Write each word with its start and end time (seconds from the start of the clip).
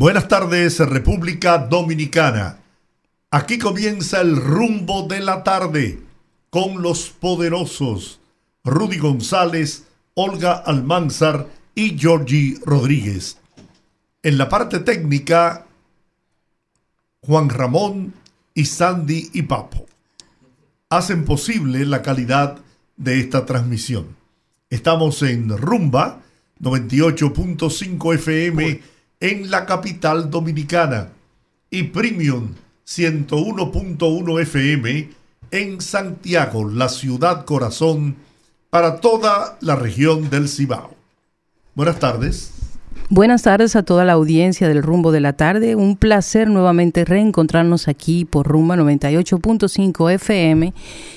Buenas 0.00 0.28
tardes, 0.28 0.78
República 0.78 1.58
Dominicana. 1.58 2.60
Aquí 3.30 3.58
comienza 3.58 4.22
el 4.22 4.34
rumbo 4.34 5.06
de 5.06 5.20
la 5.20 5.44
tarde 5.44 5.98
con 6.48 6.80
los 6.80 7.10
poderosos 7.10 8.18
Rudy 8.64 8.96
González, 8.96 9.88
Olga 10.14 10.54
Almanzar 10.54 11.48
y 11.74 11.98
Georgie 11.98 12.58
Rodríguez. 12.64 13.36
En 14.22 14.38
la 14.38 14.48
parte 14.48 14.78
técnica, 14.78 15.66
Juan 17.20 17.50
Ramón 17.50 18.14
y 18.54 18.64
Sandy 18.64 19.28
y 19.34 19.42
Papo 19.42 19.84
hacen 20.88 21.26
posible 21.26 21.84
la 21.84 22.00
calidad 22.00 22.56
de 22.96 23.20
esta 23.20 23.44
transmisión. 23.44 24.16
Estamos 24.70 25.22
en 25.22 25.58
Rumba 25.58 26.22
98.5 26.58 28.14
FM 28.14 28.80
en 29.20 29.50
la 29.50 29.66
capital 29.66 30.30
dominicana 30.30 31.10
y 31.70 31.84
Premium 31.84 32.54
101.1 32.86 34.40
FM 34.40 35.10
en 35.50 35.80
Santiago, 35.80 36.68
la 36.68 36.88
ciudad 36.88 37.44
corazón, 37.44 38.16
para 38.70 39.00
toda 39.00 39.58
la 39.60 39.76
región 39.76 40.30
del 40.30 40.48
Cibao. 40.48 40.96
Buenas 41.74 41.98
tardes. 41.98 42.59
Buenas 43.12 43.42
tardes 43.42 43.74
a 43.74 43.82
toda 43.82 44.04
la 44.04 44.12
audiencia 44.12 44.68
del 44.68 44.84
Rumbo 44.84 45.10
de 45.10 45.18
la 45.18 45.32
Tarde. 45.32 45.74
Un 45.74 45.96
placer 45.96 46.48
nuevamente 46.48 47.04
reencontrarnos 47.04 47.88
aquí 47.88 48.24
por 48.24 48.46
Rumba 48.46 48.76
98.5 48.76 50.12
FM 50.12 50.72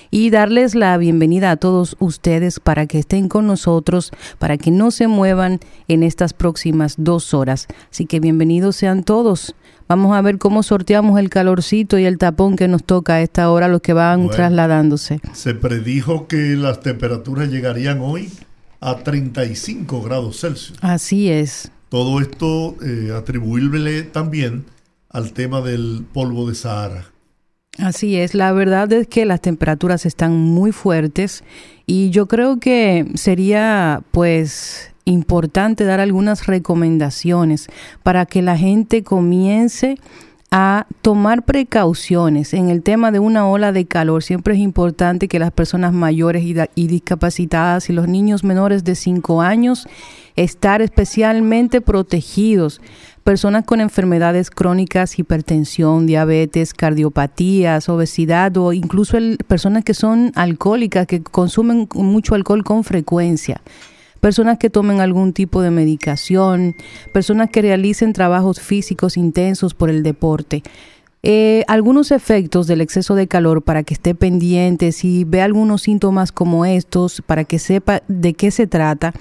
y 0.09 0.29
darles 0.31 0.73
la 0.73 0.97
bienvenida 0.97 1.51
a 1.51 1.57
todos 1.57 1.95
ustedes 1.99 2.59
para 2.59 2.87
que 2.87 2.97
estén 2.97 3.29
con 3.29 3.45
nosotros, 3.45 4.11
para 4.39 4.57
que 4.57 4.71
no 4.71 4.89
se 4.89 5.07
muevan 5.07 5.59
en 5.87 6.01
estas 6.01 6.33
próximas 6.33 6.95
dos 6.97 7.35
horas. 7.35 7.67
Así 7.91 8.07
que 8.07 8.19
bienvenidos 8.19 8.75
sean 8.75 9.03
todos. 9.03 9.55
Vamos 9.87 10.17
a 10.17 10.21
ver 10.21 10.39
cómo 10.39 10.63
sorteamos 10.63 11.19
el 11.19 11.29
calorcito 11.29 11.99
y 11.99 12.05
el 12.05 12.17
tapón 12.17 12.55
que 12.55 12.67
nos 12.67 12.83
toca 12.83 13.15
a 13.15 13.21
esta 13.21 13.51
hora, 13.51 13.67
los 13.67 13.81
que 13.81 13.93
van 13.93 14.29
trasladándose. 14.29 15.19
Se 15.33 15.53
predijo 15.53 16.27
que 16.27 16.55
las 16.55 16.79
temperaturas 16.79 17.49
llegarían 17.49 17.99
hoy 18.01 18.31
a 18.83 18.97
35 18.97 20.01
grados 20.01 20.41
Celsius. 20.41 20.77
Así 20.81 21.29
es. 21.29 21.71
Todo 21.89 22.19
esto 22.19 22.75
eh, 22.83 23.13
atribuible 23.15 24.03
también 24.03 24.65
al 25.09 25.31
tema 25.31 25.61
del 25.61 26.05
polvo 26.11 26.49
de 26.49 26.55
Sahara. 26.55 27.05
Así 27.77 28.17
es, 28.17 28.35
la 28.35 28.51
verdad 28.51 28.91
es 28.93 29.07
que 29.07 29.25
las 29.25 29.41
temperaturas 29.41 30.05
están 30.05 30.35
muy 30.35 30.71
fuertes 30.71 31.43
y 31.87 32.11
yo 32.11 32.27
creo 32.27 32.59
que 32.59 33.07
sería 33.15 34.03
pues 34.11 34.91
importante 35.05 35.83
dar 35.83 35.99
algunas 35.99 36.45
recomendaciones 36.45 37.67
para 38.03 38.25
que 38.25 38.41
la 38.41 38.57
gente 38.57 39.03
comience 39.03 39.95
a 39.95 39.97
tomar 41.01 41.45
precauciones 41.45 42.53
en 42.53 42.69
el 42.69 42.83
tema 42.83 43.11
de 43.11 43.17
una 43.17 43.47
ola 43.47 43.71
de 43.71 43.85
calor. 43.85 44.21
Siempre 44.21 44.53
es 44.53 44.59
importante 44.59 45.27
que 45.27 45.39
las 45.39 45.51
personas 45.51 45.93
mayores 45.93 46.43
y, 46.43 46.55
y 46.75 46.87
discapacitadas 46.87 47.89
y 47.89 47.93
los 47.93 48.07
niños 48.07 48.43
menores 48.43 48.83
de 48.83 48.93
5 48.93 49.41
años 49.41 49.87
estar 50.35 50.83
especialmente 50.83 51.81
protegidos. 51.81 52.81
Personas 53.23 53.65
con 53.65 53.81
enfermedades 53.81 54.51
crónicas, 54.51 55.17
hipertensión, 55.17 56.05
diabetes, 56.05 56.73
cardiopatías, 56.73 57.89
obesidad 57.89 58.55
o 58.57 58.73
incluso 58.73 59.17
personas 59.47 59.83
que 59.83 59.95
son 59.95 60.31
alcohólicas, 60.35 61.07
que 61.07 61.23
consumen 61.23 61.87
mucho 61.95 62.35
alcohol 62.35 62.63
con 62.63 62.83
frecuencia 62.83 63.61
personas 64.23 64.57
que 64.57 64.69
tomen 64.69 65.01
algún 65.01 65.33
tipo 65.33 65.61
de 65.61 65.69
medicación, 65.69 66.77
personas 67.11 67.49
que 67.49 67.61
realicen 67.61 68.13
trabajos 68.13 68.61
físicos 68.61 69.17
intensos 69.17 69.73
por 69.73 69.89
el 69.89 70.01
deporte. 70.01 70.63
Eh, 71.23 71.65
algunos 71.67 72.09
efectos 72.09 72.65
del 72.65 72.79
exceso 72.79 73.15
de 73.15 73.27
calor 73.27 73.63
para 73.63 73.83
que 73.83 73.93
esté 73.93 74.15
pendiente, 74.15 74.93
si 74.93 75.25
ve 75.25 75.41
algunos 75.41 75.81
síntomas 75.81 76.31
como 76.31 76.63
estos, 76.63 77.21
para 77.21 77.43
que 77.43 77.59
sepa 77.59 78.01
de 78.07 78.33
qué 78.33 78.49
se 78.49 78.65
trata. 78.65 79.11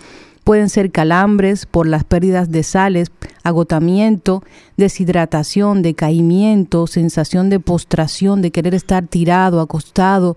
Pueden 0.44 0.68
ser 0.68 0.92
calambres 0.92 1.66
por 1.66 1.88
las 1.88 2.04
pérdidas 2.04 2.52
de 2.52 2.62
sales, 2.62 3.10
agotamiento, 3.42 4.44
deshidratación, 4.76 5.82
decaimiento, 5.82 6.86
sensación 6.86 7.50
de 7.50 7.58
postración, 7.58 8.40
de 8.40 8.52
querer 8.52 8.74
estar 8.76 9.08
tirado, 9.08 9.60
acostado, 9.60 10.36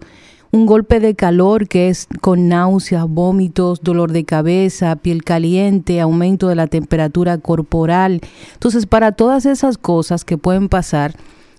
un 0.51 0.65
golpe 0.65 0.99
de 0.99 1.15
calor 1.15 1.67
que 1.67 1.89
es 1.89 2.07
con 2.21 2.47
náuseas, 2.47 3.07
vómitos, 3.07 3.81
dolor 3.81 4.11
de 4.11 4.25
cabeza, 4.25 4.95
piel 4.95 5.23
caliente, 5.23 6.01
aumento 6.01 6.47
de 6.47 6.55
la 6.55 6.67
temperatura 6.67 7.37
corporal. 7.37 8.21
Entonces, 8.53 8.85
para 8.85 9.11
todas 9.11 9.45
esas 9.45 9.77
cosas 9.77 10.23
que 10.25 10.37
pueden 10.37 10.69
pasar 10.69 11.15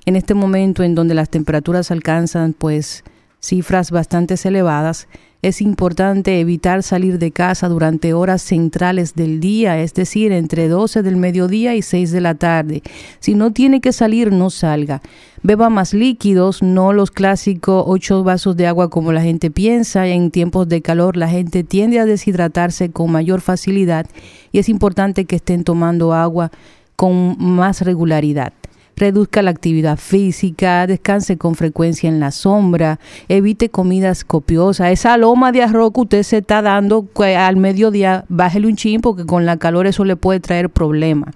en 0.07 0.17
este 0.17 0.35
momento 0.35 0.83
en 0.83 0.95
donde 0.95 1.15
las 1.15 1.31
temperaturas 1.31 1.91
alcanzan 1.91 2.53
pues 2.53 3.05
cifras 3.41 3.91
bastante 3.91 4.35
elevadas, 4.45 5.09
es 5.43 5.61
importante 5.61 6.41
evitar 6.41 6.83
salir 6.83 7.19
de 7.19 7.31
casa 7.31 7.69
durante 7.69 8.15
horas 8.15 8.43
centrales 8.43 9.15
del 9.15 9.39
día, 9.39 9.79
es 9.79 9.95
decir, 9.95 10.33
entre 10.33 10.69
12 10.69 11.03
del 11.03 11.17
mediodía 11.17 11.75
y 11.75 11.83
6 11.83 12.11
de 12.11 12.21
la 12.21 12.35
tarde. 12.35 12.83
Si 13.21 13.35
no 13.35 13.53
tiene 13.53 13.81
que 13.81 13.93
salir, 13.93 14.33
no 14.33 14.51
salga. 14.51 15.03
Beba 15.47 15.71
más 15.71 15.95
líquidos, 15.95 16.61
no 16.61 16.93
los 16.93 17.13
clásicos 17.13 17.85
8 17.87 18.25
vasos 18.25 18.57
de 18.57 18.67
agua 18.67 18.91
como 18.91 19.13
la 19.13 19.23
gente 19.23 19.49
piensa. 19.49 20.09
En 20.09 20.33
tiempos 20.33 20.69
de 20.69 20.83
calor 20.83 21.17
la 21.17 21.29
gente 21.29 21.63
tiende 21.63 22.01
a 22.01 22.05
deshidratarse 22.05 22.91
con 22.91 23.13
mayor 23.13 23.41
facilidad 23.41 24.07
y 24.51 24.59
es 24.59 24.69
importante 24.69 25.25
que 25.25 25.37
estén 25.37 25.63
tomando 25.63 26.13
agua 26.15 26.51
con 26.97 27.37
más 27.39 27.83
regularidad 27.83 28.55
reduzca 28.97 29.43
la 29.43 29.51
actividad 29.51 29.99
física, 29.99 30.87
descanse 30.87 31.37
con 31.37 31.55
frecuencia 31.55 32.09
en 32.09 32.19
la 32.19 32.33
sombra, 32.33 32.99
evite 33.29 33.69
comidas 33.69 34.25
copiosas. 34.25 34.91
Esa 34.91 35.17
loma 35.17 35.53
de 35.53 35.63
arroz 35.63 35.93
que 35.93 36.01
usted 36.01 36.23
se 36.25 36.39
está 36.39 36.61
dando 36.61 37.07
al 37.21 37.57
mediodía, 37.57 38.25
bájele 38.29 38.67
un 38.67 38.75
chin 38.75 39.01
porque 39.01 39.27
con 39.27 39.47
la 39.47 39.59
calor 39.59 39.87
eso 39.87 40.05
le 40.05 40.17
puede 40.17 40.41
traer 40.41 40.71
problemas. 40.71 41.35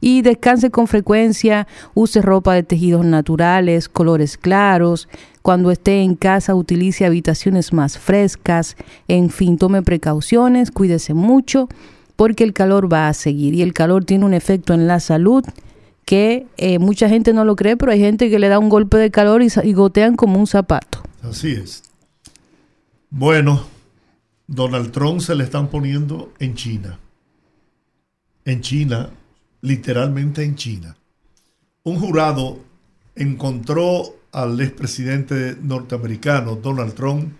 Y 0.00 0.22
descanse 0.22 0.70
con 0.70 0.86
frecuencia, 0.86 1.66
use 1.94 2.22
ropa 2.22 2.54
de 2.54 2.62
tejidos 2.62 3.04
naturales, 3.04 3.88
colores 3.88 4.36
claros. 4.36 5.08
Cuando 5.42 5.70
esté 5.70 6.02
en 6.02 6.14
casa, 6.14 6.54
utilice 6.54 7.06
habitaciones 7.06 7.72
más 7.72 7.98
frescas. 7.98 8.76
En 9.08 9.30
fin, 9.30 9.58
tome 9.58 9.82
precauciones, 9.82 10.70
cuídese 10.70 11.14
mucho, 11.14 11.68
porque 12.16 12.44
el 12.44 12.52
calor 12.52 12.92
va 12.92 13.08
a 13.08 13.14
seguir. 13.14 13.54
Y 13.54 13.62
el 13.62 13.72
calor 13.72 14.04
tiene 14.04 14.24
un 14.24 14.34
efecto 14.34 14.74
en 14.74 14.86
la 14.86 15.00
salud 15.00 15.44
que 16.08 16.46
eh, 16.56 16.78
mucha 16.78 17.06
gente 17.06 17.34
no 17.34 17.44
lo 17.44 17.54
cree, 17.54 17.76
pero 17.76 17.92
hay 17.92 18.00
gente 18.00 18.30
que 18.30 18.38
le 18.38 18.48
da 18.48 18.58
un 18.58 18.70
golpe 18.70 18.96
de 18.96 19.10
calor 19.10 19.42
y, 19.42 19.72
gotean 19.74 20.16
como 20.16 20.38
un 20.38 20.46
zapato. 20.46 21.02
Así 21.22 21.52
es. 21.52 21.82
Bueno, 23.10 23.66
Donald 24.46 24.90
Trump 24.90 25.20
se 25.20 25.34
le 25.34 25.44
están 25.44 25.68
poniendo 25.68 26.32
en 26.38 26.54
China. 26.54 26.98
En 28.46 28.62
China, 28.62 29.10
literalmente 29.60 30.44
en 30.44 30.56
China. 30.56 30.96
Un 31.84 31.98
jurado 31.98 32.58
encontró 33.14 34.14
al 34.32 34.60
expresidente 34.60 35.56
norteamericano 35.60 36.56
Donald 36.56 36.94
Trump 36.94 37.32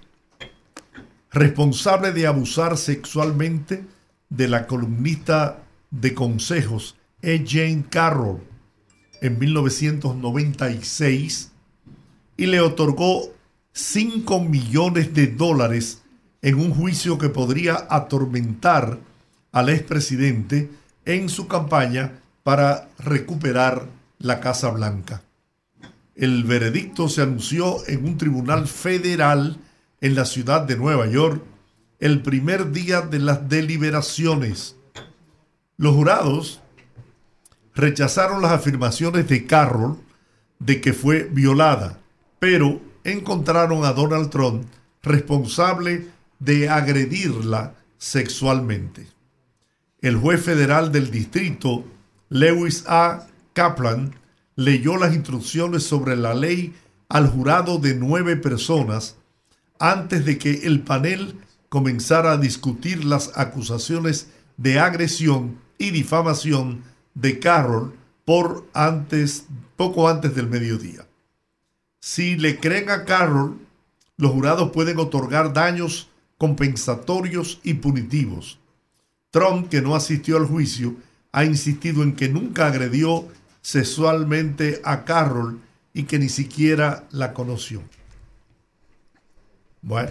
responsable 1.30 2.12
de 2.12 2.26
abusar 2.26 2.76
sexualmente 2.76 3.84
de 4.28 4.48
la 4.48 4.66
columnista 4.66 5.62
de 5.90 6.12
consejos 6.14 6.96
E. 7.22 7.44
Jane 7.46 7.84
Carroll 7.88 8.40
en 9.20 9.38
1996 9.38 11.52
y 12.36 12.46
le 12.46 12.60
otorgó 12.60 13.32
5 13.72 14.40
millones 14.40 15.14
de 15.14 15.26
dólares 15.26 16.02
en 16.40 16.54
un 16.56 16.72
juicio 16.72 17.18
que 17.18 17.28
podría 17.28 17.86
atormentar 17.90 19.00
al 19.52 19.68
expresidente 19.68 20.70
en 21.08 21.30
su 21.30 21.48
campaña 21.48 22.20
para 22.42 22.90
recuperar 22.98 23.86
la 24.18 24.40
Casa 24.40 24.68
Blanca. 24.68 25.22
El 26.14 26.44
veredicto 26.44 27.08
se 27.08 27.22
anunció 27.22 27.78
en 27.88 28.04
un 28.04 28.18
tribunal 28.18 28.68
federal 28.68 29.56
en 30.02 30.14
la 30.14 30.26
ciudad 30.26 30.62
de 30.62 30.76
Nueva 30.76 31.06
York 31.06 31.42
el 31.98 32.20
primer 32.20 32.72
día 32.72 33.00
de 33.00 33.20
las 33.20 33.48
deliberaciones. 33.48 34.76
Los 35.78 35.94
jurados 35.94 36.60
rechazaron 37.74 38.42
las 38.42 38.52
afirmaciones 38.52 39.28
de 39.28 39.46
Carroll 39.46 39.96
de 40.58 40.82
que 40.82 40.92
fue 40.92 41.22
violada, 41.22 41.98
pero 42.38 42.82
encontraron 43.04 43.86
a 43.86 43.94
Donald 43.94 44.28
Trump 44.28 44.66
responsable 45.02 46.08
de 46.38 46.68
agredirla 46.68 47.76
sexualmente. 47.96 49.17
El 50.00 50.16
juez 50.16 50.40
federal 50.40 50.92
del 50.92 51.10
distrito, 51.10 51.84
Lewis 52.28 52.84
A. 52.86 53.26
Kaplan, 53.52 54.14
leyó 54.54 54.96
las 54.96 55.14
instrucciones 55.14 55.82
sobre 55.82 56.14
la 56.14 56.34
ley 56.34 56.74
al 57.08 57.28
jurado 57.28 57.78
de 57.78 57.94
nueve 57.94 58.36
personas 58.36 59.16
antes 59.80 60.24
de 60.24 60.38
que 60.38 60.66
el 60.66 60.82
panel 60.82 61.40
comenzara 61.68 62.32
a 62.32 62.36
discutir 62.36 63.04
las 63.04 63.36
acusaciones 63.36 64.28
de 64.56 64.78
agresión 64.78 65.58
y 65.78 65.90
difamación 65.90 66.82
de 67.14 67.40
Carroll 67.40 67.94
por 68.24 68.68
antes, 68.74 69.46
poco 69.76 70.08
antes 70.08 70.34
del 70.34 70.48
mediodía. 70.48 71.08
Si 72.00 72.36
le 72.36 72.60
creen 72.60 72.90
a 72.90 73.04
Carroll, 73.04 73.58
los 74.16 74.30
jurados 74.30 74.70
pueden 74.70 74.98
otorgar 74.98 75.52
daños 75.52 76.08
compensatorios 76.36 77.60
y 77.64 77.74
punitivos. 77.74 78.58
Trump, 79.30 79.68
que 79.68 79.82
no 79.82 79.94
asistió 79.94 80.36
al 80.36 80.46
juicio, 80.46 80.94
ha 81.32 81.44
insistido 81.44 82.02
en 82.02 82.14
que 82.14 82.28
nunca 82.28 82.66
agredió 82.66 83.26
sexualmente 83.60 84.80
a 84.84 85.04
Carroll 85.04 85.60
y 85.92 86.04
que 86.04 86.18
ni 86.18 86.28
siquiera 86.28 87.04
la 87.10 87.34
conoció. 87.34 87.82
Bueno. 89.82 90.10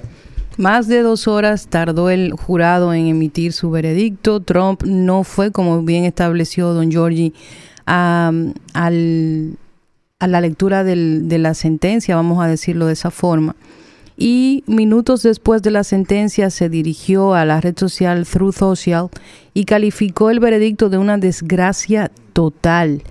Más 0.57 0.87
de 0.87 1.01
dos 1.01 1.27
horas 1.27 1.67
tardó 1.67 2.09
el 2.09 2.33
jurado 2.33 2.93
en 2.93 3.07
emitir 3.07 3.53
su 3.53 3.69
veredicto. 3.69 4.39
Trump 4.39 4.83
no 4.83 5.23
fue, 5.23 5.51
como 5.51 5.81
bien 5.83 6.03
estableció 6.03 6.73
don 6.73 6.89
Giorgi, 6.91 7.33
a, 7.85 8.31
la 10.19 10.41
lectura 10.41 10.83
de 10.83 11.37
la 11.37 11.53
sentencia, 11.53 12.15
vamos 12.15 12.43
a 12.43 12.47
decirlo 12.47 12.87
de 12.87 12.93
esa 12.93 13.11
forma. 13.11 13.55
Y 14.17 14.63
minutos 14.65 15.21
después 15.21 15.61
de 15.61 15.69
la 15.69 15.83
sentencia 15.83 16.49
se 16.49 16.69
dirigió 16.69 17.35
a 17.35 17.45
la 17.45 17.61
red 17.61 17.77
social 17.77 18.25
Through 18.25 18.53
Social 18.53 19.09
y 19.53 19.65
calificó 19.65 20.31
el 20.31 20.39
veredicto 20.39 20.89
de 20.89 20.97
una 20.97 21.19
desgracia 21.19 22.11
total, 22.33 23.03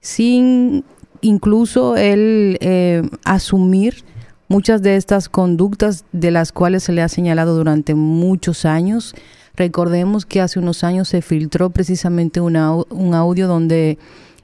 sin 0.00 0.84
incluso 1.22 1.96
él 1.96 2.58
eh, 2.60 3.02
asumir 3.24 4.04
muchas 4.48 4.82
de 4.82 4.96
estas 4.96 5.30
conductas 5.30 6.04
de 6.12 6.30
las 6.30 6.52
cuales 6.52 6.82
se 6.82 6.92
le 6.92 7.00
ha 7.00 7.08
señalado 7.08 7.56
durante 7.56 7.94
muchos 7.94 8.66
años. 8.66 9.14
Recordemos 9.56 10.26
que 10.26 10.42
hace 10.42 10.58
unos 10.58 10.84
años 10.84 11.08
se 11.08 11.22
filtró 11.22 11.70
precisamente 11.70 12.40
un 12.42 12.56
audio 12.56 13.48
donde 13.48 13.98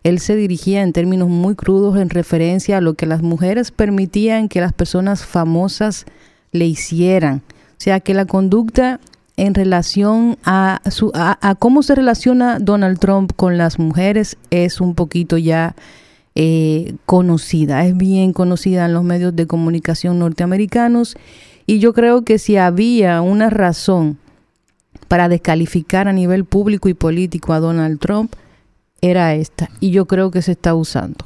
él 0.05 0.21
se 0.21 0.37
dirigía 0.37 0.83
en 0.83 0.93
términos 0.93 1.29
muy 1.29 1.55
crudos 1.55 1.99
en 1.99 2.11
referencia 2.11 2.79
a 2.79 2.81
lo 2.81 2.95
que 2.95 3.07
las 3.07 3.23
mujeres 3.23 3.71
permitían 3.71 4.49
que 4.49 4.61
las 4.61 4.73
personas 4.73 5.25
famosas 5.25 6.07
le 6.53 6.67
hicieran. 6.67 7.43
O 7.73 7.81
sea 7.81 8.01
que 8.01 8.15
la 8.15 8.25
conducta 8.25 9.01
en 9.37 9.55
relación 9.55 10.37
a, 10.45 10.81
su, 10.91 11.13
a 11.15 11.55
cómo 11.59 11.83
se 11.83 11.95
relaciona 11.95 12.59
Donald 12.59 12.99
Trump 12.99 13.33
con 13.37 13.57
las 13.57 13.79
mujeres 13.79 14.37
es 14.51 14.81
un 14.81 14.95
poquito 14.95 15.39
ya 15.39 15.77
eh, 16.41 16.95
conocida, 17.05 17.85
es 17.85 17.97
bien 17.97 18.33
conocida 18.33 18.87
en 18.87 18.95
los 18.95 19.03
medios 19.03 19.35
de 19.35 19.49
comunicación 19.49 20.21
norteamericanos 20.21 21.17
y 21.67 21.81
yo 21.81 21.93
creo 21.93 22.23
que 22.23 22.39
si 22.39 22.57
había 22.57 23.21
una 23.23 23.51
razón 23.51 24.19
para 25.09 25.29
descalificar 25.29 26.07
a 26.07 26.13
nivel 26.13 26.45
público 26.45 26.89
y 26.89 26.95
político 26.95 27.55
a 27.55 27.59
Donald 27.59 27.99
Trump, 27.99 28.35
era 29.01 29.35
esta 29.35 29.71
y 29.81 29.91
yo 29.91 30.07
creo 30.07 30.31
que 30.31 30.43
se 30.43 30.53
está 30.53 30.75
usando. 30.75 31.25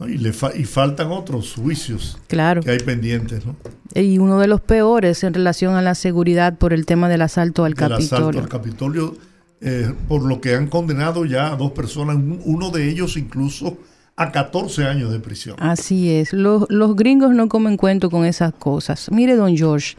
Y, 0.00 0.18
le 0.18 0.28
y 0.28 0.64
faltan 0.64 1.10
otros 1.10 1.54
juicios 1.54 2.18
claro. 2.28 2.62
que 2.62 2.70
hay 2.70 2.78
pendientes. 2.78 3.44
¿no? 3.44 3.56
Y 3.94 4.18
uno 4.18 4.38
de 4.38 4.46
los 4.46 4.60
peores 4.60 5.24
en 5.24 5.34
relación 5.34 5.74
a 5.74 5.82
la 5.82 5.94
seguridad 5.94 6.56
por 6.56 6.72
el 6.72 6.86
tema 6.86 7.08
del 7.08 7.22
asalto 7.22 7.64
al 7.64 7.74
Capitolio. 7.74 8.28
Asalto 8.28 8.38
al 8.38 8.48
Capitolio, 8.48 9.16
eh, 9.60 9.92
por 10.06 10.22
lo 10.22 10.40
que 10.40 10.54
han 10.54 10.68
condenado 10.68 11.24
ya 11.24 11.52
a 11.52 11.56
dos 11.56 11.72
personas, 11.72 12.16
uno 12.44 12.70
de 12.70 12.88
ellos 12.88 13.16
incluso 13.16 13.78
a 14.18 14.32
14 14.32 14.84
años 14.84 15.12
de 15.12 15.20
prisión. 15.20 15.56
Así 15.60 16.10
es. 16.10 16.32
Los, 16.32 16.66
gringos 16.96 17.30
no 17.30 17.48
comen 17.48 17.76
cuento 17.76 18.10
con 18.10 18.24
esas 18.24 18.52
cosas. 18.52 19.10
Mire, 19.12 19.36
don 19.36 19.56
George, 19.56 19.96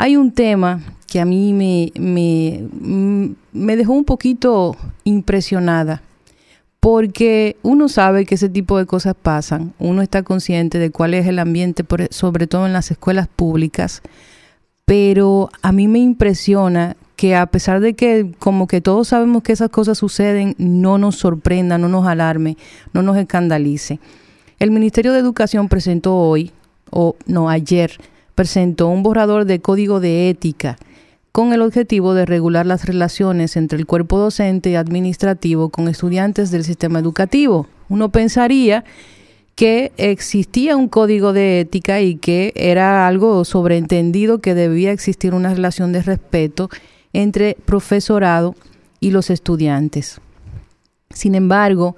hay 0.00 0.16
un 0.16 0.32
tema 0.32 0.80
que 1.06 1.20
a 1.20 1.26
mí 1.26 1.52
me, 1.52 1.92
me, 2.00 3.34
me 3.52 3.76
dejó 3.76 3.92
un 3.92 4.06
poquito 4.06 4.74
impresionada 5.04 6.00
porque 6.80 7.58
uno 7.62 7.86
sabe 7.90 8.24
que 8.24 8.36
ese 8.36 8.48
tipo 8.48 8.78
de 8.78 8.86
cosas 8.86 9.14
pasan, 9.20 9.74
uno 9.78 10.00
está 10.00 10.22
consciente 10.22 10.78
de 10.78 10.90
cuál 10.90 11.12
es 11.12 11.26
el 11.26 11.38
ambiente, 11.38 11.84
sobre 12.08 12.46
todo 12.46 12.64
en 12.64 12.72
las 12.72 12.90
escuelas 12.90 13.28
públicas, 13.28 14.00
pero 14.86 15.50
a 15.60 15.70
mí 15.70 15.86
me 15.86 15.98
impresiona 15.98 16.96
que 17.16 17.36
a 17.36 17.44
pesar 17.44 17.80
de 17.80 17.92
que 17.92 18.32
como 18.38 18.66
que 18.68 18.80
todos 18.80 19.08
sabemos 19.08 19.42
que 19.42 19.52
esas 19.52 19.68
cosas 19.68 19.98
suceden, 19.98 20.54
no 20.56 20.96
nos 20.96 21.16
sorprenda, 21.16 21.76
no 21.76 21.90
nos 21.90 22.06
alarme, 22.06 22.56
no 22.94 23.02
nos 23.02 23.18
escandalice. 23.18 24.00
El 24.58 24.70
Ministerio 24.70 25.12
de 25.12 25.18
Educación 25.18 25.68
presentó 25.68 26.16
hoy, 26.16 26.52
o 26.90 27.16
no, 27.26 27.50
ayer, 27.50 28.00
presentó 28.40 28.88
un 28.88 29.02
borrador 29.02 29.44
de 29.44 29.60
código 29.60 30.00
de 30.00 30.30
ética 30.30 30.78
con 31.30 31.52
el 31.52 31.60
objetivo 31.60 32.14
de 32.14 32.24
regular 32.24 32.64
las 32.64 32.86
relaciones 32.86 33.54
entre 33.54 33.76
el 33.76 33.84
cuerpo 33.84 34.18
docente 34.18 34.70
y 34.70 34.76
administrativo 34.76 35.68
con 35.68 35.88
estudiantes 35.88 36.50
del 36.50 36.64
sistema 36.64 37.00
educativo. 37.00 37.66
Uno 37.90 38.08
pensaría 38.08 38.82
que 39.56 39.92
existía 39.98 40.74
un 40.74 40.88
código 40.88 41.34
de 41.34 41.60
ética 41.60 42.00
y 42.00 42.14
que 42.14 42.54
era 42.56 43.06
algo 43.06 43.44
sobreentendido 43.44 44.38
que 44.38 44.54
debía 44.54 44.90
existir 44.90 45.34
una 45.34 45.52
relación 45.52 45.92
de 45.92 46.00
respeto 46.00 46.70
entre 47.12 47.58
profesorado 47.66 48.54
y 49.00 49.10
los 49.10 49.28
estudiantes. 49.28 50.18
Sin 51.10 51.34
embargo, 51.34 51.94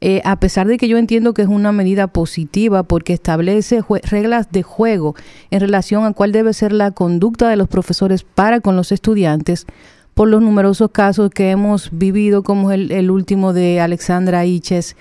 eh, 0.00 0.22
a 0.24 0.40
pesar 0.40 0.66
de 0.66 0.78
que 0.78 0.88
yo 0.88 0.96
entiendo 0.96 1.34
que 1.34 1.42
es 1.42 1.48
una 1.48 1.72
medida 1.72 2.06
positiva 2.06 2.82
porque 2.82 3.12
establece 3.12 3.82
reglas 4.04 4.50
de 4.50 4.62
juego 4.62 5.14
en 5.50 5.60
relación 5.60 6.04
a 6.04 6.12
cuál 6.12 6.32
debe 6.32 6.54
ser 6.54 6.72
la 6.72 6.90
conducta 6.90 7.48
de 7.48 7.56
los 7.56 7.68
profesores 7.68 8.24
para 8.24 8.60
con 8.60 8.76
los 8.76 8.92
estudiantes, 8.92 9.66
por 10.14 10.28
los 10.28 10.42
numerosos 10.42 10.90
casos 10.90 11.30
que 11.30 11.50
hemos 11.50 11.90
vivido, 11.92 12.42
como 12.42 12.72
el, 12.72 12.90
el 12.92 13.10
último 13.10 13.52
de 13.52 13.80
Alexandra 13.80 14.44
Iches, 14.44 14.96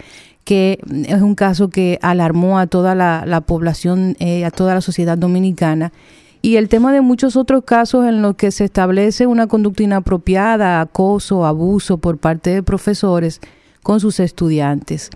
que 0.49 0.79
es 1.07 1.21
un 1.21 1.35
caso 1.35 1.69
que 1.69 1.99
alarmó 2.01 2.57
a 2.57 2.65
toda 2.65 2.95
la, 2.95 3.41
población, 3.41 4.15
eh, 4.19 4.45
a 4.45 4.49
toda 4.49 4.73
la 4.73 4.81
sociedad 4.81 5.15
dominicana. 5.15 5.93
Y 6.41 6.55
el 6.55 6.69
tema 6.69 6.91
de 6.91 7.01
muchos 7.01 7.35
otros 7.35 7.63
casos 7.65 8.07
en 8.07 8.23
los 8.23 8.33
que 8.33 8.49
se 8.49 8.65
establece 8.65 9.27
una 9.27 9.45
conducta 9.45 9.83
inapropiada, 9.83 10.81
acoso, 10.81 11.45
abuso 11.45 11.99
por 11.99 12.17
parte 12.17 12.49
de 12.49 12.63
profesores 12.63 13.41
con 13.83 13.99
sus 13.99 14.19
estudiantes. 14.19 15.09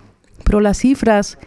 Pero 0.44 0.60
las 0.60 0.78
cifras 0.78 1.38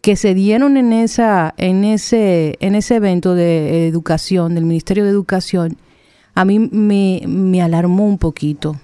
que 0.00 0.16
se 0.16 0.34
dieron 0.34 0.76
en 0.76 0.92
esa 0.92 1.54
en 1.56 1.84
ese 1.84 2.56
en 2.60 2.74
ese 2.74 2.96
evento 2.96 3.34
de 3.34 3.88
educación 3.88 4.54
del 4.54 4.64
Ministerio 4.64 5.04
de 5.04 5.10
Educación 5.10 5.76
a 6.38 6.44
mí 6.44 6.60
me, 6.60 7.22
me 7.26 7.60
alarmó 7.62 8.06
un 8.06 8.16
poquito. 8.16 8.76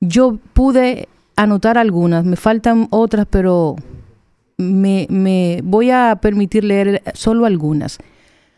Yo 0.00 0.38
pude 0.54 1.10
anotar 1.36 1.76
algunas, 1.76 2.24
me 2.24 2.36
faltan 2.36 2.88
otras, 2.88 3.26
pero 3.28 3.76
me, 4.56 5.06
me 5.10 5.60
voy 5.62 5.90
a 5.90 6.18
permitir 6.22 6.64
leer 6.64 7.02
solo 7.12 7.44
algunas. 7.44 7.98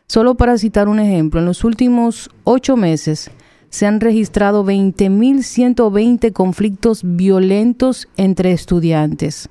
Solo 0.07 0.37
para 0.37 0.57
citar 0.57 0.87
un 0.87 1.01
ejemplo, 1.01 1.41
en 1.41 1.47
los 1.47 1.65
últimos 1.65 2.31
ocho 2.45 2.77
meses 2.77 3.29
se 3.71 3.87
han 3.87 4.01
registrado 4.01 4.65
20.120 4.65 6.33
conflictos 6.33 7.01
violentos 7.05 8.09
entre 8.17 8.53
estudiantes. 8.53 9.49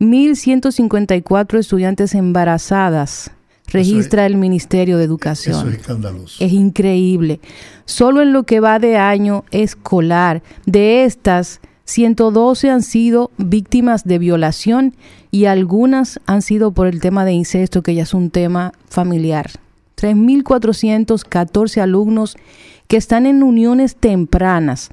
1.154 0.00 1.58
estudiantes 1.58 2.14
embarazadas 2.14 3.30
registra 3.68 4.26
el 4.26 4.36
Ministerio 4.36 4.98
de 4.98 5.04
Educación. 5.04 5.56
Eso 5.56 5.68
es 5.68 5.74
escandaloso. 5.76 6.44
Es 6.44 6.52
increíble. 6.52 7.40
Solo 7.84 8.22
en 8.22 8.32
lo 8.32 8.42
que 8.44 8.60
va 8.60 8.78
de 8.78 8.96
año 8.96 9.44
escolar, 9.50 10.42
de 10.66 11.04
estas, 11.04 11.60
112 11.84 12.70
han 12.70 12.82
sido 12.82 13.30
víctimas 13.38 14.04
de 14.04 14.18
violación 14.18 14.94
y 15.30 15.46
algunas 15.46 16.20
han 16.26 16.42
sido 16.42 16.72
por 16.72 16.86
el 16.86 17.00
tema 17.00 17.24
de 17.24 17.32
incesto, 17.32 17.82
que 17.82 17.94
ya 17.94 18.02
es 18.02 18.14
un 18.14 18.30
tema 18.30 18.72
familiar. 18.88 19.50
3.414 19.96 21.80
alumnos 21.80 22.36
que 22.88 22.96
están 22.96 23.26
en 23.26 23.42
uniones 23.42 23.96
tempranas. 23.96 24.88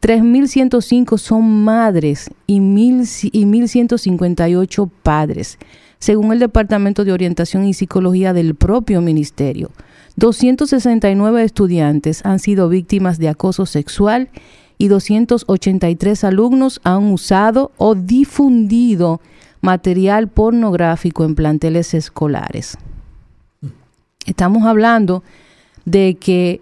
3.105 0.00 1.18
son 1.18 1.62
madres 1.64 2.30
y, 2.46 2.58
1.158 2.58 4.90
padres, 5.02 5.58
según 5.98 6.32
el 6.32 6.38
Departamento 6.40 7.04
de 7.04 7.12
Orientación 7.12 7.64
y 7.64 7.74
Psicología 7.74 8.32
del 8.32 8.56
propio 8.56 9.00
Ministerio. 9.00 9.70
269 10.16 11.44
estudiantes 11.44 12.24
han 12.24 12.40
sido 12.40 12.68
víctimas 12.68 13.18
de 13.18 13.28
acoso 13.28 13.64
sexual 13.64 14.28
y 14.76 14.88
283 14.88 16.24
alumnos 16.24 16.80
han 16.82 17.12
usado 17.12 17.70
o 17.76 17.94
difundido 17.94 19.20
material 19.60 20.26
pornográfico 20.28 21.24
en 21.24 21.36
planteles 21.36 21.94
escolares. 21.94 22.76
Estamos 24.26 24.64
hablando 24.64 25.22
de 25.84 26.16
que 26.20 26.60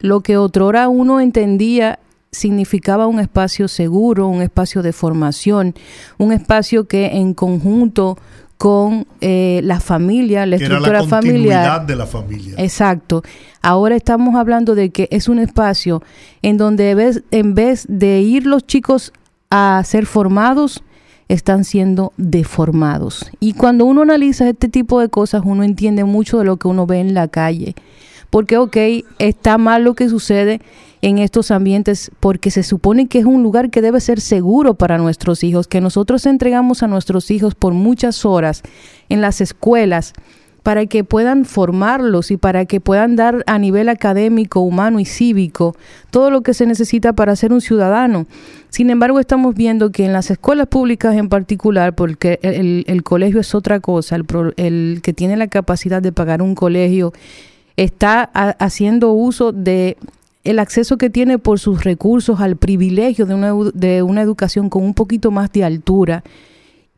lo 0.00 0.20
que 0.20 0.36
otrora 0.36 0.88
uno 0.88 1.20
entendía 1.20 1.98
significaba 2.32 3.06
un 3.06 3.20
espacio 3.20 3.68
seguro, 3.68 4.28
un 4.28 4.42
espacio 4.42 4.82
de 4.82 4.92
formación, 4.92 5.74
un 6.18 6.32
espacio 6.32 6.86
que 6.86 7.16
en 7.16 7.34
conjunto 7.34 8.18
con 8.56 9.06
eh, 9.20 9.60
la 9.64 9.80
familia, 9.80 10.44
la 10.44 10.56
estructura 10.56 11.02
familiar. 11.04 11.86
de 11.86 11.96
la 11.96 12.06
familia. 12.06 12.54
Exacto. 12.58 13.22
Ahora 13.62 13.96
estamos 13.96 14.34
hablando 14.34 14.74
de 14.74 14.90
que 14.90 15.08
es 15.10 15.28
un 15.28 15.38
espacio 15.38 16.02
en 16.42 16.58
donde 16.58 16.90
en 17.30 17.54
vez 17.54 17.86
de 17.88 18.20
ir 18.20 18.46
los 18.46 18.66
chicos 18.66 19.12
a 19.50 19.82
ser 19.84 20.06
formados, 20.06 20.82
están 21.28 21.64
siendo 21.64 22.12
deformados. 22.16 23.30
Y 23.38 23.52
cuando 23.52 23.84
uno 23.84 24.02
analiza 24.02 24.48
este 24.48 24.68
tipo 24.68 25.00
de 25.00 25.08
cosas, 25.08 25.42
uno 25.44 25.62
entiende 25.62 26.04
mucho 26.04 26.38
de 26.38 26.44
lo 26.44 26.56
que 26.56 26.66
uno 26.66 26.86
ve 26.86 26.98
en 26.98 27.14
la 27.14 27.28
calle. 27.28 27.76
Porque, 28.30 28.56
ok, 28.56 28.76
está 29.18 29.58
mal 29.58 29.84
lo 29.84 29.94
que 29.94 30.08
sucede 30.08 30.60
en 31.02 31.18
estos 31.18 31.50
ambientes 31.50 32.10
porque 32.20 32.50
se 32.50 32.62
supone 32.62 33.08
que 33.08 33.18
es 33.18 33.24
un 33.24 33.42
lugar 33.42 33.70
que 33.70 33.82
debe 33.82 34.00
ser 34.00 34.20
seguro 34.20 34.74
para 34.74 34.98
nuestros 34.98 35.42
hijos, 35.42 35.66
que 35.66 35.80
nosotros 35.80 36.26
entregamos 36.26 36.82
a 36.82 36.88
nuestros 36.88 37.30
hijos 37.30 37.54
por 37.54 37.74
muchas 37.74 38.24
horas 38.24 38.62
en 39.08 39.20
las 39.20 39.40
escuelas 39.40 40.12
para 40.62 40.84
que 40.84 41.04
puedan 41.04 41.46
formarlos 41.46 42.30
y 42.30 42.36
para 42.36 42.66
que 42.66 42.80
puedan 42.80 43.16
dar 43.16 43.42
a 43.46 43.58
nivel 43.58 43.88
académico, 43.88 44.60
humano 44.60 45.00
y 45.00 45.06
cívico 45.06 45.74
todo 46.10 46.30
lo 46.30 46.42
que 46.42 46.52
se 46.52 46.66
necesita 46.66 47.14
para 47.14 47.34
ser 47.34 47.52
un 47.52 47.62
ciudadano. 47.62 48.26
Sin 48.68 48.90
embargo, 48.90 49.20
estamos 49.20 49.54
viendo 49.54 49.90
que 49.90 50.04
en 50.04 50.12
las 50.12 50.30
escuelas 50.30 50.66
públicas 50.66 51.16
en 51.16 51.28
particular, 51.28 51.94
porque 51.94 52.38
el, 52.42 53.02
colegio 53.02 53.40
es 53.40 53.54
otra 53.54 53.80
cosa, 53.80 54.16
el, 54.16 54.26
el 54.56 55.00
que 55.02 55.12
tiene 55.12 55.36
la 55.38 55.48
capacidad 55.48 56.02
de 56.02 56.12
pagar 56.12 56.42
un 56.42 56.54
colegio 56.54 57.12
está 57.84 58.24
haciendo 58.58 59.12
uso 59.12 59.52
de 59.52 59.96
el 60.44 60.58
acceso 60.58 60.98
que 60.98 61.08
tiene 61.08 61.38
por 61.38 61.58
sus 61.58 61.82
recursos 61.82 62.40
al 62.40 62.56
privilegio 62.56 63.24
de 63.24 63.34
una, 63.34 63.54
de 63.72 64.02
una 64.02 64.20
educación 64.20 64.68
con 64.68 64.82
un 64.82 64.92
poquito 64.92 65.30
más 65.30 65.50
de 65.52 65.64
altura. 65.64 66.22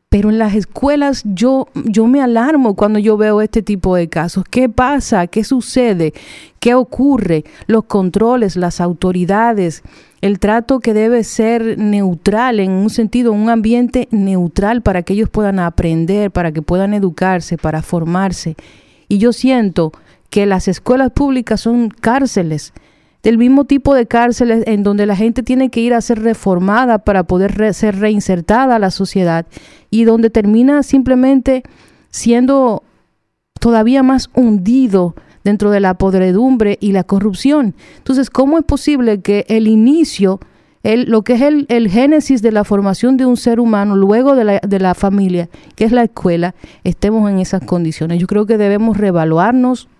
Pero 0.08 0.28
en 0.28 0.38
las 0.38 0.54
escuelas 0.56 1.22
yo, 1.24 1.68
yo 1.74 2.06
me 2.08 2.20
alarmo 2.20 2.74
cuando 2.74 2.98
yo 2.98 3.16
veo 3.16 3.40
este 3.40 3.62
tipo 3.62 3.94
de 3.94 4.08
casos. 4.08 4.44
¿Qué 4.50 4.68
pasa? 4.68 5.28
¿Qué 5.28 5.44
sucede? 5.44 6.12
¿Qué 6.58 6.74
ocurre? 6.74 7.44
Los 7.66 7.84
controles, 7.84 8.56
las 8.56 8.80
autoridades, 8.80 9.82
el 10.20 10.40
trato 10.40 10.80
que 10.80 10.94
debe 10.94 11.22
ser 11.22 11.78
neutral, 11.78 12.58
en 12.58 12.72
un 12.72 12.90
sentido, 12.90 13.32
un 13.32 13.50
ambiente 13.50 14.08
neutral 14.10 14.82
para 14.82 15.02
que 15.02 15.12
ellos 15.14 15.30
puedan 15.30 15.60
aprender, 15.60 16.32
para 16.32 16.50
que 16.50 16.60
puedan 16.60 16.92
educarse, 16.92 17.56
para 17.56 17.82
formarse. 17.82 18.56
Y 19.08 19.18
yo 19.18 19.32
siento 19.32 19.92
que 20.32 20.46
las 20.46 20.66
escuelas 20.66 21.10
públicas 21.10 21.60
son 21.60 21.90
cárceles 21.90 22.72
del 23.22 23.36
mismo 23.36 23.66
tipo 23.66 23.94
de 23.94 24.06
cárceles 24.06 24.64
en 24.66 24.82
donde 24.82 25.04
la 25.04 25.14
gente 25.14 25.42
tiene 25.42 25.68
que 25.68 25.80
ir 25.80 25.92
a 25.92 26.00
ser 26.00 26.22
reformada 26.22 27.00
para 27.00 27.24
poder 27.24 27.74
ser 27.74 27.98
reinsertada 27.98 28.76
a 28.76 28.78
la 28.78 28.90
sociedad 28.90 29.44
y 29.90 30.04
donde 30.04 30.30
termina 30.30 30.82
simplemente 30.84 31.64
siendo 32.08 32.82
todavía 33.60 34.02
más 34.02 34.30
hundido 34.32 35.14
dentro 35.44 35.70
de 35.70 35.80
la 35.80 35.98
podredumbre 35.98 36.78
y 36.80 36.92
la 36.92 37.04
corrupción. 37.04 37.74
Entonces, 37.98 38.30
¿cómo 38.30 38.56
es 38.56 38.64
posible 38.64 39.20
que 39.20 39.44
el 39.48 39.68
inicio, 39.68 40.40
el, 40.82 41.10
lo 41.10 41.24
que 41.24 41.34
es 41.34 41.42
el, 41.42 41.66
el, 41.68 41.90
génesis 41.90 42.40
de 42.40 42.52
la 42.52 42.64
formación 42.64 43.18
de 43.18 43.26
un 43.26 43.36
ser 43.36 43.60
humano 43.60 43.96
luego 43.96 44.34
de 44.34 44.44
la, 44.44 44.60
de 44.66 44.80
la 44.80 44.94
familia, 44.94 45.50
que 45.76 45.84
es 45.84 45.92
la 45.92 46.04
escuela, 46.04 46.54
estemos 46.84 47.30
en 47.30 47.38
esas 47.38 47.62
condiciones? 47.62 48.18
Yo 48.18 48.26
creo 48.26 48.46
que 48.46 48.56
debemos 48.56 48.96
reevaluarnos 48.96 49.90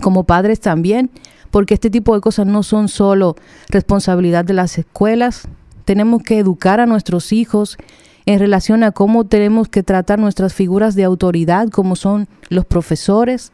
como 0.00 0.24
padres 0.24 0.60
también, 0.60 1.10
porque 1.50 1.74
este 1.74 1.90
tipo 1.90 2.14
de 2.14 2.20
cosas 2.20 2.46
no 2.46 2.62
son 2.62 2.88
solo 2.88 3.36
responsabilidad 3.68 4.44
de 4.44 4.54
las 4.54 4.78
escuelas. 4.78 5.48
Tenemos 5.84 6.22
que 6.22 6.38
educar 6.38 6.80
a 6.80 6.86
nuestros 6.86 7.32
hijos 7.32 7.76
en 8.26 8.38
relación 8.38 8.82
a 8.82 8.92
cómo 8.92 9.24
tenemos 9.24 9.68
que 9.68 9.82
tratar 9.82 10.18
nuestras 10.18 10.54
figuras 10.54 10.94
de 10.94 11.04
autoridad, 11.04 11.68
como 11.68 11.96
son 11.96 12.28
los 12.48 12.64
profesores. 12.64 13.52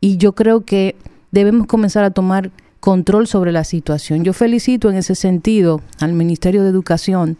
Y 0.00 0.16
yo 0.16 0.34
creo 0.34 0.64
que 0.64 0.96
debemos 1.30 1.66
comenzar 1.66 2.04
a 2.04 2.10
tomar 2.10 2.50
control 2.80 3.26
sobre 3.26 3.52
la 3.52 3.64
situación. 3.64 4.24
Yo 4.24 4.32
felicito 4.32 4.88
en 4.88 4.96
ese 4.96 5.14
sentido 5.14 5.82
al 6.00 6.12
Ministerio 6.12 6.62
de 6.62 6.70
Educación 6.70 7.36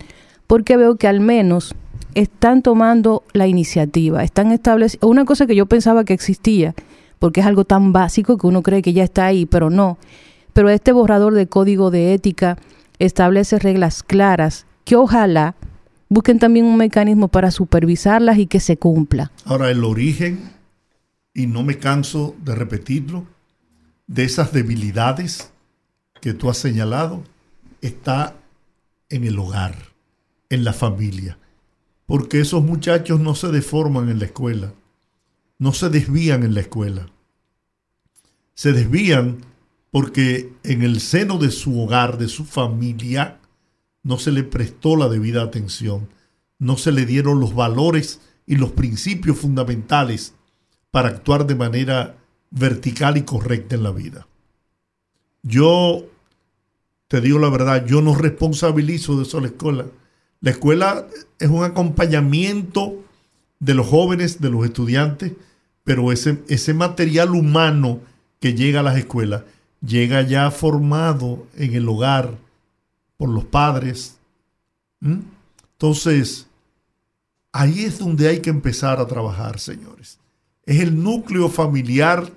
porque 0.47 0.77
veo 0.77 0.97
que 0.97 1.09
al 1.09 1.21
menos 1.21 1.75
están 2.15 2.63
tomando 2.63 3.23
la 3.33 3.47
iniciativa, 3.47 4.25
están 4.25 4.51
estableciendo 4.51 5.07
una 5.09 5.25
cosa 5.25 5.47
que 5.47 5.55
yo 5.55 5.67
pensaba 5.67 6.05
que 6.05 6.15
existía, 6.15 6.75
porque 7.19 7.41
es 7.41 7.47
algo 7.47 7.65
tan 7.65 7.93
básico 7.93 8.37
que 8.39 8.47
uno 8.47 8.63
cree 8.63 8.83
que 8.83 8.93
ya 8.93 9.05
está 9.05 9.27
ahí, 9.27 9.47
pero 9.47 9.71
no. 9.71 9.99
Pero 10.53 10.71
este 10.71 10.93
borrador 10.93 11.35
de 11.35 11.47
código 11.47 11.91
de 11.91 12.15
ética 12.15 12.59
establece 12.99 13.59
reglas 13.59 14.03
claras 14.03 14.67
que 14.85 14.97
ojalá 14.97 15.55
busquen 16.09 16.39
también 16.39 16.65
un 16.65 16.77
mecanismo 16.77 17.29
para 17.29 17.51
supervisarlas 17.51 18.39
y 18.39 18.47
que 18.47 18.61
se 18.61 18.77
cumpla. 18.77 19.31
Ahora, 19.45 19.71
el 19.71 19.85
origen, 19.85 20.53
y 21.35 21.47
no 21.47 21.63
me 21.63 21.79
canso 21.79 22.35
de 22.43 22.55
repetirlo, 22.55 23.27
de 24.07 24.25
esas 24.25 24.53
debilidades 24.53 25.53
que 26.21 26.33
tú 26.33 26.49
has 26.49 26.57
señalado, 26.57 27.23
está 27.83 28.35
en 29.11 29.25
el 29.25 29.39
hogar, 29.39 29.77
en 30.49 30.65
la 30.65 30.73
familia. 30.73 31.39
Porque 32.07 32.41
esos 32.41 32.65
muchachos 32.65 33.21
no 33.21 33.35
se 33.35 33.49
deforman 33.49 34.09
en 34.09 34.19
la 34.19 34.25
escuela 34.25 34.73
no 35.59 35.73
se 35.73 35.89
desvían 35.89 36.45
en 36.45 36.55
la 36.55 36.61
escuela. 36.61 37.09
Se 38.55 38.73
desvían 38.73 39.39
porque 39.91 40.53
en 40.63 40.83
el 40.83 41.01
seno 41.01 41.39
de 41.39 41.51
su 41.51 41.81
hogar, 41.81 42.19
de 42.19 42.29
su 42.29 42.45
familia, 42.45 43.41
no 44.03 44.19
se 44.19 44.33
le 44.33 44.45
prestó 44.45 44.97
la 44.97 45.09
debida 45.09 45.43
atención, 45.43 46.09
no 46.59 46.77
se 46.77 46.93
le 46.93 47.07
dieron 47.07 47.41
los 47.41 47.55
valores 47.55 48.21
y 48.47 48.57
los 48.57 48.73
principios 48.73 49.39
fundamentales 49.39 50.35
para 50.91 51.09
actuar 51.09 51.47
de 51.47 51.55
manera 51.55 52.17
vertical 52.51 53.17
y 53.17 53.23
correcta 53.23 53.75
en 53.75 53.83
la 53.83 53.91
vida. 53.91 54.27
Yo 55.43 56.07
te 57.09 57.21
digo 57.21 57.39
la 57.39 57.51
verdad, 57.51 57.87
yo 57.87 58.03
no 58.03 58.15
responsabilizo 58.15 59.17
de 59.17 59.25
eso 59.25 59.39
a 59.39 59.41
la 59.41 59.49
escuela. 59.49 59.87
La 60.41 60.51
escuela 60.51 61.07
es 61.39 61.49
un 61.49 61.65
acompañamiento 61.65 63.03
de 63.61 63.75
los 63.75 63.87
jóvenes, 63.87 64.41
de 64.41 64.51
los 64.51 64.65
estudiantes, 64.65 65.33
pero 65.85 66.13
ese, 66.13 66.43
ese 66.49 66.75
material 66.75 67.31
humano 67.31 68.01
que 68.41 68.55
llega 68.55 68.81
a 68.81 68.83
las 68.85 68.99
escuelas 68.99 69.43
llega 69.81 70.23
ya 70.23 70.51
formado 70.51 71.47
en 71.57 71.75
el 71.75 71.89
hogar 71.89 72.37
por 73.17 73.29
los 73.29 73.45
padres. 73.45 74.19
Entonces, 75.01 76.47
ahí 77.53 77.85
es 77.85 77.99
donde 77.99 78.29
hay 78.29 78.41
que 78.41 78.51
empezar 78.51 79.01
a 79.01 79.07
trabajar, 79.07 79.59
señores. 79.59 80.19
Es 80.67 80.81
el 80.81 81.03
núcleo 81.03 81.49
familiar 81.49 82.31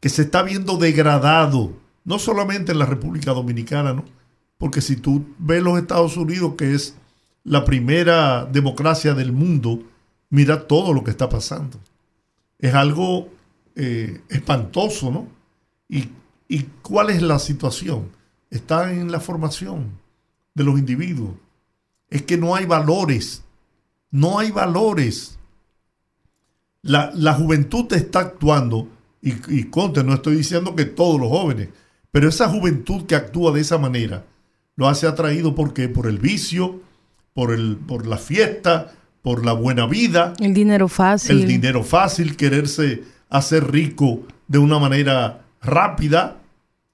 que 0.00 0.08
se 0.08 0.22
está 0.22 0.42
viendo 0.42 0.76
degradado, 0.76 1.72
no 2.04 2.18
solamente 2.18 2.72
en 2.72 2.78
la 2.78 2.86
República 2.86 3.32
Dominicana, 3.32 3.92
¿no? 3.92 4.04
Porque 4.58 4.80
si 4.80 4.96
tú 4.96 5.24
ves 5.38 5.62
los 5.62 5.78
Estados 5.78 6.16
Unidos, 6.16 6.54
que 6.56 6.74
es 6.74 6.94
la 7.44 7.64
primera 7.64 8.44
democracia 8.44 9.14
del 9.14 9.32
mundo, 9.32 9.82
mira 10.28 10.66
todo 10.66 10.92
lo 10.92 11.02
que 11.04 11.10
está 11.10 11.28
pasando 11.28 11.78
es 12.60 12.74
algo 12.74 13.28
eh, 13.74 14.20
espantoso, 14.28 15.10
¿no? 15.10 15.28
¿Y, 15.88 16.08
¿Y 16.48 16.64
cuál 16.82 17.10
es 17.10 17.22
la 17.22 17.38
situación? 17.38 18.10
Está 18.50 18.92
en 18.92 19.10
la 19.10 19.20
formación 19.20 19.98
de 20.54 20.64
los 20.64 20.78
individuos. 20.78 21.34
Es 22.08 22.22
que 22.22 22.36
no 22.36 22.54
hay 22.54 22.66
valores, 22.66 23.44
no 24.10 24.38
hay 24.38 24.50
valores. 24.50 25.38
La, 26.82 27.10
la 27.14 27.34
juventud 27.34 27.92
está 27.92 28.20
actuando, 28.20 28.88
y, 29.22 29.34
y 29.48 29.64
conte, 29.64 30.02
no 30.04 30.14
estoy 30.14 30.36
diciendo 30.36 30.74
que 30.74 30.84
todos 30.84 31.20
los 31.20 31.28
jóvenes, 31.28 31.68
pero 32.10 32.28
esa 32.28 32.48
juventud 32.48 33.06
que 33.06 33.14
actúa 33.14 33.52
de 33.52 33.60
esa 33.60 33.78
manera 33.78 34.24
lo 34.76 34.88
hace 34.88 35.06
atraído 35.06 35.54
porque 35.54 35.88
por 35.88 36.06
el 36.06 36.18
vicio, 36.18 36.80
por, 37.34 37.52
el, 37.52 37.76
por 37.76 38.06
la 38.06 38.16
fiesta, 38.16 38.92
por 39.22 39.44
la 39.44 39.52
buena 39.52 39.86
vida. 39.86 40.34
El 40.40 40.54
dinero 40.54 40.88
fácil. 40.88 41.42
El 41.42 41.46
dinero 41.46 41.82
fácil, 41.82 42.36
quererse 42.36 43.02
hacer 43.28 43.70
rico 43.70 44.22
de 44.48 44.58
una 44.58 44.78
manera 44.78 45.42
rápida. 45.62 46.38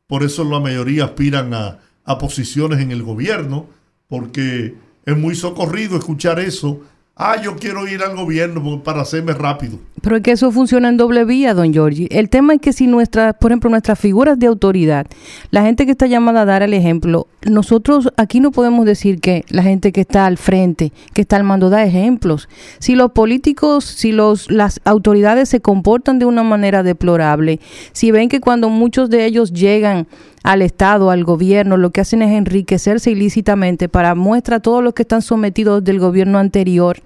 Por 0.07 0.23
eso 0.23 0.45
la 0.45 0.61
mayoría 0.61 1.05
aspiran 1.05 1.55
a, 1.55 1.78
posiciones 2.21 2.78
en 2.81 2.93
el 2.93 3.02
gobierno, 3.02 3.66
porque 4.07 4.76
es 5.05 5.16
muy 5.16 5.35
socorrido 5.35 5.97
escuchar 5.99 6.38
eso 6.38 6.83
ah, 7.16 7.40
yo 7.42 7.56
quiero 7.56 7.88
ir 7.88 8.02
al 8.02 8.14
gobierno 8.14 8.82
para 8.82 9.00
hacerme 9.00 9.32
rápido. 9.32 9.78
Pero 10.02 10.16
es 10.16 10.23
que 10.23 10.32
eso 10.32 10.52
funciona 10.52 10.88
en 10.88 10.96
doble 10.96 11.25
vía, 11.25 11.54
don 11.54 11.73
Giorgi. 11.73 12.06
El 12.11 12.28
tema 12.28 12.54
es 12.54 12.61
que 12.61 12.73
si 12.73 12.87
nuestras, 12.87 13.35
por 13.35 13.50
ejemplo, 13.50 13.70
nuestras 13.70 13.99
figuras 13.99 14.38
de 14.38 14.46
autoridad, 14.46 15.06
la 15.50 15.62
gente 15.62 15.85
que 15.85 15.92
está 15.92 16.06
llamada 16.06 16.42
a 16.42 16.44
dar 16.44 16.62
el 16.62 16.75
ejemplo, 16.75 17.26
nosotros 17.44 18.12
aquí 18.16 18.38
no 18.38 18.52
podemos 18.52 18.87
decir 18.87 19.20
que 19.20 19.44
la 19.49 19.62
gente 19.62 19.90
que 19.90 20.02
está 20.02 20.26
al 20.26 20.37
frente, 20.37 20.92
que 21.12 21.23
está 21.23 21.37
al 21.37 21.44
mando, 21.44 21.70
da 21.70 21.82
ejemplos. 21.82 22.49
Si 22.78 22.94
los 22.94 23.12
políticos, 23.12 23.85
si 23.85 24.12
los, 24.12 24.50
las 24.50 24.80
autoridades 24.85 25.49
se 25.49 25.61
comportan 25.61 26.18
de 26.18 26.26
una 26.26 26.42
manera 26.42 26.82
deplorable, 26.82 27.58
si 27.92 28.11
ven 28.11 28.28
que 28.28 28.40
cuando 28.40 28.68
muchos 28.68 29.11
de 29.11 29.25
ellos 29.25 29.52
llegan 29.52 30.06
al 30.46 30.62
Estado, 30.62 31.10
al 31.10 31.24
gobierno, 31.24 31.76
lo 31.76 31.90
que 31.90 32.00
hacen 32.00 32.22
es 32.22 32.30
enriquecerse 32.30 33.10
ilícitamente 33.10 33.88
para 33.88 34.14
muestra 34.14 34.56
a 34.56 34.60
todos 34.60 34.80
los 34.80 34.94
que 34.94 35.02
están 35.02 35.20
sometidos 35.20 35.82
del 35.82 35.98
gobierno 35.98 36.38
anterior. 36.38 36.98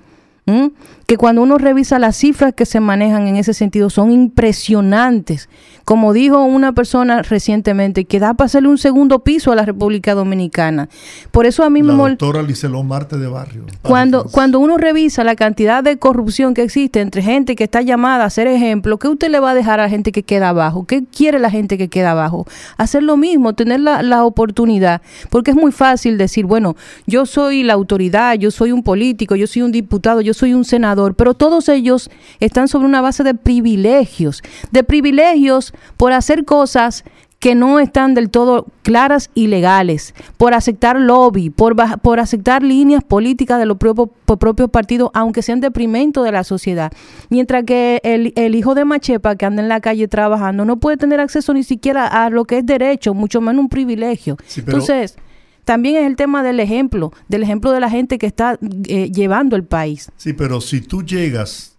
Que 1.11 1.17
cuando 1.17 1.43
uno 1.43 1.59
revisa 1.59 1.99
las 1.99 2.17
cifras 2.17 2.55
que 2.55 2.65
se 2.65 2.79
manejan 2.79 3.27
en 3.27 3.35
ese 3.35 3.53
sentido 3.53 3.91
son 3.91 4.13
impresionantes. 4.13 5.49
Como 5.85 6.13
dijo 6.13 6.45
una 6.45 6.73
persona 6.73 7.23
recientemente, 7.23 8.05
que 8.05 8.21
da 8.21 8.35
para 8.35 8.47
hacerle 8.47 8.69
un 8.69 8.79
segundo 8.79 9.25
piso 9.25 9.51
a 9.51 9.57
la 9.57 9.65
República 9.65 10.15
Dominicana. 10.15 10.89
Por 11.33 11.47
eso 11.47 11.65
a 11.65 11.71
mí 11.71 11.83
la 11.83 11.95
me 11.95 12.11
doctora 12.11 12.43
Licelón 12.43 12.87
Marte 12.87 13.19
de 13.19 13.27
Barrio. 13.27 13.65
Cuando, 13.83 14.23
cuando 14.27 14.61
uno 14.61 14.79
revisa 14.79 15.25
la 15.25 15.35
cantidad 15.35 15.83
de 15.83 15.99
corrupción 15.99 16.55
que 16.55 16.63
existe 16.63 17.01
entre 17.01 17.23
gente 17.23 17.57
que 17.57 17.65
está 17.65 17.83
llamada 17.83 18.25
a 18.25 18.31
ser 18.31 18.47
ejemplo, 18.47 18.97
¿qué 19.01 19.09
usted 19.09 19.31
le 19.31 19.41
va 19.41 19.51
a 19.51 19.55
dejar 19.55 19.81
a 19.81 19.85
la 19.85 19.89
gente 19.89 20.13
que 20.13 20.23
queda 20.23 20.51
abajo? 20.51 20.87
¿Qué 20.87 21.03
quiere 21.07 21.41
la 21.41 21.51
gente 21.51 21.77
que 21.77 21.89
queda 21.89 22.13
abajo? 22.13 22.47
Hacer 22.77 23.03
lo 23.03 23.17
mismo, 23.17 23.55
tener 23.55 23.81
la, 23.81 24.05
la 24.05 24.25
oportunidad. 24.25 25.03
Porque 25.29 25.51
es 25.51 25.57
muy 25.57 25.73
fácil 25.73 26.19
decir, 26.19 26.47
bueno, 26.47 26.77
yo 27.09 27.27
soy 27.27 27.65
la 27.65 27.73
autoridad, 27.73 28.35
yo 28.35 28.53
soy 28.53 28.71
un 28.71 28.85
político, 28.85 29.35
yo 29.35 29.49
soy 29.49 29.63
un 29.63 29.73
diputado, 29.73 30.21
yo 30.21 30.35
soy 30.35 30.55
un 30.55 30.65
senador, 30.65 31.00
pero 31.17 31.35
todos 31.35 31.69
ellos 31.69 32.11
están 32.41 32.69
sobre 32.69 32.87
una 32.87 33.01
base 33.01 33.23
de 33.23 33.35
privilegios, 33.35 34.43
de 34.71 34.85
privilegios 34.85 35.73
por 35.97 36.13
hacer 36.13 36.45
cosas 36.45 37.05
que 37.41 37.55
no 37.55 37.81
están 37.81 38.13
del 38.13 38.29
todo 38.29 38.67
claras 38.83 39.31
y 39.35 39.47
legales, 39.47 40.15
por 40.37 40.53
aceptar 40.53 41.01
lobby, 41.01 41.49
por, 41.49 41.75
por 42.03 42.21
aceptar 42.21 42.63
líneas 42.63 43.03
políticas 43.03 43.59
de 43.59 43.65
los 43.65 43.79
propios, 43.79 44.11
propios 44.39 44.69
partidos, 44.69 45.11
aunque 45.15 45.41
sean 45.41 45.61
deprimento 45.61 46.23
de 46.23 46.33
la 46.33 46.45
sociedad. 46.45 46.93
Mientras 47.31 47.65
que 47.65 48.01
el, 48.05 48.35
el, 48.37 48.55
hijo 48.55 48.75
de 48.75 48.85
Machepa 48.85 49.37
que 49.37 49.47
anda 49.47 49.63
en 49.63 49.71
la 49.71 49.81
calle 49.81 50.07
trabajando 50.07 50.67
no 50.67 50.77
puede 50.77 50.99
tener 50.99 51.19
acceso 51.19 51.55
ni 51.55 51.65
siquiera 51.65 52.07
a 52.07 52.29
lo 52.29 52.45
que 52.45 52.59
es 52.59 52.67
derecho, 52.67 53.15
mucho 53.15 53.41
menos 53.41 53.63
un 53.63 53.69
privilegio. 53.71 54.37
Sí. 54.47 54.61
Entonces, 54.61 55.17
también 55.65 55.97
es 55.97 56.07
el 56.07 56.17
tema 56.17 56.43
del 56.43 56.61
ejemplo, 56.61 57.13
del 57.29 57.43
ejemplo 57.43 57.73
de 57.73 57.81
la 57.81 57.91
gente 57.91 58.19
que 58.19 58.27
está 58.27 58.59
eh, 58.87 59.11
llevando 59.11 59.57
el 59.57 59.65
país. 59.65 60.11
Sí, 60.17 60.33
pero 60.33 60.61
si 60.61 60.81
tú 60.81 61.03
llegas 61.03 61.77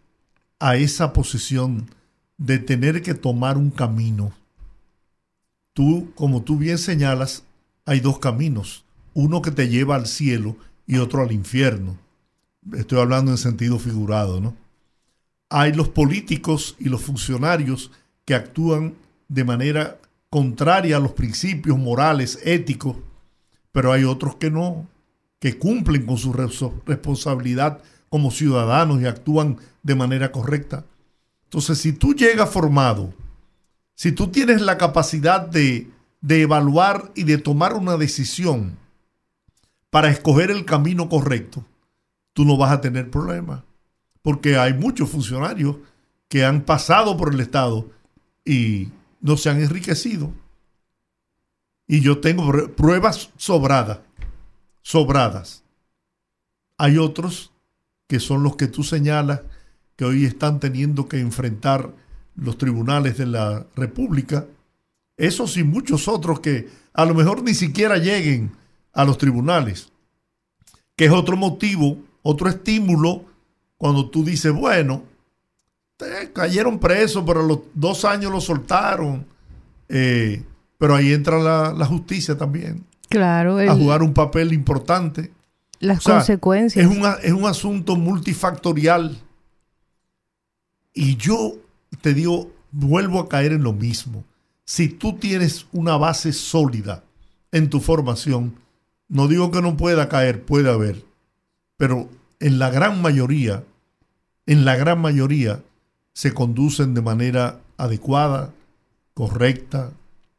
a 0.59 0.75
esa 0.75 1.13
posición 1.13 1.89
de 2.37 2.59
tener 2.59 3.01
que 3.01 3.13
tomar 3.13 3.57
un 3.57 3.71
camino, 3.71 4.31
tú, 5.73 6.11
como 6.15 6.43
tú 6.43 6.57
bien 6.57 6.77
señalas, 6.77 7.43
hay 7.85 7.99
dos 7.99 8.19
caminos, 8.19 8.85
uno 9.13 9.41
que 9.41 9.51
te 9.51 9.69
lleva 9.69 9.95
al 9.95 10.07
cielo 10.07 10.55
y 10.87 10.97
otro 10.97 11.21
al 11.21 11.31
infierno. 11.31 11.97
Estoy 12.73 12.99
hablando 12.99 13.31
en 13.31 13.37
sentido 13.37 13.79
figurado, 13.79 14.39
¿no? 14.39 14.55
Hay 15.49 15.73
los 15.73 15.89
políticos 15.89 16.75
y 16.79 16.89
los 16.89 17.01
funcionarios 17.01 17.91
que 18.25 18.35
actúan 18.35 18.95
de 19.27 19.43
manera 19.43 19.99
contraria 20.29 20.97
a 20.97 20.99
los 20.99 21.11
principios 21.11 21.77
morales, 21.77 22.39
éticos, 22.43 22.95
pero 23.71 23.91
hay 23.91 24.03
otros 24.03 24.35
que 24.35 24.51
no, 24.51 24.87
que 25.39 25.57
cumplen 25.57 26.05
con 26.05 26.17
su 26.17 26.33
responsabilidad 26.33 27.81
como 28.09 28.31
ciudadanos 28.31 29.01
y 29.01 29.05
actúan 29.05 29.57
de 29.83 29.95
manera 29.95 30.31
correcta. 30.31 30.85
Entonces, 31.45 31.79
si 31.79 31.93
tú 31.93 32.13
llegas 32.13 32.49
formado, 32.49 33.13
si 33.95 34.11
tú 34.11 34.27
tienes 34.27 34.61
la 34.61 34.77
capacidad 34.77 35.41
de, 35.41 35.89
de 36.21 36.41
evaluar 36.41 37.11
y 37.15 37.23
de 37.23 37.37
tomar 37.37 37.73
una 37.73 37.97
decisión 37.97 38.77
para 39.89 40.09
escoger 40.09 40.51
el 40.51 40.65
camino 40.65 41.09
correcto, 41.09 41.65
tú 42.33 42.45
no 42.45 42.57
vas 42.57 42.71
a 42.71 42.81
tener 42.81 43.09
problemas. 43.09 43.63
Porque 44.21 44.57
hay 44.57 44.73
muchos 44.73 45.09
funcionarios 45.09 45.77
que 46.27 46.45
han 46.45 46.61
pasado 46.61 47.17
por 47.17 47.33
el 47.33 47.39
Estado 47.39 47.89
y 48.45 48.89
no 49.19 49.37
se 49.37 49.49
han 49.49 49.61
enriquecido. 49.61 50.31
Y 51.91 51.99
yo 51.99 52.19
tengo 52.19 52.69
pruebas 52.69 53.31
sobradas, 53.35 53.99
sobradas. 54.81 55.65
Hay 56.77 56.97
otros 56.97 57.51
que 58.07 58.21
son 58.21 58.43
los 58.43 58.55
que 58.55 58.67
tú 58.67 58.81
señalas 58.81 59.41
que 59.97 60.05
hoy 60.05 60.23
están 60.23 60.61
teniendo 60.61 61.09
que 61.09 61.19
enfrentar 61.19 61.93
los 62.37 62.57
tribunales 62.57 63.17
de 63.17 63.25
la 63.25 63.67
República. 63.75 64.45
Esos 65.17 65.57
y 65.57 65.65
muchos 65.65 66.07
otros 66.07 66.39
que 66.39 66.69
a 66.93 67.03
lo 67.03 67.13
mejor 67.13 67.43
ni 67.43 67.53
siquiera 67.53 67.97
lleguen 67.97 68.53
a 68.93 69.03
los 69.03 69.17
tribunales. 69.17 69.91
Que 70.95 71.07
es 71.07 71.11
otro 71.11 71.35
motivo, 71.35 71.97
otro 72.21 72.47
estímulo 72.47 73.25
cuando 73.75 74.09
tú 74.09 74.23
dices, 74.23 74.53
bueno, 74.53 75.03
cayeron 76.33 76.79
presos, 76.79 77.21
pero 77.27 77.41
a 77.41 77.45
los 77.45 77.59
dos 77.73 78.05
años 78.05 78.31
los 78.31 78.45
soltaron. 78.45 79.25
Eh, 79.89 80.45
pero 80.81 80.95
ahí 80.95 81.13
entra 81.13 81.37
la, 81.37 81.73
la 81.73 81.85
justicia 81.85 82.35
también. 82.35 82.83
Claro. 83.07 83.59
El, 83.59 83.69
a 83.69 83.75
jugar 83.75 84.01
un 84.01 84.15
papel 84.15 84.51
importante. 84.51 85.31
Las 85.79 85.99
o 85.99 86.01
sea, 86.01 86.15
consecuencias. 86.15 86.83
Es 86.83 86.91
un, 86.91 87.05
es 87.21 87.31
un 87.33 87.45
asunto 87.45 87.95
multifactorial. 87.97 89.15
Y 90.91 91.17
yo 91.17 91.53
te 92.01 92.15
digo, 92.15 92.51
vuelvo 92.71 93.19
a 93.19 93.29
caer 93.29 93.51
en 93.51 93.61
lo 93.61 93.73
mismo. 93.73 94.23
Si 94.65 94.89
tú 94.89 95.13
tienes 95.19 95.67
una 95.71 95.97
base 95.97 96.33
sólida 96.33 97.03
en 97.51 97.69
tu 97.69 97.79
formación, 97.79 98.55
no 99.07 99.27
digo 99.27 99.51
que 99.51 99.61
no 99.61 99.77
pueda 99.77 100.09
caer, 100.09 100.41
puede 100.41 100.71
haber, 100.71 101.05
pero 101.77 102.09
en 102.39 102.57
la 102.57 102.71
gran 102.71 103.03
mayoría, 103.03 103.63
en 104.47 104.65
la 104.65 104.77
gran 104.77 104.99
mayoría, 104.99 105.61
se 106.13 106.33
conducen 106.33 106.95
de 106.95 107.03
manera 107.03 107.59
adecuada, 107.77 108.51
correcta 109.13 109.91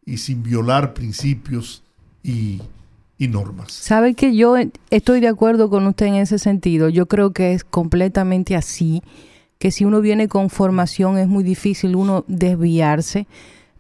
y 0.04 0.18
sin 0.18 0.42
violar 0.42 0.94
principios 0.94 1.82
y, 2.22 2.60
y 3.18 3.28
normas. 3.28 3.72
Sabe 3.72 4.14
que 4.14 4.34
yo 4.34 4.56
estoy 4.90 5.20
de 5.20 5.28
acuerdo 5.28 5.70
con 5.70 5.86
usted 5.86 6.06
en 6.06 6.14
ese 6.16 6.38
sentido. 6.38 6.88
Yo 6.88 7.06
creo 7.06 7.32
que 7.32 7.52
es 7.52 7.64
completamente 7.64 8.56
así 8.56 9.02
que 9.58 9.70
si 9.70 9.84
uno 9.84 10.00
viene 10.00 10.26
con 10.26 10.50
formación 10.50 11.18
es 11.18 11.28
muy 11.28 11.44
difícil 11.44 11.94
uno 11.94 12.24
desviarse, 12.26 13.28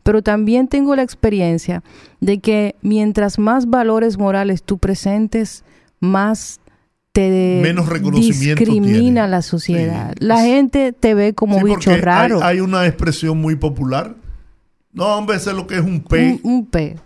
pero 0.04 0.22
también 0.22 0.68
tengo 0.68 0.94
la 0.94 1.02
experiencia 1.02 1.82
de 2.20 2.38
que 2.38 2.76
mientras 2.82 3.38
más 3.38 3.68
valores 3.68 4.16
morales 4.16 4.62
tú 4.62 4.78
presentes, 4.78 5.64
más 5.98 6.60
te 7.12 7.60
Menos 7.62 7.88
reconocimiento 7.88 8.60
discrimina 8.60 9.00
tiene. 9.00 9.28
la 9.28 9.42
sociedad. 9.42 10.14
Sí. 10.18 10.24
La 10.24 10.42
gente 10.42 10.92
te 10.92 11.14
ve 11.14 11.34
como 11.34 11.58
sí, 11.58 11.64
bicho 11.64 11.96
raro. 11.96 12.36
Hay, 12.42 12.58
hay, 12.58 12.60
una 12.60 12.86
expresión 12.86 13.38
muy 13.38 13.56
popular. 13.56 14.14
No, 14.92 15.16
hombre, 15.16 15.38
sé 15.38 15.52
lo 15.52 15.66
que 15.66 15.76
es 15.76 15.82
un 15.82 16.02
P. 16.02 16.40
Un, 16.42 16.52
un 16.52 16.66
P. 16.66 16.96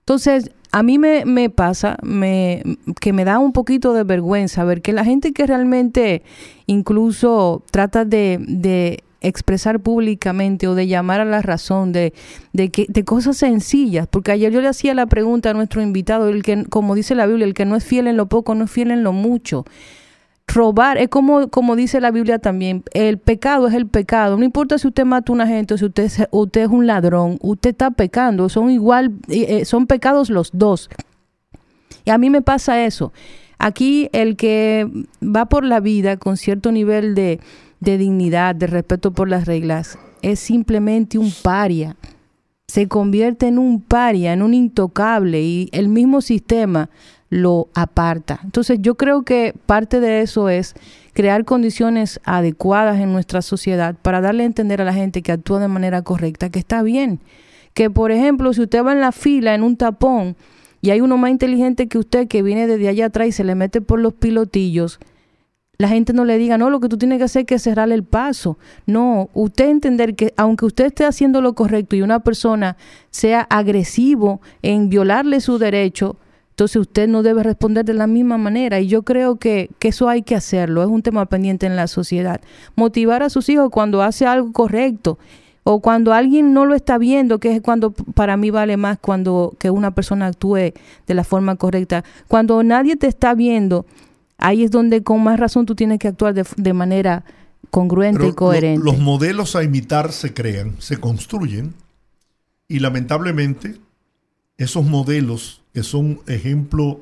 Entonces, 0.00 0.50
a 0.72 0.82
mí 0.82 0.98
me, 0.98 1.24
me 1.24 1.50
pasa 1.50 1.98
me, 2.02 2.62
que 3.00 3.12
me 3.12 3.24
da 3.24 3.38
un 3.38 3.52
poquito 3.52 3.92
de 3.92 4.04
vergüenza 4.04 4.64
ver 4.64 4.82
que 4.82 4.92
la 4.92 5.04
gente 5.04 5.32
que 5.32 5.46
realmente 5.46 6.22
incluso 6.66 7.62
trata 7.70 8.04
de, 8.04 8.38
de 8.40 9.04
expresar 9.20 9.80
públicamente 9.80 10.66
o 10.66 10.74
de 10.74 10.88
llamar 10.88 11.20
a 11.20 11.24
la 11.24 11.42
razón 11.42 11.92
de, 11.92 12.12
de, 12.52 12.70
que, 12.70 12.86
de 12.88 13.04
cosas 13.04 13.36
sencillas, 13.36 14.08
porque 14.08 14.32
ayer 14.32 14.52
yo 14.52 14.60
le 14.60 14.68
hacía 14.68 14.94
la 14.94 15.06
pregunta 15.06 15.50
a 15.50 15.54
nuestro 15.54 15.82
invitado, 15.82 16.28
el 16.28 16.42
que, 16.42 16.64
como 16.64 16.94
dice 16.94 17.14
la 17.14 17.26
Biblia, 17.26 17.46
el 17.46 17.54
que 17.54 17.66
no 17.66 17.76
es 17.76 17.84
fiel 17.84 18.06
en 18.06 18.16
lo 18.16 18.26
poco, 18.26 18.54
no 18.54 18.64
es 18.64 18.70
fiel 18.70 18.90
en 18.90 19.04
lo 19.04 19.12
mucho 19.12 19.64
robar 20.46 20.98
es 20.98 21.08
como, 21.08 21.48
como 21.48 21.76
dice 21.76 22.00
la 22.00 22.10
Biblia 22.10 22.38
también, 22.38 22.82
el 22.92 23.18
pecado 23.18 23.68
es 23.68 23.74
el 23.74 23.86
pecado. 23.86 24.36
No 24.36 24.44
importa 24.44 24.78
si 24.78 24.88
usted 24.88 25.04
mata 25.04 25.32
a 25.32 25.34
una 25.34 25.46
gente 25.46 25.78
si 25.78 25.84
usted, 25.84 26.10
usted 26.30 26.62
es 26.62 26.68
un 26.68 26.86
ladrón, 26.86 27.38
usted 27.40 27.70
está 27.70 27.90
pecando, 27.90 28.48
son 28.48 28.70
igual, 28.70 29.12
eh, 29.28 29.64
son 29.64 29.86
pecados 29.86 30.30
los 30.30 30.50
dos. 30.52 30.90
Y 32.04 32.10
a 32.10 32.18
mí 32.18 32.30
me 32.30 32.42
pasa 32.42 32.84
eso. 32.84 33.12
Aquí 33.58 34.08
el 34.12 34.36
que 34.36 34.88
va 35.22 35.46
por 35.46 35.64
la 35.64 35.80
vida 35.80 36.16
con 36.16 36.36
cierto 36.36 36.72
nivel 36.72 37.14
de, 37.14 37.40
de 37.80 37.98
dignidad, 37.98 38.54
de 38.54 38.66
respeto 38.66 39.12
por 39.12 39.28
las 39.28 39.46
reglas, 39.46 39.98
es 40.20 40.40
simplemente 40.40 41.18
un 41.18 41.32
paria. 41.42 41.96
Se 42.66 42.88
convierte 42.88 43.46
en 43.46 43.58
un 43.58 43.80
paria, 43.80 44.32
en 44.32 44.42
un 44.42 44.54
intocable 44.54 45.42
y 45.42 45.68
el 45.72 45.88
mismo 45.88 46.22
sistema 46.22 46.90
lo 47.32 47.68
aparta. 47.72 48.40
Entonces 48.44 48.78
yo 48.82 48.96
creo 48.96 49.22
que 49.22 49.54
parte 49.64 50.00
de 50.00 50.20
eso 50.20 50.50
es 50.50 50.74
crear 51.14 51.46
condiciones 51.46 52.20
adecuadas 52.24 53.00
en 53.00 53.10
nuestra 53.10 53.40
sociedad 53.40 53.94
para 54.02 54.20
darle 54.20 54.42
a 54.42 54.46
entender 54.46 54.82
a 54.82 54.84
la 54.84 54.92
gente 54.92 55.22
que 55.22 55.32
actúa 55.32 55.58
de 55.58 55.66
manera 55.66 56.02
correcta, 56.02 56.50
que 56.50 56.58
está 56.58 56.82
bien. 56.82 57.20
Que 57.72 57.88
por 57.88 58.12
ejemplo, 58.12 58.52
si 58.52 58.60
usted 58.60 58.84
va 58.84 58.92
en 58.92 59.00
la 59.00 59.12
fila, 59.12 59.54
en 59.54 59.62
un 59.62 59.78
tapón, 59.78 60.36
y 60.82 60.90
hay 60.90 61.00
uno 61.00 61.16
más 61.16 61.30
inteligente 61.30 61.88
que 61.88 61.96
usted 61.96 62.28
que 62.28 62.42
viene 62.42 62.66
desde 62.66 62.88
allá 62.88 63.06
atrás 63.06 63.28
y 63.28 63.32
se 63.32 63.44
le 63.44 63.54
mete 63.54 63.80
por 63.80 63.98
los 63.98 64.12
pilotillos, 64.12 65.00
la 65.78 65.88
gente 65.88 66.12
no 66.12 66.26
le 66.26 66.36
diga, 66.36 66.58
no, 66.58 66.68
lo 66.68 66.80
que 66.80 66.90
tú 66.90 66.98
tienes 66.98 67.16
que 67.16 67.24
hacer 67.24 67.40
es 67.40 67.46
que 67.46 67.58
cerrarle 67.58 67.94
el 67.94 68.04
paso. 68.04 68.58
No, 68.84 69.30
usted 69.32 69.70
entender 69.70 70.16
que 70.16 70.34
aunque 70.36 70.66
usted 70.66 70.84
esté 70.84 71.06
haciendo 71.06 71.40
lo 71.40 71.54
correcto 71.54 71.96
y 71.96 72.02
una 72.02 72.20
persona 72.20 72.76
sea 73.10 73.40
agresivo 73.48 74.42
en 74.60 74.90
violarle 74.90 75.40
su 75.40 75.56
derecho, 75.56 76.18
entonces 76.62 76.76
usted 76.76 77.08
no 77.08 77.24
debe 77.24 77.42
responder 77.42 77.84
de 77.84 77.92
la 77.92 78.06
misma 78.06 78.38
manera. 78.38 78.78
Y 78.78 78.86
yo 78.86 79.02
creo 79.02 79.34
que, 79.34 79.68
que, 79.80 79.88
eso 79.88 80.08
hay 80.08 80.22
que 80.22 80.36
hacerlo, 80.36 80.82
es 80.82 80.88
un 80.88 81.02
tema 81.02 81.26
pendiente 81.26 81.66
en 81.66 81.74
la 81.74 81.88
sociedad. 81.88 82.40
Motivar 82.76 83.24
a 83.24 83.30
sus 83.30 83.48
hijos 83.48 83.68
cuando 83.70 84.00
hace 84.00 84.26
algo 84.26 84.52
correcto 84.52 85.18
o 85.64 85.80
cuando 85.80 86.12
alguien 86.12 86.54
no 86.54 86.64
lo 86.64 86.76
está 86.76 86.98
viendo, 86.98 87.40
que 87.40 87.56
es 87.56 87.62
cuando 87.62 87.90
para 87.90 88.36
mí 88.36 88.50
vale 88.50 88.76
más 88.76 88.96
cuando 89.00 89.56
que 89.58 89.70
una 89.70 89.92
persona 89.92 90.28
actúe 90.28 90.72
de 91.08 91.14
la 91.14 91.24
forma 91.24 91.56
correcta. 91.56 92.04
Cuando 92.28 92.62
nadie 92.62 92.94
te 92.94 93.08
está 93.08 93.34
viendo, 93.34 93.84
ahí 94.38 94.62
es 94.62 94.70
donde 94.70 95.02
con 95.02 95.20
más 95.20 95.40
razón 95.40 95.66
tú 95.66 95.74
tienes 95.74 95.98
que 95.98 96.06
actuar 96.06 96.32
de, 96.32 96.72
manera 96.72 97.24
congruente 97.70 98.28
y 98.28 98.32
coherente. 98.34 98.84
los 98.84 99.00
modelos 99.00 99.56
a 99.56 99.64
imitar 99.64 100.12
se 100.12 100.32
crean, 100.32 100.76
se 100.78 100.98
construyen 100.98 101.74
y 102.68 102.78
lamentablemente 102.78 103.80
esos 104.62 104.84
modelos 104.84 105.62
que 105.72 105.82
son 105.82 106.20
ejemplos 106.26 106.98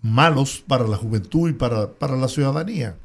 malos 0.00 0.62
para 0.66 0.86
la 0.86 0.96
juventud 0.96 1.50
y 1.50 1.52
para, 1.52 1.90
para 1.90 2.16
la 2.16 2.28
ciudadanía 2.28 2.96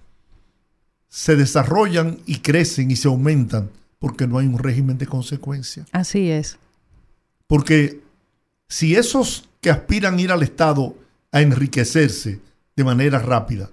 se 1.10 1.36
desarrollan 1.36 2.20
y 2.26 2.38
crecen 2.38 2.90
y 2.92 2.96
se 2.96 3.08
aumentan 3.08 3.70
porque 4.00 4.28
no 4.28 4.38
hay 4.38 4.48
un 4.48 4.58
régimen 4.58 4.98
de 4.98 5.08
consecuencia. 5.08 5.86
Así 5.92 6.32
es. 6.32 6.58
Porque 7.48 8.02
si 8.68 8.96
esos 8.96 9.50
que 9.60 9.70
aspiran 9.70 10.18
a 10.18 10.22
ir 10.22 10.32
al 10.32 10.42
Estado 10.42 10.96
a 11.32 11.42
enriquecerse 11.42 12.40
de 12.76 12.84
manera 12.84 13.20
rápida 13.20 13.70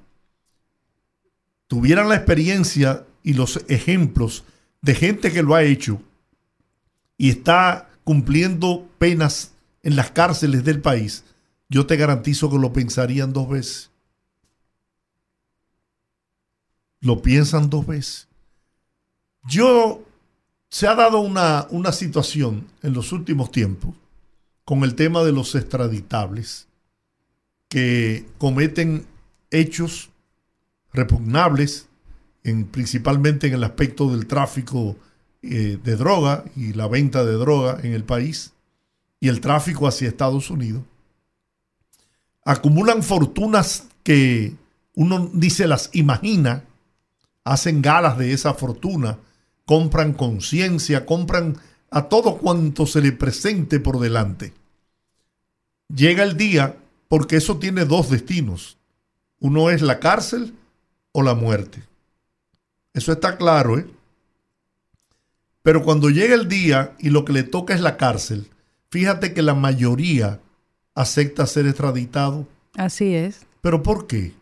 tuvieran 1.69 2.09
la 2.09 2.17
experiencia 2.17 3.07
y 3.23 3.35
los 3.35 3.65
ejemplos 3.69 4.45
de 4.83 4.95
gente 4.95 5.33
que 5.33 5.43
lo 5.43 5.55
ha 5.55 5.63
hecho 5.63 6.03
y 7.17 7.31
está 7.31 7.89
cumpliendo 8.05 8.89
penas 8.99 9.53
en 9.89 9.97
las 9.97 10.11
cárceles 10.11 10.65
del 10.65 10.83
país, 10.83 11.25
yo 11.71 11.87
te 11.87 11.97
garantizo 11.97 12.51
que 12.51 12.59
lo 12.59 12.75
pensarían 12.75 13.33
dos 13.33 13.49
veces. 13.49 13.91
Lo 17.01 17.23
piensan 17.23 17.71
dos 17.71 17.87
veces. 17.87 18.29
Yo 19.45 20.03
se 20.69 20.87
ha 20.87 20.95
dado 20.95 21.21
una, 21.21 21.67
una 21.71 21.93
situación 21.93 22.67
en 22.83 22.93
los 22.93 23.13
últimos 23.13 23.51
tiempos 23.51 23.95
con 24.67 24.85
el 24.85 24.95
tema 24.95 25.25
de 25.25 25.33
los 25.33 25.55
extraditables 25.55 26.69
que 27.71 28.27
cometen 28.37 29.07
hechos 29.51 30.11
repugnables, 30.93 31.89
en, 32.45 32.67
principalmente 32.67 33.47
en 33.47 33.55
el 33.55 33.65
aspecto 33.65 34.11
del 34.11 34.27
tráfico 34.27 34.99
eh, 35.41 35.79
de 35.83 35.97
droga 35.97 36.45
y 36.55 36.75
la 36.75 36.89
venta 36.89 37.25
de 37.25 37.33
droga 37.33 37.79
en 37.83 37.95
el 37.95 38.05
país 38.05 38.53
y 39.21 39.29
el 39.29 39.41
tráfico 39.41 39.87
hacia 39.87 40.09
Estados 40.09 40.51
Unidos. 40.51 40.83
Acumulan 42.45 43.03
fortunas 43.03 43.89
que 44.03 44.55
uno 44.95 45.31
ni 45.33 45.51
se 45.51 45.67
las 45.67 45.91
imagina, 45.93 46.65
hacen 47.45 47.83
galas 47.83 48.19
de 48.19 48.33
esa 48.33 48.55
fortuna 48.55 49.19
compran 49.69 50.15
conciencia, 50.15 51.05
compran 51.05 51.59
a 51.91 52.09
todo 52.09 52.39
cuanto 52.39 52.87
se 52.87 53.03
le 53.03 53.13
presente 53.13 53.79
por 53.79 54.01
delante. 54.01 54.55
Llega 55.95 56.23
el 56.23 56.39
día, 56.39 56.77
porque 57.07 57.37
eso 57.37 57.59
tiene 57.59 57.85
dos 57.85 58.09
destinos. 58.09 58.79
Uno 59.41 59.69
es 59.69 59.83
la 59.83 60.01
cárcel 60.01 60.55
o 61.13 61.23
la 61.23 61.35
muerte. 61.35 61.83
Eso 62.95 63.13
está 63.13 63.37
claro, 63.37 63.79
¿eh? 63.79 63.87
Pero 65.61 65.83
cuando 65.83 66.09
llega 66.09 66.35
el 66.35 66.49
día 66.49 66.97
y 66.99 67.11
lo 67.11 67.27
que 67.27 67.35
le 67.35 67.43
toca 67.43 67.75
es 67.75 67.83
la 67.83 67.99
cárcel, 67.99 68.49
fíjate 68.91 69.33
que 69.35 69.43
la 69.43 69.55
mayoría 69.55 70.41
acepta 70.95 71.47
ser 71.47 71.67
extraditado. 71.67 72.47
Así 72.77 73.15
es. 73.15 73.47
¿Pero 73.61 73.83
por 73.83 74.07
qué? 74.07 74.33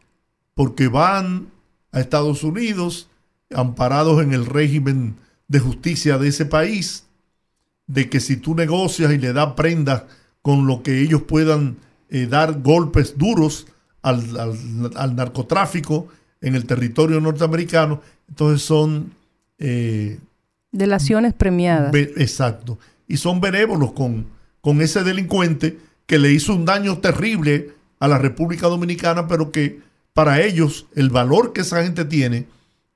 Porque 0.55 0.89
van 0.89 1.49
a 1.93 2.01
Estados 2.01 2.45
Unidos, 2.45 3.09
amparados 3.55 4.23
en 4.23 4.33
el 4.33 4.47
régimen 4.47 5.17
de 5.49 5.61
justicia 5.61 6.19
de 6.19 6.29
ese 6.29 6.47
país, 6.47 7.05
de 7.87 8.09
que 8.09 8.21
si 8.21 8.37
tú 8.37 8.55
negocias 8.55 9.13
y 9.13 9.19
le 9.19 9.33
das 9.33 9.53
prendas 9.55 10.05
con 10.43 10.67
lo 10.67 10.83
que 10.83 11.01
ellos 11.01 11.23
puedan 11.23 11.77
eh, 12.09 12.27
dar 12.27 12.61
golpes 12.63 13.17
duros 13.19 13.67
al, 14.03 15.17
narcotráfico 15.17 16.09
en 16.41 16.55
el 16.55 16.67
territorio 16.67 17.21
norteamericano, 17.21 18.01
entonces 18.29 18.63
son... 18.63 19.13
Eh, 19.59 20.19
Delaciones 20.73 21.33
premiadas. 21.33 21.95
Exacto. 21.95 22.79
Y 23.09 23.17
son 23.17 23.41
benévolos 23.41 23.93
con, 23.93 24.27
con 24.67 24.83
ese 24.83 25.05
delincuente 25.05 25.79
que 26.07 26.19
le 26.19 26.33
hizo 26.33 26.53
un 26.53 26.65
daño 26.65 26.99
terrible 26.99 27.77
a 28.01 28.09
la 28.09 28.19
República 28.19 28.67
Dominicana, 28.67 29.29
pero 29.29 29.53
que 29.53 29.81
para 30.13 30.43
ellos 30.43 30.89
el 30.97 31.09
valor 31.09 31.53
que 31.53 31.61
esa 31.61 31.85
gente 31.85 32.05
tiene 32.05 32.49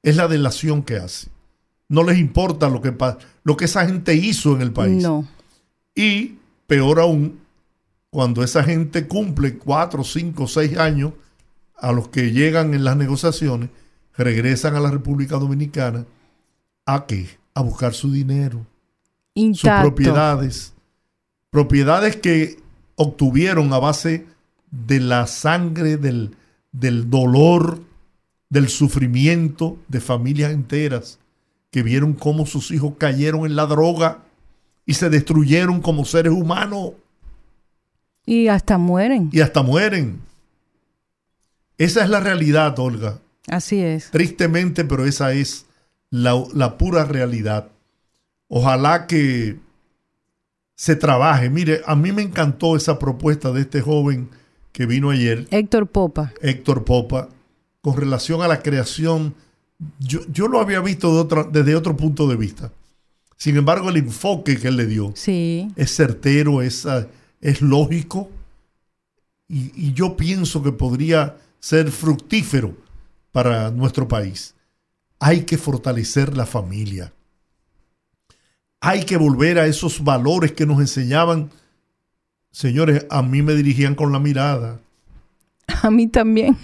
es 0.02 0.16
la 0.16 0.26
delación 0.26 0.83
que 0.83 0.96
hace. 0.96 1.28
No 1.88 2.02
les 2.02 2.18
importa 2.18 2.68
lo 2.68 2.83
que, 2.83 2.92
lo 3.44 3.56
que 3.56 3.66
esa 3.66 3.87
gente 3.87 4.16
hizo 4.16 4.56
en 4.56 4.62
el 4.62 4.72
país. 4.72 5.00
No. 5.00 5.28
Y 5.94 6.38
peor 6.66 6.98
aún, 6.98 7.38
cuando 8.11 8.42
esa 8.42 8.64
gente 8.64 9.06
cumple 9.06 9.56
cuatro, 9.56 10.02
cinco, 10.02 10.48
seis 10.48 10.76
años, 10.76 11.12
a 11.76 11.92
los 11.92 12.09
que 12.09 12.33
llegan 12.33 12.74
en 12.74 12.83
las 12.83 12.96
negociaciones, 12.96 13.70
regresan 14.16 14.74
a 14.74 14.80
la 14.80 14.90
República 14.90 15.37
Dominicana. 15.37 16.04
¿A 16.85 17.06
qué? 17.06 17.28
A 17.54 17.62
buscar 17.62 17.94
su 17.94 18.11
dinero, 18.11 18.66
sus 19.37 19.70
propiedades. 19.83 20.74
Propiedades 21.51 22.17
que 22.17 22.59
obtuvieron 22.97 23.73
a 23.73 23.79
base 23.79 24.27
de 24.71 25.01
la 25.01 25.27
sangre, 25.27 25.97
del, 25.97 26.37
del 26.73 27.11
dolor, 27.11 27.83
del 28.49 28.69
sufrimiento 28.69 29.77
de 29.89 30.01
familias 30.01 30.53
enteras 30.53 31.19
que 31.71 31.83
vieron 31.83 32.15
cómo 32.15 32.47
sus 32.47 32.71
hijos 32.71 32.95
cayeron 32.99 33.47
en 33.47 33.57
la 33.57 33.67
droga 33.67 34.25
y 34.85 34.95
se 34.95 35.09
destruyeron 35.09 35.81
como 35.81 36.05
seres 36.05 36.33
humanos. 36.33 36.93
Y 38.27 38.49
hasta 38.49 38.77
mueren. 38.77 39.31
Y 39.33 39.41
hasta 39.41 39.63
mueren. 39.63 40.21
Esa 41.79 42.03
es 42.03 42.11
la 42.11 42.21
realidad, 42.21 42.79
Olga. 42.79 43.21
Así 43.49 43.81
es. 43.81 44.11
Tristemente, 44.11 44.85
pero 44.85 45.07
esa 45.07 45.33
es 45.33 45.67
la, 46.11 46.43
la 46.53 46.77
pura 46.77 47.05
realidad. 47.05 47.69
Ojalá 48.49 49.07
que 49.07 49.59
se 50.81 50.97
trabaje. 50.97 51.51
Mire, 51.51 51.83
a 51.85 51.95
mí 51.95 52.11
me 52.11 52.23
encantó 52.23 52.75
esa 52.75 52.99
propuesta 52.99 53.53
de 53.53 53.61
este 53.61 53.83
joven 53.83 54.31
que 54.73 54.87
vino 54.87 55.11
ayer. 55.11 55.47
Héctor 55.51 55.87
Popa. 55.87 56.33
Héctor 56.40 56.87
Popa 56.87 57.29
con 57.83 57.99
relación 57.99 58.40
a 58.40 58.49
la 58.49 58.62
creación, 58.62 59.35
yo, 59.99 60.49
lo 60.49 60.59
había 60.59 60.81
visto 60.81 61.25
desde 61.53 61.77
otro 61.77 61.99
punto 61.99 62.27
de 62.27 62.37
vista. 62.37 62.73
Sin 63.37 63.59
embargo, 63.59 63.90
el 63.90 63.99
enfoque 63.99 64.57
que 64.57 64.69
él 64.69 64.79
le 64.79 64.87
dio 64.87 65.12
es 65.12 65.95
certero, 65.95 66.62
es, 66.62 66.88
es 67.43 67.61
lógico 67.61 68.31
y, 69.49 69.73
y, 69.88 69.93
yo 69.93 70.16
pienso 70.16 70.62
que 70.62 70.73
podría 70.73 71.37
ser 71.59 71.90
fructífero 71.90 72.75
para 73.33 73.71
nuestro 73.71 74.09
país. 74.09 74.55
Hay 75.19 75.43
que 75.43 75.59
fortalecer 75.59 76.38
la 76.38 76.47
familia. 76.47 77.12
Hay 78.81 79.05
que 79.05 79.16
volver 79.16 79.59
a 79.59 79.66
esos 79.66 80.03
valores 80.03 80.53
que 80.53 80.64
nos 80.64 80.81
enseñaban. 80.81 81.51
Señores, 82.51 83.07
a 83.11 83.23
mí 83.23 83.43
me 83.43 83.55
dirigían 83.55 83.95
con 83.95 84.11
la 84.11 84.19
mirada. 84.19 84.81
A 85.83 85.90
mí 85.90 86.09
también. 86.09 86.57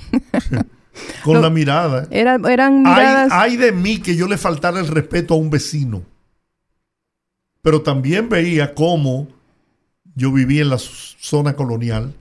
con 1.25 1.43
la 1.43 1.51
mirada. 1.51 2.09
eran 2.11 2.83
miradas. 2.83 3.31
Hay, 3.33 3.57
de 3.57 3.73
mí 3.73 3.99
que 3.99 4.17
yo 4.17 4.27
le 4.29 4.39
faltara 4.39 4.81
el 4.81 4.89
respeto 4.89 5.35
a 5.35 5.37
un 5.37 5.51
vecino. 5.51 6.03
Pero 7.61 7.83
también 7.83 8.29
veía 8.29 8.75
cómo 8.75 9.29
yo 10.15 10.33
vivía 10.33 10.63
en 10.63 10.71
la 10.71 10.79
zona 10.79 11.55
colonial, 11.55 12.15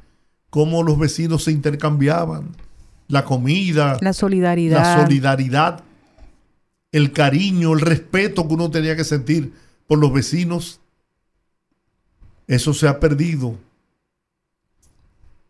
cómo 0.49 0.83
los 0.83 0.99
vecinos 0.99 1.43
se 1.43 1.51
intercambiaban. 1.51 2.49
La 3.07 3.23
comida, 3.23 3.99
la 4.01 4.13
solidaridad. 4.13 4.79
La 4.79 5.03
solidaridad, 5.03 5.83
el 6.91 7.11
cariño, 7.11 7.73
el 7.73 7.81
respeto 7.81 8.47
que 8.47 8.53
uno 8.55 8.71
tenía 8.71 8.95
que 8.95 9.03
sentir 9.03 9.53
por 9.87 9.99
los 9.99 10.13
vecinos. 10.13 10.79
Eso 12.47 12.73
se 12.73 12.87
ha 12.87 12.99
perdido. 12.99 13.57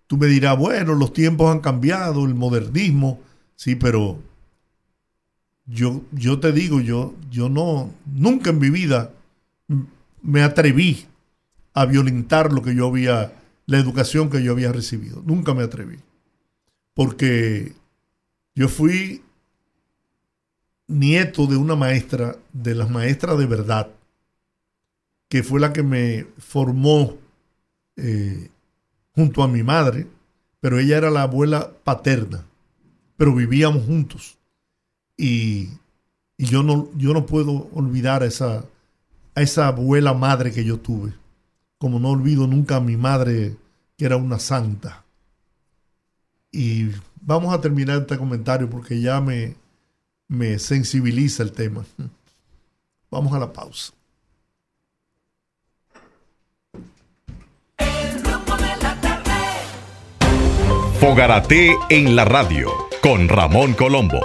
Tú 0.07 0.17
me 0.17 0.27
dirás, 0.27 0.57
bueno, 0.57 0.93
los 0.93 1.13
tiempos 1.13 1.51
han 1.51 1.59
cambiado, 1.59 2.25
el 2.25 2.35
modernismo, 2.35 3.19
sí, 3.55 3.75
pero 3.75 4.19
yo, 5.65 6.03
yo 6.11 6.39
te 6.39 6.51
digo, 6.51 6.79
yo, 6.79 7.15
yo 7.31 7.49
no, 7.49 7.91
nunca 8.05 8.51
en 8.51 8.59
mi 8.59 8.69
vida 8.69 9.11
me 10.21 10.43
atreví 10.43 11.05
a 11.73 11.85
violentar 11.85 12.53
lo 12.53 12.61
que 12.61 12.75
yo 12.75 12.87
había, 12.87 13.33
la 13.65 13.77
educación 13.77 14.29
que 14.29 14.43
yo 14.43 14.51
había 14.51 14.71
recibido. 14.71 15.21
Nunca 15.25 15.53
me 15.53 15.63
atreví. 15.63 15.97
Porque 16.93 17.73
Yo 18.55 18.69
fui 18.69 19.21
nieto 20.87 21.45
de 21.45 21.57
una 21.57 21.75
maestra, 21.75 22.37
de 22.53 22.73
las 22.73 22.89
maestras 22.89 23.37
de 23.37 23.45
verdad, 23.45 23.89
que 25.29 25.43
fue 25.43 25.59
la 25.59 25.73
que 25.73 25.83
me 25.83 26.27
formó 26.37 27.17
eh, 27.97 28.49
junto 29.13 29.43
a 29.43 29.47
mi 29.47 29.63
madre, 29.63 30.07
pero 30.59 30.79
ella 30.79 30.97
era 30.97 31.09
la 31.09 31.23
abuela 31.23 31.71
paterna, 31.83 32.45
pero 33.17 33.33
vivíamos 33.33 33.85
juntos. 33.85 34.37
Y, 35.17 35.69
yo, 36.37 36.63
no, 36.63 36.89
yo 36.97 37.13
no 37.13 37.25
puedo 37.25 37.69
olvidar 37.73 38.23
a 38.23 38.25
esa, 38.25 38.65
esa 39.35 39.67
abuela 39.67 40.13
madre 40.13 40.51
que 40.51 40.65
yo 40.65 40.79
tuve, 40.79 41.13
como 41.77 41.99
no 41.99 42.09
olvido 42.09 42.45
nunca 42.47 42.77
a 42.77 42.81
mi 42.81 42.97
madre, 42.97 43.55
que 43.97 44.05
era 44.05 44.17
una 44.17 44.39
santa. 44.39 45.05
Y 46.51 46.91
vamos 47.21 47.53
a 47.53 47.61
terminar 47.61 48.01
este 48.01 48.17
comentario 48.17 48.69
porque 48.69 48.99
ya 48.99 49.21
me, 49.21 49.55
me 50.27 50.59
sensibiliza 50.59 51.43
el 51.43 51.51
tema. 51.51 51.85
Vamos 53.11 53.33
a 53.33 53.39
la 53.39 53.53
pausa. 53.53 53.93
Fogarate 61.05 61.77
en 61.91 62.15
la 62.15 62.25
radio 62.25 62.71
con 62.99 63.29
Ramón 63.29 63.75
Colombo. 63.75 64.19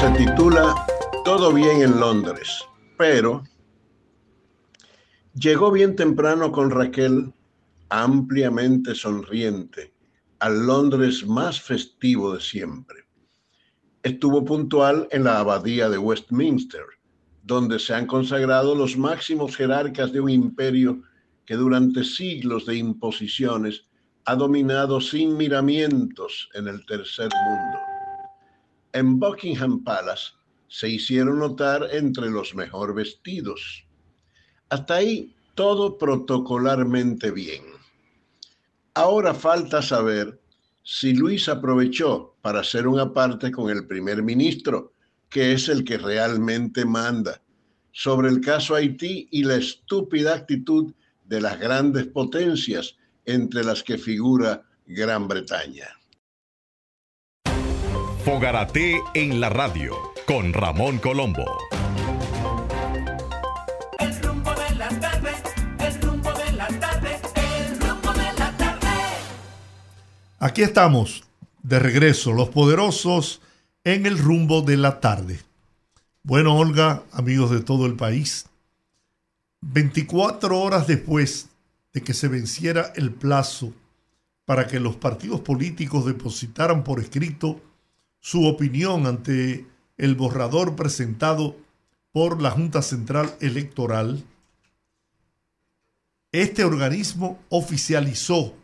Se 0.00 0.08
titula 0.10 0.86
Todo 1.24 1.52
bien 1.52 1.82
en 1.82 1.98
Londres, 1.98 2.64
pero 2.96 3.42
llegó 5.34 5.72
bien 5.72 5.96
temprano 5.96 6.52
con 6.52 6.70
Raquel, 6.70 7.34
ampliamente 7.88 8.94
sonriente, 8.94 9.92
al 10.38 10.68
Londres 10.68 11.26
más 11.26 11.60
festivo 11.60 12.32
de 12.32 12.40
siempre 12.40 13.00
estuvo 14.04 14.44
puntual 14.44 15.08
en 15.10 15.24
la 15.24 15.40
abadía 15.40 15.88
de 15.88 15.98
Westminster, 15.98 16.84
donde 17.42 17.80
se 17.80 17.92
han 17.92 18.06
consagrado 18.06 18.76
los 18.76 18.96
máximos 18.96 19.56
jerarcas 19.56 20.12
de 20.12 20.20
un 20.20 20.30
imperio 20.30 21.02
que 21.44 21.56
durante 21.56 22.04
siglos 22.04 22.66
de 22.66 22.76
imposiciones 22.76 23.89
ha 24.30 24.36
dominado 24.36 25.00
sin 25.00 25.36
miramientos 25.36 26.48
en 26.54 26.68
el 26.68 26.86
tercer 26.86 27.28
mundo. 27.48 27.78
En 28.92 29.18
Buckingham 29.18 29.82
Palace 29.82 30.34
se 30.68 30.88
hicieron 30.88 31.40
notar 31.40 31.88
entre 31.90 32.30
los 32.30 32.54
mejor 32.54 32.94
vestidos. 32.94 33.84
Hasta 34.68 34.94
ahí 34.94 35.34
todo 35.56 35.98
protocolarmente 35.98 37.32
bien. 37.32 37.64
Ahora 38.94 39.34
falta 39.34 39.82
saber 39.82 40.40
si 40.84 41.12
Luis 41.12 41.48
aprovechó 41.48 42.36
para 42.40 42.60
hacer 42.60 42.86
una 42.86 43.12
parte 43.12 43.50
con 43.50 43.68
el 43.68 43.84
primer 43.88 44.22
ministro, 44.22 44.92
que 45.28 45.54
es 45.54 45.68
el 45.68 45.82
que 45.82 45.98
realmente 45.98 46.84
manda, 46.84 47.42
sobre 47.90 48.28
el 48.28 48.40
caso 48.40 48.76
Haití 48.76 49.26
y 49.32 49.42
la 49.42 49.56
estúpida 49.56 50.36
actitud 50.36 50.94
de 51.24 51.40
las 51.40 51.58
grandes 51.58 52.06
potencias, 52.06 52.94
entre 53.24 53.64
las 53.64 53.82
que 53.82 53.98
figura 53.98 54.62
Gran 54.86 55.28
Bretaña. 55.28 55.88
Fogarate 58.24 59.00
en 59.14 59.40
la 59.40 59.48
radio 59.48 59.96
con 60.26 60.52
Ramón 60.52 60.98
Colombo. 60.98 61.44
Aquí 70.38 70.62
estamos, 70.62 71.24
de 71.62 71.78
regreso, 71.78 72.32
los 72.32 72.48
poderosos 72.48 73.40
en 73.84 74.06
el 74.06 74.18
rumbo 74.18 74.62
de 74.62 74.76
la 74.76 75.00
tarde. 75.00 75.40
Bueno, 76.22 76.56
Olga, 76.56 77.02
amigos 77.12 77.50
de 77.50 77.60
todo 77.60 77.86
el 77.86 77.94
país, 77.94 78.46
24 79.60 80.58
horas 80.58 80.86
después 80.86 81.48
de 81.92 82.02
que 82.02 82.14
se 82.14 82.28
venciera 82.28 82.92
el 82.96 83.12
plazo 83.12 83.74
para 84.44 84.66
que 84.66 84.80
los 84.80 84.96
partidos 84.96 85.40
políticos 85.40 86.06
depositaran 86.06 86.84
por 86.84 87.00
escrito 87.00 87.60
su 88.18 88.46
opinión 88.46 89.06
ante 89.06 89.66
el 89.96 90.14
borrador 90.14 90.76
presentado 90.76 91.56
por 92.12 92.42
la 92.42 92.50
Junta 92.50 92.82
Central 92.82 93.34
Electoral, 93.40 94.24
este 96.32 96.64
organismo 96.64 97.38
oficializó 97.48 98.54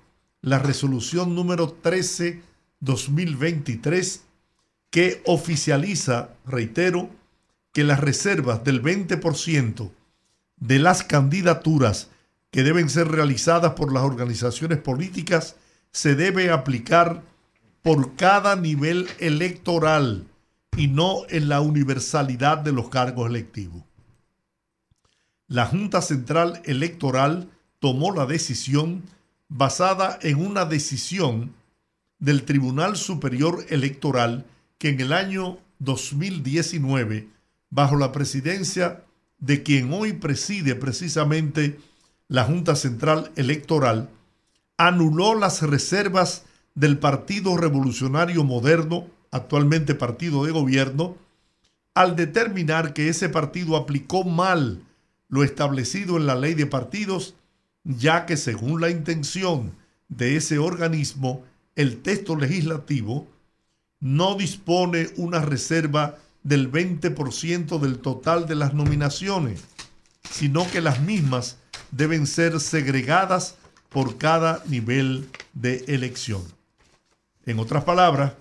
la 0.41 0.59
resolución 0.59 1.35
número 1.35 1.81
13-2023 1.83 4.21
que 4.91 5.23
oficializa, 5.27 6.31
reitero, 6.47 7.11
que 7.73 7.85
las 7.85 8.01
reservas 8.01 8.65
del 8.65 8.83
20% 8.83 9.91
de 10.57 10.79
las 10.79 11.03
candidaturas 11.03 12.11
que 12.57 12.63
deben 12.63 12.89
ser 12.89 13.09
realizadas 13.09 13.75
por 13.75 13.93
las 13.93 14.03
organizaciones 14.03 14.79
políticas 14.79 15.57
se 15.93 16.15
debe 16.15 16.51
aplicar 16.51 17.23
por 17.83 18.15
cada 18.17 18.57
nivel 18.57 19.09
electoral 19.19 20.27
y 20.75 20.89
no 20.89 21.27
en 21.29 21.51
la 21.51 21.61
universalidad 21.61 22.57
de 22.57 22.73
los 22.73 22.89
cargos 22.89 23.29
electivos. 23.29 23.83
La 25.49 25.67
Junta 25.67 26.01
Central 26.01 26.63
Electoral 26.65 27.51
tomó 27.79 28.11
la 28.15 28.25
decisión 28.25 29.03
basada 29.51 30.19
en 30.23 30.39
una 30.39 30.65
decisión 30.65 31.53
del 32.19 32.45
Tribunal 32.45 32.97
Superior 32.97 33.67
Electoral 33.69 34.47
que 34.79 34.89
en 34.89 35.01
el 35.03 35.13
año 35.13 35.59
2019, 35.81 37.29
bajo 37.69 37.97
la 37.97 38.13
presidencia 38.13 39.05
de 39.41 39.63
quien 39.63 39.93
hoy 39.93 40.15
preside 40.15 40.75
precisamente 40.75 41.79
la 42.29 42.45
Junta 42.45 42.77
Central 42.77 43.33
Electoral, 43.37 44.09
anuló 44.77 45.35
las 45.35 45.63
reservas 45.63 46.45
del 46.75 46.99
Partido 46.99 47.57
Revolucionario 47.57 48.45
Moderno, 48.45 49.07
actualmente 49.31 49.95
partido 49.95 50.45
de 50.45 50.53
gobierno, 50.53 51.17
al 51.95 52.17
determinar 52.17 52.93
que 52.93 53.09
ese 53.09 53.29
partido 53.29 53.77
aplicó 53.77 54.25
mal 54.25 54.83
lo 55.29 55.43
establecido 55.45 56.17
en 56.17 56.27
la 56.27 56.35
ley 56.35 56.55
de 56.55 56.67
partidos 56.67 57.35
ya 57.87 58.27
que 58.27 58.37
según 58.37 58.81
la 58.81 58.91
intención 58.91 59.73
de 60.09 60.37
ese 60.37 60.59
organismo, 60.59 61.45
el 61.77 62.03
texto 62.03 62.37
legislativo 62.37 63.29
no 64.01 64.35
dispone 64.35 65.09
una 65.17 65.41
reserva 65.41 66.19
del 66.43 66.71
20% 66.71 67.79
del 67.79 67.99
total 67.99 68.47
de 68.47 68.57
las 68.57 68.75
nominaciones, 68.75 69.65
sino 70.31 70.69
que 70.71 70.81
las 70.81 71.01
mismas 71.01 71.59
deben 71.91 72.27
ser 72.27 72.61
segregadas 72.61 73.57
por 73.89 74.19
cada 74.19 74.63
nivel 74.67 75.29
de 75.55 75.85
elección. 75.89 76.43
En 77.45 77.59
otras 77.59 77.85
palabras, 77.85 78.33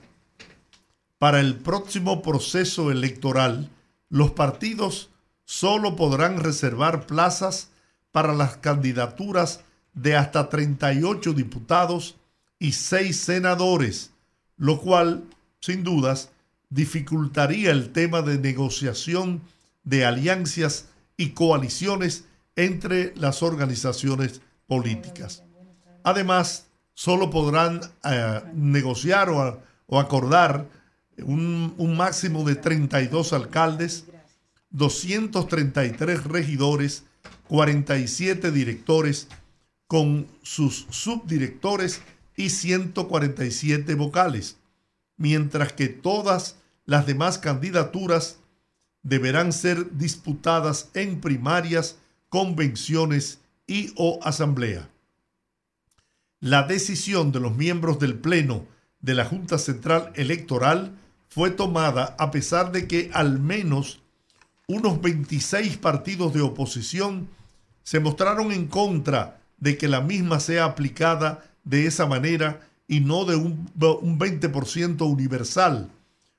para 1.18 1.40
el 1.40 1.56
próximo 1.56 2.22
proceso 2.22 2.92
electoral, 2.92 3.70
los 4.10 4.32
partidos 4.32 5.10
solo 5.46 5.96
podrán 5.96 6.44
reservar 6.44 7.06
plazas 7.06 7.70
para 8.12 8.34
las 8.34 8.58
candidaturas 8.58 9.62
de 9.94 10.16
hasta 10.16 10.50
38 10.50 11.34
diputados 11.34 12.16
y 12.60 12.74
6 12.74 13.18
senadores, 13.18 14.12
lo 14.58 14.80
cual, 14.80 15.24
sin 15.62 15.84
dudas, 15.84 16.30
dificultaría 16.70 17.72
el 17.72 17.92
tema 17.92 18.22
de 18.22 18.38
negociación 18.38 19.42
de 19.84 20.06
alianzas 20.06 20.86
y 21.18 21.30
coaliciones 21.30 22.26
entre 22.56 23.14
las 23.16 23.44
organizaciones 23.44 24.42
políticas. 24.68 25.44
Además, 26.04 26.68
solo 26.94 27.30
podrán 27.30 27.82
eh, 28.04 28.42
negociar 28.54 29.30
o, 29.30 30.00
acordar 30.00 30.68
un, 31.18 31.74
un, 31.78 31.98
máximo 31.98 32.44
de 32.44 32.56
32 32.56 33.34
alcaldes, 33.34 34.06
233 34.72 36.24
regidores 36.26 37.06
47 37.48 38.52
directores 38.52 39.28
con 39.88 40.28
sus 40.42 40.88
subdirectores 40.90 42.02
y 42.36 42.50
147 42.50 43.96
vocales, 43.96 44.58
mientras 45.18 45.74
que 45.74 45.88
todas 45.88 46.58
las 46.86 47.06
demás 47.06 47.38
candidaturas 47.38 48.40
deberán 49.04 49.54
ser 49.54 49.96
disputadas 49.98 50.90
en 50.96 51.22
primarias, 51.22 51.98
convenciones 52.30 53.40
y 53.68 53.94
o 53.96 54.20
asamblea. 54.24 54.90
La 56.40 56.64
decisión 56.64 57.32
de 57.32 57.40
los 57.40 57.56
miembros 57.56 58.00
del 58.00 58.16
Pleno 58.16 58.66
de 59.00 59.16
la 59.16 59.26
Junta 59.26 59.58
Central 59.58 60.12
Electoral 60.16 60.96
fue 61.30 61.52
tomada 61.52 62.16
a 62.20 62.32
pesar 62.32 62.72
de 62.72 62.88
que 62.88 63.10
al 63.14 63.40
menos 63.40 64.02
unos 64.68 65.02
26 65.02 65.78
partidos 65.78 66.34
de 66.34 66.42
oposición 66.42 67.28
se 67.84 68.00
mostraron 68.00 68.52
en 68.52 68.68
contra 68.68 69.40
de 69.58 69.78
que 69.78 69.88
la 69.88 70.02
misma 70.02 70.40
sea 70.40 70.66
aplicada 70.66 71.44
de 71.64 71.86
esa 71.88 72.06
manera 72.06 72.62
y 72.88 73.00
no 73.00 73.26
de 73.26 73.36
un, 73.36 73.70
un 73.80 74.20
20% 74.20 75.02
universal, 75.10 75.90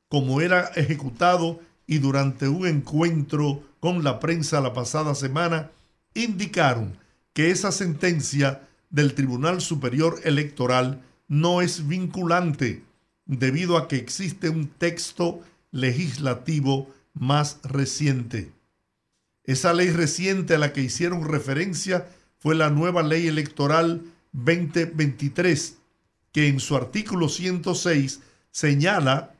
como 0.09 0.41
era 0.41 0.71
ejecutado 0.77 1.61
y 1.87 1.99
durante 1.99 2.49
un 2.49 2.67
encuentro 2.67 3.63
con 3.81 4.03
la 4.03 4.19
prensa 4.19 4.61
la 4.61 4.73
pasada 4.73 5.15
semana, 5.15 5.71
indicaron 6.17 6.99
que 7.33 7.51
esa 7.51 7.71
sentencia 7.71 8.69
del 8.91 9.15
Tribunal 9.15 9.61
Superior 9.61 10.21
Electoral 10.25 11.03
no 11.29 11.61
es 11.63 11.87
vinculante 11.87 12.83
debido 13.27 13.77
a 13.77 13.89
que 13.89 13.97
existe 13.97 14.49
un 14.49 14.69
texto 14.69 15.43
legislativo 15.71 16.93
más 17.13 17.59
reciente. 17.63 18.53
Esa 19.45 19.73
ley 19.75 19.91
reciente 19.91 20.55
a 20.55 20.59
la 20.59 20.73
que 20.73 20.81
hicieron 20.81 21.25
referencia 21.25 22.09
fue 22.39 22.55
la 22.55 22.71
nueva 22.71 23.03
ley 23.03 23.27
electoral 23.27 24.03
2023, 24.33 25.79
que 26.33 26.49
en 26.49 26.61
su 26.61 26.77
artículo 26.77 27.29
106 27.29 28.21
señala 28.51 29.35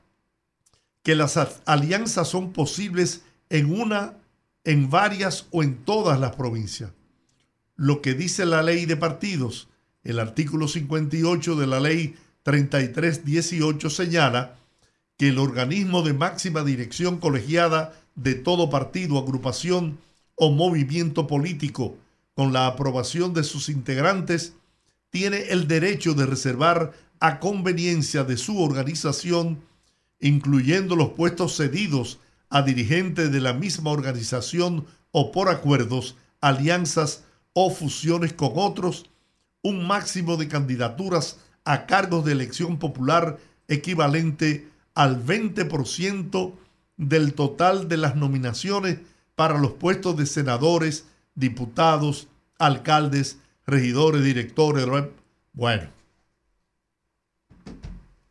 que 1.03 1.15
las 1.15 1.39
alianzas 1.67 2.29
son 2.29 2.53
posibles 2.53 3.23
en 3.49 3.73
una, 3.81 4.15
en 4.67 4.91
varias 4.91 5.47
o 5.53 5.63
en 5.63 5.77
todas 5.77 6.21
las 6.21 6.35
provincias. 6.35 6.91
Lo 7.77 8.03
que 8.03 8.15
dice 8.15 8.45
la 8.45 8.63
ley 8.63 8.85
de 8.85 8.97
partidos, 8.97 9.69
el 10.03 10.19
artículo 10.19 10.67
58 10.67 11.55
de 11.55 11.67
la 11.67 11.81
ley 11.81 12.17
3318 12.43 13.89
señala 13.89 14.57
que 15.17 15.29
el 15.29 15.39
organismo 15.39 16.03
de 16.03 16.15
máxima 16.15 16.65
dirección 16.65 17.19
colegiada 17.19 17.95
de 18.17 18.35
todo 18.35 18.69
partido, 18.69 19.19
agrupación 19.19 19.99
o 20.35 20.51
movimiento 20.51 21.29
político, 21.29 21.97
con 22.35 22.53
la 22.53 22.67
aprobación 22.67 23.35
de 23.35 23.45
sus 23.45 23.69
integrantes, 23.69 24.55
tiene 25.11 25.49
el 25.51 25.69
derecho 25.69 26.15
de 26.15 26.27
reservar 26.27 26.93
a 27.21 27.39
conveniencia 27.39 28.25
de 28.25 28.37
su 28.37 28.61
organización, 28.61 29.61
incluyendo 30.21 30.97
los 30.97 31.11
puestos 31.11 31.57
cedidos 31.57 32.19
a 32.49 32.63
dirigentes 32.63 33.33
de 33.33 33.41
la 33.41 33.53
misma 33.53 33.91
organización 33.91 34.87
o 35.11 35.33
por 35.33 35.49
acuerdos, 35.49 36.17
alianzas 36.41 37.25
o 37.53 37.71
fusiones 37.71 38.33
con 38.33 38.53
otros, 38.57 39.11
un 39.63 39.87
máximo 39.87 40.37
de 40.37 40.49
candidaturas 40.49 41.39
a 41.65 41.87
cargos 41.87 42.25
de 42.25 42.33
elección 42.33 42.79
popular 42.79 43.39
equivalente 43.69 44.69
al 44.95 45.25
20% 45.25 46.53
del 46.97 47.35
total 47.35 47.89
de 47.89 47.97
las 47.97 48.17
nominaciones 48.17 48.99
para 49.35 49.59
los 49.59 49.73
puestos 49.73 50.17
de 50.17 50.27
senadores, 50.27 51.07
diputados, 51.35 52.29
alcaldes, 52.59 53.39
regidores, 53.67 54.23
directores. 54.23 54.87
Bueno, 55.53 55.89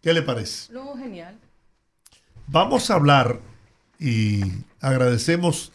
¿qué 0.01 0.13
le 0.13 0.21
parece? 0.21 0.71
Lo 0.73 0.95
genial. 0.95 1.37
Vamos 2.47 2.89
a 2.89 2.95
hablar 2.95 3.39
y 4.05 4.43
agradecemos 4.81 5.71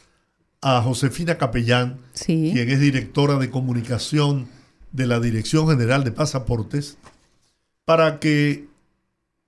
a 0.62 0.80
Josefina 0.82 1.36
Capellán, 1.36 1.98
quien 2.24 2.70
es 2.70 2.78
directora 2.78 3.38
de 3.38 3.50
comunicación 3.50 4.46
de 4.92 5.08
la 5.08 5.18
Dirección 5.18 5.68
General 5.68 6.04
de 6.04 6.12
Pasaportes, 6.12 6.96
para 7.84 8.20
que 8.20 8.68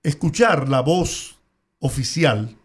escuchar 0.03 0.67
la 0.67 0.81
voz 0.81 1.37
oficial, 1.79 2.57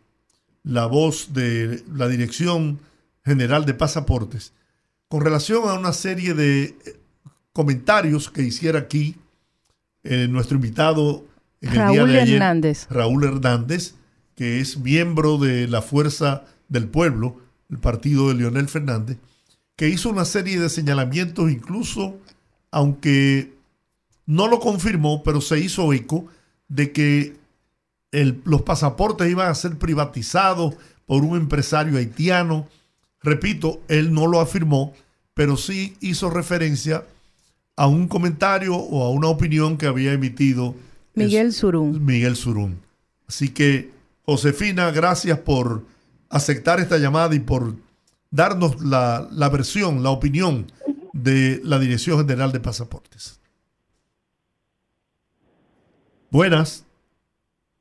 la 0.64 0.86
voz 0.86 1.34
de 1.34 1.84
la 1.94 2.08
Dirección 2.08 2.80
General 3.24 3.64
de 3.64 3.74
Pasaportes, 3.74 4.52
con 5.06 5.20
relación 5.20 5.68
a 5.68 5.74
una 5.74 5.92
serie 5.92 6.34
de 6.34 6.64
eh, 6.64 6.76
comentarios 7.52 8.28
que 8.28 8.42
hiciera 8.42 8.80
aquí 8.80 9.14
eh, 10.02 10.26
nuestro 10.26 10.56
invitado 10.56 11.24
en 11.60 11.70
el 11.70 11.76
Raúl 11.76 12.10
día 12.10 12.24
de 12.24 12.34
Hernández. 12.34 12.86
Raúl 12.90 13.24
Hernández, 13.24 13.94
que 14.38 14.60
es 14.60 14.78
miembro 14.78 15.36
de 15.36 15.66
la 15.66 15.82
Fuerza 15.82 16.44
del 16.68 16.86
Pueblo, 16.86 17.36
el 17.68 17.78
partido 17.78 18.28
de 18.28 18.34
Leonel 18.34 18.68
Fernández, 18.68 19.18
que 19.74 19.88
hizo 19.88 20.08
una 20.08 20.24
serie 20.24 20.60
de 20.60 20.68
señalamientos, 20.70 21.50
incluso, 21.50 22.16
aunque 22.70 23.52
no 24.24 24.46
lo 24.46 24.60
confirmó, 24.60 25.24
pero 25.24 25.40
se 25.40 25.58
hizo 25.58 25.92
eco 25.92 26.26
de 26.68 26.92
que 26.92 27.36
los 28.44 28.62
pasaportes 28.62 29.28
iban 29.28 29.50
a 29.50 29.54
ser 29.54 29.76
privatizados 29.76 30.76
por 31.04 31.24
un 31.24 31.36
empresario 31.36 31.98
haitiano 31.98 32.68
Repito, 33.22 33.80
él 33.88 34.12
no 34.12 34.26
lo 34.26 34.40
afirmó, 34.40 34.94
pero 35.34 35.56
sí 35.56 35.96
hizo 36.00 36.30
referencia 36.30 37.04
a 37.76 37.86
un 37.86 38.08
comentario 38.08 38.76
o 38.76 39.04
a 39.04 39.10
una 39.10 39.28
opinión 39.28 39.76
que 39.76 39.86
había 39.86 40.12
emitido 40.12 40.74
Miguel 41.14 41.52
Surún. 41.52 42.04
Miguel 42.04 42.36
Surún. 42.36 42.78
Así 43.26 43.48
que, 43.48 43.90
Josefina, 44.28 44.90
gracias 44.90 45.38
por 45.38 45.84
aceptar 46.28 46.80
esta 46.80 46.98
llamada 46.98 47.34
y 47.34 47.40
por 47.40 47.76
darnos 48.30 48.78
la, 48.84 49.26
la 49.32 49.48
versión, 49.48 50.02
la 50.02 50.10
opinión 50.10 50.70
de 51.14 51.62
la 51.64 51.78
Dirección 51.78 52.18
General 52.18 52.52
de 52.52 52.60
Pasaportes. 52.60 53.40
Buenas. 56.30 56.86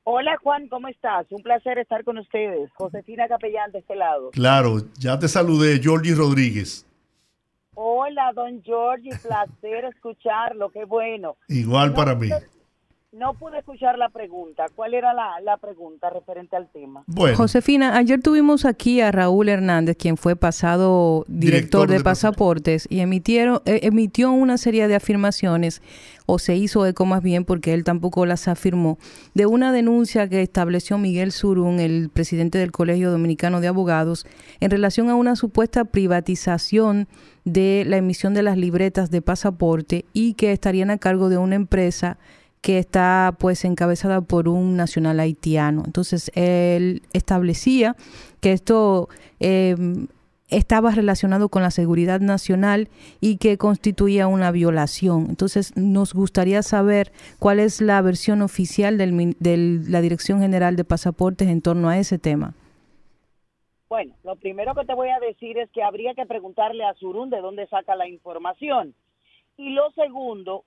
Hola 0.06 0.38
Juan, 0.42 0.70
¿cómo 0.70 0.88
estás? 0.88 1.28
Un 1.32 1.44
placer 1.44 1.80
estar 1.80 2.06
con 2.06 2.18
ustedes. 2.18 2.72
Josefina 2.76 3.28
Capellán 3.28 3.74
de 3.74 3.80
este 3.80 3.98
lado. 3.98 4.30
Claro, 4.32 4.78
ya 4.98 5.20
te 5.20 5.28
saludé, 5.28 5.82
Georgie 5.82 6.16
Rodríguez. 6.16 6.86
Hola, 7.74 8.32
don 8.34 8.64
Georgie, 8.64 9.12
placer 9.22 9.84
escucharlo, 9.94 10.70
qué 10.70 10.86
bueno. 10.86 11.36
Igual 11.50 11.94
para 11.94 12.16
mí. 12.16 12.30
No 13.18 13.34
pude 13.34 13.58
escuchar 13.58 13.98
la 13.98 14.10
pregunta. 14.10 14.68
¿Cuál 14.76 14.94
era 14.94 15.12
la, 15.12 15.58
pregunta 15.58 16.12
referente 16.12 16.56
al 16.56 16.70
tema? 16.70 17.04
Bueno. 17.08 17.36
Josefina, 17.36 17.98
ayer 17.98 18.22
tuvimos 18.22 18.64
aquí 18.64 19.02
a 19.02 19.12
Raúl 19.12 19.50
Hernández, 19.50 19.98
quien 19.98 20.18
fue 20.18 20.36
pasado 20.36 21.26
director, 21.28 21.90
de, 21.90 22.00
pasaportes, 22.02 22.86
y 22.92 23.00
emitieron, 23.00 23.62
eh, 23.66 23.80
emitió 23.84 24.32
una 24.32 24.60
serie 24.60 24.88
de 24.88 24.94
afirmaciones, 24.94 25.82
o 26.28 26.38
se 26.38 26.56
hizo 26.58 26.86
eco 26.86 27.08
más 27.08 27.24
bien, 27.24 27.44
porque 27.44 27.74
él 27.74 27.84
tampoco 27.84 28.28
las 28.28 28.48
afirmó, 28.48 29.00
de 29.34 29.48
una 29.48 29.72
denuncia 29.72 30.30
que 30.30 30.44
estableció 30.44 31.00
Miguel 31.00 31.32
Surún, 31.32 31.80
el 31.80 32.10
presidente 32.10 32.60
del 32.60 32.72
Colegio 32.72 33.10
Dominicano 33.10 33.62
de 33.62 33.68
Abogados, 33.68 34.28
en 34.60 34.70
relación 34.70 35.10
a 35.10 35.16
una 35.16 35.36
supuesta 35.36 35.86
privatización 35.86 37.08
de 37.46 37.84
la 37.88 37.98
emisión 37.98 38.36
de 38.36 38.44
las 38.44 38.58
libretas 38.58 39.10
de 39.10 39.24
pasaporte 39.24 40.06
y 40.14 40.36
que 40.36 40.52
estarían 40.52 40.92
a 40.92 41.00
cargo 41.00 41.30
de 41.30 41.38
una 41.40 41.56
empresa 41.56 42.20
que 42.68 42.80
está 42.80 43.34
pues 43.40 43.64
encabezada 43.64 44.20
por 44.20 44.50
un 44.50 44.76
nacional 44.76 45.22
haitiano. 45.22 45.84
Entonces 45.86 46.30
él 46.36 47.02
establecía 47.14 47.96
que 48.42 48.52
esto 48.52 49.08
em, 49.40 50.08
estaba 50.50 50.92
relacionado 50.92 51.48
con 51.48 51.62
la 51.62 51.72
seguridad 51.72 52.20
nacional 52.20 52.90
y 53.22 53.38
que 53.38 53.58
constituía 53.58 54.28
una 54.28 54.52
violación. 54.52 55.28
Entonces 55.30 55.78
nos 55.78 56.14
gustaría 56.14 56.62
saber 56.62 57.14
cuál 57.40 57.62
es 57.62 57.80
la 57.80 58.02
versión 58.02 58.42
oficial 58.42 58.98
de 58.98 59.86
la 59.88 60.02
Dirección 60.02 60.42
General 60.42 60.76
de 60.76 60.84
Pasaportes 60.84 61.48
en 61.48 61.62
torno 61.62 61.88
a 61.88 61.98
ese 61.98 62.20
tema. 62.20 62.54
Bueno, 63.88 64.14
lo 64.26 64.36
primero 64.36 64.76
que 64.76 64.84
te 64.84 64.94
voy 64.94 65.08
a 65.08 65.22
decir 65.22 65.58
es 65.58 65.70
que 65.72 65.84
habría 65.84 66.14
que 66.16 66.26
preguntarle 66.26 66.84
a 66.84 66.94
Surún 66.96 67.30
de 67.30 67.40
dónde 67.40 67.66
saca 67.68 67.96
la 67.96 68.10
información. 68.10 68.94
Y 69.56 69.70
lo 69.70 69.90
segundo, 69.92 70.66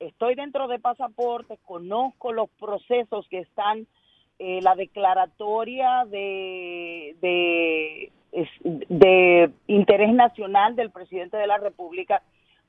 estoy 0.00 0.34
dentro 0.34 0.68
de 0.68 0.78
pasaporte, 0.78 1.58
conozco 1.64 2.32
los 2.32 2.48
procesos 2.50 3.26
que 3.28 3.40
están, 3.40 3.86
eh, 4.38 4.60
la 4.62 4.74
declaratoria 4.74 6.04
de, 6.06 7.16
de, 7.20 8.10
interés 9.66 10.12
nacional 10.12 10.76
del 10.76 10.90
presidente 10.90 11.36
de 11.36 11.46
la 11.46 11.58
República 11.58 12.22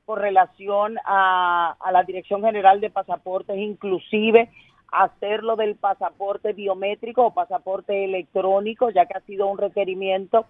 con 0.05 0.19
relación 0.19 0.97
a, 1.05 1.75
a 1.79 1.91
la 1.91 2.03
Dirección 2.03 2.41
General 2.41 2.81
de 2.81 2.89
Pasaportes, 2.89 3.57
inclusive 3.57 4.49
hacerlo 4.91 5.55
del 5.55 5.75
pasaporte 5.75 6.53
biométrico 6.53 7.25
o 7.25 7.33
pasaporte 7.33 8.05
electrónico, 8.05 8.89
ya 8.89 9.05
que 9.05 9.17
ha 9.17 9.21
sido 9.21 9.45
un 9.47 9.59
requerimiento 9.59 10.47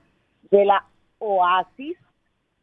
de 0.50 0.64
la 0.64 0.86
OASIS, 1.18 1.98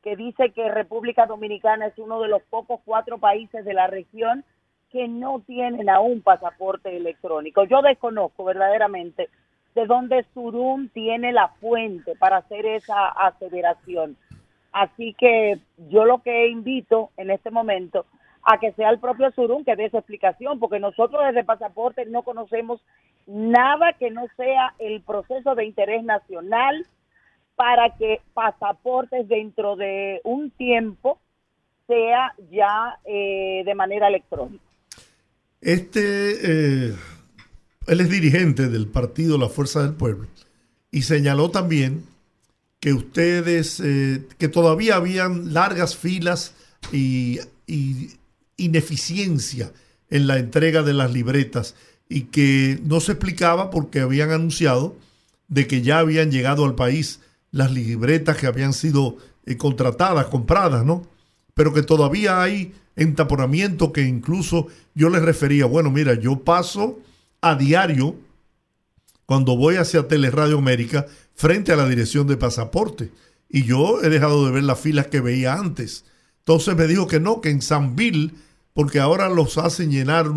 que 0.07 0.15
dice 0.15 0.51
que 0.51 0.71
República 0.71 1.27
Dominicana 1.27 1.89
es 1.89 1.99
uno 1.99 2.21
de 2.21 2.29
los 2.29 2.41
pocos 2.45 2.79
cuatro 2.85 3.19
países 3.19 3.65
de 3.65 3.75
la 3.75 3.89
región 3.89 4.45
que 4.93 5.09
no 5.09 5.41
tienen 5.41 5.91
aún 5.91 6.23
pasaporte 6.23 6.97
electrónico. 6.97 7.65
Yo 7.65 7.83
desconozco 7.83 8.45
verdaderamente 8.45 9.29
de 9.75 9.87
dónde 9.87 10.25
Surum 10.33 10.91
tiene 10.91 11.33
la 11.33 11.49
fuente 11.61 12.15
para 12.15 12.37
hacer 12.37 12.67
esa 12.67 13.09
aseveración. 13.09 14.17
Así 14.71 15.13
que 15.19 15.59
yo 15.91 16.05
lo 16.05 16.23
que 16.23 16.51
invito 16.51 17.11
en 17.17 17.33
este 17.33 17.51
momento 17.51 18.07
a 18.45 18.59
que 18.61 18.71
sea 18.75 18.91
el 18.91 19.01
propio 19.01 19.33
Surum 19.33 19.65
que 19.65 19.75
dé 19.75 19.87
esa 19.87 19.99
explicación, 19.99 20.61
porque 20.61 20.79
nosotros 20.79 21.21
desde 21.27 21.43
pasaporte 21.43 22.07
no 22.07 22.23
conocemos 22.23 22.81
nada 23.27 23.93
que 23.95 24.13
no 24.13 24.29
sea 24.37 24.73
el 24.79 25.03
proceso 25.03 25.57
de 25.57 25.65
interés 25.65 26.05
nacional, 26.05 26.87
para 27.57 27.97
que 27.97 28.21
pasaportes 28.35 29.27
dentro 29.29 29.77
de 29.77 30.21
un 30.25 30.51
tiempo 30.51 31.19
sea 31.87 32.35
ya 32.51 32.99
eh, 33.05 33.63
de 33.65 33.75
manera 33.75 34.09
electrónica. 34.09 34.63
Este, 35.61 36.91
eh, 36.91 36.95
él 37.87 38.01
es 38.01 38.11
dirigente 38.11 38.69
del 38.69 38.87
partido 38.87 39.39
La 39.39 39.49
Fuerza 39.49 39.83
del 39.83 39.95
Pueblo 39.95 40.29
y 40.91 41.03
señaló 41.03 41.51
también 41.51 42.05
que 42.79 42.93
ustedes, 42.93 43.81
eh, 43.81 44.27
que 44.39 44.49
todavía 44.49 44.97
habían 44.97 45.55
largas 45.55 45.97
filas 45.97 46.55
y, 46.93 47.41
y 47.67 48.11
ineficiencia 48.59 49.73
en 50.11 50.27
la 50.27 50.39
entrega 50.39 50.83
de 50.83 50.93
las 50.93 51.13
libretas 51.13 51.75
y 52.09 52.25
que 52.25 52.79
no 52.85 53.01
se 53.01 53.13
explicaba 53.13 53.71
porque 53.71 54.01
habían 54.01 54.31
anunciado 54.31 54.95
de 55.49 55.67
que 55.67 55.83
ya 55.83 55.99
habían 55.99 56.31
llegado 56.31 56.65
al 56.65 56.75
país 56.75 57.21
las 57.57 57.73
libretas 57.73 58.37
que 58.37 58.47
habían 58.47 58.75
sido 58.75 59.17
eh, 59.47 59.57
contratadas, 59.57 60.27
compradas, 60.27 60.85
¿no? 60.85 61.07
Pero 61.55 61.73
que 61.73 61.83
todavía 61.83 62.43
hay 62.43 62.75
entaponamiento 62.97 63.93
que 63.93 64.03
incluso 64.03 64.67
yo 64.95 65.09
les 65.09 65.23
refería, 65.23 65.65
bueno, 65.65 65.91
mira, 65.91 66.15
yo 66.15 66.45
paso 66.45 66.99
a 67.41 67.55
diario 67.55 68.15
cuando 69.25 69.57
voy 69.57 69.77
hacia 69.77 70.07
Teleradio 70.07 70.59
América 70.59 71.07
frente 71.35 71.73
a 71.73 71.77
la 71.77 71.89
dirección 71.89 72.27
de 72.27 72.37
pasaporte 72.37 73.11
y 73.49 73.63
yo 73.65 74.03
he 74.03 74.11
dejado 74.11 74.45
de 74.45 74.53
ver 74.53 74.65
las 74.65 74.79
filas 74.79 75.07
que 75.07 75.23
veía 75.23 75.55
antes. 75.55 76.05
Entonces 76.41 76.77
me 76.77 76.87
dijo 76.87 77.07
que 77.07 77.21
no, 77.21 77.41
que 77.41 77.49
en 77.49 77.63
San 77.63 77.97
Bill, 77.97 78.35
porque 78.75 79.01
ahora 79.01 79.31
los 79.31 79.57
hacen 79.57 79.91
llenar 79.91 80.31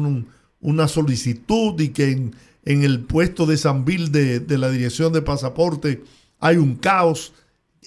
una 0.61 0.87
solicitud 0.87 1.77
y 1.81 1.89
que 1.89 2.11
en, 2.11 2.33
el 2.63 3.01
puesto 3.01 3.45
de 3.45 3.57
San 3.57 3.83
Bill 3.83 4.13
de, 4.13 4.39
de 4.39 4.57
la 4.57 4.69
dirección 4.69 5.11
de 5.11 5.21
pasaporte 5.21 6.01
hay 6.39 6.57
un 6.57 6.75
caos. 6.75 7.33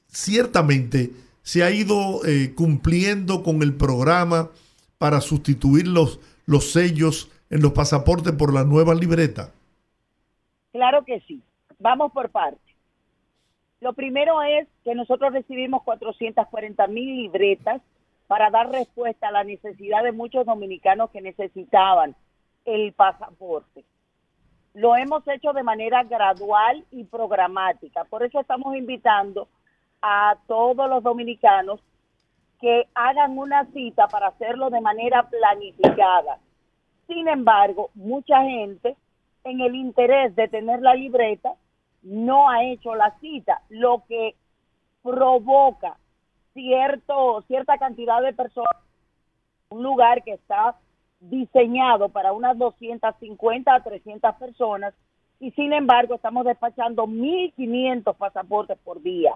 Ciertamente 0.09 1.11
se 1.43 1.65
ha 1.65 1.71
ido 1.71 2.25
eh, 2.25 2.55
cumpliendo 2.55 3.43
con 3.43 3.63
el 3.63 3.75
programa 3.75 4.51
para 4.99 5.21
sustituir 5.21 5.89
los, 5.89 6.21
los 6.47 6.73
sellos 6.73 7.31
en 7.51 7.63
los 7.63 7.73
pasaportes 7.73 8.33
por 8.33 8.55
la 8.55 8.65
nueva 8.65 8.95
libreta. 8.95 9.53
Claro 10.73 11.05
que 11.05 11.21
sí. 11.21 11.43
Vamos 11.79 12.13
por 12.13 12.31
partes. 12.31 12.61
Lo 13.81 13.93
primero 13.95 14.43
es 14.43 14.69
que 14.85 14.95
nosotros 14.95 15.33
recibimos 15.33 15.83
440 15.83 16.87
mil 16.87 17.23
libretas 17.23 17.83
para 18.29 18.49
dar 18.51 18.71
respuesta 18.71 19.29
a 19.29 19.33
la 19.33 19.45
necesidad 19.45 20.05
de 20.05 20.13
muchos 20.13 20.47
dominicanos 20.47 21.11
que 21.11 21.21
necesitaban 21.21 22.15
el 22.65 22.93
pasaporte. 22.93 23.85
Lo 24.75 24.97
hemos 24.97 25.27
hecho 25.29 25.53
de 25.53 25.63
manera 25.63 26.03
gradual 26.05 26.85
y 26.91 27.05
programática. 27.05 28.05
Por 28.05 28.23
eso 28.23 28.41
estamos 28.41 28.75
invitando 28.77 29.49
a 30.01 30.37
todos 30.47 30.89
los 30.89 31.03
dominicanos 31.03 31.81
que 32.61 32.89
hagan 32.95 33.37
una 33.39 33.67
cita 33.73 34.09
para 34.09 34.29
hacerlo 34.29 34.71
de 34.71 34.81
manera 34.81 35.25
planificada. 35.29 36.39
Sin 37.07 37.29
embargo, 37.29 37.91
mucha 37.95 38.43
gente, 38.43 38.97
en 39.45 39.61
el 39.61 39.75
interés 39.75 40.35
de 40.37 40.49
tener 40.49 40.81
la 40.81 40.95
libreta, 40.95 41.55
no 42.03 42.49
ha 42.49 42.65
hecho 42.65 42.95
la 42.95 43.19
cita, 43.21 43.61
lo 43.69 44.05
que 44.09 44.35
provoca 45.03 45.97
cierto, 46.55 47.43
cierta 47.49 47.79
cantidad 47.79 48.23
de 48.23 48.33
personas 48.33 48.77
un 49.73 49.83
lugar 49.83 50.23
que 50.23 50.35
está 50.35 50.77
diseñado 51.23 52.09
para 52.09 52.33
unas 52.33 52.59
250 52.59 53.75
a 53.75 53.83
300 53.83 54.35
personas 54.37 54.95
y 55.41 55.51
sin 55.53 55.73
embargo 55.73 56.15
estamos 56.15 56.45
despachando 56.45 57.07
1.500 57.07 58.15
pasaportes 58.17 58.79
por 58.85 59.03
día, 59.03 59.35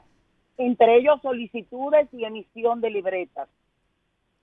entre 0.58 0.98
ellos 0.98 1.20
solicitudes 1.22 2.08
y 2.12 2.24
emisión 2.24 2.80
de 2.80 2.90
libretas. 2.90 3.48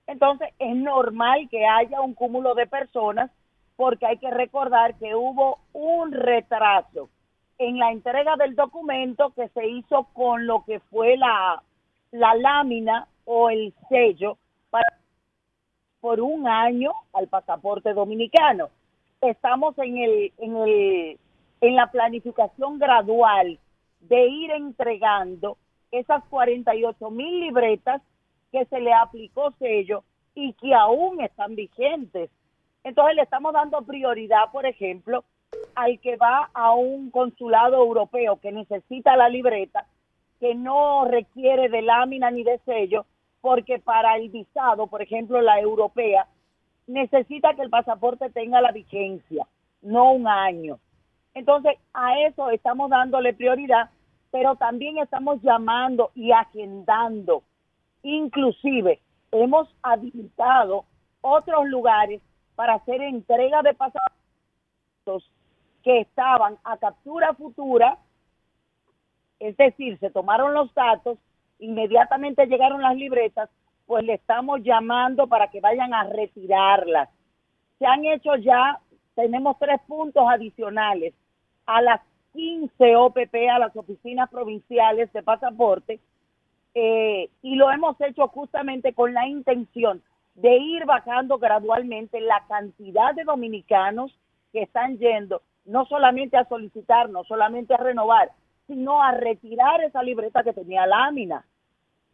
Entonces 0.06 0.48
es 0.58 0.76
normal 0.76 1.48
que 1.50 1.66
haya 1.66 2.00
un 2.00 2.14
cúmulo 2.14 2.54
de 2.54 2.66
personas 2.66 3.30
porque 3.76 4.06
hay 4.06 4.18
que 4.18 4.30
recordar 4.30 4.94
que 4.96 5.14
hubo 5.14 5.58
un 5.72 6.12
retraso 6.12 7.08
en 7.58 7.78
la 7.78 7.92
entrega 7.92 8.36
del 8.36 8.54
documento 8.54 9.30
que 9.30 9.48
se 9.48 9.66
hizo 9.66 10.04
con 10.12 10.46
lo 10.46 10.64
que 10.64 10.80
fue 10.80 11.16
la, 11.16 11.62
la 12.10 12.34
lámina 12.34 13.08
o 13.24 13.50
el 13.50 13.72
sello 13.88 14.38
para 14.70 14.84
por 16.04 16.20
un 16.20 16.46
año 16.46 16.92
al 17.14 17.28
pasaporte 17.28 17.94
dominicano. 17.94 18.68
Estamos 19.22 19.74
en 19.78 19.96
el, 19.96 20.32
en 20.36 20.54
el, 20.54 21.18
en 21.62 21.76
la 21.76 21.90
planificación 21.90 22.78
gradual 22.78 23.58
de 24.00 24.26
ir 24.26 24.50
entregando 24.50 25.56
esas 25.90 26.22
48 26.24 27.10
mil 27.10 27.40
libretas 27.40 28.02
que 28.52 28.66
se 28.66 28.80
le 28.80 28.92
aplicó 28.92 29.52
sello 29.52 30.04
y 30.34 30.52
que 30.52 30.74
aún 30.74 31.22
están 31.22 31.54
vigentes. 31.54 32.28
Entonces 32.82 33.16
le 33.16 33.22
estamos 33.22 33.54
dando 33.54 33.80
prioridad, 33.80 34.52
por 34.52 34.66
ejemplo, 34.66 35.24
al 35.74 35.98
que 36.00 36.16
va 36.16 36.50
a 36.52 36.74
un 36.74 37.10
consulado 37.10 37.76
europeo 37.78 38.38
que 38.42 38.52
necesita 38.52 39.16
la 39.16 39.30
libreta, 39.30 39.86
que 40.38 40.54
no 40.54 41.06
requiere 41.06 41.70
de 41.70 41.80
lámina 41.80 42.30
ni 42.30 42.44
de 42.44 42.58
sello, 42.66 43.06
porque 43.44 43.78
para 43.78 44.16
el 44.16 44.30
visado, 44.30 44.86
por 44.86 45.02
ejemplo, 45.02 45.42
la 45.42 45.60
europea, 45.60 46.26
necesita 46.86 47.52
que 47.52 47.60
el 47.60 47.68
pasaporte 47.68 48.30
tenga 48.30 48.62
la 48.62 48.72
vigencia, 48.72 49.46
no 49.82 50.12
un 50.12 50.26
año. 50.26 50.78
Entonces, 51.34 51.74
a 51.92 52.18
eso 52.20 52.48
estamos 52.48 52.88
dándole 52.88 53.34
prioridad, 53.34 53.90
pero 54.30 54.56
también 54.56 54.96
estamos 54.96 55.42
llamando 55.42 56.10
y 56.14 56.32
agendando. 56.32 57.42
Inclusive, 58.02 58.98
hemos 59.30 59.68
habilitado 59.82 60.86
otros 61.20 61.66
lugares 61.66 62.22
para 62.54 62.76
hacer 62.76 63.02
entrega 63.02 63.60
de 63.60 63.74
pasaportes 63.74 65.30
que 65.82 66.00
estaban 66.00 66.56
a 66.64 66.78
captura 66.78 67.34
futura, 67.34 67.98
es 69.38 69.54
decir, 69.58 69.98
se 69.98 70.08
tomaron 70.08 70.54
los 70.54 70.72
datos 70.72 71.18
inmediatamente 71.58 72.46
llegaron 72.46 72.82
las 72.82 72.96
libretas, 72.96 73.50
pues 73.86 74.04
le 74.04 74.14
estamos 74.14 74.62
llamando 74.62 75.26
para 75.26 75.48
que 75.48 75.60
vayan 75.60 75.92
a 75.94 76.04
retirarlas. 76.04 77.08
Se 77.78 77.86
han 77.86 78.04
hecho 78.04 78.36
ya, 78.36 78.80
tenemos 79.14 79.58
tres 79.58 79.80
puntos 79.86 80.24
adicionales 80.28 81.14
a 81.66 81.82
las 81.82 82.00
15 82.32 82.96
OPP, 82.96 83.34
a 83.50 83.58
las 83.58 83.76
oficinas 83.76 84.30
provinciales 84.30 85.12
de 85.12 85.22
pasaporte, 85.22 86.00
eh, 86.74 87.30
y 87.42 87.54
lo 87.54 87.70
hemos 87.70 88.00
hecho 88.00 88.26
justamente 88.28 88.92
con 88.92 89.14
la 89.14 89.28
intención 89.28 90.02
de 90.34 90.56
ir 90.56 90.84
bajando 90.84 91.38
gradualmente 91.38 92.20
la 92.20 92.44
cantidad 92.48 93.14
de 93.14 93.22
dominicanos 93.22 94.12
que 94.52 94.62
están 94.62 94.98
yendo, 94.98 95.42
no 95.64 95.84
solamente 95.86 96.36
a 96.36 96.48
solicitar, 96.48 97.08
no 97.10 97.22
solamente 97.24 97.74
a 97.74 97.78
renovar, 97.78 98.30
sino 98.66 99.02
a 99.02 99.12
retirar 99.12 99.82
esa 99.82 100.02
libreta 100.02 100.42
que 100.42 100.52
tenía 100.52 100.86
lámina. 100.86 101.44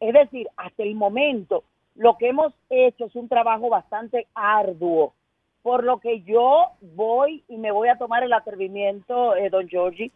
Es 0.01 0.13
decir, 0.13 0.49
hasta 0.57 0.83
el 0.83 0.95
momento 0.95 1.65
lo 1.95 2.17
que 2.17 2.29
hemos 2.29 2.53
hecho 2.71 3.07
es 3.07 3.15
un 3.15 3.29
trabajo 3.29 3.69
bastante 3.69 4.27
arduo, 4.35 5.13
por 5.63 5.85
lo 5.85 5.99
que 5.99 6.23
yo 6.23 6.69
voy 6.81 7.45
y 7.49 7.57
me 7.59 7.71
voy 7.71 7.89
a 7.89 7.99
tomar 7.99 8.23
el 8.23 8.33
atrevimiento, 8.33 9.37
eh, 9.37 9.51
don 9.51 9.69
Giorgi, 9.69 10.11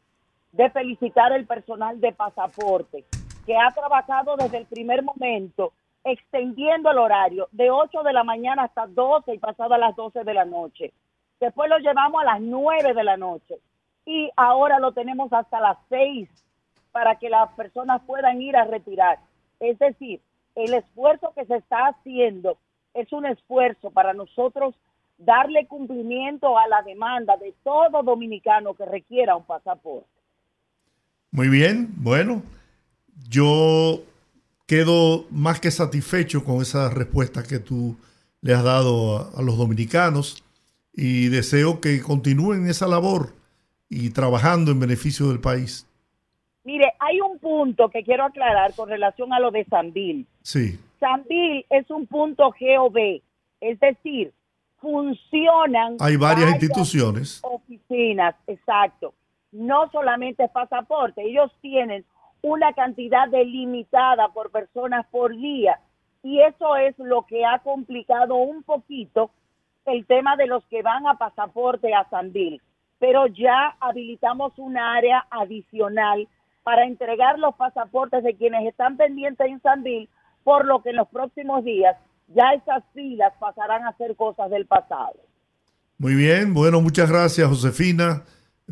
de 0.53 0.71
felicitar 0.71 1.33
al 1.33 1.45
personal 1.47 2.01
de 2.01 2.13
pasaporte, 2.13 3.05
que 3.45 3.57
ha 3.57 3.71
trabajado 3.73 4.37
desde 4.37 4.59
el 4.59 4.67
primer 4.67 5.03
momento 5.03 5.73
extendiendo 6.05 6.91
el 6.91 6.99
horario 6.99 7.49
de 7.53 7.71
8 7.71 8.03
de 8.03 8.13
la 8.13 8.25
mañana 8.25 8.65
hasta 8.65 8.87
12 8.87 9.35
y 9.35 9.39
pasado 9.39 9.75
a 9.75 9.79
las 9.79 9.97
12 9.97 10.23
de 10.23 10.35
la 10.35 10.45
noche. 10.45 10.93
Después 11.41 11.69
lo 11.69 11.79
llevamos 11.79 12.23
a 12.23 12.25
las 12.25 12.41
9 12.41 12.95
de 12.95 13.05
la 13.05 13.17
noche 13.17 13.59
y 14.07 14.31
ahora 14.37 14.79
lo 14.79 14.93
tenemos 14.93 15.33
hasta 15.33 15.61
las 15.61 15.79
6 15.89 16.29
para 16.93 17.19
que 17.19 17.29
las 17.29 17.51
personas 17.55 18.03
puedan 18.07 18.41
ir 18.41 18.57
a 18.57 18.65
retirar. 18.65 19.19
Es 19.61 19.79
decir, 19.79 20.21
el 20.55 20.75
esfuerzo 20.75 21.33
que 21.35 21.45
se 21.47 21.57
está 21.57 21.89
haciendo 21.89 22.59
es 22.93 23.13
un 23.13 23.27
esfuerzo 23.27 23.91
para 23.91 24.13
nosotros 24.13 24.75
darle 25.19 25.67
cumplimiento 25.67 26.59
a 26.59 26.69
la 26.69 26.83
demanda 26.83 27.37
de 27.37 27.55
todo 27.65 28.03
dominicano 28.03 28.75
que 28.75 28.85
requiera 28.85 29.37
un 29.37 29.45
pasaporte. 29.45 30.09
Muy 31.31 31.49
bien, 31.49 31.89
bueno, 31.97 32.43
yo 33.29 34.03
quedo 34.67 35.25
más 35.31 35.61
que 35.61 35.71
satisfecho 35.71 36.45
con 36.45 36.63
esa 36.63 36.91
respuesta 36.91 37.43
que 37.43 37.59
tú 37.59 37.97
le 38.41 38.55
has 38.55 38.63
dado 38.63 39.31
a 39.37 39.43
los 39.43 39.57
dominicanos 39.57 40.45
y 40.93 41.29
deseo 41.29 41.81
que 41.81 42.01
continúen 42.01 42.69
esa 42.69 42.87
labor 42.87 43.33
y 43.89 44.11
trabajando 44.11 44.71
en 44.71 44.81
beneficio 44.81 45.29
del 45.29 45.41
país. 45.41 45.87
Mire, 46.65 46.93
hay 46.99 47.21
un 47.21 47.39
punto 47.39 47.91
que 47.91 48.03
quiero 48.03 48.25
aclarar 48.25 48.75
con 48.75 48.89
relación 48.89 49.33
a 49.33 49.39
lo 49.39 49.51
de 49.51 49.65
Sanville. 49.67 50.25
Sí. 50.43 50.79
Sanville 50.99 51.67
es 51.69 51.91
un 51.91 52.07
punto 52.07 52.55
GOB, 52.59 53.21
es 53.61 53.81
decir, 53.81 54.33
funcionan. 54.81 55.97
Hay 56.01 56.17
varias, 56.17 56.51
instituciones. 56.53 57.41
Oficinas, 57.43 58.35
exacto. 58.47 59.15
No 59.53 59.91
solamente 59.91 60.49
pasaporte, 60.49 61.23
ellos 61.23 61.53
tienen 61.61 62.05
una 62.41 62.73
cantidad 62.73 63.29
delimitada 63.29 64.29
por 64.29 64.51
personas 64.51 65.07
por 65.11 65.37
día 65.37 65.81
y 66.23 66.41
eso 66.41 66.77
es 66.77 66.99
lo 66.99 67.27
que 67.27 67.45
ha 67.45 67.59
complicado 67.61 68.37
un 68.37 68.63
poquito 68.63 69.31
el 69.87 70.07
tema 70.07 70.37
de 70.37 70.47
los 70.47 70.65
que 70.67 70.83
van 70.83 71.07
a 71.07 71.19
pasaporte 71.19 71.95
a 71.95 72.09
Sandil, 72.09 72.61
pero 72.99 73.27
ya 73.27 73.77
habilitamos 73.81 74.53
un 74.59 74.79
área 74.79 75.27
adicional 75.31 76.29
para 76.63 76.87
entregar 76.87 77.39
los 77.39 77.55
pasaportes 77.57 78.25
de 78.25 78.35
quienes 78.35 78.67
están 78.67 78.97
pendientes 78.97 79.47
en 79.47 79.61
Sandil, 79.61 80.09
por 80.43 80.65
lo 80.65 80.83
que 80.83 80.91
en 80.91 80.97
los 80.97 81.09
próximos 81.09 81.65
días 81.65 81.97
ya 82.29 82.53
esas 82.55 82.83
filas 82.95 83.33
pasarán 83.39 83.87
a 83.87 83.97
ser 83.97 84.17
cosas 84.17 84.51
del 84.51 84.67
pasado. 84.67 85.17
Muy 85.99 86.15
bien, 86.15 86.55
bueno, 86.55 86.81
muchas 86.81 87.11
gracias 87.11 87.49
Josefina 87.49 88.23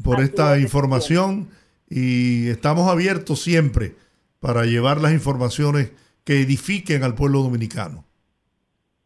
por 0.03 0.21
esta 0.21 0.59
información 0.59 1.51
y 1.89 2.49
estamos 2.49 2.89
abiertos 2.89 3.43
siempre 3.43 3.95
para 4.41 4.65
llevar 4.65 4.99
las 4.99 5.13
informaciones 5.13 5.93
que 6.25 6.41
edifiquen 6.41 7.05
al 7.05 7.15
pueblo 7.15 7.41
dominicano. 7.41 8.05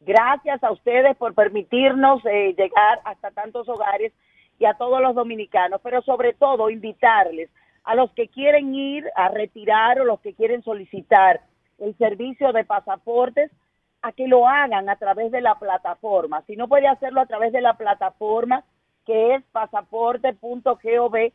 Gracias 0.01 0.63
a 0.63 0.71
ustedes 0.71 1.17
por 1.17 1.35
permitirnos 1.35 2.25
eh, 2.27 2.55
llegar 2.57 3.01
hasta 3.05 3.33
tantos 3.33 3.69
hogares 3.69 4.13
y 4.59 4.65
a 4.65 4.75
todos 4.75 5.01
los 5.01 5.15
dominicanos, 5.15 5.81
pero 5.83 6.03
sobre 6.03 6.33
todo 6.33 6.71
invitarles 6.71 7.51
a 7.85 7.95
los 7.95 8.11
que 8.13 8.29
quieren 8.29 8.75
ir 8.75 9.05
a 9.15 9.29
retirar 9.29 10.01
o 10.01 10.05
los 10.05 10.21
que 10.21 10.35
quieren 10.35 10.63
solicitar 10.63 11.41
el 11.79 11.97
servicio 11.99 12.53
de 12.53 12.65
pasaportes 12.65 13.51
a 14.03 14.13
que 14.13 14.29
lo 14.29 14.49
hagan 14.49 14.89
a 14.89 14.97
través 14.97 15.31
de 15.33 15.41
la 15.41 15.57
plataforma. 15.57 16.43
Si 16.47 16.57
no 16.57 16.69
puede 16.69 16.89
hacerlo 16.89 17.21
a 17.21 17.27
través 17.27 17.53
de 17.53 17.61
la 17.61 17.75
plataforma, 17.75 18.65
que 19.05 19.35
es 19.35 19.45
pasaporte.gov, 19.53 21.33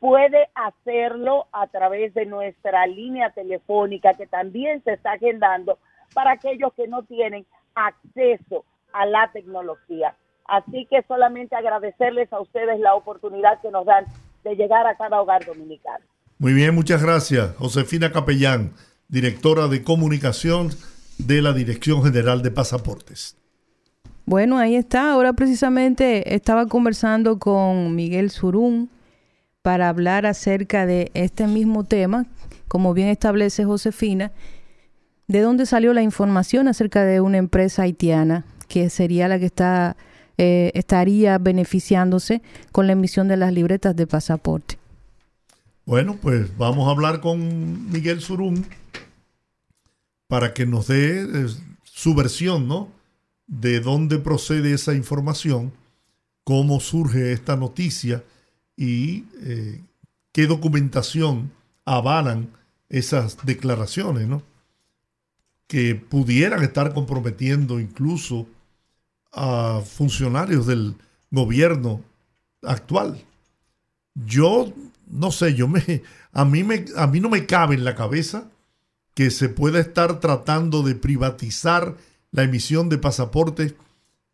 puede 0.00 0.48
hacerlo 0.54 1.46
a 1.52 1.66
través 1.68 2.14
de 2.14 2.26
nuestra 2.26 2.86
línea 2.86 3.30
telefónica 3.30 4.14
que 4.14 4.26
también 4.26 4.82
se 4.84 4.94
está 4.94 5.12
agendando 5.12 5.78
para 6.14 6.32
aquellos 6.32 6.72
que 6.74 6.88
no 6.88 7.04
tienen 7.04 7.46
acceso 7.74 8.64
a 8.92 9.06
la 9.06 9.30
tecnología. 9.32 10.14
Así 10.52 10.86
que 10.90 11.02
solamente 11.08 11.56
agradecerles 11.56 12.30
a 12.30 12.38
ustedes 12.38 12.78
la 12.78 12.94
oportunidad 12.94 13.58
que 13.62 13.70
nos 13.70 13.86
dan 13.86 14.04
de 14.44 14.54
llegar 14.54 14.86
a 14.86 14.94
cada 14.96 15.22
hogar 15.22 15.46
dominicano. 15.46 16.04
Muy 16.38 16.52
bien, 16.52 16.74
muchas 16.74 17.02
gracias. 17.02 17.56
Josefina 17.56 18.12
Capellán, 18.12 18.74
directora 19.08 19.66
de 19.68 19.82
comunicación 19.82 20.68
de 21.16 21.40
la 21.40 21.54
Dirección 21.54 22.02
General 22.02 22.42
de 22.42 22.50
Pasaportes. 22.50 23.34
Bueno, 24.26 24.58
ahí 24.58 24.76
está. 24.76 25.12
Ahora 25.12 25.32
precisamente 25.32 26.34
estaba 26.34 26.66
conversando 26.66 27.38
con 27.38 27.96
Miguel 27.96 28.28
Surún 28.28 28.90
para 29.62 29.88
hablar 29.88 30.26
acerca 30.26 30.84
de 30.84 31.10
este 31.14 31.46
mismo 31.46 31.84
tema, 31.84 32.26
como 32.68 32.92
bien 32.92 33.08
establece 33.08 33.64
Josefina, 33.64 34.32
de 35.28 35.40
dónde 35.40 35.64
salió 35.64 35.94
la 35.94 36.02
información 36.02 36.68
acerca 36.68 37.04
de 37.04 37.22
una 37.22 37.38
empresa 37.38 37.84
haitiana 37.84 38.44
que 38.68 38.90
sería 38.90 39.28
la 39.28 39.38
que 39.38 39.46
está 39.46 39.96
eh, 40.38 40.70
estaría 40.74 41.38
beneficiándose 41.38 42.42
con 42.70 42.86
la 42.86 42.94
emisión 42.94 43.28
de 43.28 43.36
las 43.36 43.52
libretas 43.52 43.94
de 43.94 44.06
pasaporte. 44.06 44.78
Bueno, 45.84 46.16
pues 46.20 46.56
vamos 46.56 46.88
a 46.88 46.92
hablar 46.92 47.20
con 47.20 47.90
Miguel 47.90 48.20
Surún 48.20 48.64
para 50.28 50.54
que 50.54 50.64
nos 50.64 50.86
dé 50.86 51.22
eh, 51.22 51.46
su 51.82 52.14
versión, 52.14 52.68
¿no? 52.68 52.88
De 53.46 53.80
dónde 53.80 54.18
procede 54.18 54.72
esa 54.72 54.94
información, 54.94 55.72
cómo 56.44 56.80
surge 56.80 57.32
esta 57.32 57.56
noticia 57.56 58.24
y 58.76 59.24
eh, 59.42 59.80
qué 60.32 60.46
documentación 60.46 61.50
avalan 61.84 62.48
esas 62.88 63.44
declaraciones, 63.44 64.28
¿no? 64.28 64.42
Que 65.66 65.94
pudieran 65.94 66.62
estar 66.62 66.94
comprometiendo 66.94 67.80
incluso 67.80 68.46
a 69.32 69.82
funcionarios 69.84 70.66
del 70.66 70.94
gobierno 71.30 72.02
actual. 72.62 73.18
Yo 74.14 74.72
no 75.10 75.30
sé, 75.30 75.54
yo 75.54 75.68
me 75.68 76.02
a 76.32 76.44
mí 76.44 76.64
me 76.64 76.84
a 76.96 77.06
mí 77.06 77.20
no 77.20 77.28
me 77.28 77.46
cabe 77.46 77.74
en 77.74 77.84
la 77.84 77.94
cabeza 77.94 78.44
que 79.14 79.30
se 79.30 79.48
pueda 79.48 79.78
estar 79.78 80.20
tratando 80.20 80.82
de 80.82 80.94
privatizar 80.94 81.96
la 82.30 82.44
emisión 82.44 82.88
de 82.88 82.98
pasaportes 82.98 83.74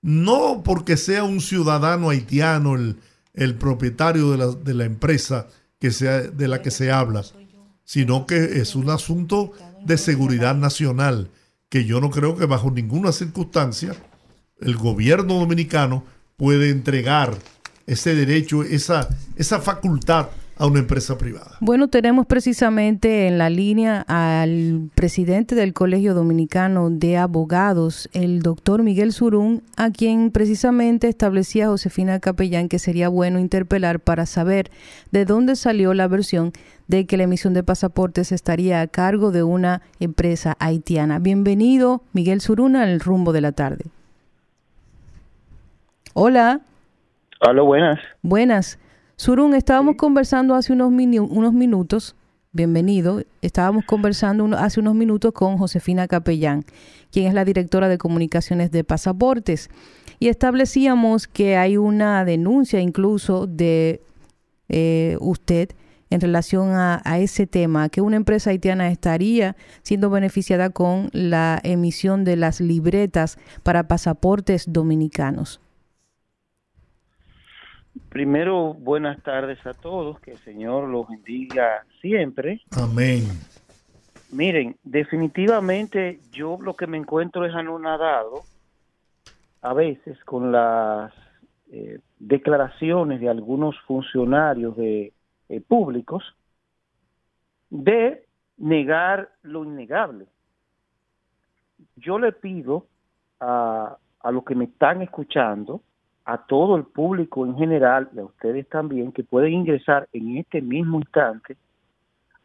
no 0.01 0.63
porque 0.65 0.97
sea 0.97 1.25
un 1.25 1.41
ciudadano 1.41 2.11
haitiano 2.11 2.77
el, 2.77 3.01
el 3.35 3.57
propietario 3.57 4.31
de 4.31 4.39
la, 4.39 4.47
de 4.47 4.75
la 4.75 4.85
empresa 4.85 5.49
que 5.81 5.91
sea, 5.91 6.21
de 6.21 6.49
la 6.49 6.63
que 6.63 6.71
se 6.71 6.93
habla, 6.93 7.25
sino 7.85 8.27
que 8.27 8.61
es 8.61 8.77
un 8.77 8.91
asunto 8.91 9.53
de 9.85 9.99
seguridad 9.99 10.55
nacional 10.55 11.31
que 11.69 11.85
yo 11.85 12.01
no 12.01 12.11
creo 12.11 12.37
que 12.37 12.47
bajo 12.47 12.71
ninguna 12.71 13.13
circunstancia 13.13 13.95
el 14.61 14.77
gobierno 14.77 15.35
dominicano 15.35 16.05
puede 16.37 16.71
entregar 16.71 17.35
ese 17.87 18.15
derecho, 18.15 18.63
esa, 18.63 19.09
esa 19.37 19.61
facultad 19.61 20.29
a 20.59 20.67
una 20.67 20.81
empresa 20.81 21.17
privada. 21.17 21.57
Bueno, 21.61 21.89
tenemos 21.89 22.27
precisamente 22.27 23.29
en 23.29 23.39
la 23.39 23.49
línea 23.49 24.05
al 24.09 24.91
presidente 24.95 25.55
del 25.55 25.73
Colegio 25.73 26.15
Dominicano 26.15 26.91
de 26.91 27.17
Abogados, 27.17 28.11
el 28.13 28.43
doctor 28.43 28.83
Miguel 28.83 29.13
Surún, 29.13 29.63
a 29.77 29.91
quien 29.91 30.33
precisamente 30.33 31.09
establecía 31.09 31.69
Josefina 31.69 32.19
Capellán 32.19 32.69
que 32.69 32.81
sería 32.81 33.09
bueno 33.09 33.39
interpelar 33.39 34.01
para 34.01 34.27
saber 34.27 34.71
de 35.13 35.25
dónde 35.25 35.55
salió 35.55 35.95
la 35.95 36.09
versión 36.09 36.53
de 36.89 37.07
que 37.07 37.17
la 37.17 37.25
emisión 37.25 37.55
de 37.55 37.63
pasaportes 37.63 38.33
estaría 38.33 38.81
a 38.81 38.89
cargo 38.89 39.31
de 39.31 39.45
una 39.45 39.83
empresa 40.01 40.57
haitiana. 40.59 41.21
Bienvenido, 41.21 42.03
Miguel 42.13 42.41
Surún, 42.41 42.75
al 42.75 42.99
rumbo 42.99 43.33
de 43.33 43.43
la 43.43 43.53
tarde. 43.53 43.85
Hola. 46.21 46.63
Hola, 47.49 47.63
buenas. 47.63 48.01
Buenas. 48.23 48.81
Surun, 49.15 49.55
estábamos 49.55 49.95
conversando 49.95 50.57
hace 50.57 50.73
unos, 50.73 50.91
unos 50.91 51.53
minutos, 51.53 52.17
bienvenido, 52.51 53.23
estábamos 53.41 53.85
conversando 53.85 54.47
hace 54.59 54.81
unos 54.81 54.97
minutos 54.97 55.33
con 55.33 55.59
Josefina 55.59 56.09
Capellán, 56.09 56.65
quien 57.13 57.29
es 57.29 57.35
la 57.35 57.45
directora 57.45 57.87
de 57.87 57.99
comunicaciones 57.99 58.73
de 58.73 58.83
pasaportes, 58.83 59.71
y 60.19 60.27
establecíamos 60.27 61.29
que 61.29 61.57
hay 61.57 61.77
una 61.77 62.25
denuncia 62.25 62.81
incluso 62.81 63.47
de 63.47 64.03
eh, 64.69 65.19
usted 65.21 65.69
en 66.11 66.21
relación 66.21 66.71
a, 66.71 67.01
a, 67.05 67.21
ese 67.21 67.47
tema, 67.47 67.91
que 67.91 68.01
una 68.01 68.17
empresa 68.17 68.51
haitiana 68.51 68.91
estaría 68.91 69.55
siendo 69.83 70.11
beneficiada 70.11 70.71
con 70.71 71.11
la 71.13 71.61
emisión 71.63 72.25
de 72.25 72.35
las 72.35 72.61
libretas 72.61 73.39
para 73.63 73.87
pasaportes 73.87 74.65
dominicanos. 74.67 75.61
Primero, 78.09 78.75
buenas 78.75 79.23
tardes 79.23 79.65
a 79.67 79.75
todos, 79.75 80.21
que 80.21 80.33
el 80.33 80.39
Señor 80.39 80.89
los 80.89 81.09
bendiga 81.09 81.85
siempre. 82.01 82.61
Amén. 82.73 83.25
Miren, 84.31 84.77
definitivamente 84.83 86.21
yo 86.33 86.59
lo 86.61 86.75
que 86.75 86.87
me 86.87 86.99
encuentro 86.99 87.45
es 87.45 87.55
anonadado 87.55 88.43
a 89.63 89.73
veces 89.73 90.23
con 90.25 90.53
las 90.53 91.13
eh, 91.71 92.01
declaraciones 92.19 93.21
de 93.21 93.29
algunos 93.29 93.79
funcionarios 93.87 94.77
de 94.77 95.13
eh, 95.49 95.61
públicos 95.61 96.23
de 97.71 98.25
negar 98.57 99.31
lo 99.43 99.65
innegable. 99.65 100.27
Yo 101.97 102.19
le 102.19 102.33
pido 102.33 102.87
a, 103.41 103.97
a 104.21 104.31
los 104.31 104.45
que 104.45 104.55
me 104.55 104.65
están 104.65 105.03
escuchando 105.03 105.83
a 106.29 106.37
todo 106.37 106.77
el 106.77 106.85
público 106.85 107.47
en 107.47 107.57
general, 107.57 108.11
a 108.15 108.23
ustedes 108.23 108.69
también, 108.69 109.13
que 109.13 109.25
pueden 109.25 109.55
ingresar 109.55 110.07
en 110.13 110.37
este 110.37 110.61
mismo 110.61 110.99
instante 110.99 111.57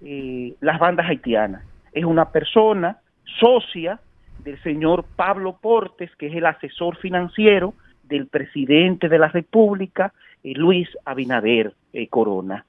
eh, 0.03 0.55
las 0.61 0.79
bandas 0.79 1.09
haitianas. 1.09 1.65
Es 1.93 2.05
una 2.05 2.31
persona 2.31 2.99
socia 3.41 4.01
del 4.45 4.61
señor 4.63 5.05
Pablo 5.17 5.59
Portes, 5.61 6.15
que 6.17 6.27
es 6.27 6.35
el 6.35 6.47
asesor 6.47 6.97
financiero 6.97 7.75
del 8.05 8.27
presidente 8.27 9.09
de 9.09 9.19
la 9.19 9.29
República, 9.29 10.13
eh, 10.43 10.53
Luis 10.55 10.89
Abinader 11.05 11.73
Corona. 12.11 12.65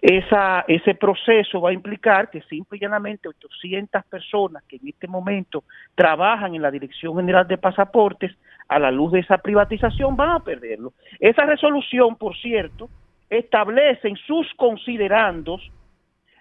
Ese 0.00 0.94
proceso 0.94 1.60
va 1.60 1.70
a 1.70 1.72
implicar 1.72 2.30
que 2.30 2.42
simple 2.42 2.78
y 2.78 2.80
llanamente 2.80 3.28
800 3.28 4.04
personas 4.04 4.62
que 4.64 4.76
en 4.76 4.88
este 4.88 5.08
momento 5.08 5.64
trabajan 5.94 6.54
en 6.54 6.62
la 6.62 6.70
Dirección 6.70 7.16
General 7.16 7.46
de 7.46 7.58
Pasaportes, 7.58 8.32
a 8.68 8.78
la 8.78 8.90
luz 8.90 9.12
de 9.12 9.20
esa 9.20 9.38
privatización, 9.38 10.14
van 10.14 10.30
a 10.30 10.40
perderlo. 10.40 10.92
Esa 11.18 11.46
resolución, 11.46 12.16
por 12.16 12.36
cierto, 12.36 12.90
establece 13.30 14.08
en 14.08 14.16
sus 14.16 14.46
considerandos 14.56 15.70